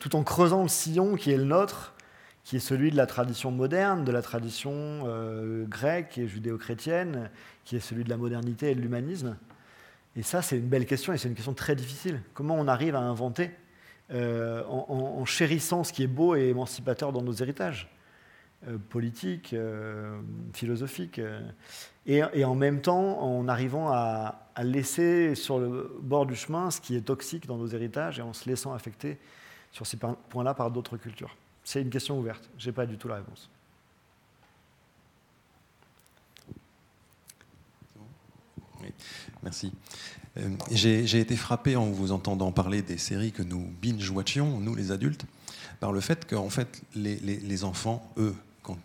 tout 0.00 0.16
en 0.16 0.22
creusant 0.22 0.62
le 0.62 0.68
sillon 0.68 1.16
qui 1.16 1.32
est 1.32 1.36
le 1.36 1.44
nôtre, 1.44 1.94
qui 2.44 2.56
est 2.56 2.60
celui 2.60 2.90
de 2.90 2.96
la 2.96 3.06
tradition 3.06 3.50
moderne, 3.50 4.04
de 4.04 4.12
la 4.12 4.22
tradition 4.22 5.04
grecque 5.68 6.18
et 6.18 6.26
judéo-chrétienne, 6.26 7.30
qui 7.70 7.76
est 7.76 7.80
celui 7.80 8.02
de 8.02 8.08
la 8.08 8.16
modernité 8.16 8.72
et 8.72 8.74
de 8.74 8.80
l'humanisme. 8.80 9.36
Et 10.16 10.24
ça, 10.24 10.42
c'est 10.42 10.58
une 10.58 10.66
belle 10.66 10.86
question 10.86 11.12
et 11.12 11.18
c'est 11.18 11.28
une 11.28 11.36
question 11.36 11.54
très 11.54 11.76
difficile. 11.76 12.20
Comment 12.34 12.56
on 12.56 12.66
arrive 12.66 12.96
à 12.96 13.00
inventer 13.00 13.52
euh, 14.10 14.64
en, 14.66 15.24
chérissant 15.24 15.84
ce 15.84 15.92
qui 15.92 16.02
est 16.02 16.08
beau 16.08 16.34
et 16.34 16.48
émancipateur 16.48 17.12
dans 17.12 17.22
nos 17.22 17.32
héritages 17.32 17.88
euh, 18.66 18.76
politiques, 18.76 19.52
euh, 19.52 20.20
philosophiques, 20.52 21.20
et, 22.06 22.44
en 22.44 22.56
même 22.56 22.80
temps 22.80 23.22
en 23.22 23.46
arrivant 23.46 23.88
à, 23.92 24.48
laisser 24.64 25.36
sur 25.36 25.60
le 25.60 25.96
bord 26.02 26.26
du 26.26 26.34
chemin 26.34 26.72
ce 26.72 26.80
qui 26.80 26.96
est 26.96 27.02
toxique 27.02 27.46
dans 27.46 27.56
nos 27.56 27.68
héritages 27.68 28.18
et 28.18 28.22
en 28.22 28.32
se 28.32 28.48
laissant 28.48 28.74
affecter 28.74 29.16
sur 29.70 29.86
ces 29.86 29.96
points-là 29.96 30.54
par 30.54 30.72
d'autres 30.72 30.96
cultures. 30.96 31.36
C'est 31.62 31.82
une 31.82 31.90
question 31.90 32.18
ouverte, 32.18 32.50
je 32.58 32.68
n'ai 32.68 32.72
pas 32.72 32.84
du 32.84 32.98
tout 32.98 33.06
la 33.06 33.14
réponse. 33.14 33.48
Merci. 39.42 39.72
Euh, 40.38 40.48
j'ai 40.70 41.20
été 41.20 41.36
frappé 41.36 41.76
en 41.76 41.86
vous 41.86 42.12
entendant 42.12 42.52
parler 42.52 42.82
des 42.82 42.98
séries 42.98 43.32
que 43.32 43.42
nous 43.42 43.72
binge-watchions, 43.82 44.60
nous 44.60 44.74
les 44.74 44.92
adultes, 44.92 45.24
par 45.80 45.92
le 45.92 46.00
fait 46.00 46.26
qu'en 46.28 46.50
fait, 46.50 46.82
les, 46.94 47.64
enfants, 47.64 48.12
eux, 48.16 48.34
quand 48.62 48.78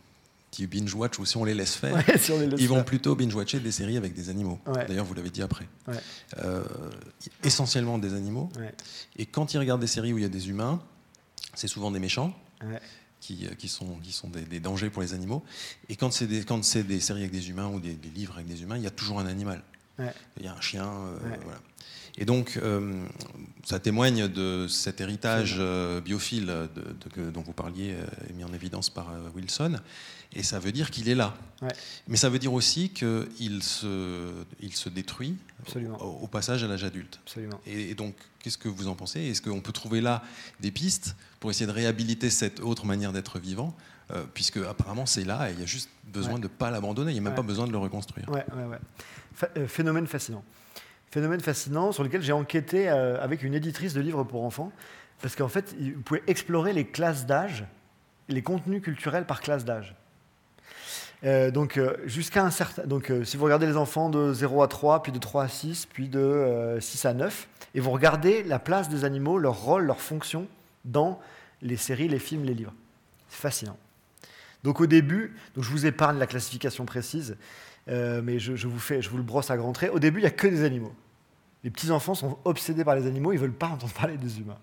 ils 0.58 0.68
binge-watch 0.68 1.20
ou 1.20 1.26
si 1.26 1.38
on 1.38 1.44
les 1.44 1.54
laisse 1.54 1.76
faire, 1.76 2.04
ils 2.58 2.68
vont 2.68 2.84
plutôt 2.84 3.16
binge-watcher 3.16 3.60
des 3.60 3.72
séries 3.72 3.98
avec 3.98 4.14
des 4.14 4.30
animaux. 4.30 4.60
D'ailleurs, 4.66 5.06
vous 5.06 5.14
l'avez 5.14 5.30
dit 5.30 5.42
après. 5.42 5.68
Euh, 6.38 6.64
essentiellement 7.44 7.98
des 7.98 8.14
animaux. 8.14 8.50
Et 9.18 9.26
quand 9.26 9.54
ils 9.54 9.58
regardent 9.58 9.82
des 9.82 9.88
séries 9.88 10.14
où 10.14 10.18
il 10.18 10.24
y 10.24 10.26
a 10.26 10.30
des 10.30 10.50
humains, 10.50 10.82
c'est 11.54 11.68
souvent 11.68 11.92
des 11.92 12.00
méchants. 12.00 12.34
Qui, 13.22 13.48
qui, 13.58 13.70
sont, 13.70 13.96
qui 14.04 14.12
sont 14.12 14.30
des, 14.30 14.60
dangers 14.60 14.92
pour 14.92 15.02
les 15.02 15.16
animaux. 15.16 15.44
Et 15.90 15.96
quand 15.96 16.14
c'est 16.14 16.28
des, 16.28 16.44
des, 16.84 17.00
séries 17.00 17.22
avec 17.22 17.32
des 17.32 17.50
humains 17.50 17.68
ou 17.70 17.80
des, 17.80 17.96
des 17.96 18.10
livres 18.10 18.36
avec 18.36 18.46
des 18.46 18.62
humains, 18.62 18.78
il 18.78 18.84
y 18.84 18.88
a 18.88 18.92
toujours 18.92 19.20
un 19.20 19.26
animal. 19.26 19.64
Il 20.00 20.44
y 20.44 20.48
a 20.48 20.54
un 20.54 20.62
chien. 20.62 20.86
Euh, 20.86 21.18
voilà. 21.44 21.60
Et 22.18 22.24
donc, 22.24 22.58
euh, 22.58 23.06
ça 23.66 23.80
témoigne 23.80 24.30
de 24.30 24.68
cet 24.70 25.02
héritage 25.02 25.58
euh, 25.60 26.00
biophile 26.00 26.46
de, 26.46 27.30
dont 27.30 27.42
vous 27.42 27.54
parliez, 27.54 27.96
mis 28.34 28.44
en 28.44 28.54
évidence 28.54 28.90
par 28.90 29.12
Wilson. 29.36 29.80
Et 30.34 30.44
ça 30.44 30.60
veut 30.60 30.72
dire 30.72 30.92
qu'il 30.92 31.10
est 31.10 31.16
là. 31.16 31.36
Mais 32.08 32.18
ça 32.18 32.30
veut 32.30 32.40
dire 32.40 32.54
aussi 32.54 32.90
qu'il 32.90 33.64
se, 33.64 34.32
il 34.62 34.76
se 34.76 34.90
détruit 34.90 35.36
au, 36.00 36.28
passage 36.28 36.64
à 36.64 36.68
l'âge 36.68 36.84
adulte. 36.84 37.20
Et, 37.66 37.96
donc, 37.96 38.16
qu'est-ce 38.40 38.58
que 38.58 38.70
vous 38.70 38.88
en 38.88 38.96
pensez? 38.96 39.22
Est-ce 39.22 39.42
qu'on 39.42 39.62
peut 39.62 39.74
trouver 39.74 40.02
là 40.02 40.24
des 40.62 40.72
pistes 40.72 41.16
pour 41.40 41.52
essayer 41.52 41.68
de 41.68 41.72
réhabiliter 41.72 42.30
cette 42.30 42.60
autre 42.62 42.86
manière 42.86 43.12
d'être 43.12 43.40
vivant? 43.40 43.76
Puisque 44.34 44.58
apparemment 44.58 45.06
c'est 45.06 45.24
là 45.24 45.50
et 45.50 45.54
il 45.54 45.60
y 45.60 45.64
a 45.64 45.66
juste 45.66 45.90
besoin 46.06 46.36
de 46.36 46.44
ne 46.44 46.48
pas 46.48 46.72
l'abandonner, 46.72 47.12
il 47.12 47.16
n'y 47.16 47.20
a 47.20 47.24
même 47.24 47.36
pas 47.36 47.42
besoin 47.42 47.68
de 47.68 47.72
le 47.72 47.78
reconstruire. 47.78 48.30
Ouais, 48.30 48.46
euh, 49.58 49.68
phénomène 49.68 50.08
fascinant. 50.08 50.44
Phénomène 51.12 51.40
fascinant 51.40 51.92
sur 51.92 52.04
lequel 52.04 52.22
j'ai 52.22 52.34
enquêté 52.34 52.90
euh, 52.90 53.22
avec 53.22 53.44
une 53.44 53.54
éditrice 53.54 53.94
de 53.94 54.02
livres 54.02 54.24
pour 54.24 54.44
enfants, 54.44 54.72
parce 55.22 55.36
qu'en 55.36 55.48
fait, 55.48 55.76
vous 55.80 56.02
pouvez 56.02 56.24
explorer 56.28 56.74
les 56.74 56.86
classes 56.86 57.26
d'âge, 57.26 57.66
les 58.28 58.42
contenus 58.42 58.82
culturels 58.82 59.26
par 59.26 59.42
classe 59.42 59.66
d'âge. 59.66 59.96
Euh, 61.24 61.52
donc, 61.52 61.80
jusqu'à 62.06 62.44
un 62.44 62.52
certain. 62.52 62.86
Donc, 62.86 63.12
si 63.24 63.38
vous 63.38 63.46
regardez 63.46 63.66
les 63.66 63.78
enfants 63.78 64.10
de 64.10 64.34
0 64.34 64.62
à 64.62 64.68
3, 64.68 65.04
puis 65.04 65.12
de 65.12 65.20
3 65.20 65.44
à 65.44 65.48
6, 65.48 65.88
puis 65.88 66.10
de 66.10 66.78
6 66.80 67.06
à 67.06 67.14
9, 67.14 67.48
et 67.74 67.80
vous 67.80 67.92
regardez 67.92 68.44
la 68.44 68.60
place 68.60 68.90
des 68.90 69.06
animaux, 69.06 69.38
leur 69.38 69.62
rôle, 69.62 69.86
leur 69.86 70.02
fonction 70.02 70.48
dans 70.84 71.20
les 71.62 71.78
séries, 71.78 72.08
les 72.08 72.20
films, 72.20 72.44
les 72.44 72.54
livres. 72.54 72.74
C'est 73.30 73.42
fascinant. 73.42 73.78
Donc, 74.66 74.82
au 74.82 74.88
début, 74.88 75.36
donc 75.54 75.64
je 75.64 75.70
vous 75.70 75.86
épargne 75.86 76.18
la 76.18 76.26
classification 76.26 76.86
précise, 76.86 77.38
euh, 77.88 78.22
mais 78.24 78.40
je, 78.40 78.66
vous 78.66 78.80
fais, 78.80 79.00
je 79.00 79.12
vous 79.12 79.18
le 79.18 79.24
brosse 79.24 79.52
à 79.52 79.58
grands 79.58 79.74
traits. 79.74 79.92
Au 79.94 80.00
début, 80.00 80.22
il 80.22 80.24
n'y 80.24 80.28
a 80.28 80.32
que 80.32 80.48
des 80.48 80.64
animaux. 80.64 80.92
Les 81.64 81.70
petits-enfants 81.70 82.16
sont 82.16 82.40
obsédés 82.46 82.84
par 82.84 82.96
les 82.96 83.06
animaux, 83.06 83.32
ils 83.32 83.36
ne 83.36 83.42
veulent 83.42 83.52
pas 83.52 83.68
entendre 83.68 83.94
parler 84.00 84.18
des 84.18 84.40
humains. 84.40 84.58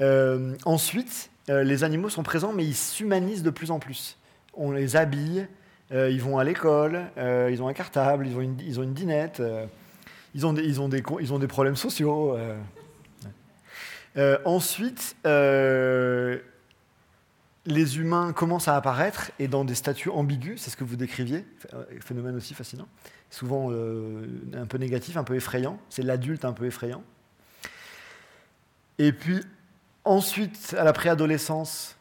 Euh, 0.00 0.54
ensuite, 0.64 1.28
euh, 1.48 1.64
les 1.64 1.82
animaux 1.82 2.08
sont 2.08 2.22
présents, 2.22 2.52
mais 2.52 2.64
ils 2.64 2.76
s'humanisent 2.76 3.42
de 3.42 3.50
plus 3.50 3.72
en 3.72 3.80
plus. 3.80 4.16
On 4.54 4.70
les 4.70 4.94
habille, 4.94 5.48
ils 5.92 6.22
vont 6.22 6.38
à 6.38 6.44
l'école, 6.44 7.00
ils 7.16 7.60
ont 7.64 7.66
un 7.66 7.72
cartable, 7.72 8.28
ils 8.28 8.36
ont 8.36 8.40
une, 8.40 8.60
ils 8.60 8.78
ont 8.78 8.84
une 8.84 8.94
dinette, 8.94 9.42
ils, 10.36 10.46
ont 10.46 10.52
des, 10.52 10.62
ils, 10.62 10.80
ont 10.80 10.88
des, 10.88 11.02
ils 11.20 11.32
ont 11.32 11.40
des 11.40 11.48
problèmes 11.48 11.74
sociaux. 11.74 12.36
ensuite, 14.44 15.16
les 17.66 17.98
humains 17.98 18.32
commencent 18.32 18.68
à 18.68 18.76
apparaître 18.76 19.30
et 19.38 19.48
dans 19.48 19.64
des 19.64 19.74
statuts 19.74 20.10
ambigus, 20.10 20.60
c'est 20.62 20.70
ce 20.70 20.76
que 20.76 20.84
vous 20.84 20.96
décriviez, 20.96 21.44
phénomène 22.00 22.36
aussi 22.36 22.54
fascinant, 22.54 22.88
souvent 23.30 23.68
euh, 23.70 24.26
un 24.54 24.66
peu 24.66 24.78
négatif, 24.78 25.16
un 25.16 25.24
peu 25.24 25.34
effrayant, 25.34 25.78
c'est 25.90 26.02
l'adulte 26.02 26.44
un 26.44 26.52
peu 26.52 26.66
effrayant. 26.66 27.02
Et 28.98 29.12
puis 29.12 29.40
ensuite, 30.04 30.74
à 30.78 30.84
la 30.84 30.92
préadolescence, 30.92 31.96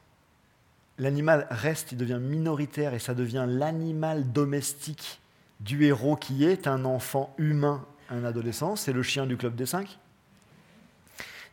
l'animal 0.98 1.48
reste, 1.50 1.92
il 1.92 1.98
devient 1.98 2.20
minoritaire 2.22 2.94
et 2.94 3.00
ça 3.00 3.14
devient 3.14 3.46
l'animal 3.48 4.32
domestique 4.32 5.20
du 5.60 5.84
héros 5.86 6.16
qui 6.16 6.46
est 6.46 6.68
un 6.68 6.86
enfant 6.86 7.34
humain, 7.38 7.86
un 8.10 8.24
adolescent, 8.24 8.78
c'est 8.78 8.94
le 8.94 9.04
chien 9.04 9.26
du 9.26 9.36
club 9.36 9.56
des 9.56 9.66
cinq. 9.66 10.00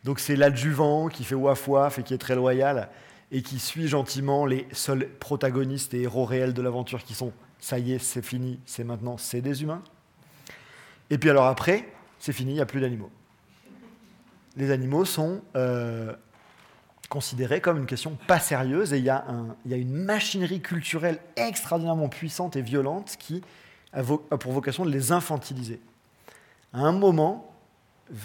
Donc 0.05 0.19
c'est 0.19 0.37
l'adjuvant 0.37 1.09
qui 1.09 1.25
fait 1.25 1.35
waf 1.35 1.67
waf 1.67 1.99
et 1.99 2.03
qui 2.03 2.13
est 2.13 2.17
très 2.17 2.35
loyal 2.35 2.89
et 3.31 3.41
qui 3.41 3.59
suit 3.59 3.87
gentiment 3.87 4.45
les 4.45 4.67
seuls 4.71 5.09
protagonistes 5.19 5.93
et 5.93 6.01
héros 6.03 6.25
réels 6.25 6.53
de 6.53 6.61
l'aventure 6.61 7.03
qui 7.03 7.13
sont 7.13 7.33
ça 7.59 7.79
y 7.79 7.93
est, 7.93 7.99
c'est 7.99 8.21
fini, 8.21 8.59
c'est 8.65 8.83
maintenant, 8.83 9.17
c'est 9.17 9.41
des 9.41 9.63
humains. 9.63 9.81
Et 11.09 11.17
puis 11.17 11.29
alors 11.29 11.45
après, 11.45 11.89
c'est 12.19 12.33
fini, 12.33 12.51
il 12.51 12.55
n'y 12.55 12.61
a 12.61 12.65
plus 12.65 12.81
d'animaux. 12.81 13.09
Les 14.55 14.71
animaux 14.71 15.05
sont 15.05 15.41
euh, 15.55 16.13
considérés 17.09 17.61
comme 17.61 17.77
une 17.77 17.85
question 17.85 18.17
pas 18.27 18.39
sérieuse 18.39 18.93
et 18.93 18.97
il 18.97 19.03
y, 19.03 19.09
a 19.09 19.25
une 19.65 19.93
machinerie 19.93 20.61
culturelle 20.61 21.19
extraordinairement 21.35 22.09
puissante 22.09 22.55
et 22.55 22.61
violente 22.61 23.15
qui 23.19 23.41
a, 23.93 24.03
pour 24.03 24.51
vocation 24.51 24.85
de 24.85 24.91
les 24.91 25.11
infantiliser. 25.11 25.79
À 26.73 26.79
un 26.79 26.91
moment, 26.91 27.53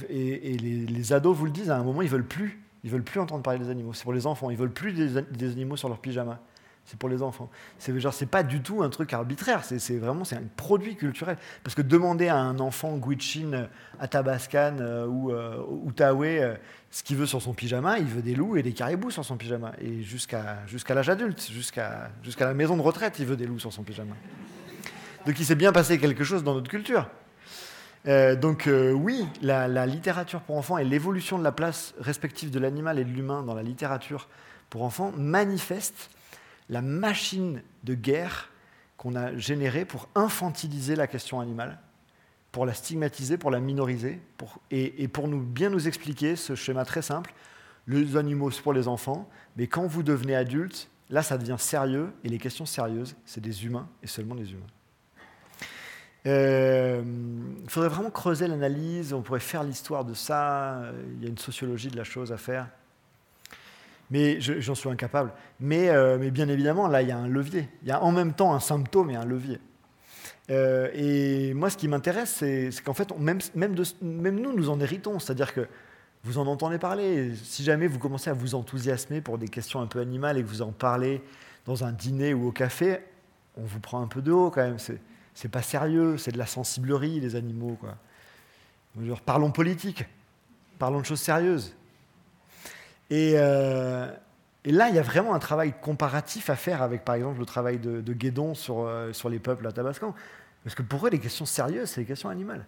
et, 0.09 0.57
les, 0.57 0.87
les, 0.87 1.13
ados 1.13 1.37
vous 1.37 1.45
le 1.45 1.51
disent, 1.51 1.71
à 1.71 1.77
un 1.77 1.85
moment, 1.85 2.03
ils 2.03 2.09
veulent 2.09 2.27
plus 2.27 2.62
ils 2.85 2.91
veulent 2.91 3.05
plus 3.05 3.21
entendre 3.21 3.43
parler 3.43 3.61
des 3.61 3.71
animaux. 3.71 3.93
C'est 3.93 4.03
pour 4.03 4.13
les 4.13 4.27
enfants. 4.27 4.51
Ils 4.51 4.57
veulent 4.57 4.73
plus 4.73 4.93
des, 4.93 5.47
animaux 5.51 5.77
sur 5.77 5.89
leur 5.89 5.99
pyjama. 5.99 6.41
C'est 6.85 6.99
pour 6.99 7.09
les 7.09 7.23
enfants. 7.23 7.49
C'est 7.79 7.97
genre, 8.01 8.13
c'est 8.13 8.27
pas 8.27 8.43
du 8.43 8.61
tout 8.61 8.83
un 8.83 8.91
truc 8.91 9.13
arbitraire. 9.13 9.63
C'est 9.65 9.99
vraiment, 9.99 10.25
un 10.33 10.43
produit 10.57 10.97
culturel. 10.97 11.37
Parce 11.63 11.77
que 11.77 11.83
demander 11.83 12.27
à 12.27 12.37
un 12.37 12.59
enfant 12.59 12.97
Guichin, 12.97 13.69
Athabascan 14.01 14.79
euh, 14.81 15.07
ou 15.07 15.31
euh, 15.31 15.65
euh, 16.01 16.57
ce 16.91 17.03
qu'il 17.05 17.17
veut 17.17 17.27
sur 17.27 17.41
son 17.41 17.55
pyjama, 17.55 18.01
il 18.01 18.07
veut 18.07 18.23
des 18.23 18.35
loups 18.35 18.57
et 18.57 18.65
des 18.65 18.73
caribous 18.73 19.13
sur 19.13 19.25
son 19.25 19.37
pyjama. 19.37 19.73
Et 19.81 20.03
jusqu'à 20.03 20.67
jusqu'à 20.67 20.95
l'âge 20.95 21.09
adulte, 21.09 21.49
jusqu'à 21.53 22.11
jusqu'à 22.25 22.47
la 22.47 22.55
maison 22.55 22.77
de 22.77 22.83
retraite, 22.83 23.21
il 23.21 23.27
veut 23.27 23.37
des 23.37 23.47
loups 23.47 23.61
sur 23.61 23.73
son 23.73 23.85
pyjama. 23.85 24.17
Donc 25.25 25.39
il 25.39 25.47
s'est 25.47 25.55
bien 25.55 25.71
passé 25.71 25.99
quelque 25.99 26.25
chose 26.25 26.43
dans 26.43 26.55
notre 26.55 26.69
culture. 26.69 27.09
Euh, 28.09 28.35
donc 28.35 28.67
euh, 28.67 28.93
oui, 28.93 29.27
la, 29.43 29.87
littérature 29.87 30.41
pour 30.41 30.57
enfants 30.57 30.79
et 30.79 30.85
l'évolution 30.85 31.39
de 31.39 31.45
la 31.45 31.53
place 31.53 31.95
respective 31.99 32.51
de 32.51 32.59
l'animal 32.59 32.99
et 32.99 33.05
de 33.05 33.11
l'humain 33.11 33.43
dans 33.43 33.55
la 33.55 33.63
littérature 33.63 34.29
pour 34.71 34.83
enfants 34.83 35.13
manifeste 35.17 36.11
la 36.69 36.83
machine 36.83 37.63
de 37.85 37.95
guerre 37.95 38.51
qu'on 38.97 39.15
a 39.15 39.37
générée 39.37 39.85
pour 39.85 40.09
infantiliser 40.15 40.97
la 40.97 41.07
question 41.07 41.41
animale, 41.41 41.79
pour 42.51 42.67
la 42.67 42.75
stigmatiser, 42.75 43.37
pour 43.37 43.51
la 43.51 43.61
minoriser, 43.61 44.21
et, 44.71 45.09
pour 45.09 45.29
nous, 45.29 45.41
bien 45.41 45.71
nous 45.71 45.89
expliquer 45.89 46.37
ce 46.37 46.55
schéma 46.55 46.85
très 46.85 47.03
simple. 47.03 47.35
Les 47.87 48.17
animaux, 48.17 48.51
c'est 48.51 48.63
pour 48.63 48.73
les 48.73 48.87
enfants, 48.89 49.29
mais 49.57 49.67
quand 49.67 49.87
vous 49.87 50.03
devenez 50.03 50.37
adulte, 50.37 50.89
là, 51.11 51.23
ça 51.23 51.37
devient 51.37 51.57
sérieux, 51.59 52.13
et 52.23 52.29
les 52.29 52.39
questions 52.39 52.65
sérieuses, 52.65 53.17
c'est 53.27 53.41
des 53.41 53.65
humains, 53.67 53.89
et 54.03 54.07
seulement 54.07 54.37
des 54.37 54.53
humains. 54.53 54.67
Euh, 56.27 57.03
il 57.63 57.71
faudrait 57.71 57.89
vraiment 57.89 58.11
creuser 58.11 58.47
l'analyse, 58.47 59.13
on 59.13 59.23
pourrait 59.23 59.41
faire 59.41 59.65
l'histoire 59.65 60.05
de 60.05 60.15
ça, 60.15 60.83
il 61.17 61.23
y 61.23 61.27
a 61.27 61.29
une 61.29 61.39
sociologie 61.39 61.89
de 61.89 61.97
la 61.97 62.05
chose 62.05 62.33
à 62.33 62.37
faire. 62.37 62.69
Mais 64.11 64.41
j'en 64.41 64.75
suis 64.75 64.91
incapable. 64.91 65.33
Mais, 65.59 65.89
euh, 65.89 66.19
mais, 66.19 66.31
bien 66.31 66.49
évidemment, 66.49 66.87
là, 66.87 67.01
il 67.01 67.09
y 67.09 67.13
a 67.13 67.17
un 67.17 67.29
levier. 67.29 67.69
Il 67.83 67.89
y 67.89 67.93
a 67.93 68.03
en 68.03 68.13
même 68.13 68.35
temps 68.35 68.53
un 68.53 68.61
symptôme 68.61 69.11
et 69.11 69.17
un 69.17 69.25
levier. 69.25 69.59
Euh, 70.51 70.91
et 70.93 71.55
moi, 71.55 71.71
ce 71.71 71.79
qui 71.79 71.89
m'intéresse, 71.89 72.31
c'est 72.39 72.71
qu'en 72.85 72.93
fait, 72.93 73.11
même, 73.19 73.39
même, 73.55 73.75
même, 74.03 74.39
nous, 74.39 74.53
nous 74.53 74.69
en 74.69 74.79
héritons. 74.81 75.19
C'est-à-dire 75.19 75.55
que 75.55 75.67
vous 76.25 76.37
en 76.37 76.47
entendez 76.47 76.79
parler. 76.79 77.35
Si 77.43 77.65
jamais 77.65 77.87
vous 77.87 77.99
commencez 77.99 78.29
à 78.29 78.35
vous 78.35 78.55
enthousiasmer 78.55 79.23
pour 79.23 79.39
des 79.39 79.49
questions 79.49 79.81
un 79.81 79.87
peu 79.87 80.01
animales 80.01 80.37
et 80.37 80.43
que 80.43 80.49
vous 80.49 80.61
en 80.61 80.73
parlez 80.73 81.23
dans 81.65 81.85
un 81.85 81.93
dîner 81.93 82.35
ou 82.35 82.49
au 82.49 82.53
café, 82.53 82.99
on 83.57 83.63
vous 83.63 83.81
prend 83.81 84.03
un 84.03 84.09
peu 84.09 84.21
de 84.21 84.31
haut 84.31 84.51
quand 84.51 84.63
même. 84.63 84.77
Pas 85.51 85.63
sérieux, 85.63 86.19
c'est 86.19 86.33
de 86.33 86.39
la 86.39 86.47
sensiblerie, 86.47 87.21
les 87.21 87.37
animaux. 87.37 87.79
Quoi. 87.81 87.97
parlons 89.25 89.51
politique, 89.51 90.05
parlons 90.79 91.01
de 91.01 91.07
choses 91.07 91.21
sérieuses. 91.21 91.75
Et, 93.11 93.35
euh, 93.37 94.11
et, 94.65 94.73
là, 94.73 94.89
il 94.89 94.95
y 94.95 94.99
a 94.99 95.03
vraiment 95.03 95.35
un 95.35 95.39
travail 95.39 95.75
comparatif 95.81 96.49
à 96.51 96.57
faire 96.57 96.83
avec, 96.83 97.05
par 97.05 97.15
exemple, 97.15 97.39
le 97.39 97.47
travail 97.47 97.79
de, 97.79 98.13
Guédon 98.13 98.55
sur, 98.55 98.81
euh, 98.81 99.13
sur 99.13 99.29
les 99.29 99.39
peuples 99.39 99.67
à 99.67 99.73
Tabascan. 99.73 100.15
Parce 100.65 100.75
que 100.75 100.83
pour 100.83 101.07
eux, 101.07 101.11
les 101.11 101.19
questions 101.19 101.47
sérieuses, 101.47 101.91
c'est 101.91 102.01
les 102.01 102.07
questions 102.07 102.29
animales. 102.29 102.65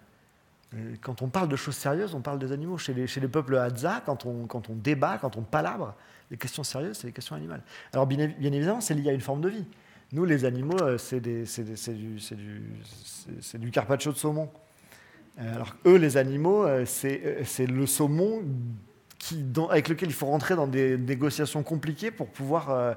quand 1.00 1.22
on 1.22 1.28
parle 1.28 1.48
de 1.48 1.56
choses 1.56 1.76
sérieuses, 1.76 2.14
on 2.14 2.20
parle 2.20 2.38
des 2.38 2.52
animaux. 2.52 2.78
Chez 2.78 2.92
les, 2.92 3.06
chez 3.06 3.20
les 3.20 3.28
peuples 3.28 3.56
Hadza, 3.56 4.02
quand 4.04 4.26
on, 4.26 4.46
quand 4.46 4.68
on 4.68 4.74
débat, 4.74 5.18
quand 5.18 5.36
on 5.36 5.42
palabre, 5.42 5.94
les 6.30 6.36
questions 6.36 6.64
sérieuses, 6.64 6.98
c'est 6.98 7.06
les 7.06 7.12
questions 7.12 7.36
animales. 7.36 7.62
Alors, 7.92 8.06
bien 8.06 8.28
évidemment, 8.40 8.80
c'est 8.80 8.94
lié 8.94 9.10
à 9.10 9.12
une 9.12 9.20
forme 9.20 9.40
de 9.40 9.48
vie. 9.48 9.64
Nous, 10.12 10.24
les 10.24 10.44
animaux, 10.44 10.80
euh, 10.80 10.98
c'est 10.98 11.20
du, 11.20 12.18
du, 13.54 13.70
carpaccio 13.70 14.12
de 14.12 14.16
saumon. 14.16 14.50
Euh, 15.40 15.54
alors 15.54 15.74
eux, 15.86 15.96
les 15.96 16.16
animaux, 16.16 16.64
euh, 16.64 16.84
c'est 16.86 17.66
le 17.66 17.86
saumon 17.86 18.44
avec 19.70 19.88
lequel 19.88 20.10
il 20.10 20.14
faut 20.14 20.26
rentrer 20.26 20.54
dans 20.54 20.66
des 20.66 20.98
négociations 20.98 21.62
compliquées 21.62 22.10
pour 22.10 22.28
pouvoir 22.28 22.96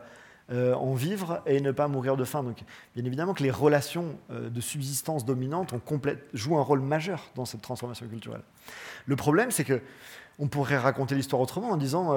en 0.49 0.93
vivre 0.93 1.41
et 1.45 1.61
ne 1.61 1.71
pas 1.71 1.87
mourir 1.87 2.17
de 2.17 2.25
faim. 2.25 2.43
Donc, 2.43 2.57
bien 2.95 3.05
évidemment 3.05 3.33
que 3.33 3.43
les 3.43 3.51
relations 3.51 4.17
de 4.29 4.59
subsistance 4.59 5.23
dominantes 5.23 5.71
ont 5.71 5.81
jouent 6.33 6.57
un 6.57 6.63
rôle 6.63 6.81
majeur 6.81 7.31
dans 7.35 7.45
cette 7.45 7.61
transformation 7.61 8.07
culturelle. 8.07 8.41
Le 9.05 9.15
problème, 9.15 9.51
c'est 9.51 9.63
que 9.63 9.81
on 10.37 10.49
pourrait 10.49 10.77
raconter 10.77 11.15
l'histoire 11.15 11.41
autrement 11.41 11.69
en 11.69 11.77
disant 11.77 12.13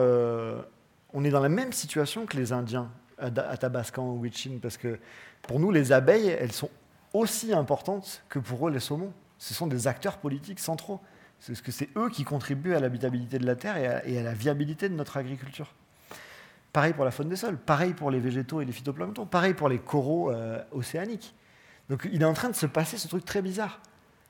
on 1.13 1.25
est 1.25 1.31
dans 1.31 1.41
la 1.41 1.49
même 1.49 1.73
situation 1.73 2.27
que 2.27 2.37
les 2.37 2.53
Indiens 2.53 2.91
à 3.21 3.57
Tabascan 3.57 4.05
ou 4.05 4.23
Huichin, 4.23 4.59
parce 4.61 4.77
que 4.77 4.99
pour 5.43 5.61
nous, 5.61 5.71
les 5.71 5.93
abeilles, 5.93 6.29
elles 6.29 6.53
sont 6.53 6.71
aussi 7.13 7.53
importantes 7.53 8.23
que 8.29 8.39
pour 8.39 8.69
eux 8.69 8.71
les 8.71 8.81
saumons. 8.81 9.13
Ce 9.39 9.55
sont 9.55 9.67
des 9.67 9.87
acteurs 9.87 10.19
politiques 10.19 10.61
centraux. 10.61 11.01
C'est 11.39 11.61
que 11.63 11.73
c'est 11.73 11.89
eux 11.97 12.11
qui 12.11 12.25
contribuent 12.25 12.75
à 12.75 12.81
l'habitabilité 12.81 13.39
de 13.39 13.47
la 13.47 13.57
Terre 13.57 14.05
et 14.05 14.19
à, 14.19 14.23
la 14.23 14.35
viabilité 14.35 14.89
de 14.89 14.95
notre 14.95 15.17
agriculture. 15.17 15.75
Pareil 16.73 16.93
pour 16.93 17.05
la 17.05 17.11
faune 17.11 17.29
des 17.29 17.37
sols, 17.37 17.57
pareil 17.57 17.95
pour 17.95 18.11
les 18.11 18.21
végétaux 18.21 18.61
et 18.61 18.65
les 18.65 18.73
phytoplanctons, 18.73 19.27
pareil 19.27 19.55
pour 19.55 19.69
les 19.69 19.79
coraux 19.79 20.31
euh, 20.31 20.63
océaniques. 20.71 21.35
Donc 21.89 22.09
il 22.13 22.23
est 22.23 22.27
en 22.27 22.35
train 22.35 22.51
de 22.51 22.55
se 22.55 22.67
passer 22.67 22.99
ce 22.99 23.09
truc 23.09 23.25
très 23.25 23.43
bizarre, 23.43 23.81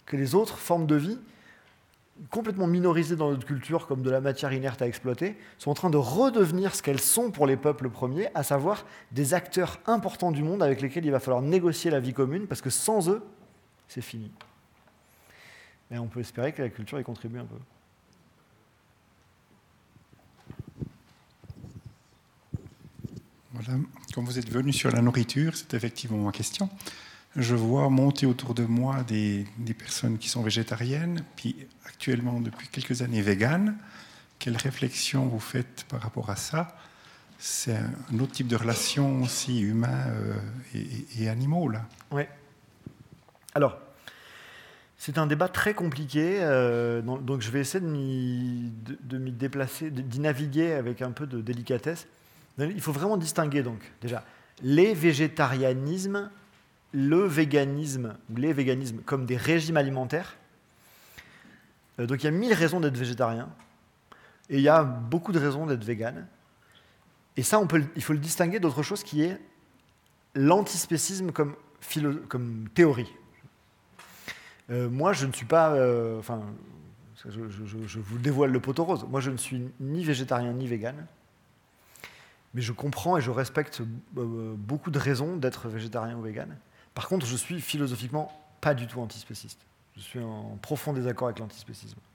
que 0.06 0.16
les 0.16 0.34
autres 0.34 0.56
formes 0.56 0.86
de 0.86 0.94
vie 0.94 1.18
complètement 2.28 2.66
minorisées 2.66 3.16
dans 3.16 3.30
notre 3.30 3.46
culture 3.46 3.86
comme 3.86 4.02
de 4.02 4.10
la 4.10 4.20
matière 4.20 4.52
inerte 4.52 4.82
à 4.82 4.86
exploiter, 4.86 5.36
sont 5.58 5.70
en 5.70 5.74
train 5.74 5.90
de 5.90 5.96
redevenir 5.96 6.74
ce 6.74 6.82
qu'elles 6.82 7.00
sont 7.00 7.30
pour 7.30 7.46
les 7.46 7.56
peuples 7.56 7.88
premiers, 7.88 8.28
à 8.34 8.42
savoir 8.42 8.84
des 9.12 9.32
acteurs 9.32 9.78
importants 9.86 10.32
du 10.32 10.42
monde 10.42 10.62
avec 10.62 10.80
lesquels 10.80 11.04
il 11.04 11.10
va 11.10 11.20
falloir 11.20 11.42
négocier 11.42 11.90
la 11.90 12.00
vie 12.00 12.12
commune, 12.12 12.46
parce 12.46 12.60
que 12.60 12.70
sans 12.70 13.08
eux, 13.08 13.22
c'est 13.88 14.02
fini. 14.02 14.30
Mais 15.90 15.98
on 15.98 16.06
peut 16.06 16.20
espérer 16.20 16.52
que 16.52 16.62
la 16.62 16.68
culture 16.68 17.00
y 17.00 17.04
contribue 17.04 17.38
un 17.38 17.46
peu. 17.46 17.56
Voilà, 23.52 23.80
comme 24.14 24.24
vous 24.24 24.38
êtes 24.38 24.48
venu 24.48 24.72
sur 24.72 24.90
la 24.90 25.02
nourriture, 25.02 25.56
c'est 25.56 25.74
effectivement 25.74 26.18
ma 26.18 26.32
question 26.32 26.70
je 27.36 27.54
vois 27.54 27.88
monter 27.90 28.26
autour 28.26 28.54
de 28.54 28.64
moi 28.64 29.02
des, 29.04 29.46
personnes 29.78 30.18
qui 30.18 30.28
sont 30.28 30.42
végétariennes, 30.42 31.24
puis 31.36 31.56
actuellement 31.86 32.40
depuis 32.40 32.68
quelques 32.68 33.02
années 33.02 33.22
véganes. 33.22 33.76
Quelle 34.38 34.56
réflexion 34.56 35.26
vous 35.26 35.40
faites 35.40 35.84
par 35.88 36.00
rapport 36.00 36.30
à 36.30 36.36
ça? 36.36 36.76
C'est 37.38 37.76
un 37.76 38.18
autre 38.18 38.32
type 38.32 38.48
de 38.48 38.56
relation 38.56 39.22
aussi 39.22 39.60
humain 39.60 40.06
euh, 40.08 40.34
et, 41.18 41.28
animaux, 41.28 41.68
là. 41.68 41.86
Oui. 42.10 42.22
Alors, 43.54 43.78
c'est 44.98 45.16
un 45.16 45.26
débat 45.26 45.48
très 45.48 45.72
compliqué, 45.72 46.38
euh, 46.40 47.00
donc 47.00 47.40
je 47.40 47.50
vais 47.50 47.60
essayer 47.60 47.82
de 47.82 49.18
m'y 49.18 49.32
déplacer, 49.32 49.90
d'y 49.90 50.20
naviguer 50.20 50.72
avec 50.72 51.00
un 51.00 51.12
peu 51.12 51.26
de 51.26 51.40
délicatesse. 51.40 52.06
Il 52.58 52.80
faut 52.80 52.92
vraiment 52.92 53.16
distinguer, 53.16 53.62
donc, 53.62 53.80
déjà, 54.02 54.24
les 54.62 54.92
végétarianismes 54.92 56.30
le 56.92 57.24
véganisme, 57.24 58.16
ou 58.30 58.36
les 58.36 58.52
véganismes, 58.52 59.00
comme 59.02 59.26
des 59.26 59.36
régimes 59.36 59.76
alimentaires. 59.76 60.36
Euh, 61.98 62.06
donc 62.06 62.22
il 62.22 62.26
y 62.26 62.28
a 62.28 62.32
mille 62.32 62.52
raisons 62.52 62.80
d'être 62.80 62.96
végétarien, 62.96 63.48
et 64.48 64.56
il 64.56 64.62
y 64.62 64.68
a 64.68 64.82
beaucoup 64.82 65.32
de 65.32 65.38
raisons 65.38 65.66
d'être 65.66 65.84
vegan. 65.84 66.26
Et 67.36 67.42
ça, 67.42 67.60
on 67.60 67.66
peut, 67.66 67.84
il 67.94 68.02
faut 68.02 68.12
le 68.12 68.18
distinguer 68.18 68.58
d'autre 68.58 68.82
chose 68.82 69.04
qui 69.04 69.22
est 69.22 69.40
l'antispécisme 70.34 71.30
comme, 71.32 71.54
théorie. 72.74 73.12
Euh, 74.70 74.88
moi, 74.88 75.12
je 75.12 75.26
ne 75.26 75.32
suis 75.32 75.46
pas. 75.46 75.72
Euh, 75.72 76.18
enfin, 76.18 76.42
je, 77.28 77.98
vous 77.98 78.18
dévoile 78.18 78.50
le 78.50 78.60
poteau 78.60 78.84
rose. 78.84 79.06
Moi, 79.08 79.20
je 79.20 79.30
ne 79.30 79.36
suis 79.36 79.70
ni 79.78 80.04
végétarien 80.04 80.52
ni 80.52 80.66
vegan. 80.66 81.06
Mais 82.54 82.62
je 82.62 82.72
comprends 82.72 83.16
et 83.16 83.20
je 83.20 83.30
respecte 83.30 83.80
beaucoup 84.12 84.90
de 84.90 84.98
raisons 84.98 85.36
d'être 85.36 85.68
végétarien 85.68 86.16
ou 86.16 86.22
vegan. 86.22 86.56
Par 86.94 87.08
contre, 87.08 87.26
je 87.26 87.36
suis 87.36 87.60
philosophiquement 87.60 88.32
pas 88.60 88.74
du 88.74 88.86
tout 88.86 89.00
antispéciste. 89.00 89.60
Je 89.96 90.00
suis 90.00 90.20
en 90.20 90.58
profond 90.62 90.92
désaccord 90.92 91.28
avec 91.28 91.38
l'antispécisme. 91.38 91.98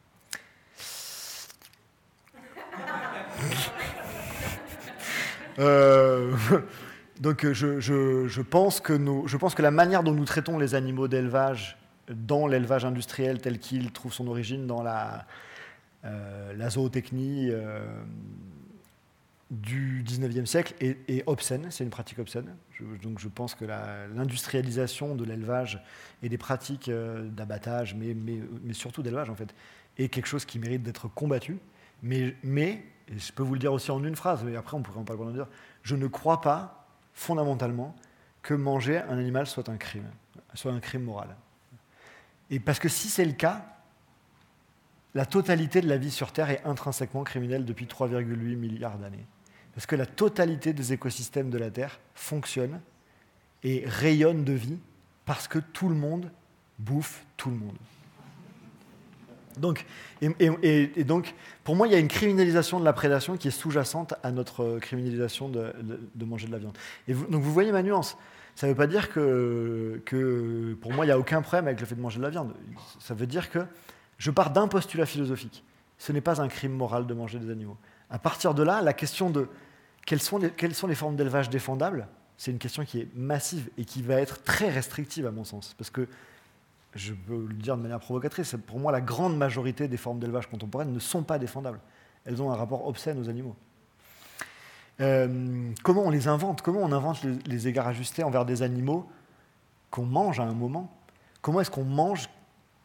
Euh, 5.57 6.35
donc 7.21 7.49
je, 7.53 8.41
pense 8.41 8.81
que 8.81 8.93
je 9.25 9.37
pense 9.37 9.55
que 9.55 9.61
la 9.61 9.71
manière 9.71 10.03
dont 10.03 10.11
nous 10.11 10.25
traitons 10.25 10.57
les 10.57 10.75
animaux 10.75 11.07
d'élevage 11.07 11.77
dans 12.09 12.47
l'élevage 12.47 12.85
industriel 12.85 13.39
tel 13.39 13.59
qu'il 13.59 13.91
trouve 13.91 14.13
son 14.13 14.27
origine 14.27 14.67
dans 14.67 14.83
la, 14.83 15.25
euh, 16.03 16.69
zootechnie, 16.69 17.49
euh, 17.51 17.79
du 19.51 20.03
19e 20.03 20.45
siècle 20.45 20.73
est, 20.79 21.23
obscène, 21.27 21.67
c'est 21.69 21.83
une 21.83 21.91
pratique 21.91 22.17
obscène. 22.19 22.55
donc 23.03 23.19
je 23.19 23.27
pense 23.27 23.53
que 23.53 23.65
l'industrialisation 23.65 25.15
de 25.15 25.23
l'élevage 25.23 25.83
et 26.23 26.29
des 26.29 26.37
pratiques 26.37 26.89
euh, 26.89 27.27
d'abattage, 27.29 27.93
mais, 27.93 28.15
mais, 28.15 28.73
surtout 28.73 29.03
d'élevage 29.03 29.29
en 29.29 29.35
fait, 29.35 29.53
est 29.97 30.09
quelque 30.09 30.25
chose 30.25 30.45
qui 30.45 30.57
mérite 30.57 30.81
d'être 30.81 31.07
combattu. 31.07 31.59
Mais, 32.01 32.35
mais 32.43 32.83
et 33.07 33.19
je 33.19 33.31
peux 33.31 33.43
vous 33.43 33.53
le 33.53 33.59
dire 33.59 33.71
aussi 33.71 33.91
en 33.91 34.03
une 34.03 34.15
phrase, 34.15 34.43
mais 34.43 34.55
après 34.55 34.75
on 34.75 34.81
pourrait 34.81 34.99
en 34.99 35.03
parler 35.03 35.19
pendant 35.19 35.31
dire, 35.31 35.47
je 35.83 35.95
ne 35.95 36.07
crois 36.07 36.41
pas 36.41 36.87
fondamentalement 37.13 37.95
que 38.41 38.55
manger 38.55 38.97
un 38.97 39.17
animal 39.17 39.45
soit 39.45 39.69
un 39.69 39.77
crime, 39.77 40.09
soit 40.55 40.71
un 40.71 40.79
crime 40.79 41.03
moral. 41.03 41.35
Et 42.49 42.59
parce 42.59 42.79
que 42.79 42.89
si 42.89 43.09
c'est 43.09 43.25
le 43.25 43.33
cas, 43.33 43.65
la 45.13 45.25
totalité 45.25 45.81
de 45.81 45.87
la 45.87 45.97
vie 45.97 46.11
sur 46.11 46.31
Terre 46.31 46.49
est 46.49 46.63
intrinsèquement 46.65 47.23
criminelle 47.23 47.63
depuis 47.63 47.85
3,8 47.85 48.55
milliards 48.55 48.97
d'années. 48.97 49.25
Parce 49.75 49.85
que 49.85 49.95
la 49.95 50.05
totalité 50.05 50.73
des 50.73 50.93
écosystèmes 50.93 51.49
de 51.49 51.57
la 51.57 51.69
Terre 51.69 51.99
fonctionne 52.15 52.79
et 53.63 53.83
rayonne 53.85 54.43
de 54.43 54.53
vie 54.53 54.77
parce 55.25 55.47
que 55.47 55.59
tout 55.59 55.89
le 55.89 55.95
monde 55.95 56.31
bouffe 56.79 57.25
tout 57.37 57.49
le 57.49 57.57
monde. 57.57 57.75
Donc, 59.57 59.85
pour 61.63 61.75
moi, 61.75 61.87
il 61.87 61.93
y 61.93 61.95
a 61.95 61.99
une 61.99 62.07
criminalisation 62.07 62.79
de 62.79 62.85
la 62.85 62.93
prédation 62.93 63.37
qui 63.37 63.47
est 63.47 63.51
sous-jacente 63.51 64.13
à 64.23 64.31
notre 64.31 64.79
criminalisation 64.79 65.49
de, 65.49 65.73
manger 66.25 66.47
de 66.47 66.51
la 66.51 66.57
viande. 66.57 66.77
Et 67.07 67.13
donc, 67.13 67.41
vous 67.41 67.53
voyez 67.53 67.71
ma 67.71 67.83
nuance. 67.83 68.17
Ça 68.55 68.67
ne 68.67 68.71
veut 68.71 68.77
pas 68.77 68.87
dire 68.87 69.09
que, 69.09 70.01
que, 70.05 70.77
pour 70.81 70.93
moi, 70.93 71.05
il 71.05 71.09
n'y 71.09 71.13
a 71.13 71.19
aucun 71.19 71.41
problème 71.41 71.67
avec 71.67 71.79
le 71.79 71.85
fait 71.85 71.95
de 71.95 72.01
manger 72.01 72.19
de 72.19 72.23
la 72.23 72.29
viande. 72.29 72.53
Ça 72.99 73.13
veut 73.13 73.27
dire 73.27 73.49
que 73.49 73.59
je 74.17 74.31
pars 74.31 74.51
d'un 74.51 74.67
postulat 74.67 75.05
philosophique. 75.05 75.63
Ce 75.97 76.11
n'est 76.11 76.21
pas 76.21 76.41
un 76.41 76.47
crime 76.47 76.73
moral 76.73 77.07
de 77.07 77.13
manger 77.13 77.39
des 77.39 77.49
animaux. 77.49 77.77
À 78.09 78.19
partir 78.19 78.53
de 78.53 78.63
là, 78.63 78.81
la 78.81 78.93
question 78.93 79.29
de 79.29 79.47
quelles 80.05 80.21
sont 80.21 80.37
les, 80.37 80.95
formes 80.95 81.15
d'élevage 81.15 81.49
défendables? 81.49 82.07
C'est 82.37 82.51
une 82.51 82.59
question 82.59 82.85
qui 82.85 83.01
est 83.01 83.15
massive 83.15 83.69
et 83.77 83.85
qui 83.85 84.01
va 84.01 84.15
être 84.15 84.43
très 84.43 84.69
restrictive 84.69 85.25
à 85.25 85.31
mon 85.31 85.43
sens. 85.43 85.73
Parce 85.77 85.89
que, 85.89 86.07
je 86.93 87.13
peux 87.13 87.45
le 87.47 87.55
dire 87.55 87.75
de 87.75 87.81
manière 87.81 87.99
provocatrice, 87.99 88.55
pour 88.67 88.79
moi 88.79 88.91
la 88.91 89.01
grande 89.01 89.35
majorité 89.35 89.87
des 89.87 89.97
formes 89.97 90.19
d'élevage 90.19 90.47
contemporaines 90.47 90.93
ne 90.93 90.99
sont 90.99 91.23
pas 91.23 91.39
défendables. 91.39 91.79
Elles 92.23 92.41
ont 92.41 92.51
un 92.51 92.55
rapport 92.55 92.87
obscène 92.87 93.19
aux 93.19 93.29
animaux. 93.29 93.55
Euh, 95.01 95.71
comment 95.83 96.03
on 96.03 96.09
les 96.09 96.27
invente? 96.27 96.61
Comment 96.61 96.79
on 96.81 96.91
invente 96.91 97.21
les, 97.45 97.67
égards 97.67 97.87
ajustés 97.87 98.23
envers 98.23 98.45
des 98.45 98.61
animaux 98.61 99.09
qu'on 99.91 100.05
mange 100.05 100.39
à 100.39 100.43
un 100.43 100.53
moment? 100.53 100.95
Comment 101.41 101.61
est-ce 101.61 101.71
qu'on 101.71 101.83
mange 101.83 102.29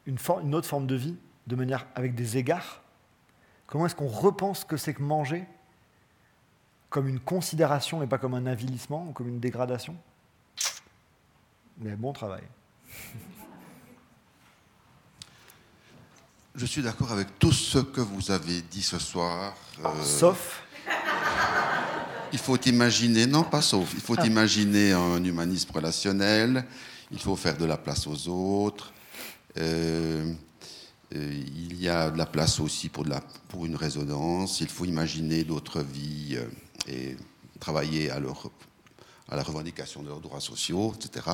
une, 0.06 0.18
une, 0.42 0.54
autre 0.54 0.66
forme 0.66 0.86
de 0.86 0.96
vie 0.96 1.16
de 1.46 1.54
manière 1.54 1.86
avec 1.94 2.14
des 2.14 2.36
égards? 2.36 2.82
Comment 3.66 3.86
est-ce 3.86 3.94
qu'on 3.94 4.08
repense 4.08 4.64
que 4.64 4.76
c'est 4.76 4.94
que 4.94 5.02
manger? 5.02 5.46
Comme 6.90 7.06
une 7.06 7.20
considération 7.20 8.02
et 8.02 8.06
pas 8.06 8.18
comme 8.18 8.34
un 8.34 8.46
avilissement 8.46 9.06
ou 9.08 9.12
comme 9.12 9.28
une 9.28 9.40
dégradation? 9.40 9.96
Mais 11.78 11.96
bon 11.96 12.12
travail. 12.12 12.42
Je 16.56 16.66
suis 16.66 16.82
d'accord 16.82 17.12
avec 17.12 17.38
tout 17.38 17.52
ce 17.52 17.78
que 17.78 18.00
vous 18.00 18.32
avez 18.32 18.60
dit 18.60 18.82
ce 18.82 18.98
soir. 18.98 19.54
Euh, 19.84 20.02
sauf 20.02 20.62
Il 22.32 22.38
faut 22.38 22.58
imaginer, 22.58 23.26
non 23.26 23.44
pas 23.44 23.62
sauf, 23.62 23.92
il 23.94 24.00
faut 24.00 24.16
ah. 24.18 24.26
imaginer 24.26 24.92
un 24.92 25.22
humanisme 25.22 25.70
relationnel, 25.72 26.64
il 27.12 27.20
faut 27.20 27.36
faire 27.36 27.56
de 27.56 27.64
la 27.64 27.76
place 27.76 28.06
aux 28.06 28.28
autres. 28.28 28.92
Euh, 29.56 30.32
euh, 31.14 31.42
il 31.56 31.80
y 31.80 31.88
a 31.88 32.10
de 32.10 32.18
la 32.18 32.26
place 32.26 32.60
aussi 32.60 32.88
pour, 32.88 33.04
de 33.04 33.10
la, 33.10 33.20
pour 33.48 33.64
une 33.64 33.76
résonance, 33.76 34.60
il 34.60 34.68
faut 34.68 34.84
imaginer 34.84 35.44
d'autres 35.44 35.80
vies 35.80 36.38
et 36.86 37.16
travailler 37.58 38.10
à, 38.10 38.20
leur, 38.20 38.50
à 39.28 39.36
la 39.36 39.42
revendication 39.42 40.02
de 40.02 40.08
leurs 40.08 40.20
droits 40.20 40.40
sociaux, 40.40 40.94
etc. 40.94 41.26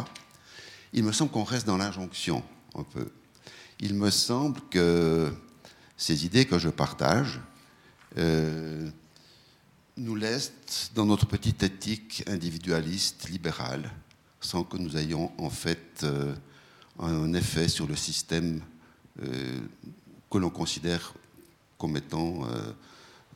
Il 0.93 1.05
me 1.05 1.13
semble 1.13 1.31
qu'on 1.31 1.45
reste 1.45 1.67
dans 1.67 1.77
l'injonction 1.77 2.43
un 2.75 2.83
peu 2.83 3.11
il 3.81 3.95
me 3.95 4.11
semble 4.11 4.61
que 4.71 5.33
ces 5.97 6.25
idées 6.25 6.47
que 6.47 6.59
je 6.59 6.69
partage 6.69 7.41
euh, 8.17 8.89
nous 9.97 10.15
laissent 10.15 10.91
dans 10.95 11.07
notre 11.07 11.27
petite 11.27 11.63
éthique 11.63 12.25
individualiste, 12.27 13.29
libérale, 13.29 13.91
sans 14.41 14.65
que 14.65 14.77
nous 14.77 14.97
ayons 14.97 15.33
en 15.39 15.51
fait 15.51 16.01
euh, 16.03 16.35
un 16.99 17.33
effet 17.35 17.69
sur 17.69 17.87
le 17.87 17.97
système 17.97 18.63
euh, 19.23 19.61
que 20.31 20.39
l'on 20.39 20.51
considère 20.51 21.15
comme 21.79 21.97
étant 21.99 22.47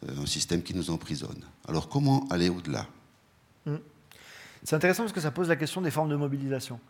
un 0.03 0.24
système 0.24 0.62
qui 0.62 0.73
nous 0.73 0.91
emprisonne. 0.91 1.45
Alors 1.69 1.89
comment 1.89 2.27
aller 2.31 2.49
au-delà? 2.49 2.87
Hmm. 3.66 3.77
C'est 4.65 4.77
intéressant 4.77 5.05
parce 5.05 5.12
que 5.12 5.20
ça 5.20 5.31
pose 5.31 5.49
la 5.49 5.57
question 5.57 5.81
des 5.81 5.91
formes 5.91 6.11
de 6.11 6.16
mobilisation. 6.16 6.81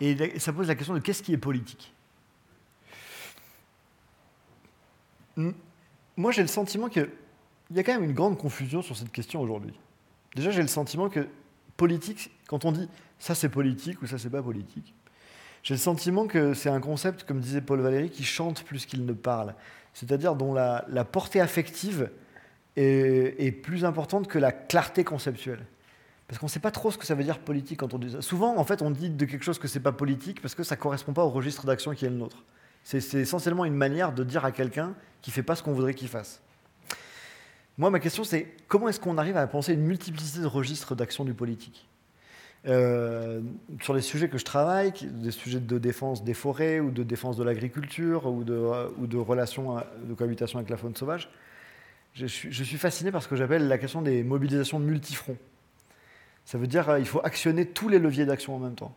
Et 0.00 0.38
ça 0.38 0.52
pose 0.52 0.68
la 0.68 0.74
question 0.74 0.94
de 0.94 1.00
qu'est-ce 1.00 1.22
qui 1.22 1.32
est 1.32 1.38
politique? 1.38 1.92
moi 6.16 6.32
j'ai 6.32 6.42
le 6.42 6.48
sentiment 6.48 6.88
qu'il 6.88 7.08
y 7.70 7.78
a 7.78 7.84
quand 7.84 7.92
même 7.92 8.02
une 8.02 8.12
grande 8.12 8.36
confusion 8.36 8.82
sur 8.82 8.96
cette 8.96 9.12
question 9.12 9.40
aujourd'hui. 9.40 9.72
Déjà, 10.34 10.50
j'ai 10.50 10.62
le 10.62 10.68
sentiment 10.68 11.08
que 11.08 11.28
politique, 11.76 12.30
quand 12.48 12.64
on 12.64 12.72
dit 12.72 12.88
ça 13.20 13.34
c'est 13.34 13.48
politique 13.48 14.02
ou 14.02 14.06
ça 14.06 14.18
c'est 14.18 14.30
pas 14.30 14.42
politique, 14.42 14.94
j'ai 15.62 15.74
le 15.74 15.78
sentiment 15.78 16.26
que 16.26 16.54
c'est 16.54 16.68
un 16.68 16.80
concept, 16.80 17.24
comme 17.24 17.40
disait 17.40 17.60
Paul 17.60 17.80
Valéry, 17.80 18.10
qui 18.10 18.24
chante 18.24 18.62
plus 18.62 18.86
qu'il 18.86 19.04
ne 19.04 19.12
parle. 19.12 19.54
C'est-à-dire 19.92 20.34
dont 20.34 20.54
la, 20.54 21.04
portée 21.04 21.40
affective 21.40 22.10
est, 22.76 23.62
plus 23.62 23.84
importante 23.84 24.28
que 24.28 24.38
la 24.38 24.52
clarté 24.52 25.04
conceptuelle. 25.04 25.64
Parce 26.26 26.38
qu'on 26.38 26.46
ne 26.46 26.50
sait 26.50 26.60
pas 26.60 26.70
trop 26.70 26.90
ce 26.90 26.98
que 26.98 27.06
ça 27.06 27.14
veut 27.14 27.24
dire 27.24 27.38
politique 27.38 27.80
quand 27.80 27.94
on 27.94 27.98
dit 27.98 28.12
ça. 28.12 28.22
Souvent, 28.22 28.56
en 28.56 28.64
fait, 28.64 28.82
on 28.82 28.90
dit 28.90 29.10
de 29.10 29.24
quelque 29.24 29.44
chose 29.44 29.58
que 29.58 29.66
c'est 29.66 29.80
pas 29.80 29.92
politique 29.92 30.42
parce 30.42 30.54
que 30.54 30.62
ça 30.62 30.76
ne 30.76 30.80
correspond 30.80 31.12
pas 31.12 31.24
au 31.24 31.30
registre 31.30 31.66
d'action 31.66 31.94
qui 31.94 32.04
est 32.04 32.10
le 32.10 32.16
nôtre. 32.16 32.44
C'est 32.84 33.14
essentiellement 33.14 33.64
une 33.64 33.74
manière 33.74 34.12
de 34.12 34.24
dire 34.24 34.44
à 34.44 34.52
quelqu'un 34.52 34.94
qui 35.20 35.30
ne 35.30 35.34
fait 35.34 35.42
pas 35.42 35.56
ce 35.56 35.62
qu'on 35.62 35.72
voudrait 35.72 35.94
qu'il 35.94 36.08
fasse. 36.08 36.40
Moi, 37.76 37.90
ma 37.90 38.00
question, 38.00 38.24
c'est 38.24 38.46
comment 38.66 38.88
est-ce 38.88 39.00
qu'on 39.00 39.18
arrive 39.18 39.36
à 39.36 39.46
penser 39.46 39.74
une 39.74 39.82
multiplicité 39.82 40.40
de 40.40 40.46
registres 40.46 40.94
d'action 40.94 41.24
du 41.24 41.34
politique? 41.34 41.88
Euh, 42.66 43.40
Sur 43.82 43.94
les 43.94 44.00
sujets 44.00 44.28
que 44.28 44.36
je 44.36 44.44
travaille, 44.44 44.92
des 45.02 45.30
sujets 45.30 45.60
de 45.60 45.78
défense 45.78 46.24
des 46.24 46.34
forêts 46.34 46.80
ou 46.80 46.90
de 46.90 47.02
défense 47.02 47.36
de 47.36 47.44
l'agriculture 47.44 48.26
ou 48.26 48.40
ou 48.40 49.06
de 49.06 49.16
relations 49.16 49.76
de 50.04 50.14
cohabitation 50.14 50.58
avec 50.58 50.70
la 50.70 50.76
faune 50.76 50.96
sauvage, 50.96 51.30
je 52.26 52.64
suis, 52.64 52.78
fasciné 52.78 53.12
par 53.12 53.22
ce 53.22 53.28
que 53.28 53.36
j'appelle 53.36 53.68
la 53.68 53.78
question 53.78 54.02
des 54.02 54.22
mobilisations 54.22 54.78
multifronts. 54.78 55.36
Ça 56.44 56.58
veut 56.58 56.66
dire 56.66 56.86
qu'il 56.96 57.06
faut 57.06 57.20
actionner 57.24 57.66
tous 57.66 57.88
les 57.88 57.98
leviers 57.98 58.26
d'action 58.26 58.56
en 58.56 58.58
même 58.58 58.74
temps 58.74 58.94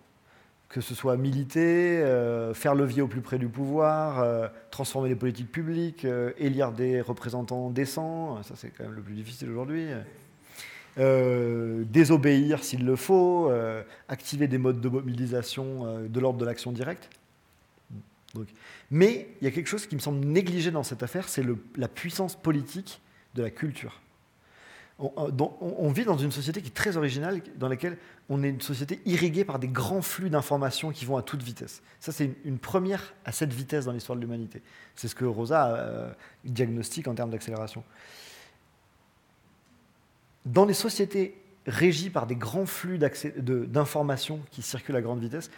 que 0.71 0.79
ce 0.79 0.95
soit 0.95 1.17
militer, 1.17 1.99
euh, 1.99 2.53
faire 2.53 2.75
levier 2.75 3.01
au 3.01 3.07
plus 3.07 3.21
près 3.21 3.37
du 3.37 3.49
pouvoir, 3.49 4.21
euh, 4.21 4.47
transformer 4.71 5.09
les 5.09 5.15
politiques 5.15 5.51
publiques, 5.51 6.05
euh, 6.05 6.31
élire 6.37 6.71
des 6.71 7.01
représentants 7.01 7.69
décents, 7.69 8.41
ça 8.43 8.53
c'est 8.55 8.69
quand 8.69 8.85
même 8.85 8.93
le 8.93 9.01
plus 9.01 9.13
difficile 9.13 9.49
aujourd'hui, 9.49 9.87
désobéir 10.97 12.63
s'il 12.63 12.85
le 12.85 12.95
faut, 12.95 13.51
activer 14.07 14.47
des 14.47 14.57
modes 14.57 14.81
de 14.81 14.89
mobilisation 14.89 16.07
de 16.07 16.19
l'ordre 16.19 16.39
de 16.39 16.45
l'action 16.45 16.71
directe. 16.71 17.09
mais 18.89 19.27
il 19.41 19.45
y 19.45 19.47
a 19.47 19.51
quelque 19.51 19.67
chose 19.67 19.87
qui 19.87 19.95
me 19.95 20.01
semble 20.01 20.25
négligé 20.25 20.71
dans 20.71 20.83
cette 20.83 21.03
affaire, 21.03 21.27
c'est 21.29 21.43
la 21.75 21.87
puissance 21.87 22.35
politique 22.35 23.01
de 23.35 23.43
la 23.43 23.49
culture 23.49 24.01
on, 25.01 25.91
vit 25.91 26.05
dans 26.05 26.17
une 26.17 26.31
société 26.31 26.61
qui 26.61 26.67
est 26.67 26.73
très 26.73 26.97
originale, 26.97 27.41
dans 27.55 27.67
laquelle 27.67 27.97
on 28.29 28.43
est 28.43 28.49
une 28.49 28.61
société 28.61 29.01
irriguée 29.05 29.43
par 29.45 29.59
des 29.59 29.67
grands 29.67 30.01
flux 30.01 30.29
d'informations 30.29 30.91
qui 30.91 31.05
vont 31.05 31.17
à 31.17 31.23
toute 31.23 31.41
vitesse. 31.41 31.81
Ça, 31.99 32.11
c'est 32.11 32.31
une, 32.45 32.59
première 32.59 33.13
à 33.25 33.31
cette 33.31 33.53
vitesse 33.53 33.85
dans 33.85 33.91
l'histoire 33.91 34.15
de 34.15 34.21
l'humanité. 34.21 34.61
C'est 34.95 35.07
ce 35.07 35.15
que 35.15 35.25
Rosa 35.25 35.75
euh, 35.75 36.11
diagnostique 36.43 37.07
en 37.07 37.15
termes 37.15 37.31
d'accélération. 37.31 37.83
Dans 40.45 40.65
les 40.65 40.73
sociétés 40.73 41.35
régies 41.65 42.09
par 42.09 42.27
des 42.27 42.35
grands 42.35 42.65
flux 42.65 42.97
d'informations 42.97 44.39
qui 44.51 44.61
circulent 44.61 44.95
à 44.95 45.01
grande 45.01 45.19
vitesse, 45.19 45.51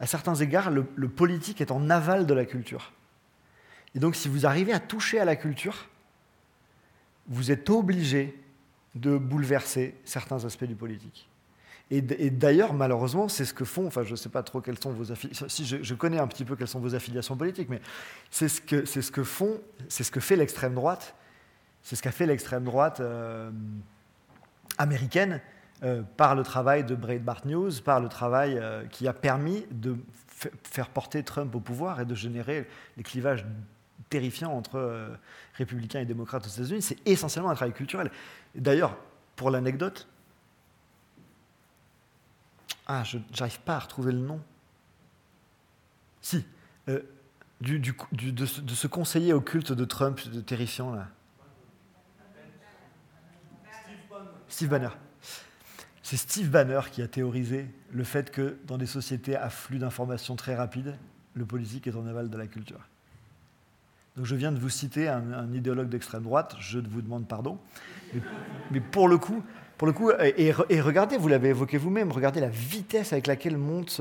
à 0.00 0.06
certains 0.06 0.36
égards, 0.36 0.70
le, 0.70 0.86
le 0.94 1.08
politique 1.08 1.60
est 1.60 1.72
en 1.72 1.90
aval 1.90 2.26
de 2.26 2.34
la 2.34 2.44
culture. 2.44 2.92
Et 3.94 3.98
donc, 3.98 4.14
si 4.16 4.28
vous 4.28 4.46
arrivez 4.46 4.72
à 4.72 4.80
toucher 4.80 5.18
à 5.18 5.24
la 5.24 5.34
culture, 5.34 5.88
vous 7.28 7.50
êtes 7.50 7.68
obligé 7.70 8.38
de 8.94 9.16
bouleverser 9.16 9.94
certains 10.04 10.44
aspects 10.44 10.64
du 10.64 10.74
politique. 10.74 11.28
Et, 11.90 12.02
d'ailleurs, 12.02 12.74
malheureusement, 12.74 13.28
c'est 13.28 13.46
ce 13.46 13.54
que 13.54 13.64
font, 13.64 13.86
enfin 13.86 14.02
je 14.02 14.10
ne 14.10 14.16
sais 14.16 14.28
pas 14.28 14.42
trop 14.42 14.60
quelles 14.60 14.78
sont 14.78 14.92
vos 14.92 15.10
affiliations, 15.10 15.48
si 15.48 15.64
je, 15.64 15.94
connais 15.94 16.18
un 16.18 16.26
petit 16.26 16.44
peu 16.44 16.54
quelles 16.54 16.68
sont 16.68 16.80
vos 16.80 16.94
affiliations 16.94 17.34
politiques, 17.34 17.70
mais 17.70 17.80
c'est 18.30 18.48
ce 18.48 18.60
que, 18.60 18.84
c'est 18.84 19.00
ce 19.00 19.10
que 19.10 19.24
font, 19.24 19.58
c'est 19.88 20.04
ce 20.04 20.10
que 20.10 20.20
fait 20.20 20.36
l'extrême 20.36 20.74
droite, 20.74 21.14
c'est 21.82 21.96
ce 21.96 22.02
qu'a 22.02 22.12
fait 22.12 22.26
l'extrême 22.26 22.64
droite 22.64 23.00
euh, 23.00 23.50
américaine 24.76 25.40
euh, 25.82 26.02
par 26.18 26.34
le 26.34 26.42
travail 26.42 26.84
de 26.84 26.94
Breitbart 26.94 27.46
News, 27.46 27.70
par 27.82 28.00
le 28.00 28.10
travail 28.10 28.58
euh, 28.58 28.84
qui 28.86 29.08
a 29.08 29.14
permis 29.14 29.64
de 29.70 29.96
faire 30.64 30.90
porter 30.90 31.22
Trump 31.22 31.54
au 31.54 31.60
pouvoir 31.60 32.02
et 32.02 32.04
de 32.04 32.14
générer 32.14 32.68
les 32.98 33.02
clivages 33.02 33.46
terrifiants 34.08 34.52
entre 34.52 35.10
républicains 35.54 36.00
et 36.00 36.04
démocrates 36.04 36.46
aux 36.46 36.50
États-Unis. 36.50 36.82
C'est 36.82 36.98
essentiellement 37.06 37.50
un 37.50 37.54
travail 37.54 37.74
culturel. 37.74 38.10
D'ailleurs, 38.54 38.96
pour 39.36 39.50
l'anecdote, 39.50 40.08
ah, 42.86 43.04
je 43.04 43.18
n'arrive 43.38 43.60
pas 43.60 43.76
à 43.76 43.78
retrouver 43.80 44.12
le 44.12 44.18
nom. 44.18 44.40
Si, 46.22 46.44
euh, 46.88 47.00
du, 47.60 47.78
de, 47.80 48.46
ce 48.46 48.86
conseiller 48.86 49.32
occulte 49.32 49.72
de 49.72 49.84
Trump, 49.84 50.20
de 50.28 50.40
terrifiant 50.40 50.94
là. 50.94 51.08
Steve 54.48 54.70
Banner. 54.70 54.88
C'est 56.02 56.16
Steve 56.16 56.48
Banner 56.48 56.80
qui 56.90 57.02
a 57.02 57.08
théorisé 57.08 57.66
le 57.92 58.02
fait 58.02 58.30
que 58.30 58.58
dans 58.64 58.78
des 58.78 58.86
sociétés 58.86 59.36
à 59.36 59.50
flux 59.50 59.78
d'informations 59.78 60.36
très 60.36 60.54
rapides, 60.56 60.96
le 61.34 61.44
politique 61.44 61.86
est 61.86 61.94
en 61.94 62.06
aval 62.06 62.30
de 62.30 62.36
la 62.38 62.46
culture. 62.46 62.80
Donc 64.18 64.26
je 64.26 64.34
viens 64.34 64.50
de 64.50 64.58
vous 64.58 64.68
citer 64.68 65.06
un, 65.06 65.52
idéologue 65.54 65.88
d'extrême 65.88 66.24
droite, 66.24 66.56
je 66.58 66.80
vous 66.80 67.02
demande 67.02 67.28
pardon. 67.28 67.56
Mais, 68.72 68.80
pour 68.80 69.06
le 69.06 69.16
coup, 69.16 69.44
pour 69.76 69.86
le 69.86 69.92
coup 69.92 70.10
et, 70.10 70.50
regardez, 70.80 71.16
vous 71.16 71.28
l'avez 71.28 71.50
évoqué 71.50 71.78
vous-même, 71.78 72.10
regardez 72.10 72.40
la 72.40 72.48
vitesse 72.48 73.12
avec 73.12 73.28
laquelle 73.28 73.56
montent 73.56 74.00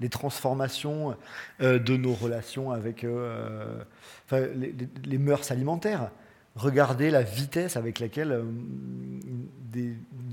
les 0.00 0.08
transformations 0.10 1.16
euh, 1.62 1.78
de 1.78 1.96
nos 1.96 2.12
relations 2.12 2.70
avec 2.70 3.02
euh, 3.02 3.82
les, 4.30 5.18
mœurs 5.18 5.50
alimentaires. 5.50 6.10
Regardez 6.54 7.10
la 7.10 7.22
vitesse 7.22 7.78
avec 7.78 7.98
laquelle 7.98 8.32
euh, 8.32 8.44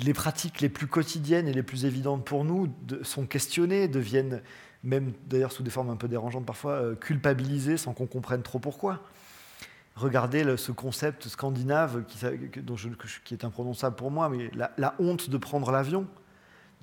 les 0.03 0.13
pratiques 0.13 0.59
les 0.59 0.67
plus 0.67 0.87
quotidiennes 0.87 1.47
et 1.47 1.53
les 1.53 1.63
plus 1.63 1.85
évidentes 1.85 2.25
pour 2.25 2.43
nous 2.43 2.67
sont 3.03 3.25
questionnées, 3.25 3.87
deviennent 3.87 4.41
même 4.83 5.13
d'ailleurs 5.27 5.51
sous 5.51 5.63
des 5.63 5.69
formes 5.69 5.89
un 5.89 5.95
peu 5.95 6.07
dérangeantes 6.07 6.45
parfois, 6.45 6.73
euh, 6.73 6.95
culpabilisés 6.95 7.77
sans 7.77 7.93
qu'on 7.93 8.07
comprenne 8.07 8.43
trop 8.43 8.59
pourquoi. 8.59 9.01
Regardez 9.95 10.57
ce 10.57 10.71
concept 10.71 11.27
scandinave 11.27 12.03
qui, 12.05 12.19
qui, 13.23 13.33
est 13.33 13.43
imprononçable 13.43 13.95
pour 13.95 14.11
moi, 14.11 14.29
mais 14.29 14.51
la, 14.53 14.93
honte 14.99 15.31
de 15.31 15.37
prendre 15.37 15.71
l'avion, 15.71 16.05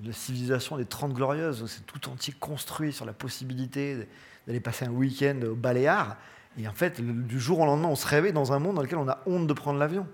la 0.03 0.11
civilisation 0.11 0.75
des 0.75 0.83
Trente 0.83 1.13
Glorieuses, 1.13 1.65
c'est 1.67 1.85
tout 1.85 2.09
entier 2.09 2.33
construit 2.37 2.91
sur 2.91 3.05
la 3.05 3.13
possibilité 3.13 4.09
d'aller 4.45 4.59
passer 4.59 4.83
un 4.83 4.91
week-end 4.91 5.39
au 5.49 5.55
Baléares. 5.55 6.17
Et 6.57 6.67
en 6.67 6.73
fait, 6.73 6.99
du 6.99 7.39
jour 7.39 7.59
au 7.59 7.65
lendemain, 7.65 7.87
on 7.87 7.95
se 7.95 8.05
réveille 8.05 8.33
dans 8.33 8.51
un 8.51 8.59
monde 8.59 8.75
dans 8.75 8.81
lequel 8.81 8.97
on 8.97 9.07
a 9.07 9.19
honte 9.25 9.47
de 9.47 9.53
prendre 9.53 9.79
l'avion. 9.79 10.05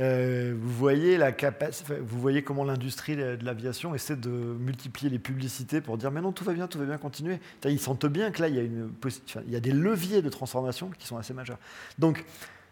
Euh, 0.00 0.54
vous, 0.58 0.72
voyez 0.72 1.18
la 1.18 1.32
vous 2.00 2.20
voyez 2.20 2.42
comment 2.42 2.64
l'industrie 2.64 3.14
de 3.14 3.38
l'aviation 3.42 3.94
essaie 3.94 4.16
de 4.16 4.30
multiplier 4.30 5.10
les 5.10 5.18
publicités 5.18 5.82
pour 5.82 5.98
dire 5.98 6.10
mais 6.10 6.22
non, 6.22 6.32
tout 6.32 6.44
va 6.44 6.54
bien, 6.54 6.66
tout 6.66 6.78
va 6.78 6.86
bien, 6.86 6.96
continuer. 6.96 7.40
Ils 7.64 7.78
sentent 7.78 8.06
bien 8.06 8.30
que 8.30 8.40
là, 8.40 8.48
il 8.48 8.90
y, 9.48 9.56
a 9.56 9.60
des 9.60 9.72
leviers 9.72 10.22
de 10.22 10.30
transformation 10.30 10.90
qui 10.98 11.06
sont 11.06 11.18
assez 11.18 11.34
majeurs. 11.34 11.58
Donc, 11.98 12.24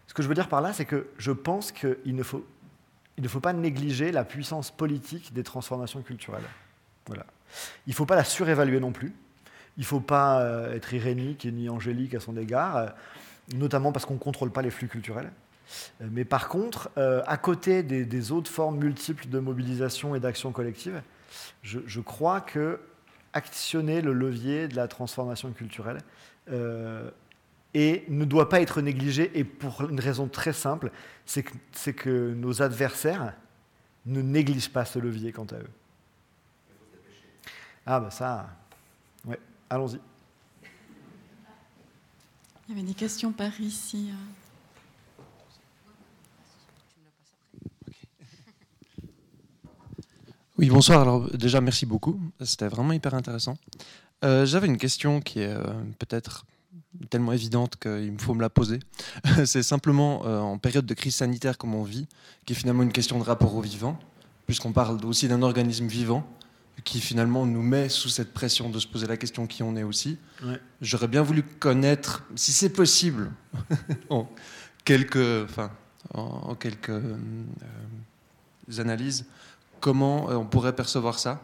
ce 0.06 0.14
que 0.14 0.22
je 0.22 0.28
veux 0.28 0.34
dire 0.34 0.48
par 0.48 0.62
là, 0.62 0.72
c'est 0.72 0.86
que 0.86 1.09
je 1.18 1.32
pense 1.32 1.72
qu'il 1.72 2.16
ne 2.16 2.22
faut, 2.22 3.40
pas 3.40 3.52
négliger 3.52 4.12
la 4.12 4.24
puissance 4.24 4.70
politique 4.70 5.34
des 5.34 5.42
transformations 5.42 6.01
culturelles. 6.01 6.42
Il 7.10 7.16
ne 7.88 7.92
faut 7.92 8.06
pas 8.06 8.16
la 8.16 8.24
surévaluer 8.24 8.80
non 8.80 8.92
plus. 8.92 9.12
il 9.76 9.80
ne 9.80 9.86
faut 9.86 10.01
pas 10.01 10.42
être 10.72 10.94
irénique 10.94 11.44
ni 11.44 11.68
angélique 11.68 12.14
à 12.14 12.20
son 12.20 12.34
égard, 12.38 12.94
notamment 13.55 13.92
parce 13.92 14.06
qu'on 14.06 14.14
ne 14.14 14.18
contrôle 14.18 14.51
pas 14.51 14.62
les 14.62 14.70
flux 14.70 14.88
culturels. 14.88 15.30
Mais 16.01 16.24
par 16.24 16.48
contre, 16.48 16.90
à 16.97 17.36
côté 17.36 17.82
des, 17.82 18.32
autres 18.32 18.51
formes 18.51 18.78
multiples 18.78 19.28
de 19.28 19.38
mobilisation 19.38 20.14
et 20.14 20.20
d'action 20.20 20.52
collective, 20.52 21.02
je, 21.62 22.01
crois 22.01 22.40
que 22.40 22.80
actionner 23.32 24.01
le 24.01 24.12
levier 24.12 24.66
de 24.68 24.76
la 24.76 24.88
transformation 24.88 25.52
culturelle 25.52 25.98
et 27.74 28.05
ne 28.09 28.24
doit 28.24 28.48
pas 28.48 28.60
être 28.60 28.80
négligé, 28.80 29.30
et 29.38 29.44
pour 29.44 29.88
une 29.88 30.01
raison 30.01 30.26
très 30.26 30.52
simple, 30.52 30.90
c'est 31.24 31.44
que, 31.44 31.90
que, 31.90 32.34
nos 32.34 32.62
adversaires 32.62 33.34
ne 34.06 34.22
négligent 34.22 34.70
pas 34.70 34.84
ce 34.84 34.98
levier 34.98 35.32
quant 35.32 35.47
à 35.47 35.56
eux. 35.56 35.70
Ah 37.86 38.01
ben 38.01 38.10
ça, 38.10 38.51
ouais, 39.24 39.38
allons-y. 39.68 40.01
Il 42.68 42.76
y 42.76 42.78
avait 42.78 42.86
des 42.86 42.94
questions 42.94 43.32
par 43.32 43.60
ici. 43.60 44.12
Oui, 50.61 50.69
bonsoir. 50.69 51.01
Alors 51.01 51.35
déjà, 51.35 51.62
merci 51.62 51.87
beaucoup. 51.87 52.20
C'était 52.43 52.69
vraiment 52.69 52.93
hyper 52.93 53.15
intéressant. 53.15 53.57
Euh, 54.23 54.45
j'avais 54.45 54.66
une 54.66 54.77
question 54.77 55.23
qui 55.23 55.41
est 55.41 55.55
euh, 55.55 55.62
peut-être 55.99 56.45
tellement 57.09 57.32
évidente 57.32 57.77
qu'il 57.77 58.12
me 58.12 58.19
faut 58.19 58.35
me 58.35 58.43
la 58.43 58.51
poser. 58.51 58.78
c'est 59.47 59.62
simplement 59.62 60.27
euh, 60.27 60.39
en 60.39 60.59
période 60.59 60.85
de 60.85 60.93
crise 60.93 61.15
sanitaire 61.15 61.57
comme 61.57 61.74
on 61.74 61.82
vit, 61.82 62.07
qui 62.45 62.53
est 62.53 62.57
finalement 62.57 62.82
une 62.82 62.93
question 62.93 63.19
de 63.19 63.24
rapport 63.24 63.55
au 63.55 63.62
vivant, 63.62 63.99
puisqu'on 64.47 64.73
parle 64.73 65.03
aussi 65.07 65.28
d'un 65.28 65.41
organisme 65.41 65.87
vivant 65.87 66.31
qui 66.85 67.01
finalement 67.01 67.47
nous 67.47 67.62
met 67.62 67.89
sous 67.89 68.11
cette 68.11 68.35
pression 68.35 68.69
de 68.69 68.78
se 68.78 68.87
poser 68.87 69.07
la 69.07 69.16
question 69.16 69.47
qui 69.47 69.62
on 69.62 69.77
est 69.77 69.82
aussi. 69.82 70.19
J'aurais 70.82 71.09
bien 71.09 71.23
voulu 71.23 71.43
connaître, 71.43 72.24
si 72.37 72.53
c'est 72.53 72.69
possible, 72.69 73.32
en 74.11 74.28
quelques, 74.85 75.45
enfin, 75.45 75.70
en, 76.12 76.55
quelques 76.55 76.91
euh, 76.91 77.16
analyses, 78.77 79.24
comment 79.81 80.31
euh, 80.31 80.35
on 80.35 80.44
pourrait 80.44 80.74
percevoir 80.74 81.19
ça? 81.19 81.40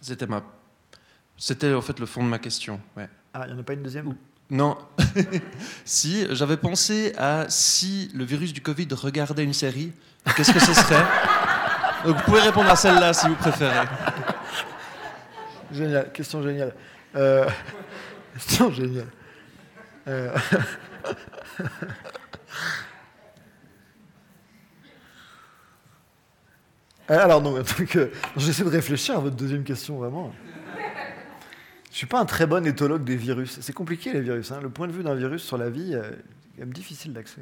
C'était 0.00 0.26
ma, 0.26 0.42
c'était 1.36 1.74
en 1.74 1.82
fait 1.82 1.98
le 1.98 2.06
fond 2.06 2.22
de 2.22 2.28
ma 2.28 2.38
question. 2.38 2.80
Ouais. 2.96 3.08
Ah, 3.34 3.42
il 3.46 3.52
n'y 3.52 3.58
en 3.58 3.60
a 3.60 3.64
pas 3.64 3.74
une 3.74 3.82
deuxième? 3.82 4.14
Non. 4.50 4.78
si, 5.84 6.26
j'avais 6.30 6.56
pensé 6.56 7.12
à 7.18 7.46
si 7.48 8.10
le 8.14 8.24
virus 8.24 8.52
du 8.52 8.62
Covid 8.62 8.88
regardait 8.92 9.44
une 9.44 9.52
série, 9.52 9.92
qu'est-ce 10.36 10.52
que 10.52 10.60
ce 10.60 10.72
serait? 10.72 11.04
Donc 12.04 12.16
vous 12.16 12.22
pouvez 12.22 12.40
répondre 12.40 12.70
à 12.70 12.76
celle-là 12.76 13.12
si 13.12 13.28
vous 13.28 13.34
préférez. 13.34 13.86
Génial, 15.70 16.12
question 16.12 16.42
géniale. 16.42 16.72
Euh, 17.14 17.48
question 18.34 18.72
géniale. 18.72 19.08
Euh, 20.06 20.34
alors, 27.08 27.42
non, 27.42 27.52
donc, 27.56 27.98
j'essaie 28.36 28.64
de 28.64 28.68
réfléchir 28.68 29.16
à 29.16 29.20
votre 29.20 29.36
deuxième 29.36 29.64
question, 29.64 29.98
vraiment. 29.98 30.32
Je 31.90 31.96
suis 31.96 32.06
pas 32.06 32.20
un 32.20 32.26
très 32.26 32.46
bon 32.46 32.64
éthologue 32.66 33.02
des 33.02 33.16
virus. 33.16 33.58
C'est 33.60 33.72
compliqué 33.72 34.12
les 34.12 34.20
virus. 34.20 34.52
Hein. 34.52 34.60
Le 34.62 34.68
point 34.68 34.86
de 34.86 34.92
vue 34.92 35.02
d'un 35.02 35.14
virus 35.14 35.42
sur 35.42 35.56
la 35.56 35.70
vie 35.70 35.94
euh, 35.94 36.10
est 36.60 36.66
difficile 36.66 37.12
d'accès. 37.12 37.40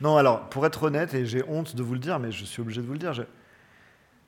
Non, 0.00 0.16
alors, 0.16 0.48
pour 0.48 0.66
être 0.66 0.82
honnête, 0.82 1.14
et 1.14 1.26
j'ai 1.26 1.44
honte 1.46 1.76
de 1.76 1.82
vous 1.82 1.92
le 1.92 2.00
dire, 2.00 2.18
mais 2.18 2.32
je 2.32 2.44
suis 2.44 2.60
obligé 2.62 2.80
de 2.80 2.86
vous 2.86 2.94
le 2.94 2.98
dire, 2.98 3.12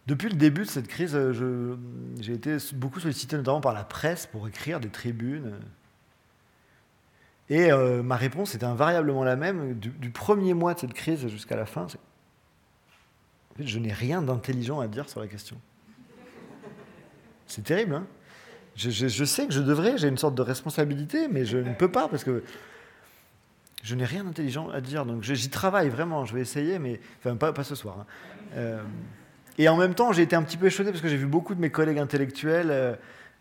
depuis 0.07 0.29
le 0.29 0.37
début 0.37 0.63
de 0.63 0.69
cette 0.69 0.87
crise, 0.87 1.15
euh, 1.15 1.77
j'ai 2.21 2.35
été 2.35 2.59
beaucoup 2.75 3.01
sollicité 3.01 3.37
notamment 3.37 3.61
par 3.61 3.73
la 3.73 3.85
presse 3.85 4.27
pour 4.27 4.47
écrire 4.47 4.79
des 4.81 4.91
tribunes. 4.91 5.55
Et 7.49 7.73
euh, 7.73 8.03
ma 8.03 8.17
réponse 8.17 8.55
était 8.55 8.65
invariablement 8.65 9.25
la 9.25 9.37
même, 9.37 9.75
du, 9.75 10.11
premier 10.11 10.55
mois 10.55 10.75
de 10.75 10.81
cette 10.81 10.95
crise 10.95 11.27
jusqu'à 11.29 11.57
la 11.57 11.67
fin. 11.67 11.87
Je 13.59 13.79
n'ai 13.79 13.93
rien 13.93 14.23
d'intelligent 14.23 14.81
à 14.81 14.89
dire 14.89 15.09
sur 15.09 15.21
la 15.21 15.27
question. 15.27 15.57
C'est 17.47 17.63
terrible, 17.63 17.95
hein 17.95 18.07
je, 18.77 19.25
sais 19.25 19.47
que 19.47 19.53
je 19.53 19.61
devrais, 19.61 19.99
j'ai 19.99 20.09
une 20.09 20.19
sorte 20.19 20.35
de 20.35 20.43
responsabilité, 20.43 21.29
mais 21.29 21.45
je 21.45 21.59
ne 21.59 21.73
peux 21.75 21.91
pas 21.91 22.09
parce 22.09 22.25
que 22.25 22.43
je 23.83 23.95
n'ai 23.95 24.05
rien 24.05 24.25
d'intelligent 24.25 24.71
à 24.71 24.81
dire. 24.81 25.07
Donc 25.07 25.23
j'y 25.23 25.51
travaille 25.51 25.89
vraiment, 25.89 26.25
je 26.25 26.35
vais 26.35 26.41
essayer, 26.41 26.79
mais 26.79 27.01
enfin 27.21 27.37
pas, 27.37 27.53
pas 27.53 27.65
ce 27.65 27.75
soir. 27.75 27.99
Hein. 28.01 28.07
Euh, 28.57 28.83
et 29.59 29.69
en 29.69 29.77
même 29.77 29.95
temps, 29.95 30.13
j'ai 30.13 30.23
été 30.23 30.35
un 30.35 30.43
petit 30.43 30.57
peu 30.57 30.67
échaudé 30.67 30.91
parce 30.91 31.03
que 31.03 31.09
j'ai 31.09 31.17
vu 31.17 31.27
beaucoup 31.27 31.55
de 31.55 31.61
mes 31.61 31.71
collègues 31.71 31.99
intellectuels, 31.99 32.71
euh, 32.71 32.95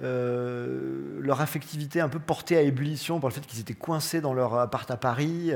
euh, 0.03 1.19
leur 1.21 1.41
affectivité 1.41 2.01
un 2.01 2.09
peu 2.09 2.19
portée 2.19 2.57
à 2.57 2.61
ébullition 2.61 3.19
par 3.19 3.29
le 3.29 3.33
fait 3.33 3.45
qu'ils 3.45 3.59
étaient 3.59 3.73
coincés 3.73 4.21
dans 4.21 4.33
leur 4.33 4.55
appart 4.55 4.89
à 4.91 4.97
Paris, 4.97 5.51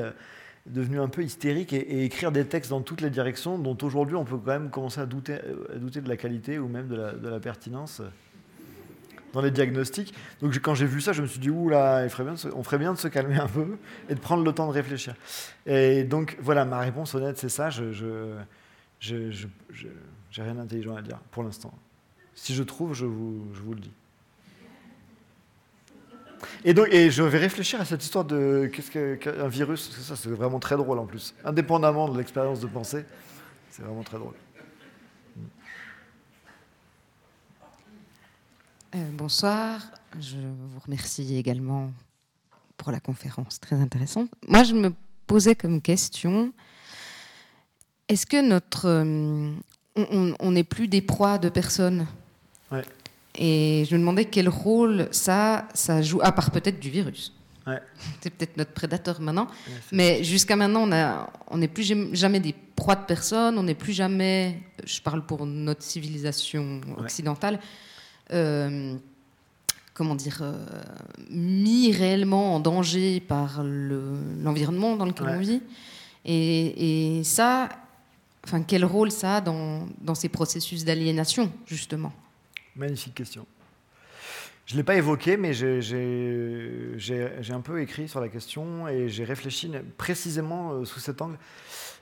devenus 0.67 0.99
un 0.99 1.07
peu 1.07 1.23
hystériques 1.23 1.73
et, 1.73 2.05
écrire 2.05 2.31
des 2.31 2.45
textes 2.45 2.69
dans 2.69 2.81
toutes 2.81 3.01
les 3.01 3.09
directions 3.09 3.57
dont 3.57 3.77
aujourd'hui 3.81 4.15
on 4.15 4.25
peut 4.25 4.37
quand 4.37 4.51
même 4.51 4.69
commencer 4.69 5.01
à 5.01 5.05
douter, 5.05 5.39
douter 5.75 6.01
de 6.01 6.09
la 6.09 6.17
qualité 6.17 6.59
ou 6.59 6.67
même 6.67 6.87
de 6.87 6.95
la, 6.95 7.13
de 7.13 7.39
pertinence 7.39 8.01
dans 9.33 9.41
les 9.41 9.51
diagnostics. 9.51 10.13
Donc 10.41 10.57
quand 10.59 10.75
j'ai 10.75 10.85
vu 10.85 11.01
ça, 11.01 11.13
je 11.13 11.21
me 11.21 11.27
suis 11.27 11.39
dit, 11.39 11.49
oula, 11.49 12.03
il 12.03 12.09
ferait 12.09 12.23
bien 12.23 12.35
on 12.55 12.63
ferait 12.63 12.77
bien 12.77 12.93
de 12.93 12.97
se 12.97 13.07
calmer 13.07 13.37
un 13.37 13.47
peu 13.47 13.77
et 14.09 14.15
de 14.15 14.19
prendre 14.19 14.43
le 14.43 14.51
temps 14.51 14.67
de 14.67 14.73
réfléchir. 14.73 15.15
Et 15.65 16.03
donc 16.03 16.37
voilà, 16.41 16.65
ma 16.65 16.79
réponse 16.79 17.13
honnête, 17.15 17.37
c'est 17.37 17.49
ça. 17.49 17.69
Je 17.69 17.91
je, 17.91 19.31
je, 19.31 19.47
j'ai 20.31 20.41
rien 20.41 20.55
d'intelligent 20.55 20.95
à 20.95 21.01
dire 21.01 21.19
pour 21.31 21.43
l'instant. 21.43 21.73
Si 22.33 22.53
je 22.53 22.63
trouve, 22.63 22.93
je 22.93 23.05
vous, 23.05 23.47
je 23.53 23.61
vous 23.61 23.73
le 23.73 23.79
dis. 23.79 23.91
Et 26.63 26.73
donc, 26.73 26.87
et 26.91 27.11
je 27.11 27.23
vais 27.23 27.37
réfléchir 27.37 27.81
à 27.81 27.85
cette 27.85 28.03
histoire 28.03 28.25
de 28.25 28.69
qu'est-ce 28.73 29.15
qu'un 29.15 29.47
virus. 29.47 29.91
Ça, 30.01 30.15
c'est 30.15 30.29
vraiment 30.29 30.59
très 30.59 30.77
drôle 30.77 30.99
en 30.99 31.05
plus. 31.05 31.33
Indépendamment 31.43 32.09
de 32.09 32.17
l'expérience 32.17 32.59
de 32.59 32.67
pensée, 32.67 33.05
c'est 33.71 33.83
vraiment 33.83 34.03
très 34.03 34.17
drôle. 34.17 34.33
Euh, 38.95 39.09
bonsoir, 39.13 39.81
je 40.19 40.37
vous 40.37 40.79
remercie 40.85 41.37
également 41.37 41.91
pour 42.77 42.91
la 42.91 42.99
conférence 42.99 43.59
très 43.59 43.75
intéressante. 43.75 44.29
Moi, 44.47 44.63
je 44.63 44.73
me 44.73 44.93
posais 45.25 45.55
comme 45.55 45.81
question, 45.81 46.53
est-ce 48.07 48.25
que 48.25 48.41
notre... 48.41 48.87
Euh, 48.87 49.53
on 49.95 50.51
n'est 50.51 50.63
plus 50.63 50.87
des 50.87 51.01
proies 51.01 51.39
de 51.39 51.49
personnes? 51.49 52.05
Et 53.37 53.85
je 53.89 53.95
me 53.95 53.99
demandais 53.99 54.25
quel 54.25 54.49
rôle 54.49 55.07
ça, 55.11 55.67
ça 55.73 56.01
joue, 56.01 56.19
à 56.23 56.31
part 56.31 56.51
peut-être 56.51 56.79
du 56.79 56.89
virus. 56.89 57.33
C'est 58.21 58.29
peut-être 58.29 58.57
notre 58.57 58.71
prédateur 58.71 59.19
maintenant. 59.19 59.47
mais 59.91 60.23
jusqu'à 60.23 60.55
maintenant, 60.55 60.87
on 61.51 61.57
n'est 61.57 61.67
plus 61.67 61.83
jamais 62.13 62.39
des 62.39 62.55
proies 62.75 62.95
de 62.95 63.05
personnes, 63.05 63.57
on 63.57 63.63
n'est 63.63 63.75
plus 63.75 63.93
jamais, 63.93 64.61
je 64.85 65.01
parle 65.01 65.25
pour 65.25 65.45
notre 65.45 65.83
civilisation 65.83 66.81
occidentale, 66.97 67.59
euh, 68.31 68.95
comment 69.93 70.15
dire, 70.15 70.39
euh, 70.41 70.65
mis 71.29 71.91
réellement 71.91 72.55
en 72.55 72.59
danger 72.59 73.19
par 73.19 73.61
l'environnement 73.63 74.95
dans 74.95 75.05
lequel 75.05 75.27
on 75.27 75.39
vit. 75.39 75.61
Et, 76.23 77.21
ça, 77.23 77.69
enfin, 78.45 78.61
quel 78.61 78.85
rôle 78.85 79.11
ça 79.11 79.37
a 79.37 79.41
dans, 79.41 79.87
dans 80.01 80.15
ces 80.15 80.29
processus 80.29 80.85
d'aliénation, 80.85 81.51
justement? 81.65 82.13
Magnifique 82.77 83.15
question. 83.15 83.45
Je 84.65 84.73
ne 84.73 84.77
l'ai 84.77 84.83
pas 84.83 84.95
évoqué, 84.95 85.37
mais 85.37 85.53
j'ai 85.53 86.93
un 87.49 87.61
peu 87.61 87.81
écrit 87.81 88.07
sur 88.07 88.19
la 88.19 88.29
question 88.29 88.87
et 88.87 89.09
j'ai 89.09 89.23
réfléchi 89.23 89.71
précisément 89.97 90.71
euh, 90.71 90.85
sous 90.85 90.99
cet 90.99 91.21
angle. 91.21 91.37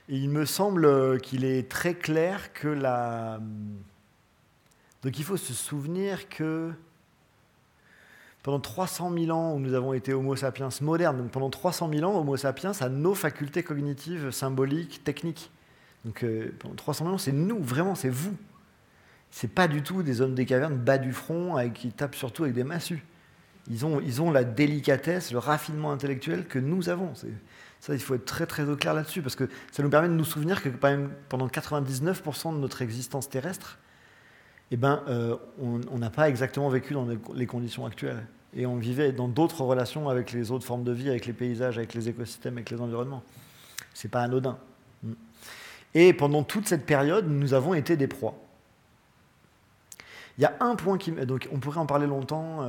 Il 0.08 0.28
me 0.30 0.44
semble 0.44 1.20
qu'il 1.20 1.44
est 1.44 1.68
très 1.68 1.94
clair 1.94 2.52
que 2.52 2.68
la, 2.68 3.40
donc 5.06 5.20
il 5.20 5.24
faut 5.24 5.36
se 5.36 5.52
souvenir 5.52 6.28
que 6.28 6.72
pendant 8.42 8.58
300 8.58 9.12
000 9.16 9.30
ans 9.30 9.54
où 9.54 9.60
nous 9.60 9.74
avons 9.74 9.92
été 9.92 10.12
Homo 10.12 10.34
sapiens 10.34 10.68
modernes, 10.80 11.28
pendant 11.30 11.48
300 11.48 11.88
000 11.92 12.10
ans, 12.10 12.18
Homo 12.18 12.36
sapiens 12.36 12.72
a 12.80 12.88
nos 12.88 13.14
facultés 13.14 13.62
cognitives, 13.62 14.32
symboliques, 14.32 15.04
techniques. 15.04 15.50
Donc 16.04 16.24
euh, 16.24 16.52
pendant 16.58 16.74
300 16.74 17.04
000 17.04 17.14
ans, 17.14 17.18
c'est 17.18 17.30
nous, 17.30 17.62
vraiment, 17.62 17.94
c'est 17.94 18.08
vous. 18.08 18.36
C'est 19.30 19.52
pas 19.52 19.68
du 19.68 19.82
tout 19.82 20.02
des 20.02 20.20
hommes 20.20 20.34
des 20.34 20.46
cavernes 20.46 20.76
bas 20.76 20.98
du 20.98 21.12
front 21.12 21.58
et 21.58 21.70
qui 21.70 21.90
tapent 21.90 22.14
surtout 22.14 22.44
avec 22.44 22.54
des 22.54 22.64
massues. 22.64 23.04
Ils 23.68 23.84
ont, 23.84 24.00
ils 24.00 24.22
ont 24.22 24.30
la 24.30 24.44
délicatesse, 24.44 25.32
le 25.32 25.38
raffinement 25.38 25.90
intellectuel 25.90 26.46
que 26.46 26.58
nous 26.58 26.88
avons. 26.88 27.12
Ça, 27.80 27.94
il 27.94 28.00
faut 28.00 28.14
être 28.14 28.24
très 28.24 28.46
très 28.46 28.68
au 28.68 28.76
clair 28.76 28.94
là-dessus 28.94 29.22
parce 29.22 29.36
que 29.36 29.48
ça 29.72 29.82
nous 29.82 29.90
permet 29.90 30.08
de 30.08 30.14
nous 30.14 30.24
souvenir 30.24 30.62
que 30.62 30.68
pendant 30.68 31.48
99% 31.48 32.54
de 32.54 32.58
notre 32.58 32.82
existence 32.82 33.28
terrestre, 33.28 33.78
eh 34.70 34.76
ben, 34.76 35.02
euh, 35.08 35.36
on 35.58 35.98
n'a 35.98 36.10
pas 36.10 36.28
exactement 36.28 36.68
vécu 36.68 36.94
dans 36.94 37.06
les 37.34 37.46
conditions 37.46 37.86
actuelles. 37.86 38.26
Et 38.54 38.64
on 38.64 38.76
vivait 38.76 39.12
dans 39.12 39.28
d'autres 39.28 39.62
relations 39.62 40.08
avec 40.08 40.32
les 40.32 40.50
autres 40.50 40.64
formes 40.64 40.82
de 40.84 40.92
vie, 40.92 41.10
avec 41.10 41.26
les 41.26 41.32
paysages, 41.32 41.76
avec 41.76 41.92
les 41.92 42.08
écosystèmes, 42.08 42.54
avec 42.54 42.70
les 42.70 42.80
environnements. 42.80 43.22
C'est 43.92 44.08
pas 44.10 44.22
anodin. 44.22 44.58
Et 45.94 46.12
pendant 46.12 46.42
toute 46.42 46.66
cette 46.66 46.86
période, 46.86 47.28
nous 47.28 47.54
avons 47.54 47.74
été 47.74 47.96
des 47.96 48.06
proies. 48.06 48.34
Il 50.38 50.42
y 50.42 50.44
a 50.44 50.54
un 50.60 50.76
point 50.76 50.98
qui... 50.98 51.12
Donc 51.12 51.48
on 51.52 51.58
pourrait 51.58 51.78
en 51.78 51.86
parler 51.86 52.06
longtemps. 52.06 52.68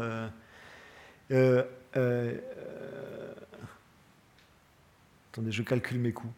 attendez, 5.31 5.51
je 5.51 5.63
calcule 5.63 5.99
mes 5.99 6.13
coups. 6.13 6.33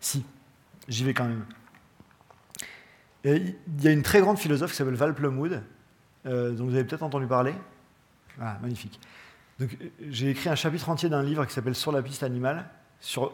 Si, 0.00 0.24
j'y 0.88 1.04
vais 1.04 1.12
quand 1.12 1.28
même. 1.28 1.44
il 3.24 3.54
y 3.80 3.88
a 3.88 3.92
une 3.92 4.02
très 4.02 4.20
grande 4.20 4.38
philosophe 4.38 4.70
qui 4.70 4.76
s'appelle 4.76 4.94
Val 4.94 5.14
Plumwood, 5.14 5.62
euh, 6.26 6.52
dont 6.52 6.64
vous 6.64 6.74
avez 6.74 6.84
peut-être 6.84 7.02
entendu 7.02 7.26
parler. 7.26 7.54
Ah, 8.40 8.58
magnifique. 8.62 8.98
j'ai 10.08 10.30
écrit 10.30 10.48
un 10.48 10.54
chapitre 10.54 10.88
entier 10.88 11.10
d'un 11.10 11.22
livre 11.22 11.44
qui 11.44 11.52
s'appelle 11.52 11.74
Sur 11.74 11.92
la 11.92 12.02
piste 12.02 12.22
animale, 12.22 12.66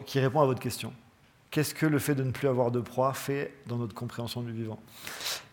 qui 0.05 0.19
répond 0.19 0.41
à 0.41 0.45
votre 0.45 0.59
question. 0.59 0.93
Qu'est-ce 1.57 1.73
que 1.73 1.87
le 1.87 1.97
fait 1.97 2.13
de 2.13 2.21
ne 2.21 2.29
plus 2.29 2.47
avoir 2.47 2.69
de 2.69 2.79
proie 2.79 3.15
fait 3.15 3.51
dans 3.65 3.77
notre 3.77 3.95
compréhension 3.95 4.43
du 4.43 4.51
vivant 4.51 4.77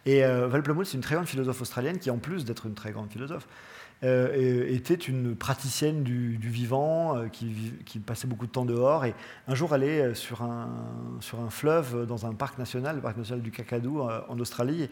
Et 0.04 0.22
euh, 0.22 0.48
Val 0.48 0.62
Plumwood, 0.62 0.84
c'est 0.84 0.98
une 0.98 1.02
très 1.02 1.14
grande 1.14 1.26
philosophe 1.26 1.62
australienne 1.62 1.98
qui, 1.98 2.10
en 2.10 2.18
plus 2.18 2.44
d'être 2.44 2.66
une 2.66 2.74
très 2.74 2.92
grande 2.92 3.10
philosophe, 3.10 3.48
euh, 4.02 4.66
était 4.68 4.92
une 4.92 5.34
praticienne 5.34 6.02
du, 6.02 6.36
vivant 6.36 7.16
euh, 7.16 7.28
qui, 7.28 7.98
passait 8.00 8.26
beaucoup 8.26 8.44
de 8.44 8.50
temps 8.50 8.66
dehors. 8.66 9.06
Et 9.06 9.14
un 9.48 9.54
jour, 9.54 9.74
elle 9.74 9.82
est 9.82 10.14
sur 10.14 10.42
un, 10.42 10.68
sur 11.20 11.40
un 11.40 11.48
fleuve 11.48 12.04
dans 12.04 12.26
un 12.26 12.34
parc 12.34 12.58
national, 12.58 12.96
le 12.96 13.00
parc 13.00 13.16
national 13.16 13.40
du 13.40 13.50
Kakadu 13.50 13.88
en 14.28 14.38
Australie, 14.38 14.90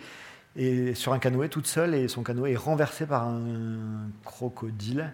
et 0.56 0.94
sur 0.94 1.12
un 1.12 1.18
canoë 1.18 1.50
toute 1.50 1.66
seule. 1.66 1.94
Et 1.94 2.08
son 2.08 2.22
canoë 2.22 2.52
est 2.52 2.56
renversé 2.56 3.04
par 3.04 3.24
un 3.24 4.08
crocodile, 4.24 5.12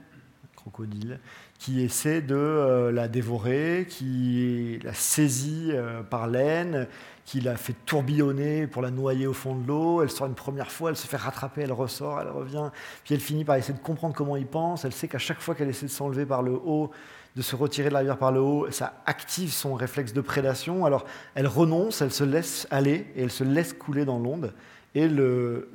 crocodile 0.54 1.18
qui 1.58 1.82
essaie 1.82 2.20
de 2.22 2.90
la 2.92 3.08
dévorer, 3.08 3.86
qui 3.88 4.78
la 4.84 4.94
saisit 4.94 5.72
par 6.08 6.28
l'aine, 6.28 6.86
qui 7.28 7.42
la 7.42 7.58
fait 7.58 7.74
tourbillonner 7.84 8.66
pour 8.66 8.80
la 8.80 8.90
noyer 8.90 9.26
au 9.26 9.34
fond 9.34 9.54
de 9.54 9.66
l'eau. 9.66 10.02
Elle 10.02 10.08
sort 10.08 10.26
une 10.28 10.34
première 10.34 10.70
fois, 10.70 10.88
elle 10.88 10.96
se 10.96 11.06
fait 11.06 11.18
rattraper, 11.18 11.60
elle 11.60 11.72
ressort, 11.72 12.18
elle 12.22 12.28
revient. 12.28 12.70
Puis 13.04 13.14
elle 13.14 13.20
finit 13.20 13.44
par 13.44 13.56
essayer 13.56 13.74
de 13.74 13.82
comprendre 13.82 14.14
comment 14.14 14.34
il 14.34 14.46
pense. 14.46 14.86
Elle 14.86 14.94
sait 14.94 15.08
qu'à 15.08 15.18
chaque 15.18 15.40
fois 15.40 15.54
qu'elle 15.54 15.68
essaie 15.68 15.84
de 15.84 15.90
s'enlever 15.90 16.24
par 16.24 16.42
le 16.42 16.52
haut, 16.52 16.90
de 17.36 17.42
se 17.42 17.54
retirer 17.54 17.90
de 17.90 17.92
la 17.92 17.98
rivière 17.98 18.16
par 18.16 18.32
le 18.32 18.40
haut, 18.40 18.70
ça 18.70 19.02
active 19.04 19.52
son 19.52 19.74
réflexe 19.74 20.14
de 20.14 20.22
prédation. 20.22 20.86
Alors 20.86 21.04
elle 21.34 21.46
renonce, 21.46 22.00
elle 22.00 22.12
se 22.12 22.24
laisse 22.24 22.66
aller 22.70 23.06
et 23.14 23.24
elle 23.24 23.30
se 23.30 23.44
laisse 23.44 23.74
couler 23.74 24.06
dans 24.06 24.18
l'onde. 24.18 24.54
Et 24.94 25.06
le, 25.06 25.68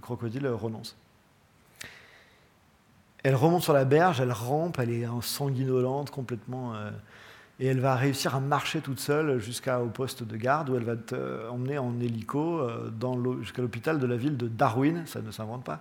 crocodile 0.00 0.48
renonce. 0.48 0.96
Elle 3.22 3.36
remonte 3.36 3.62
sur 3.62 3.72
la 3.72 3.84
berge, 3.84 4.20
elle 4.20 4.32
rampe, 4.32 4.78
elle 4.80 4.90
est 4.90 5.06
sanguinolente, 5.20 6.10
complètement. 6.10 6.74
Euh, 6.74 6.90
et 7.60 7.66
elle 7.66 7.80
va 7.80 7.94
réussir 7.94 8.34
à 8.34 8.40
marcher 8.40 8.80
toute 8.80 8.98
seule 8.98 9.38
jusqu'au 9.38 9.86
poste 9.94 10.24
de 10.24 10.36
garde 10.36 10.70
où 10.70 10.76
elle 10.76 10.84
va 10.84 10.94
être 10.94 11.14
emmenée 11.50 11.78
en 11.78 12.00
hélico 12.00 12.60
euh, 12.60 12.90
jusqu'à 13.40 13.62
l'hôpital 13.62 14.00
de 14.00 14.06
la 14.06 14.16
ville 14.16 14.36
de 14.36 14.48
Darwin, 14.48 15.04
ça 15.06 15.20
ne 15.20 15.30
s'invente 15.30 15.62
pas, 15.62 15.80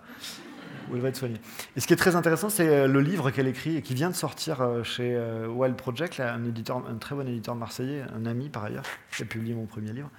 où 0.90 0.96
elle 0.96 1.02
va 1.02 1.10
être 1.10 1.16
soignée. 1.16 1.42
Et 1.76 1.80
ce 1.80 1.88
qui 1.88 1.94
est 1.94 1.98
très 1.98 2.16
intéressant, 2.16 2.50
c'est 2.50 2.68
euh, 2.68 2.88
le 2.88 3.02
livre 3.02 3.32
qu'elle 3.32 3.48
écrit 3.48 3.78
et 3.78 3.82
qui 3.82 3.96
vient 3.96 4.12
de 4.12 4.16
sortir 4.16 4.64
chez 4.84 5.20
Wild 5.48 5.76
Project, 5.76 6.20
un, 6.20 6.44
éditeur, 6.46 6.84
un 6.88 6.98
très 6.98 7.16
bon 7.16 7.28
éditeur 7.28 7.56
marseillais, 7.56 8.04
un 8.16 8.28
ami 8.28 8.50
par 8.50 8.66
ailleurs, 8.66 8.86
qui 9.16 9.24
a 9.24 9.26
publié 9.26 9.56
mon 9.56 9.66
premier 9.66 9.94
livre. 9.94 10.12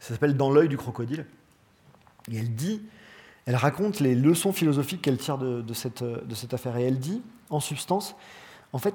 Ça 0.00 0.14
s'appelle 0.14 0.36
Dans 0.36 0.50
l'œil 0.50 0.68
du 0.68 0.78
crocodile. 0.78 1.26
Et 2.30 2.38
elle 2.38 2.54
dit, 2.54 2.80
elle 3.46 3.56
raconte 3.56 4.00
les 4.00 4.14
leçons 4.14 4.52
philosophiques 4.52 5.02
qu'elle 5.02 5.18
tire 5.18 5.38
de, 5.38 5.72
cette 5.72 6.54
affaire. 6.54 6.76
Et 6.76 6.84
elle 6.84 6.98
dit, 6.98 7.22
en 7.50 7.60
substance, 7.60 8.14
en 8.72 8.78
fait, 8.78 8.94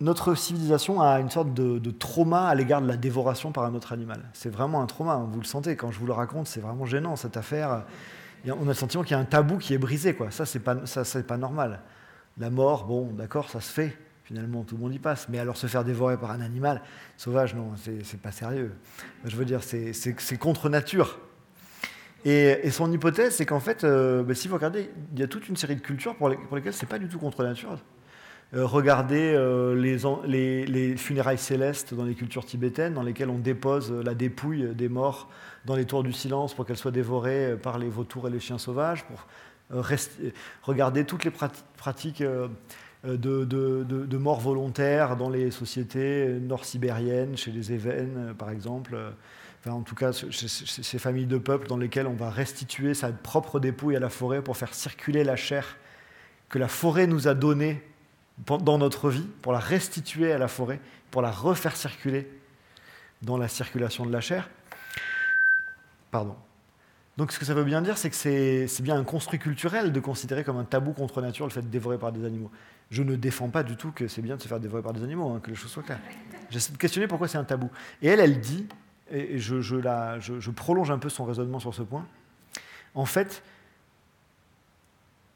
notre 0.00 0.34
civilisation 0.34 1.00
a 1.00 1.20
une 1.20 1.30
sorte 1.30 1.54
de, 1.54 1.90
trauma 1.90 2.48
à 2.48 2.54
l'égard 2.54 2.82
de 2.82 2.88
la 2.88 2.96
dévoration 2.96 3.52
par 3.52 3.64
un 3.64 3.74
autre 3.74 3.92
animal. 3.92 4.22
C'est 4.32 4.50
vraiment 4.50 4.82
un 4.82 4.86
trauma, 4.86 5.14
hein, 5.14 5.28
vous 5.30 5.40
le 5.40 5.46
sentez, 5.46 5.76
quand 5.76 5.92
je 5.92 5.98
vous 5.98 6.06
le 6.06 6.12
raconte, 6.12 6.48
c'est 6.48 6.60
vraiment 6.60 6.84
gênant 6.84 7.16
cette 7.16 7.36
affaire. 7.36 7.84
on 8.46 8.64
a 8.64 8.66
le 8.66 8.74
sentiment 8.74 9.04
qu'il 9.04 9.12
y 9.12 9.18
a 9.18 9.20
un 9.20 9.24
tabou 9.24 9.58
qui 9.58 9.72
est 9.72 9.78
brisé, 9.78 10.14
quoi. 10.14 10.30
ça 10.30 10.44
c'est 10.44 10.60
pas, 10.60 10.84
ça, 10.86 11.04
pas 11.22 11.36
normal. 11.36 11.80
La 12.38 12.50
mort, 12.50 12.84
bon, 12.84 13.12
d'accord, 13.12 13.48
ça 13.48 13.60
se 13.60 13.72
fait, 13.72 13.96
finalement, 14.24 14.64
tout 14.64 14.74
le 14.74 14.82
monde 14.82 14.94
y 14.94 14.98
passe, 14.98 15.28
mais 15.30 15.38
alors 15.38 15.56
se 15.56 15.68
faire 15.68 15.84
dévorer 15.84 16.18
par 16.18 16.32
un 16.32 16.40
animal 16.40 16.82
sauvage, 17.16 17.54
non, 17.54 17.70
c'est 17.76 18.20
pas 18.20 18.32
sérieux. 18.32 18.74
Je 19.24 19.36
veux 19.36 19.44
dire, 19.44 19.60
c'est 19.62 20.38
contre 20.38 20.68
nature. 20.68 21.20
Et, 22.24 22.70
son 22.70 22.90
hypothèse, 22.90 23.36
c'est 23.36 23.46
qu'en 23.46 23.60
fait, 23.60 23.84
euh, 23.84 24.22
bah, 24.22 24.34
si 24.34 24.48
vous 24.48 24.54
regardez, 24.54 24.90
il 25.12 25.20
y 25.20 25.22
a 25.22 25.28
toute 25.28 25.48
une 25.48 25.56
série 25.56 25.76
de 25.76 25.80
cultures 25.80 26.16
pour, 26.16 26.28
les, 26.28 26.36
pour 26.36 26.56
lesquelles 26.56 26.72
c'est 26.72 26.88
pas 26.88 26.98
du 26.98 27.08
tout 27.08 27.18
contre 27.18 27.44
nature. 27.44 27.78
Euh, 28.54 28.64
regardez 28.64 29.32
euh, 29.34 29.74
les, 30.26 30.96
funérailles 30.96 31.38
célestes 31.38 31.94
dans 31.94 32.04
les 32.04 32.14
cultures 32.14 32.44
tibétaines, 32.44 32.94
dans 32.94 33.02
lesquelles 33.02 33.30
on 33.30 33.38
dépose 33.38 33.92
la 33.92 34.14
dépouille 34.14 34.74
des 34.74 34.88
morts 34.88 35.28
dans 35.66 35.76
les 35.76 35.84
tours 35.84 36.02
du 36.02 36.12
silence 36.12 36.54
pour 36.54 36.64
qu'elles 36.64 36.76
soient 36.76 36.90
dévorées 36.90 37.56
par 37.60 37.78
les 37.78 37.88
vautours 37.88 38.28
et 38.28 38.30
les 38.30 38.40
chiens 38.40 38.58
sauvages. 38.58 39.04
Pour 39.04 39.26
regarder 40.62 41.04
toutes 41.04 41.24
les 41.24 41.32
pratiques 41.76 42.22
de, 42.22 43.44
de, 43.44 44.16
mort 44.16 44.40
volontaire 44.40 45.16
dans 45.16 45.28
les 45.28 45.50
sociétés 45.50 46.38
nord-sibériennes, 46.40 47.36
chez 47.36 47.50
les 47.50 47.72
Évènes 47.72 48.34
par 48.38 48.50
exemple. 48.50 48.96
En 49.72 49.82
tout 49.82 49.94
cas, 49.94 50.12
ces 50.12 50.98
familles 50.98 51.26
de 51.26 51.38
peuples 51.38 51.66
dans 51.66 51.76
lesquelles 51.76 52.06
on 52.06 52.14
va 52.14 52.30
restituer 52.30 52.94
sa 52.94 53.10
propre 53.10 53.58
dépouille 53.58 53.96
à 53.96 54.00
la 54.00 54.10
forêt 54.10 54.42
pour 54.42 54.56
faire 54.56 54.74
circuler 54.74 55.24
la 55.24 55.36
chair 55.36 55.76
que 56.48 56.58
la 56.58 56.68
forêt 56.68 57.06
nous 57.06 57.28
a 57.28 57.34
donnée 57.34 57.82
dans 58.46 58.78
notre 58.78 59.10
vie, 59.10 59.26
pour 59.42 59.52
la 59.52 59.58
restituer 59.58 60.32
à 60.32 60.38
la 60.38 60.48
forêt, 60.48 60.80
pour 61.10 61.22
la 61.22 61.30
refaire 61.30 61.76
circuler 61.76 62.30
dans 63.22 63.38
la 63.38 63.48
circulation 63.48 64.04
de 64.04 64.12
la 64.12 64.20
chair. 64.20 64.48
Pardon. 66.10 66.36
Donc 67.16 67.32
ce 67.32 67.38
que 67.38 67.46
ça 67.46 67.54
veut 67.54 67.64
bien 67.64 67.80
dire, 67.80 67.96
c'est 67.96 68.10
que 68.10 68.16
c'est 68.66 68.82
bien 68.82 68.96
un 68.96 69.04
construit 69.04 69.38
culturel 69.38 69.90
de 69.90 70.00
considérer 70.00 70.44
comme 70.44 70.58
un 70.58 70.64
tabou 70.64 70.92
contre 70.92 71.22
nature 71.22 71.46
le 71.46 71.50
fait 71.50 71.62
de 71.62 71.68
dévorer 71.68 71.98
par 71.98 72.12
des 72.12 72.24
animaux. 72.26 72.50
Je 72.90 73.02
ne 73.02 73.16
défends 73.16 73.48
pas 73.48 73.62
du 73.62 73.76
tout 73.76 73.90
que 73.90 74.06
c'est 74.06 74.20
bien 74.20 74.36
de 74.36 74.42
se 74.42 74.48
faire 74.48 74.60
dévorer 74.60 74.82
par 74.82 74.92
des 74.92 75.02
animaux, 75.02 75.30
hein, 75.30 75.40
que 75.42 75.50
les 75.50 75.56
choses 75.56 75.70
soient 75.70 75.82
claires. 75.82 76.00
J'essaie 76.50 76.72
de 76.72 76.76
questionner 76.76 77.08
pourquoi 77.08 77.26
c'est 77.26 77.38
un 77.38 77.44
tabou. 77.44 77.70
Et 78.02 78.08
elle, 78.08 78.20
elle 78.20 78.38
dit, 78.38 78.68
et 79.10 79.38
je, 79.38 80.50
prolonge 80.50 80.90
un 80.90 80.98
peu 80.98 81.08
son 81.08 81.24
raisonnement 81.24 81.60
sur 81.60 81.74
ce 81.74 81.82
point, 81.82 82.06
en 82.94 83.04
fait, 83.04 83.42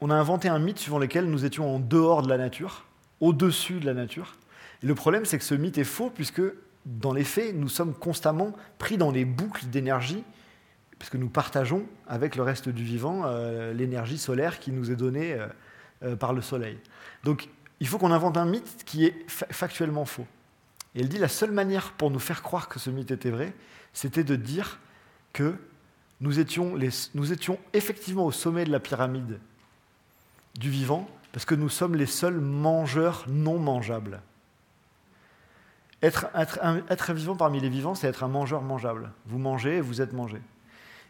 on 0.01 0.09
a 0.09 0.15
inventé 0.15 0.49
un 0.49 0.59
mythe 0.59 0.79
suivant 0.79 0.99
lequel 0.99 1.25
nous 1.25 1.45
étions 1.45 1.75
en 1.75 1.79
dehors 1.79 2.23
de 2.23 2.29
la 2.29 2.37
nature, 2.37 2.85
au-dessus 3.19 3.79
de 3.79 3.85
la 3.85 3.93
nature. 3.93 4.35
Et 4.83 4.87
le 4.87 4.95
problème, 4.95 5.25
c'est 5.25 5.37
que 5.37 5.43
ce 5.43 5.53
mythe 5.53 5.77
est 5.77 5.83
faux, 5.83 6.09
puisque 6.09 6.41
dans 6.85 7.13
les 7.13 7.23
faits, 7.23 7.55
nous 7.55 7.69
sommes 7.69 7.93
constamment 7.93 8.53
pris 8.79 8.97
dans 8.97 9.11
des 9.11 9.25
boucles 9.25 9.67
d'énergie, 9.67 10.23
puisque 10.97 11.15
nous 11.15 11.29
partageons 11.29 11.85
avec 12.07 12.35
le 12.35 12.43
reste 12.43 12.69
du 12.69 12.83
vivant 12.83 13.23
euh, 13.25 13.73
l'énergie 13.73 14.17
solaire 14.17 14.59
qui 14.59 14.71
nous 14.71 14.91
est 14.91 14.95
donnée 14.95 15.33
euh, 15.33 15.47
euh, 16.03 16.15
par 16.15 16.33
le 16.33 16.41
Soleil. 16.41 16.77
Donc 17.23 17.49
il 17.79 17.87
faut 17.87 17.97
qu'on 17.97 18.11
invente 18.11 18.37
un 18.37 18.45
mythe 18.45 18.83
qui 18.85 19.05
est 19.05 19.15
factuellement 19.27 20.05
faux. 20.05 20.25
Et 20.95 21.01
elle 21.01 21.09
dit 21.09 21.17
la 21.17 21.27
seule 21.27 21.51
manière 21.51 21.93
pour 21.93 22.11
nous 22.11 22.19
faire 22.19 22.41
croire 22.41 22.67
que 22.67 22.79
ce 22.79 22.89
mythe 22.89 23.11
était 23.11 23.29
vrai, 23.29 23.53
c'était 23.93 24.23
de 24.23 24.35
dire 24.35 24.79
que 25.33 25.55
nous 26.19 26.39
étions, 26.39 26.77
effectivement 27.73 28.25
au 28.25 28.31
sommet 28.31 28.65
de 28.65 28.71
la 28.71 28.79
pyramide 28.79 29.39
du 30.55 30.69
vivant, 30.69 31.07
parce 31.31 31.45
que 31.45 31.55
nous 31.55 31.69
sommes 31.69 31.95
les 31.95 32.05
seuls 32.05 32.39
mangeurs 32.39 33.25
non 33.27 33.57
mangeables. 33.57 34.21
Être, 36.03 36.27
être, 36.35 37.13
vivant 37.13 37.35
parmi 37.35 37.59
les 37.59 37.69
vivants, 37.69 37.95
c'est 37.95 38.07
être 38.07 38.23
un 38.23 38.27
mangeur 38.27 38.61
mangeable. 38.61 39.11
Vous 39.27 39.37
mangez 39.37 39.77
et 39.77 39.81
vous 39.81 40.01
êtes 40.01 40.13
mangé. 40.13 40.41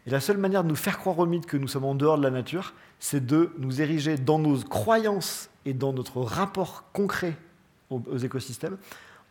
Et 0.06 0.10
la 0.10 0.20
seule 0.20 0.36
manière 0.36 0.64
de 0.64 0.68
nous 0.68 0.76
faire 0.76 0.98
croire 0.98 1.18
au 1.18 1.26
mythe 1.26 1.46
que 1.46 1.56
nous 1.56 1.68
sommes 1.68 1.84
en 1.84 1.94
dehors 1.94 2.18
de 2.18 2.22
la 2.22 2.30
nature, 2.30 2.74
c'est 2.98 3.24
de 3.24 3.52
nous 3.58 3.80
ériger 3.80 4.16
dans 4.16 4.38
nos 4.38 4.58
croyances 4.58 5.50
et 5.64 5.72
dans 5.72 5.92
notre 5.92 6.20
rapport 6.20 6.84
concret 6.92 7.36
aux 7.90 8.18
écosystèmes 8.18 8.78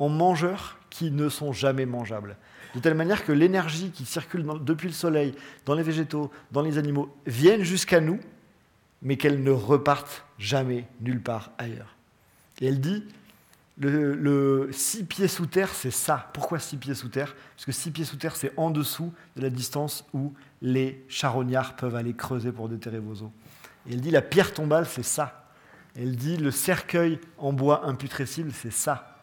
en 0.02 0.10
mangeurs 0.10 0.80
qui 0.90 1.12
ne 1.12 1.30
sont 1.30 1.54
jamais 1.54 1.86
mangeables. 1.86 2.36
De 2.76 2.80
telle 2.80 2.96
manière 2.96 3.24
que 3.26 3.32
l'énergie 3.32 3.92
qui 3.92 4.06
circule 4.06 4.46
depuis 4.62 4.88
le 4.88 4.94
soleil, 4.94 5.34
dans 5.66 5.76
les 5.76 5.84
végétaux, 5.84 6.32
dans 6.52 6.62
les 6.62 6.78
animaux, 6.78 7.16
vienne 7.26 7.64
jusqu'à 7.64 8.02
nous 8.02 8.20
mais 9.02 9.18
qu'elles 9.18 9.44
ne 9.44 9.52
repartent 9.52 10.26
jamais 10.38 10.88
nulle 11.00 11.22
part 11.22 11.52
ailleurs. 11.58 11.96
Et 12.60 12.68
elle 12.68 12.80
dit, 12.80 13.04
le, 13.78 14.70
six 14.72 15.04
pieds 15.04 15.28
sous 15.28 15.48
terre, 15.48 15.74
c'est 15.74 15.92
ça. 15.92 16.30
Pourquoi 16.34 16.60
six 16.60 16.78
pieds 16.78 16.94
sous 16.94 17.10
terre? 17.10 17.36
Parce 17.56 17.66
que 17.66 17.72
six 17.72 17.90
pieds 17.90 18.06
sous 18.06 18.18
terre, 18.18 18.36
c'est 18.36 18.54
en 18.58 18.70
dessous 18.70 19.12
de 19.36 19.42
la 19.42 19.50
distance 19.50 20.06
où 20.14 20.34
les 20.62 21.04
charognards 21.10 21.76
peuvent 21.76 21.96
aller 21.96 22.14
creuser 22.14 22.52
pour 22.52 22.70
déterrer 22.70 23.00
vos 23.00 23.24
os. 23.24 23.32
Et 23.88 23.94
elle 23.94 24.02
dit, 24.02 24.12
la 24.12 24.22
pierre 24.22 24.54
tombale, 24.54 24.86
c'est 24.86 25.04
ça. 25.04 25.50
Elle 25.96 26.16
dit, 26.16 26.38
le 26.38 26.52
cercueil 26.52 27.20
en 27.40 27.54
bois 27.54 27.86
imputrescible, 27.88 28.52
c'est 28.52 28.72
ça. 28.72 29.21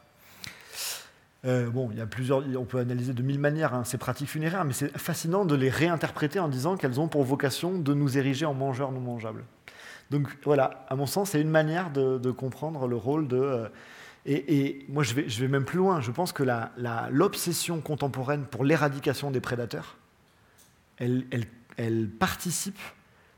Euh, 1.44 1.70
bon, 1.70 1.89
il 1.93 1.98
y 1.98 2.01
a 2.01 2.06
plusieurs, 2.06 2.44
on 2.59 2.65
peut 2.65 2.78
analyser 2.78 3.12
de 3.12 3.23
mille 3.23 3.39
manières 3.39 3.73
hein, 3.73 3.85
ces 3.85 3.98
pratiques 3.98 4.28
funéraires, 4.28 4.65
mais 4.65 4.73
c'est 4.73 4.97
fascinant 4.98 5.44
de 5.44 5.55
les 5.55 5.70
réinterpréter 5.70 6.40
en 6.40 6.48
disant 6.48 6.77
qu'elles 6.77 6.98
ont 6.98 7.09
pour 7.09 7.23
vocation 7.23 7.78
de 7.78 7.94
nous 7.94 8.19
ériger 8.19 8.44
en 8.44 8.55
mangeurs 8.55 8.90
non 8.90 9.01
mangeables. 9.01 9.44
Donc 10.10 10.28
voilà, 10.44 10.85
à 10.89 10.97
mon 10.97 11.06
sens, 11.06 11.31
c'est 11.31 11.40
une 11.40 11.51
manière 11.51 11.90
de, 11.90 12.31
comprendre 12.31 12.86
le 12.86 12.97
rôle 12.97 13.28
de... 13.28 13.36
Euh, 13.36 13.69
et, 14.27 14.85
moi, 14.89 15.05
je 15.05 15.15
vais, 15.15 15.48
même 15.48 15.65
plus 15.65 15.78
loin. 15.78 16.01
Je 16.01 16.10
pense 16.10 16.32
que 16.32 16.43
l'obsession 17.10 17.81
contemporaine 17.81 18.44
pour 18.44 18.65
l'éradication 18.65 19.31
des 19.31 19.40
prédateurs, 19.40 19.97
elle 20.98 22.09
participe 22.19 22.78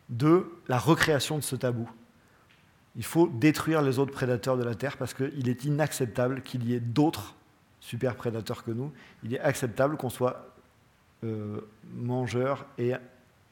de 0.08 0.50
la 0.68 0.78
recréation 0.78 1.36
de 1.38 1.42
ce 1.42 1.54
tabou. 1.54 1.88
Il 2.96 3.04
faut 3.04 3.28
détruire 3.28 3.82
les 3.82 3.98
autres 3.98 4.12
prédateurs 4.12 4.56
de 4.56 4.64
la 4.64 4.74
Terre 4.74 4.96
parce 4.96 5.14
qu'il 5.14 5.48
est 5.48 5.64
inacceptable 5.64 6.42
qu'il 6.42 6.68
y 6.68 6.74
ait 6.74 6.80
d'autres 6.80 7.36
super 7.80 8.16
prédateurs 8.16 8.64
que 8.64 8.70
nous. 8.70 8.92
Il 9.24 9.34
est 9.34 9.40
acceptable 9.40 9.96
qu'on 9.96 10.10
soit 10.10 10.54
euh, 11.24 11.60
mangeur 11.94 12.66
et 12.78 12.92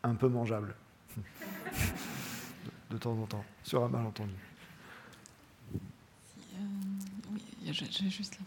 un 0.02 0.14
peu 0.14 0.28
mangeable. 0.28 0.74
de 2.90 2.96
temps 2.96 3.12
en 3.12 3.26
temps, 3.26 3.44
sur 3.62 3.84
un 3.84 3.88
malentendu. 3.88 4.32
Euh, 5.74 5.78
vais 7.66 8.10
juste 8.10 8.38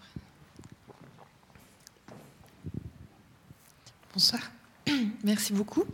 Bonsoir. 4.13 4.41
Merci 5.23 5.53
beaucoup. 5.53 5.85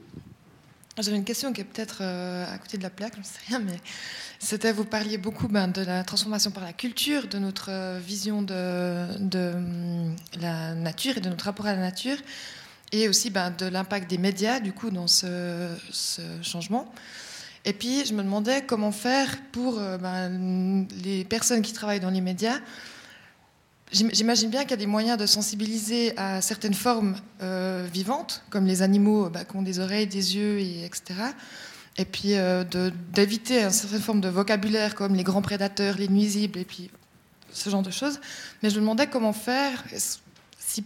J'avais 0.99 1.17
une 1.17 1.23
question 1.23 1.53
qui 1.53 1.61
est 1.61 1.63
peut-être 1.63 1.99
euh, 2.01 2.51
à 2.51 2.57
côté 2.57 2.77
de 2.77 2.83
la 2.83 2.89
plaque, 2.89 3.13
je 3.13 3.19
ne 3.19 3.23
sais 3.23 3.39
rien, 3.47 3.59
mais 3.59 3.79
c'était, 4.39 4.71
vous 4.71 4.83
parliez 4.83 5.19
beaucoup 5.19 5.47
ben, 5.47 5.67
de 5.67 5.81
la 5.81 6.03
transformation 6.03 6.49
par 6.49 6.63
la 6.63 6.73
culture, 6.73 7.27
de 7.27 7.37
notre 7.37 7.69
euh, 7.69 7.99
vision 8.03 8.41
de, 8.41 9.05
de, 9.19 9.53
hum, 9.53 10.15
la 10.41 10.73
nature 10.73 11.17
et 11.17 11.21
de 11.21 11.29
notre 11.29 11.45
rapport 11.45 11.67
à 11.67 11.73
la 11.73 11.81
nature, 11.81 12.17
et 12.91 13.07
aussi 13.07 13.29
ben, 13.29 13.51
de 13.51 13.67
l'impact 13.67 14.09
des 14.09 14.17
médias, 14.17 14.59
du 14.59 14.73
coup, 14.73 14.89
dans 14.89 15.05
ce, 15.05 15.69
changement. 16.41 16.91
Et 17.63 17.73
puis, 17.73 18.03
je 18.03 18.13
me 18.15 18.23
demandais 18.23 18.63
comment 18.65 18.91
faire 18.91 19.37
pour 19.51 19.77
euh, 19.77 19.99
ben, 19.99 20.87
les 21.03 21.25
personnes 21.25 21.61
qui 21.61 21.73
travaillent 21.73 21.99
dans 21.99 22.09
les 22.09 22.21
médias 22.21 22.57
J'imagine 23.91 24.49
bien 24.49 24.63
qu'il 24.63 24.71
y 24.71 24.73
a 24.73 24.77
des 24.77 24.85
moyens 24.85 25.17
de 25.17 25.25
sensibiliser 25.25 26.17
à 26.17 26.41
certaines 26.41 26.73
formes 26.73 27.15
euh, 27.41 27.87
vivantes, 27.91 28.43
comme 28.49 28.65
les 28.65 28.81
animaux 28.81 29.29
bah, 29.29 29.45
qui 29.45 29.55
ont 29.55 29.61
des 29.61 29.79
oreilles, 29.79 30.07
des 30.07 30.35
yeux, 30.35 30.59
et 30.59 30.83
etc. 30.83 31.21
Et 31.95 32.03
puis 32.03 32.35
euh, 32.35 32.65
d'éviter 33.13 33.63
une 33.63 33.71
certaine 33.71 34.01
forme 34.01 34.19
de 34.19 34.27
vocabulaire 34.27 34.93
comme 34.93 35.15
les 35.15 35.23
grands 35.23 35.41
prédateurs, 35.41 35.95
les 35.97 36.09
nuisibles, 36.09 36.59
et 36.59 36.65
puis 36.65 36.91
ce 37.53 37.69
genre 37.69 37.81
de 37.81 37.89
choses. 37.89 38.19
Mais 38.61 38.69
je 38.69 38.75
me 38.75 38.81
demandais 38.81 39.07
comment 39.07 39.31
faire, 39.31 39.85
si 40.59 40.83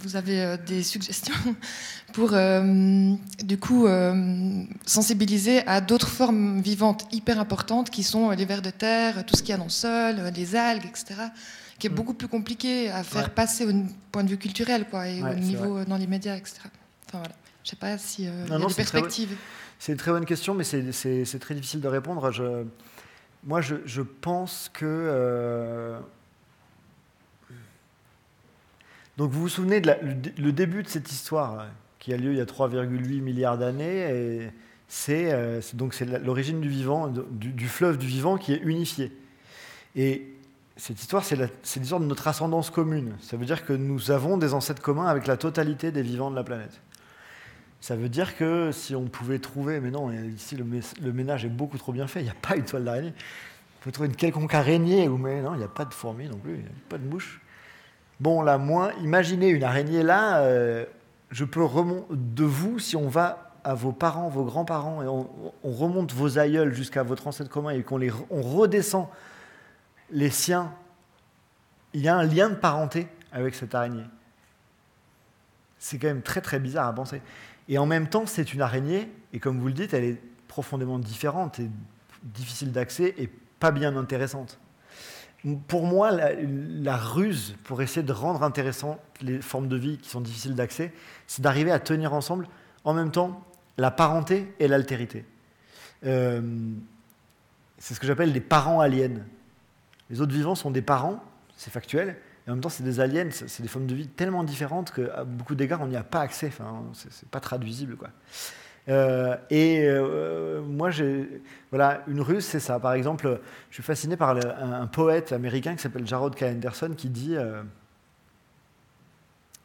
vous 0.00 0.14
avez 0.14 0.42
euh, 0.42 0.56
des 0.58 0.82
suggestions, 0.82 1.34
pour 2.12 2.34
du 3.42 3.58
coup 3.58 3.88
sensibiliser 4.84 5.66
à 5.66 5.80
d'autres 5.80 6.08
formes 6.08 6.60
vivantes 6.60 7.08
hyper 7.10 7.40
importantes 7.40 7.88
qui 7.90 8.02
sont 8.02 8.30
les 8.30 8.44
vers 8.44 8.62
de 8.62 8.70
terre, 8.70 9.24
tout 9.24 9.34
ce 9.34 9.42
qu'il 9.42 9.50
y 9.50 9.54
a 9.54 9.56
dans 9.56 9.64
le 9.64 9.70
sol, 9.70 10.30
les 10.36 10.54
algues, 10.54 10.84
etc 10.84 11.14
qui 11.78 11.86
est 11.86 11.90
mm. 11.90 11.94
beaucoup 11.94 12.14
plus 12.14 12.28
compliqué 12.28 12.90
à 12.90 13.02
faire 13.02 13.30
passer 13.30 13.66
au 13.66 13.72
point 14.12 14.24
de 14.24 14.30
vue 14.30 14.38
culturel 14.38 14.86
quoi, 14.88 15.08
et 15.08 15.22
au 15.22 15.34
niveau 15.34 15.78
euh, 15.78 15.84
dans 15.84 15.96
les 15.96 16.06
médias, 16.06 16.36
etc. 16.36 16.60
Enfin, 17.06 17.18
voilà. 17.18 17.34
Je 17.62 17.68
ne 17.68 17.70
sais 17.70 17.76
pas 17.76 17.98
si 17.98 18.26
euh, 18.26 18.46
y 18.48 18.52
a 18.52 18.58
des 18.58 18.74
perspectives. 18.74 19.36
C'est 19.78 19.92
une 19.92 19.98
très 19.98 20.10
bonne 20.10 20.26
question, 20.26 20.54
mais 20.54 20.64
c'est 20.64 21.38
très 21.40 21.54
difficile 21.54 21.80
de 21.80 21.88
répondre. 21.88 22.30
Je, 22.30 22.64
moi, 23.44 23.60
je, 23.60 23.76
je, 23.86 24.02
pense 24.02 24.70
que. 24.72 24.84
Euh, 24.84 25.98
donc, 29.16 29.30
vous 29.30 29.40
vous 29.40 29.48
souvenez 29.48 29.80
de 29.80 29.94
le, 30.36 30.52
début 30.52 30.82
de 30.82 30.88
cette 30.88 31.10
histoire 31.10 31.66
qui 31.98 32.12
a 32.12 32.16
lieu 32.16 32.32
il 32.32 32.38
y 32.38 32.40
a 32.40 32.44
3,8 32.44 33.20
milliards 33.22 33.56
d'années, 33.56 34.50
c'est 34.88 35.32
donc 35.72 35.94
c'est 35.94 36.04
l'origine 36.04 36.60
du 36.60 36.68
vivant, 36.68 37.08
du, 37.08 37.52
du, 37.52 37.68
fleuve 37.68 37.96
du 37.96 38.06
vivant 38.06 38.36
qui 38.36 38.52
est 38.52 38.60
unifié. 38.62 39.10
Et 39.96 40.33
cette 40.76 41.00
histoire, 41.00 41.24
c'est 41.24 41.36
l'histoire 41.76 42.00
de 42.00 42.06
notre 42.06 42.26
ascendance 42.26 42.70
commune. 42.70 43.14
Ça 43.20 43.36
veut 43.36 43.46
dire 43.46 43.64
que 43.64 43.72
nous 43.72 44.10
avons 44.10 44.36
des 44.36 44.54
ancêtres 44.54 44.82
communs 44.82 45.06
avec 45.06 45.26
la 45.26 45.36
totalité 45.36 45.92
des 45.92 46.02
vivants 46.02 46.30
de 46.30 46.36
la 46.36 46.42
planète. 46.42 46.80
Ça 47.80 47.96
veut 47.96 48.08
dire 48.08 48.36
que 48.36 48.72
si 48.72 48.96
on 48.96 49.04
pouvait 49.04 49.38
trouver, 49.38 49.78
mais 49.78 49.90
non, 49.90 50.10
ici 50.10 50.56
le, 50.56 51.12
ménage 51.12 51.44
est 51.44 51.50
beaucoup 51.50 51.78
trop 51.78 51.92
bien 51.92 52.06
fait, 52.06 52.20
il 52.20 52.24
n'y 52.24 52.30
a 52.30 52.34
pas 52.40 52.56
une 52.56 52.64
toile 52.64 52.84
d'araignée. 52.84 53.12
On 53.80 53.84
peut 53.84 53.92
trouver 53.92 54.08
une 54.08 54.16
quelconque 54.16 54.54
araignée, 54.54 55.06
ou 55.06 55.16
mais 55.16 55.42
non, 55.42 55.54
il 55.54 55.58
n'y 55.58 55.64
a 55.64 55.68
pas 55.68 55.84
de 55.84 55.94
fourmis 55.94 56.28
non 56.28 56.38
plus, 56.38 56.54
il 56.54 56.60
n'y 56.60 56.66
a 56.66 56.88
pas 56.88 56.98
de 56.98 57.04
mouche. 57.04 57.40
Bon, 58.18 58.42
là, 58.42 58.58
moins, 58.58 58.92
imaginez 59.02 59.48
une 59.48 59.62
araignée 59.62 60.02
là, 60.02 60.38
euh, 60.40 60.86
je 61.30 61.44
peux 61.44 61.62
remonter 61.62 62.06
de 62.10 62.44
vous, 62.44 62.78
si 62.78 62.96
on 62.96 63.08
va 63.08 63.52
à 63.64 63.74
vos 63.74 63.92
parents, 63.92 64.28
vos 64.28 64.44
grands-parents, 64.44 65.02
et 65.02 65.06
on, 65.06 65.28
remonte 65.62 66.12
vos 66.12 66.38
aïeuls 66.38 66.74
jusqu'à 66.74 67.02
votre 67.02 67.26
ancêtre 67.26 67.50
commun 67.50 67.70
et 67.70 67.82
qu'on 67.82 68.00
on 68.30 68.42
redescend 68.42 69.08
les 70.10 70.30
siens, 70.30 70.72
il 71.92 72.02
y 72.02 72.08
a 72.08 72.16
un 72.16 72.24
lien 72.24 72.50
de 72.50 72.54
parenté 72.54 73.08
avec 73.32 73.54
cette 73.54 73.74
araignée. 73.74 74.04
C'est 75.78 75.98
quand 75.98 76.08
même 76.08 76.22
très 76.22 76.40
très 76.40 76.58
bizarre 76.58 76.88
à 76.88 76.92
penser. 76.94 77.20
Et 77.68 77.78
en 77.78 77.86
même 77.86 78.08
temps, 78.08 78.26
c'est 78.26 78.52
une 78.52 78.60
araignée, 78.60 79.10
et 79.32 79.40
comme 79.40 79.58
vous 79.58 79.68
le 79.68 79.72
dites, 79.72 79.94
elle 79.94 80.04
est 80.04 80.20
profondément 80.48 80.98
différente 80.98 81.58
et 81.60 81.70
difficile 82.22 82.72
d'accès 82.72 83.14
et 83.18 83.28
pas 83.58 83.70
bien 83.70 83.96
intéressante. 83.96 84.58
Pour 85.68 85.86
moi, 85.86 86.10
la, 86.10 86.96
ruse 86.96 87.54
pour 87.64 87.82
essayer 87.82 88.02
de 88.02 88.12
rendre 88.12 88.42
intéressantes 88.42 88.98
les 89.20 89.42
formes 89.42 89.68
de 89.68 89.76
vie 89.76 89.98
qui 89.98 90.08
sont 90.08 90.22
difficiles 90.22 90.54
d'accès, 90.54 90.92
c'est 91.26 91.42
d'arriver 91.42 91.70
à 91.70 91.78
tenir 91.78 92.14
ensemble 92.14 92.48
en 92.84 92.94
même 92.94 93.10
temps 93.10 93.44
la 93.76 93.90
parenté 93.90 94.54
et 94.58 94.68
l'altérité. 94.68 95.26
Euh, 96.06 96.40
c'est 97.78 97.94
ce 97.94 98.00
que 98.00 98.06
j'appelle 98.06 98.32
les 98.32 98.40
parents 98.40 98.80
aliens. 98.80 99.20
Les 100.10 100.20
autres 100.20 100.32
vivants 100.32 100.54
sont 100.54 100.70
des 100.70 100.82
parents, 100.82 101.22
c'est 101.56 101.70
factuel, 101.70 102.16
et 102.46 102.50
en 102.50 102.54
même 102.54 102.60
temps, 102.60 102.68
c'est 102.68 102.82
des 102.82 103.00
aliens, 103.00 103.30
c'est 103.30 103.62
des 103.62 103.68
formes 103.68 103.86
de 103.86 103.94
vie 103.94 104.06
tellement 104.06 104.44
différentes 104.44 104.92
qu'à 104.92 105.24
beaucoup 105.24 105.54
d'égards, 105.54 105.80
on 105.80 105.86
n'y 105.86 105.96
a 105.96 106.04
pas 106.04 106.20
accès. 106.20 106.48
Enfin, 106.48 106.84
c'est 106.92 107.28
pas 107.28 107.40
traduisible, 107.40 107.96
quoi. 107.96 108.10
Euh, 108.88 109.36
et 109.48 109.80
euh, 109.86 110.60
moi, 110.62 110.90
voilà, 111.70 112.02
une 112.06 112.20
ruse, 112.20 112.44
c'est 112.44 112.60
ça. 112.60 112.78
Par 112.78 112.92
exemple, 112.92 113.40
je 113.70 113.74
suis 113.74 113.82
fasciné 113.82 114.16
par 114.16 114.36
un, 114.36 114.86
poète 114.86 115.32
américain 115.32 115.74
qui 115.74 115.80
s'appelle 115.80 116.06
Jarrod 116.06 116.34
K. 116.34 116.42
Anderson 116.42 116.92
qui 116.94 117.08
dit 117.08 117.36
euh, 117.36 117.62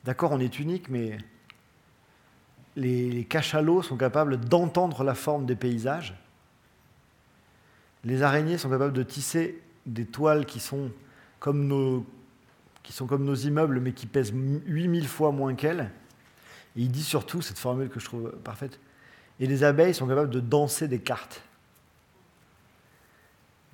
D'accord, 0.05 0.31
on 0.31 0.39
est 0.39 0.59
unique, 0.59 0.89
mais 0.89 1.17
les 2.77 3.25
cachalots 3.25 3.81
sont 3.81 3.97
capables 3.97 4.39
d'entendre 4.39 5.03
la 5.03 5.15
forme 5.15 5.45
des 5.45 5.55
paysages. 5.55 6.15
Les 8.05 8.23
araignées 8.23 8.57
sont 8.57 8.69
capables 8.69 8.93
de 8.93 9.03
tisser 9.03 9.61
des 9.85 10.05
toiles 10.05 10.45
qui 10.45 10.59
sont 10.59 10.91
comme 11.39 11.67
nos, 11.67 12.05
qui 12.83 12.93
sont 12.93 13.07
comme 13.07 13.23
nos 13.23 13.35
immeubles, 13.35 13.79
mais 13.79 13.93
qui 13.93 14.07
pèsent 14.07 14.33
8000 14.33 15.07
fois 15.07 15.31
moins 15.31 15.55
qu'elles. 15.55 15.91
Et 16.75 16.81
il 16.81 16.91
dit 16.91 17.03
surtout, 17.03 17.41
cette 17.41 17.57
formule 17.57 17.89
que 17.89 17.99
je 17.99 18.05
trouve 18.05 18.31
parfaite, 18.43 18.79
et 19.39 19.47
les 19.47 19.63
abeilles 19.63 19.93
sont 19.93 20.07
capables 20.07 20.29
de 20.29 20.39
danser 20.39 20.87
des 20.87 20.99
cartes. 20.99 21.41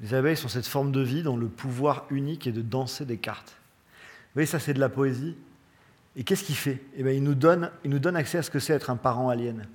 Les 0.01 0.13
abeilles 0.13 0.37
sont 0.37 0.47
cette 0.47 0.67
forme 0.67 0.91
de 0.91 1.01
vie 1.01 1.23
dont 1.23 1.37
le 1.37 1.47
pouvoir 1.47 2.05
unique 2.09 2.47
est 2.47 2.51
de 2.51 2.61
danser 2.61 3.05
des 3.05 3.17
cartes. 3.17 3.49
Vous 3.49 4.35
voyez, 4.35 4.47
ça 4.47 4.59
c'est 4.59 4.73
de 4.73 4.79
la 4.79 4.89
poésie. 4.89 5.35
Et 6.17 6.23
qu'est-ce 6.23 6.43
qu'il 6.43 6.55
fait? 6.55 6.81
Eh 6.95 7.03
bien, 7.03 7.11
il, 7.11 7.23
nous 7.23 7.35
donne, 7.35 7.71
il 7.83 7.91
nous 7.91 7.99
donne 7.99 8.15
accès 8.15 8.37
à 8.37 8.43
ce 8.43 8.49
que 8.49 8.59
c'est 8.59 8.73
être 8.73 8.89
un 8.89 8.95
parent 8.95 9.29
alien. 9.29 9.67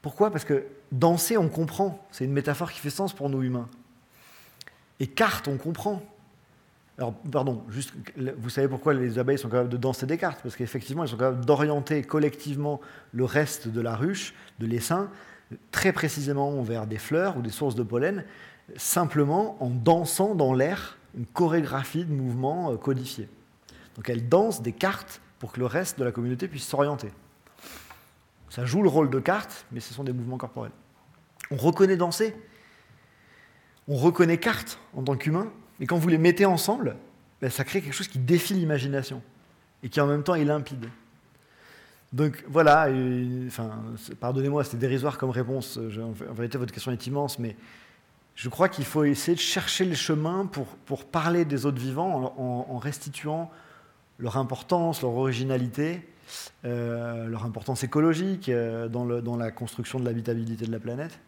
Pourquoi? 0.00 0.30
Parce 0.30 0.44
que 0.44 0.64
danser, 0.90 1.36
on 1.36 1.48
comprend. 1.48 2.04
C'est 2.10 2.24
une 2.24 2.32
métaphore 2.32 2.72
qui 2.72 2.80
fait 2.80 2.90
sens 2.90 3.12
pour 3.12 3.28
nous 3.28 3.42
humains. 3.42 3.68
Et 5.02 5.08
cartes, 5.08 5.48
on 5.48 5.56
comprend. 5.56 6.00
Alors, 6.96 7.12
pardon, 7.32 7.64
vous 8.38 8.50
savez 8.50 8.68
pourquoi 8.68 8.94
les 8.94 9.18
abeilles 9.18 9.36
sont 9.36 9.48
capables 9.48 9.68
de 9.68 9.76
danser 9.76 10.06
des 10.06 10.16
cartes? 10.16 10.40
Parce 10.44 10.54
qu'effectivement, 10.54 11.02
elles 11.02 11.08
sont 11.08 11.16
capables 11.16 11.44
d'orienter 11.44 12.04
collectivement 12.04 12.80
le 13.10 13.24
reste 13.24 13.66
de 13.66 13.80
la 13.80 13.96
ruche, 13.96 14.32
de 14.60 14.66
l'essaim, 14.66 15.10
très 15.72 15.92
précisément 15.92 16.62
vers 16.62 16.86
des 16.86 16.98
fleurs 16.98 17.36
ou 17.36 17.42
des 17.42 17.50
sources 17.50 17.74
de 17.74 17.82
pollen, 17.82 18.24
simplement 18.76 19.56
en 19.60 19.70
dansant 19.70 20.36
dans 20.36 20.54
l'air 20.54 20.98
une 21.18 21.26
chorégraphie 21.26 22.04
de 22.04 22.12
mouvements 22.12 22.70
euh, 22.70 22.76
codifiés. 22.76 23.28
Donc 23.96 24.08
elles 24.08 24.28
dansent 24.28 24.62
des 24.62 24.72
cartes 24.72 25.20
pour 25.40 25.50
que 25.50 25.58
le 25.58 25.66
reste 25.66 25.98
de 25.98 26.04
la 26.04 26.12
communauté 26.12 26.46
puisse 26.46 26.68
s'orienter. 26.68 27.08
Ça 28.50 28.64
joue 28.66 28.84
le 28.84 28.88
rôle 28.88 29.10
de 29.10 29.18
cartes, 29.18 29.66
mais 29.72 29.80
ce 29.80 29.94
sont 29.94 30.04
des 30.04 30.12
mouvements 30.12 30.38
corporels. 30.38 30.70
On 31.50 31.56
reconnaît 31.56 31.96
danser 31.96 32.36
on 33.88 33.96
reconnaît 33.96 34.38
cartes 34.38 34.78
en 34.94 35.02
tant 35.02 35.16
qu'humain, 35.16 35.50
et 35.80 35.86
quand 35.86 35.98
vous 35.98 36.08
les 36.08 36.18
mettez 36.18 36.46
ensemble, 36.46 36.96
ben, 37.40 37.50
ça 37.50 37.64
crée 37.64 37.82
quelque 37.82 37.94
chose 37.94 38.08
qui 38.08 38.18
défie 38.18 38.54
l'imagination 38.54 39.22
et 39.82 39.88
qui 39.88 40.00
en 40.00 40.06
même 40.06 40.22
temps 40.22 40.34
est 40.34 40.44
limpide. 40.44 40.88
Donc 42.12 42.44
voilà, 42.46 42.88
enfin, 43.46 43.70
pardonnez-moi, 44.20 44.64
c'est 44.64 44.76
dérisoire 44.76 45.18
comme 45.18 45.30
réponse. 45.30 45.78
en 45.78 46.32
vérité, 46.34 46.58
votre 46.58 46.72
question 46.72 46.92
est 46.92 47.06
immense, 47.06 47.38
mais 47.38 47.56
je 48.34 48.48
crois 48.48 48.68
qu'il 48.68 48.84
faut 48.84 49.04
essayer 49.04 49.34
de 49.34 49.40
chercher 49.40 49.84
le 49.84 49.94
chemin 49.94 50.46
pour, 50.46 51.04
parler 51.04 51.44
des 51.44 51.66
autres 51.66 51.80
vivants 51.80 52.34
en, 52.38 52.78
restituant 52.78 53.50
leur 54.18 54.36
importance, 54.36 55.02
leur 55.02 55.12
originalité, 55.12 56.06
euh, 56.64 57.26
leur 57.26 57.44
importance 57.44 57.82
écologique 57.82 58.48
euh, 58.48 58.88
dans 58.88 59.36
la 59.36 59.50
construction 59.50 59.98
de 59.98 60.04
l'habitabilité 60.04 60.66
de 60.66 60.72
la 60.72 60.78
planète 60.78 61.18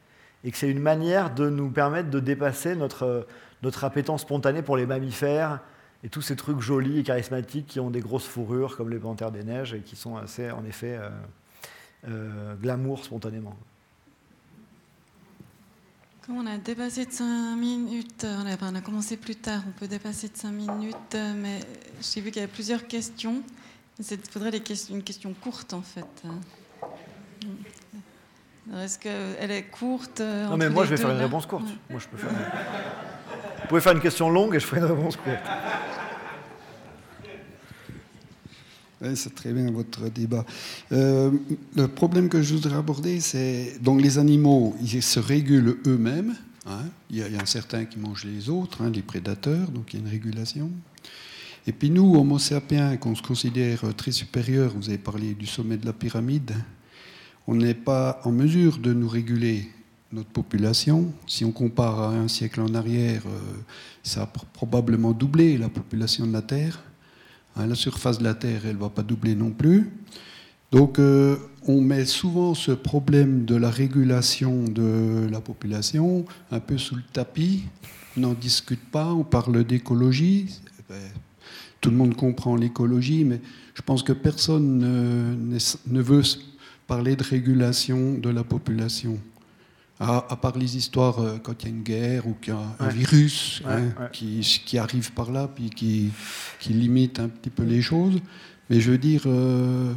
et 0.45 0.51
que 0.51 0.59
c'est 0.59 0.71
une 0.71 0.81
manière 0.81 1.35
de 1.35 1.49
nous 1.49 1.71
permettre 1.71 2.11
de 2.11 2.21
dépasser 2.21 2.77
notre, 2.77 3.27
notre 3.63 3.85
appétence 3.85 4.23
spontanée 4.23 4.63
pour 4.63 4.77
les 4.77 4.87
mammifères 4.87 5.61
et 6.05 6.11
tous 6.11 6.21
ces 6.21 6.37
trucs 6.37 6.61
jolis 6.61 6.99
et 6.99 7.03
charismatiques 7.03 7.67
qui 7.67 7.81
ont 7.81 7.91
des 7.91 8.01
grosses 8.01 8.27
fourrures 8.27 8.77
comme 8.77 8.91
les 8.91 8.99
panthères 8.99 9.33
des 9.33 9.43
neiges 9.43 9.73
et 9.73 9.81
qui 9.81 9.97
sont 9.97 10.17
assez, 10.17 10.51
en 10.51 10.65
effet, 10.67 11.01
euh, 12.07 12.55
glamour 12.57 13.03
spontanément. 13.03 13.57
Comme 16.27 16.37
on 16.39 16.47
a 16.47 16.59
dépassé 16.59 17.07
de 17.07 17.13
5 17.13 17.57
minutes, 17.57 18.27
on 18.27 18.47
a, 18.47 18.79
a, 18.79 18.81
commencé 18.81 19.17
plus 19.17 19.37
tard, 19.37 19.63
on 19.67 19.73
peut 19.73 19.89
dépasser 19.89 20.29
de 20.29 20.37
5 20.37 20.53
minutes, 20.53 21.17
mais 21.37 21.61
j'ai 22.01 22.21
vu 22.21 22.31
qu'il 22.31 22.41
y 22.41 22.45
avait 22.45 22.53
plusieurs 22.53 22.87
questions. 22.87 23.43
Il 23.99 24.19
faudrait 24.31 24.51
une 24.91 25.03
question 25.03 25.35
courte 25.35 25.73
en 25.73 25.83
fait. 25.83 26.23
Est-ce 28.73 28.99
qu'elle 28.99 29.51
est 29.51 29.65
courte 29.65 30.21
Non, 30.21 30.57
mais 30.57 30.71
moi 30.71 30.85
je 30.85 30.91
vais 30.91 30.97
faire 30.97 31.11
une 31.11 31.19
réponse 31.19 31.47
courte. 31.47 31.67
Moi, 31.91 32.01
je 32.01 32.09
peux 32.09 32.17
faire 32.17 32.31
Vous 32.31 33.69
pouvez 33.69 33.81
faire 33.81 33.93
une 33.93 34.01
question 34.01 34.31
longue 34.31 34.55
et 34.55 34.61
je 34.61 34.67
ferai 34.67 34.81
une 34.81 34.87
réponse 34.87 35.17
courte. 35.17 35.39
c'est 39.15 39.35
très 39.35 39.53
bien 39.53 39.71
votre 39.71 40.09
débat. 40.09 40.47
Euh, 40.93 41.31
le 41.77 41.89
problème 41.89 42.31
que 42.31 42.41
je 42.41 42.55
voudrais 42.55 42.77
aborder, 42.77 43.21
c'est 43.21 43.77
donc 43.83 44.01
les 44.01 44.19
animaux, 44.19 44.75
ils 44.81 45.03
se 45.03 45.21
régulent 45.21 45.77
eux-mêmes. 45.87 46.35
Hein. 46.67 46.85
Il, 47.11 47.19
y 47.19 47.23
a, 47.23 47.41
un 47.41 47.47
certain 47.47 47.85
qui 47.85 47.99
mange 47.99 48.25
les 48.25 48.49
autres, 48.49 48.83
hein, 48.83 48.91
les 48.91 49.03
prédateurs, 49.03 49.71
donc 49.71 49.93
il 49.93 50.01
y 50.01 50.03
a 50.03 50.07
une 50.07 50.11
régulation. 50.11 50.71
Et 51.67 51.73
puis 51.73 51.91
nous, 51.91 52.15
Homo 52.15 52.39
sapiens, 52.39 52.97
qu'on 52.97 53.15
se 53.15 53.23
considère 53.23 53.95
très 53.95 54.13
supérieur, 54.13 54.73
vous 54.75 54.89
avez 54.89 54.99
parlé 54.99 55.35
du 55.35 55.47
sommet 55.47 55.77
de 55.77 55.87
la 55.87 55.93
pyramide, 55.93 56.55
on 57.47 57.55
n'est 57.55 57.75
pas 57.75 58.21
en 58.25 58.33
mesure 58.33 58.79
de 58.79 58.93
nous 58.93 59.09
réguler 59.09 59.69
notre 60.13 60.31
population. 60.31 61.13
Si 61.27 61.45
on 61.45 61.53
compare 61.53 62.01
à 62.01 62.09
un 62.11 62.29
siècle 62.29 62.61
en 62.61 62.75
arrière, 62.75 63.23
euh, 63.27 63.39
ça 64.03 64.23
a 64.23 64.27
probablement 64.27 65.13
doublé 65.13 65.59
la 65.59 65.69
population 65.69 66.27
de 66.27 66.33
la 66.33 66.43
Terre. 66.43 66.83
Hein, 67.57 67.67
la 67.67 67.75
surface 67.75 68.19
de 68.19 68.25
la 68.25 68.35
Terre, 68.35 68.63
elle 68.65 68.77
ne 68.77 68.81
va 68.81 68.89
pas 68.89 69.03
doubler 69.03 69.35
non 69.35 69.51
plus. 69.51 69.91
Donc 70.73 70.99
euh, 70.99 71.37
on 71.67 71.81
met 71.81 72.05
souvent 72.05 72.55
ce 72.55 72.73
problème 72.73 73.45
de 73.45 73.57
la 73.57 73.71
régulation 73.71 74.65
de 74.65 75.29
la 75.31 75.41
population 75.41 76.25
un 76.51 76.61
peu 76.61 76.79
sous 76.79 76.97
le 76.97 77.03
tapis. 77.13 77.65
On 78.17 78.21
n'en 78.21 78.35
discute 78.35 78.85
pas, 78.91 79.13
on 79.13 79.25
parle 79.25 79.65
d'écologie. 79.65 80.47
Eh 80.79 80.83
ben, 80.89 81.01
tout 81.81 81.91
le 81.91 81.97
monde 81.97 82.17
comprend 82.17 82.57
l'écologie, 82.57 83.25
mais 83.25 83.41
je 83.75 83.83
pense 83.83 84.03
que 84.03 84.13
personne 84.13 84.79
ne, 84.79 85.59
ne 85.87 86.01
veut 86.01 86.23
parler 86.87 87.17
de 87.17 87.25
régulation 87.25 88.15
de 88.15 88.31
la 88.31 88.45
population. 88.45 89.19
À, 90.01 90.37
part 90.37 90.59
les 90.59 90.77
histoires 90.77 91.21
euh, 91.21 91.39
quand 91.43 91.63
il 91.63 91.67
y 91.67 91.73
a 91.73 91.75
une 91.75 91.83
guerre 91.83 92.27
ou 92.27 92.35
qu'il 92.35 92.53
y 92.53 92.57
a 92.57 92.77
un 92.81 92.89
virus 92.89 93.63
hein, 93.65 94.09
Qui, 94.13 94.41
qui, 94.67 94.77
arrive 94.77 95.13
par 95.13 95.31
là, 95.31 95.49
puis 95.49 95.71
qui, 95.71 96.11
qui, 96.59 96.73
limite 96.73 97.21
un 97.21 97.29
petit 97.29 97.49
peu 97.49 97.63
les 97.63 97.81
choses. 97.81 98.19
Mais 98.69 98.81
je 98.81 98.91
veux 98.91 98.99
dire, 98.99 99.23
euh, 99.27 99.95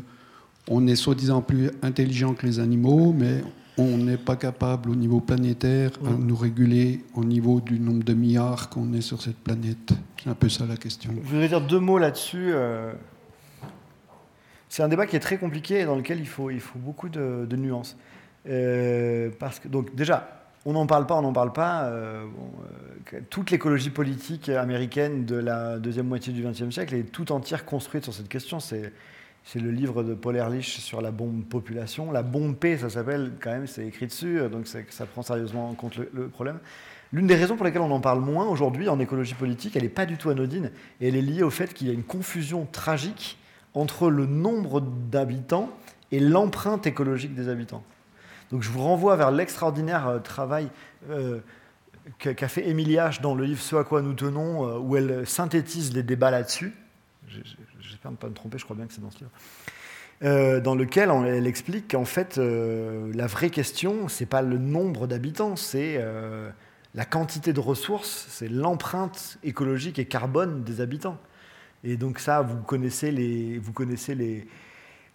on 0.69 0.85
est 0.87 0.95
soi-disant 0.95 1.41
plus 1.41 1.71
intelligent 1.81 2.35
que 2.35 2.45
les 2.45 2.59
animaux, 2.59 3.11
mais 3.11 3.43
on 3.77 3.97
n'est 3.97 4.17
pas 4.17 4.35
capable 4.35 4.89
au 4.89 4.95
niveau 4.95 5.19
planétaire 5.19 5.91
de 6.01 6.09
nous 6.09 6.35
réguler 6.35 7.03
au 7.13 7.23
niveau 7.23 7.61
du 7.61 7.79
nombre 7.79 8.03
de 8.03 8.13
milliards 8.13 8.69
qu'on 8.69 8.93
est 8.93 9.01
sur 9.01 9.21
cette 9.21 9.37
planète. 9.37 9.93
C'est 10.23 10.29
un 10.29 10.35
peu 10.35 10.49
ça 10.49 10.65
la 10.65 10.77
question. 10.77 11.11
Je 11.23 11.29
voudrais 11.29 11.47
dire 11.47 11.61
deux 11.61 11.79
mots 11.79 11.97
là-dessus. 11.97 12.51
Euh. 12.51 12.93
C'est 14.69 14.83
un 14.83 14.87
débat 14.87 15.05
qui 15.05 15.15
est 15.15 15.21
très 15.21 15.37
compliqué 15.37 15.81
et 15.81 15.85
dans 15.85 15.95
lequel 15.95 16.19
il 16.19 16.27
faut, 16.27 16.49
beaucoup 16.75 17.09
de, 17.09 17.55
nuances. 17.55 17.97
Euh, 18.49 19.29
donc, 19.65 19.95
déjà, 19.95 20.45
on 20.65 20.73
n'en 20.73 20.85
parle 20.85 21.05
pas, 21.05 21.15
on 21.15 21.21
n'en 21.21 21.33
parle 21.33 21.53
pas. 21.53 21.85
Euh, 21.85 22.25
euh, 23.13 23.19
toute 23.29 23.51
l'écologie 23.51 23.89
politique 23.89 24.49
américaine 24.49 25.25
de 25.25 25.37
la 25.37 25.79
deuxième 25.79 26.07
moitié 26.07 26.33
du 26.33 26.43
XXe 26.43 26.69
siècle 26.69 26.95
est 26.95 27.03
tout 27.03 27.31
entière 27.31 27.65
construite 27.65 28.03
sur 28.03 28.13
cette 28.13 28.27
question. 28.27 28.59
C'est, 28.59 28.91
le 29.55 29.71
livre 29.71 30.03
de 30.03 30.13
Paul 30.13 30.35
Ehrlich 30.35 30.65
sur 30.65 31.01
la 31.01 31.11
bombe 31.11 31.45
population. 31.45 32.11
La 32.11 32.21
bombe 32.21 32.57
P, 32.57 32.77
ça 32.77 32.89
s'appelle 32.89 33.31
quand 33.39 33.51
même, 33.51 33.65
c'est 33.65 33.87
écrit 33.87 34.07
dessus, 34.07 34.41
donc 34.51 34.67
ça 34.67 35.05
prend 35.05 35.21
sérieusement 35.21 35.69
en 35.69 35.73
compte 35.73 35.95
le, 35.95 36.27
problème. 36.27 36.59
L'une 37.13 37.27
des 37.27 37.35
raisons 37.35 37.55
pour 37.55 37.65
lesquelles 37.65 37.81
on 37.81 37.91
en 37.91 38.01
parle 38.01 38.19
moins 38.19 38.45
aujourd'hui 38.45 38.89
en 38.89 38.99
écologie 38.99 39.35
politique, 39.35 39.77
elle 39.77 39.83
n'est 39.83 39.89
pas 39.89 40.05
du 40.05 40.17
tout 40.17 40.29
anodine, 40.29 40.71
et 40.99 41.07
elle 41.07 41.15
est 41.15 41.21
liée 41.21 41.43
au 41.43 41.49
fait 41.49 41.73
qu'il 41.73 41.87
y 41.87 41.89
a 41.89 41.93
une 41.93 42.03
confusion 42.03 42.67
tragique 42.69 43.37
entre 43.77 44.09
le 44.09 44.25
nombre 44.25 44.81
d'habitants 44.81 45.69
et 46.11 46.19
l'empreinte 46.19 46.87
écologique 46.87 47.35
des 47.35 47.49
habitants. 47.49 47.83
Donc 48.51 48.63
je 48.63 48.69
vous 48.69 48.81
renvoie 48.81 49.15
vers 49.15 49.31
l'extraordinaire 49.31 50.07
euh, 50.07 50.19
travail 50.19 50.69
euh, 51.09 51.39
qu'a 52.17 52.47
fait 52.47 52.67
Émilie 52.67 52.95
H 52.95 53.21
dans 53.21 53.35
le 53.35 53.43
livre 53.43 53.61
Ce 53.61 53.75
à 53.75 53.83
quoi 53.83 54.01
nous 54.01 54.13
tenons, 54.13 54.67
euh, 54.67 54.79
où 54.79 54.95
elle 54.95 55.27
synthétise 55.27 55.93
les 55.93 56.03
débats 56.03 56.31
là-dessus. 56.31 56.73
J'espère 57.27 58.11
ne 58.11 58.17
pas 58.17 58.27
me 58.27 58.33
tromper, 58.33 58.57
je 58.57 58.63
crois 58.63 58.75
bien 58.75 58.87
que 58.87 58.93
c'est 58.93 59.01
dans 59.01 59.11
ce 59.11 59.19
livre. 59.19 60.61
dans 60.61 60.75
lequel 60.75 61.11
elle 61.27 61.45
explique 61.45 61.91
qu'en 61.91 62.05
fait, 62.05 62.37
la 62.37 63.27
vraie 63.27 63.49
question, 63.49 64.07
c'est 64.07 64.25
pas 64.25 64.41
le 64.41 64.57
nombre 64.57 65.07
d'habitants, 65.07 65.57
c'est 65.57 66.01
la 66.95 67.05
quantité 67.05 67.51
de 67.51 67.59
ressources, 67.59 68.27
c'est 68.29 68.47
l'empreinte 68.47 69.39
écologique 69.43 69.99
et 69.99 70.05
carbone 70.05 70.63
des 70.63 70.79
habitants. 70.79 71.17
Et 71.83 71.97
donc 71.97 72.19
ça, 72.19 72.41
vous 72.41 72.61
connaissez 72.63 73.11
les, 73.11 73.59
vous 73.59 73.73
connaissez 73.73 74.15
les, 74.15 74.47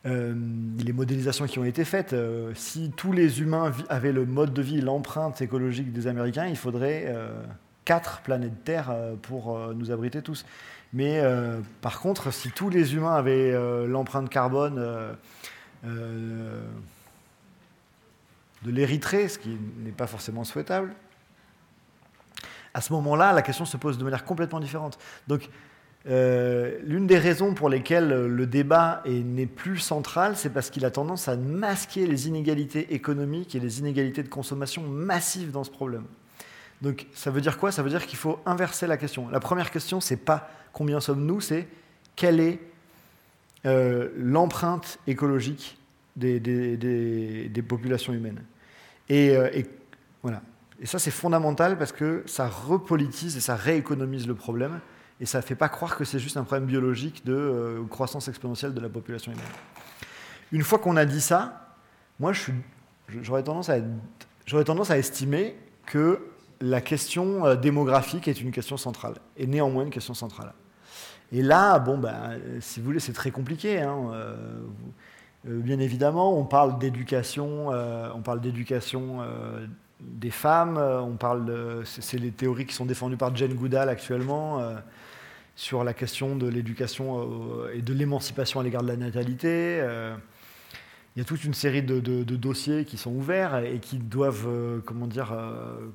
euh, 0.04 0.34
les 0.78 0.92
modélisations 0.92 1.46
qui 1.46 1.58
ont 1.60 1.64
été 1.64 1.84
faites. 1.84 2.12
Euh, 2.12 2.52
si 2.54 2.90
tous 2.96 3.12
les 3.12 3.40
humains 3.40 3.72
avaient 3.88 4.12
le 4.12 4.26
mode 4.26 4.52
de 4.52 4.62
vie, 4.62 4.80
l'empreinte 4.80 5.40
écologique 5.40 5.92
des 5.92 6.08
Américains, 6.08 6.46
il 6.46 6.56
faudrait 6.56 7.04
euh, 7.06 7.40
quatre 7.84 8.20
planètes 8.22 8.64
Terre 8.64 8.92
pour 9.22 9.58
nous 9.74 9.90
abriter 9.90 10.22
tous. 10.22 10.44
Mais 10.92 11.22
par 11.80 12.00
contre, 12.00 12.32
si 12.32 12.50
tous 12.50 12.68
les 12.68 12.94
humains 12.94 13.14
avaient 13.14 13.52
l'empreinte 13.88 14.28
carbone 14.28 14.76
de 15.82 16.60
l'Érythrée, 18.66 19.26
ce 19.28 19.38
qui 19.38 19.56
n'est 19.78 19.90
pas 19.90 20.06
forcément 20.06 20.44
souhaitable, 20.44 20.94
à 22.74 22.80
ce 22.80 22.92
moment-là, 22.92 23.32
la 23.32 23.42
question 23.42 23.64
se 23.64 23.76
pose 23.76 23.98
de 23.98 24.04
manière 24.04 24.24
complètement 24.24 24.60
différente. 24.60 24.98
Donc, 25.26 25.48
euh, 26.08 26.78
l'une 26.84 27.06
des 27.06 27.18
raisons 27.18 27.54
pour 27.54 27.68
lesquelles 27.68 28.26
le 28.26 28.46
débat 28.46 29.02
n'est 29.06 29.46
plus 29.46 29.78
central, 29.78 30.36
c'est 30.36 30.50
parce 30.50 30.70
qu'il 30.70 30.84
a 30.84 30.90
tendance 30.90 31.28
à 31.28 31.36
masquer 31.36 32.06
les 32.06 32.28
inégalités 32.28 32.94
économiques 32.94 33.54
et 33.54 33.60
les 33.60 33.78
inégalités 33.78 34.22
de 34.22 34.28
consommation 34.28 34.82
massives 34.82 35.52
dans 35.52 35.64
ce 35.64 35.70
problème. 35.70 36.04
Donc 36.80 37.06
ça 37.14 37.30
veut 37.30 37.40
dire 37.40 37.58
quoi? 37.58 37.70
Ça 37.70 37.82
veut 37.82 37.90
dire 37.90 38.06
qu'il 38.06 38.18
faut 38.18 38.40
inverser 38.44 38.88
la 38.88 38.96
question. 38.96 39.28
La 39.28 39.38
première 39.38 39.70
question, 39.70 40.00
c'est 40.00 40.16
pas 40.16 40.50
combien 40.72 41.00
sommes-nous, 41.00 41.40
c'est 41.40 41.68
quelle 42.16 42.40
est 42.40 42.58
euh, 43.64 44.08
l'empreinte 44.16 44.98
écologique 45.06 45.78
des, 46.16 47.62
populations 47.66 48.12
humaines. 48.12 48.42
Euh, 49.10 49.50
et, 49.54 49.66
voilà. 50.22 50.42
Et 50.80 50.86
ça, 50.86 50.98
c'est 50.98 51.12
fondamental 51.12 51.78
parce 51.78 51.92
que 51.92 52.24
ça 52.26 52.48
repolitise 52.48 53.36
et 53.36 53.40
ça 53.40 53.54
rééconomise 53.54 54.26
le 54.26 54.34
problème 54.34 54.80
et 55.22 55.24
ça 55.24 55.38
ne 55.38 55.42
fait 55.42 55.54
pas 55.54 55.68
croire 55.68 55.96
que 55.96 56.04
c'est 56.04 56.18
juste 56.18 56.36
un 56.36 56.42
problème 56.42 56.66
biologique 56.66 57.24
de 57.24 57.32
euh, 57.32 57.84
croissance 57.84 58.26
exponentielle 58.26 58.74
de 58.74 58.80
la 58.80 58.88
population 58.88 59.30
humaine. 59.30 59.44
Une 60.50 60.62
fois 60.62 60.80
qu'on 60.80 60.96
a 60.96 61.04
dit 61.04 61.20
ça, 61.20 61.76
moi 62.18 62.32
j'aurais 63.08 63.44
tendance, 63.44 63.70
à, 63.70 64.98
estimer 64.98 65.56
que 65.86 66.18
la 66.60 66.80
question 66.80 67.46
euh, 67.46 67.54
démographique 67.54 68.26
est 68.26 68.40
une 68.40 68.50
question 68.50 68.76
centrale, 68.76 69.14
et 69.36 69.46
néanmoins 69.46 69.84
une 69.84 69.90
question 69.90 70.12
centrale. 70.12 70.54
Et 71.30 71.40
là, 71.40 71.78
bon, 71.78 71.98
ben, 71.98 72.40
si 72.58 72.80
vous 72.80 72.86
voulez, 72.86 73.00
c'est 73.00 73.12
très 73.12 73.30
compliqué. 73.30 73.80
Hein, 73.80 74.10
euh, 74.12 74.56
bien 75.44 75.78
évidemment, 75.78 76.36
on 76.36 76.44
parle 76.44 76.80
d'éducation, 76.80 77.68
on 77.68 78.22
parle 78.22 78.40
d'éducation 78.40 79.20
des 80.00 80.30
femmes, 80.30 80.76
on 80.76 81.16
parle, 81.16 81.84
c'est 81.84 82.18
les 82.18 82.32
théories 82.32 82.66
qui 82.66 82.74
sont 82.74 82.84
défendues 82.84 83.16
par 83.16 83.34
Jane 83.34 83.54
Goodall 83.54 83.88
actuellement 83.88 84.60
sur 85.54 85.84
la 85.84 85.94
question 85.94 86.36
de 86.36 86.48
l'éducation 86.48 87.20
euh, 87.20 87.74
et 87.74 87.82
de 87.82 87.92
l'émancipation 87.92 88.60
à 88.60 88.62
l'égard 88.62 88.82
de 88.82 88.88
la 88.88 88.96
natalité. 88.96 89.80
Euh, 89.80 90.16
il 91.14 91.18
y 91.18 91.22
a 91.22 91.24
toute 91.26 91.44
une 91.44 91.52
série 91.52 91.82
de, 91.82 92.00
dossiers 92.22 92.86
qui 92.86 92.96
sont 92.96 93.10
ouverts 93.10 93.58
et 93.58 93.80
qui 93.80 93.98
doivent 93.98 94.46
euh, 94.48 94.80
comment 94.80 95.06
dire, 95.06 95.36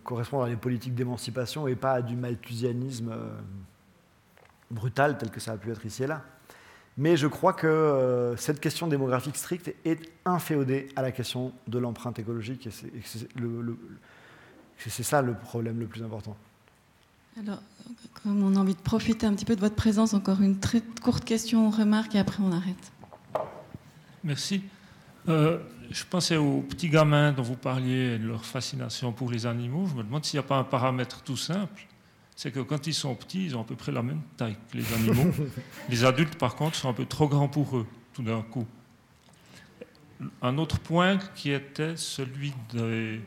correspondre 0.03 0.43
à 0.43 0.49
des 0.49 0.55
politiques 0.55 0.93
d'émancipation 0.93 1.67
et 1.67 1.75
pas 1.75 1.93
à 1.93 2.01
du 2.03 2.15
malthusianisme 2.15 3.15
brutal 4.69 5.17
tel 5.17 5.31
que 5.31 5.39
ça 5.39 5.53
a 5.53 5.57
pu 5.57 5.71
être 5.71 5.85
ici 5.85 6.03
et 6.03 6.07
là. 6.07 6.23
Mais 6.99 7.17
je 7.17 7.27
crois 7.27 7.53
que 7.53 8.35
cette 8.37 8.59
question 8.59 8.87
démographique 8.87 9.37
stricte 9.37 9.73
est 9.85 9.99
inféodée 10.25 10.89
à 10.95 11.01
la 11.01 11.11
question 11.11 11.51
de 11.67 11.79
l'empreinte 11.79 12.19
écologique 12.19 12.67
et 12.67 12.71
c'est 14.89 15.03
ça 15.03 15.21
le 15.23 15.33
problème 15.33 15.79
le 15.79 15.87
plus 15.87 16.03
important. 16.03 16.35
Alors, 17.39 17.61
comme 18.23 18.43
on 18.43 18.55
a 18.55 18.59
envie 18.59 18.75
de 18.75 18.79
profiter 18.79 19.25
un 19.25 19.33
petit 19.33 19.45
peu 19.45 19.55
de 19.55 19.61
votre 19.61 19.75
présence, 19.75 20.13
encore 20.13 20.41
une 20.41 20.59
très 20.59 20.81
courte 21.01 21.23
question, 21.23 21.69
remarque, 21.69 22.15
et 22.15 22.19
après 22.19 22.41
on 22.43 22.51
arrête. 22.51 22.91
Merci. 24.23 24.61
Euh, 25.29 25.59
je 25.91 26.03
pensais 26.03 26.37
aux 26.37 26.61
petits 26.61 26.89
gamins 26.89 27.31
dont 27.31 27.43
vous 27.43 27.55
parliez, 27.55 28.17
de 28.17 28.27
leur 28.27 28.45
fascination 28.45 29.11
pour 29.11 29.31
les 29.31 29.45
animaux. 29.45 29.87
Je 29.87 29.95
me 29.95 30.03
demande 30.03 30.25
s'il 30.25 30.39
n'y 30.39 30.45
a 30.45 30.47
pas 30.47 30.57
un 30.57 30.63
paramètre 30.63 31.21
tout 31.21 31.37
simple. 31.37 31.87
C'est 32.35 32.51
que 32.51 32.59
quand 32.59 32.87
ils 32.87 32.93
sont 32.93 33.15
petits, 33.15 33.45
ils 33.45 33.57
ont 33.57 33.61
à 33.61 33.63
peu 33.63 33.75
près 33.75 33.91
la 33.91 34.03
même 34.03 34.21
taille 34.35 34.57
que 34.71 34.77
les 34.77 34.93
animaux. 34.93 35.31
les 35.89 36.05
adultes, 36.05 36.37
par 36.37 36.55
contre, 36.55 36.75
sont 36.75 36.89
un 36.89 36.93
peu 36.93 37.05
trop 37.05 37.27
grands 37.27 37.47
pour 37.47 37.77
eux, 37.77 37.87
tout 38.13 38.21
d'un 38.21 38.41
coup. 38.41 38.65
un 40.41 40.57
autre 40.57 40.79
point 40.79 41.17
qui 41.35 41.51
était 41.51 41.95
celui 41.95 42.53
des, 42.73 43.21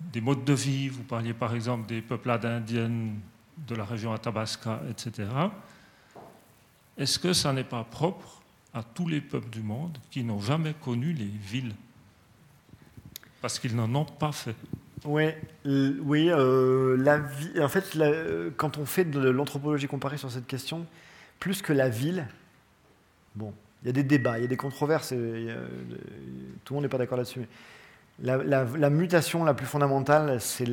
des 0.00 0.20
modes 0.20 0.44
de 0.44 0.54
vie. 0.54 0.88
Vous 0.88 1.04
parliez 1.04 1.34
par 1.34 1.54
exemple 1.54 1.86
des 1.86 2.02
peuplades 2.02 2.46
indiennes 2.46 3.16
de 3.66 3.74
la 3.74 3.84
région 3.84 4.12
Athabasca, 4.12 4.80
etc. 4.90 5.28
Est-ce 6.96 7.18
que 7.18 7.32
ça 7.32 7.52
n'est 7.52 7.64
pas 7.64 7.84
propre 7.84 8.42
à 8.74 8.82
tous 8.82 9.08
les 9.08 9.20
peuples 9.20 9.50
du 9.50 9.62
monde 9.62 9.96
qui 10.10 10.24
n'ont 10.24 10.40
jamais 10.40 10.74
connu 10.74 11.12
les 11.12 11.24
villes? 11.24 11.74
Parce 13.40 13.58
qu'ils 13.58 13.76
n'en 13.76 13.94
ont 13.94 14.04
pas 14.04 14.32
fait. 14.32 14.56
Ouais, 15.04 15.40
oui, 15.64 16.28
euh, 16.28 16.96
vie, 17.38 17.60
en 17.60 17.68
fait, 17.68 17.96
quand 18.56 18.78
on 18.78 18.84
fait 18.84 19.04
de 19.04 19.20
l'anthropologie 19.28 19.86
comparée 19.86 20.18
sur 20.18 20.30
cette 20.30 20.46
question, 20.46 20.86
plus 21.38 21.62
que 21.62 21.72
la 21.72 21.88
ville, 21.88 22.26
bon, 23.36 23.52
il 23.82 23.86
y 23.86 23.90
a 23.90 23.92
des 23.92 24.02
débats, 24.02 24.38
il 24.38 24.42
y 24.42 24.44
a 24.44 24.48
des 24.48 24.56
controverses, 24.56 25.10
tout 25.10 25.14
le 25.16 26.72
monde 26.72 26.82
n'est 26.82 26.88
pas 26.88 26.98
d'accord 26.98 27.18
là-dessus. 27.18 27.46
La, 28.20 28.90
mutation 28.90 29.44
la 29.44 29.54
plus 29.54 29.66
fondamentale, 29.66 30.40
c'est 30.40 30.66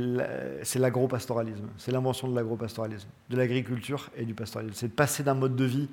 l'agro-pastoralisme. 0.80 1.68
C'est 1.78 1.92
l'invention 1.92 2.28
de 2.28 2.36
l'agro-pastoralisme, 2.36 3.08
de 3.30 3.38
l'agriculture 3.38 4.10
et 4.18 4.26
du 4.26 4.34
pastoralisme. 4.34 4.76
C'est 4.76 4.88
de 4.88 4.94
passer 4.94 5.22
d'un 5.24 5.36
mode 5.36 5.56
de 5.56 5.66
vie 5.66 5.90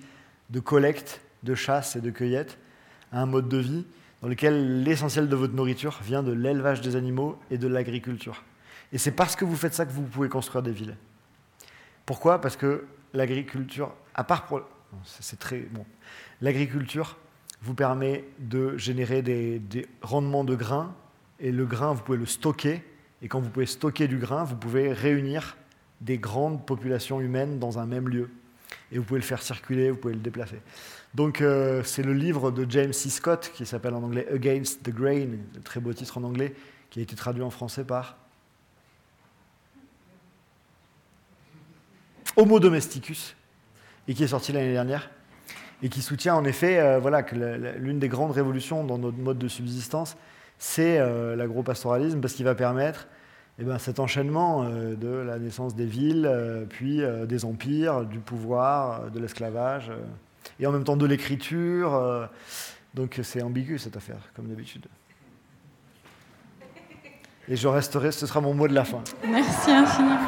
de 0.50 0.60
collecte, 0.60 1.20
de 1.42 1.54
chasse 1.54 1.96
et 1.96 2.00
de 2.00 2.10
cueillette 2.10 2.58
à 3.10 3.20
un 3.20 3.26
mode 3.26 3.48
de 3.48 3.58
vie 3.58 3.84
dans 4.22 4.28
lequel 4.28 4.82
l'essentiel 4.82 5.28
de 5.28 5.36
votre 5.36 5.54
nourriture 5.54 5.98
vient 6.02 6.22
de 6.22 6.32
l'élevage 6.32 6.80
des 6.80 6.96
animaux 6.96 7.38
et 7.50 7.58
de 7.58 7.66
l'agriculture. 7.66 8.44
Et 8.92 8.98
c'est 8.98 9.10
parce 9.10 9.36
que 9.36 9.44
vous 9.44 9.56
faites 9.56 9.74
ça 9.74 9.84
que 9.84 9.92
vous 9.92 10.02
pouvez 10.02 10.28
construire 10.28 10.62
des 10.62 10.70
villes. 10.70 10.96
Pourquoi? 12.06 12.40
Parce 12.40 12.56
que 12.56 12.86
l'agriculture, 13.12 13.94
à 14.14 14.24
part 14.24 14.46
pour... 14.46 14.62
C'est 15.04 15.38
très 15.38 15.60
bon. 15.60 15.84
L'agriculture 16.40 17.16
vous 17.62 17.74
permet 17.74 18.24
de 18.38 18.76
générer 18.76 19.22
des, 19.22 19.58
des 19.58 19.86
rendements 20.02 20.44
de 20.44 20.54
grains, 20.54 20.94
et 21.42 21.50
le 21.50 21.66
grain, 21.66 21.92
vous 21.92 22.02
pouvez 22.02 22.18
le 22.18 22.24
stocker, 22.24 22.82
et 23.20 23.28
quand 23.28 23.40
vous 23.40 23.50
pouvez 23.50 23.66
stocker 23.66 24.08
du 24.08 24.16
grain, 24.16 24.44
vous 24.44 24.56
pouvez 24.56 24.92
réunir 24.92 25.56
des 26.00 26.16
grandes 26.16 26.64
populations 26.64 27.20
humaines 27.20 27.58
dans 27.58 27.78
un 27.78 27.86
même 27.86 28.08
lieu. 28.08 28.30
Et 28.90 28.98
vous 28.98 29.04
pouvez 29.04 29.20
le 29.20 29.26
faire 29.26 29.42
circuler, 29.42 29.90
vous 29.90 29.96
pouvez 29.96 30.14
le 30.14 30.20
déplacer. 30.20 30.60
Donc 31.14 31.40
euh, 31.40 31.82
c'est 31.84 32.02
le 32.02 32.14
livre 32.14 32.50
de 32.50 32.64
James 32.70 32.92
C. 32.92 33.10
Scott 33.10 33.52
qui 33.54 33.66
s'appelle 33.66 33.94
en 33.94 34.02
anglais 34.02 34.26
Against 34.32 34.82
the 34.82 34.90
Grain, 34.90 35.28
très 35.62 35.80
beau 35.80 35.92
titre 35.92 36.16
en 36.18 36.24
anglais, 36.24 36.54
qui 36.90 37.00
a 37.00 37.02
été 37.02 37.16
traduit 37.16 37.42
en 37.42 37.50
français 37.50 37.84
par 37.84 38.16
Homo 42.36 42.60
domesticus, 42.60 43.36
et 44.08 44.14
qui 44.14 44.24
est 44.24 44.28
sorti 44.28 44.52
l'année 44.52 44.72
dernière, 44.72 45.10
et 45.82 45.88
qui 45.88 46.00
soutient 46.02 46.34
en 46.34 46.44
effet 46.44 46.78
euh, 46.78 46.98
voilà, 46.98 47.22
que 47.22 47.34
l'une 47.78 47.98
des 47.98 48.08
grandes 48.08 48.30
révolutions 48.30 48.84
dans 48.84 48.96
notre 48.96 49.18
mode 49.18 49.38
de 49.38 49.48
subsistance, 49.48 50.16
c'est 50.62 50.98
euh, 50.98 51.34
l'agro-pastoralisme, 51.34 52.20
parce 52.20 52.34
qu'il 52.34 52.44
va 52.44 52.54
permettre 52.54 53.08
eh 53.58 53.64
ben, 53.64 53.78
cet 53.78 53.98
enchaînement 53.98 54.64
de 54.64 55.08
la 55.08 55.38
naissance 55.38 55.74
des 55.74 55.84
villes, 55.84 56.30
puis 56.70 57.02
des 57.28 57.44
empires, 57.44 58.04
du 58.04 58.18
pouvoir, 58.18 59.10
de 59.10 59.20
l'esclavage 59.20 59.92
et 60.60 60.66
en 60.66 60.72
même 60.72 60.84
temps 60.84 60.96
de 60.96 61.06
l'écriture. 61.06 61.94
Euh, 61.94 62.26
donc 62.94 63.18
c'est 63.22 63.42
ambigu 63.42 63.78
cette 63.78 63.96
affaire, 63.96 64.18
comme 64.34 64.48
d'habitude. 64.48 64.86
Et 67.48 67.56
je 67.56 67.68
resterai, 67.68 68.12
ce 68.12 68.26
sera 68.26 68.40
mon 68.40 68.54
mot 68.54 68.68
de 68.68 68.74
la 68.74 68.84
fin. 68.84 69.02
Merci 69.26 69.70
infiniment. 69.70 70.18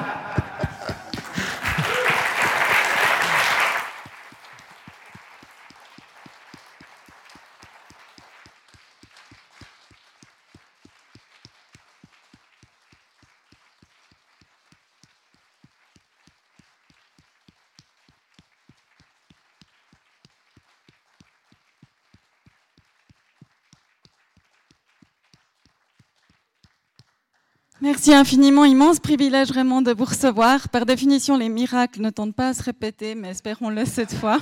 Merci 27.85 28.15
infiniment, 28.15 28.65
immense 28.65 28.99
privilège 28.99 29.49
vraiment 29.49 29.83
de 29.83 29.93
vous 29.93 30.07
recevoir. 30.07 30.71
Par 30.71 30.87
définition, 30.87 31.37
les 31.37 31.51
miracles 31.51 32.01
ne 32.01 32.09
tentent 32.09 32.35
pas 32.35 32.49
à 32.49 32.55
se 32.55 32.63
répéter, 32.63 33.15
mais 33.15 33.29
espérons-le 33.29 33.85
cette 33.85 34.15
fois. 34.15 34.39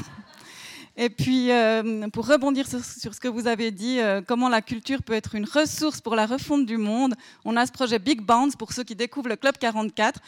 Et 0.96 1.10
puis, 1.10 1.50
euh, 1.50 2.06
pour 2.10 2.28
rebondir 2.28 2.68
sur, 2.68 2.78
ce 2.84 3.18
que 3.18 3.26
vous 3.26 3.48
avez 3.48 3.72
dit, 3.72 3.98
euh, 3.98 4.20
comment 4.24 4.48
la 4.48 4.62
culture 4.62 5.02
peut 5.02 5.14
être 5.14 5.34
une 5.34 5.44
ressource 5.44 6.00
pour 6.00 6.14
la 6.14 6.26
refonte 6.26 6.66
du 6.66 6.76
monde, 6.76 7.16
on 7.44 7.56
a 7.56 7.66
ce 7.66 7.72
projet 7.72 7.98
Big 7.98 8.20
Bounce 8.20 8.54
pour 8.54 8.72
ceux 8.72 8.84
qui 8.84 8.94
découvrent 8.94 9.30
le 9.30 9.34
Club 9.34 9.58
44 9.58 10.20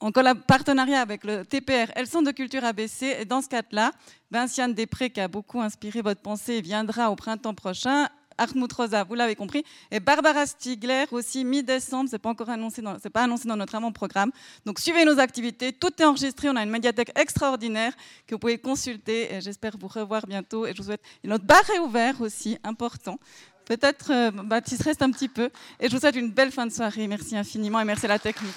en 0.00 0.10
partenariat 0.34 1.00
avec 1.00 1.22
le 1.22 1.44
TPR 1.44 1.92
le 1.96 2.04
Centre 2.04 2.26
de 2.26 2.32
culture 2.32 2.64
ABC. 2.64 3.16
Et 3.20 3.24
dans 3.24 3.42
ce 3.42 3.48
cadre-là, 3.48 3.92
Vinciane 4.32 4.74
Després, 4.74 5.10
qui 5.10 5.20
a 5.20 5.28
beaucoup 5.28 5.60
inspiré 5.60 6.02
votre 6.02 6.20
pensée, 6.20 6.60
viendra 6.62 7.12
au 7.12 7.14
printemps 7.14 7.54
prochain 7.54 8.08
Hartmut 8.38 8.72
Rosa, 8.72 9.04
vous 9.04 9.14
l'avez 9.14 9.34
compris, 9.34 9.64
et 9.90 10.00
Barbara 10.00 10.46
Stigler 10.46 11.04
aussi 11.10 11.44
mi-décembre, 11.44 12.08
c'est 12.10 12.18
pas 12.18 12.30
encore 12.30 12.50
annoncé, 12.50 12.82
c'est 13.02 13.10
pas 13.10 13.22
annoncé 13.22 13.48
dans 13.48 13.56
notre 13.56 13.74
avant-programme. 13.74 14.30
Donc 14.64 14.78
suivez 14.78 15.04
nos 15.04 15.18
activités, 15.18 15.72
tout 15.72 15.92
est 15.98 16.04
enregistré, 16.04 16.48
on 16.48 16.56
a 16.56 16.62
une 16.62 16.70
médiathèque 16.70 17.12
extraordinaire 17.18 17.92
que 18.26 18.34
vous 18.34 18.38
pouvez 18.38 18.58
consulter 18.58 19.34
et 19.34 19.40
j'espère 19.40 19.76
vous 19.78 19.88
revoir 19.88 20.26
bientôt 20.26 20.66
et 20.66 20.72
je 20.72 20.78
vous 20.78 20.84
souhaite 20.84 21.02
notre 21.24 21.44
bar 21.44 21.62
est 21.74 21.78
ouvert 21.78 22.20
aussi, 22.20 22.58
important. 22.62 23.18
Peut-être 23.64 24.12
euh, 24.12 24.30
Baptiste 24.30 24.82
reste 24.82 25.02
un 25.02 25.10
petit 25.10 25.28
peu 25.28 25.50
et 25.80 25.88
je 25.88 25.94
vous 25.94 26.00
souhaite 26.00 26.16
une 26.16 26.30
belle 26.30 26.52
fin 26.52 26.66
de 26.66 26.72
soirée. 26.72 27.06
Merci 27.08 27.36
infiniment 27.36 27.80
et 27.80 27.84
merci 27.84 28.06
à 28.06 28.08
la 28.08 28.18
technique. 28.18 28.54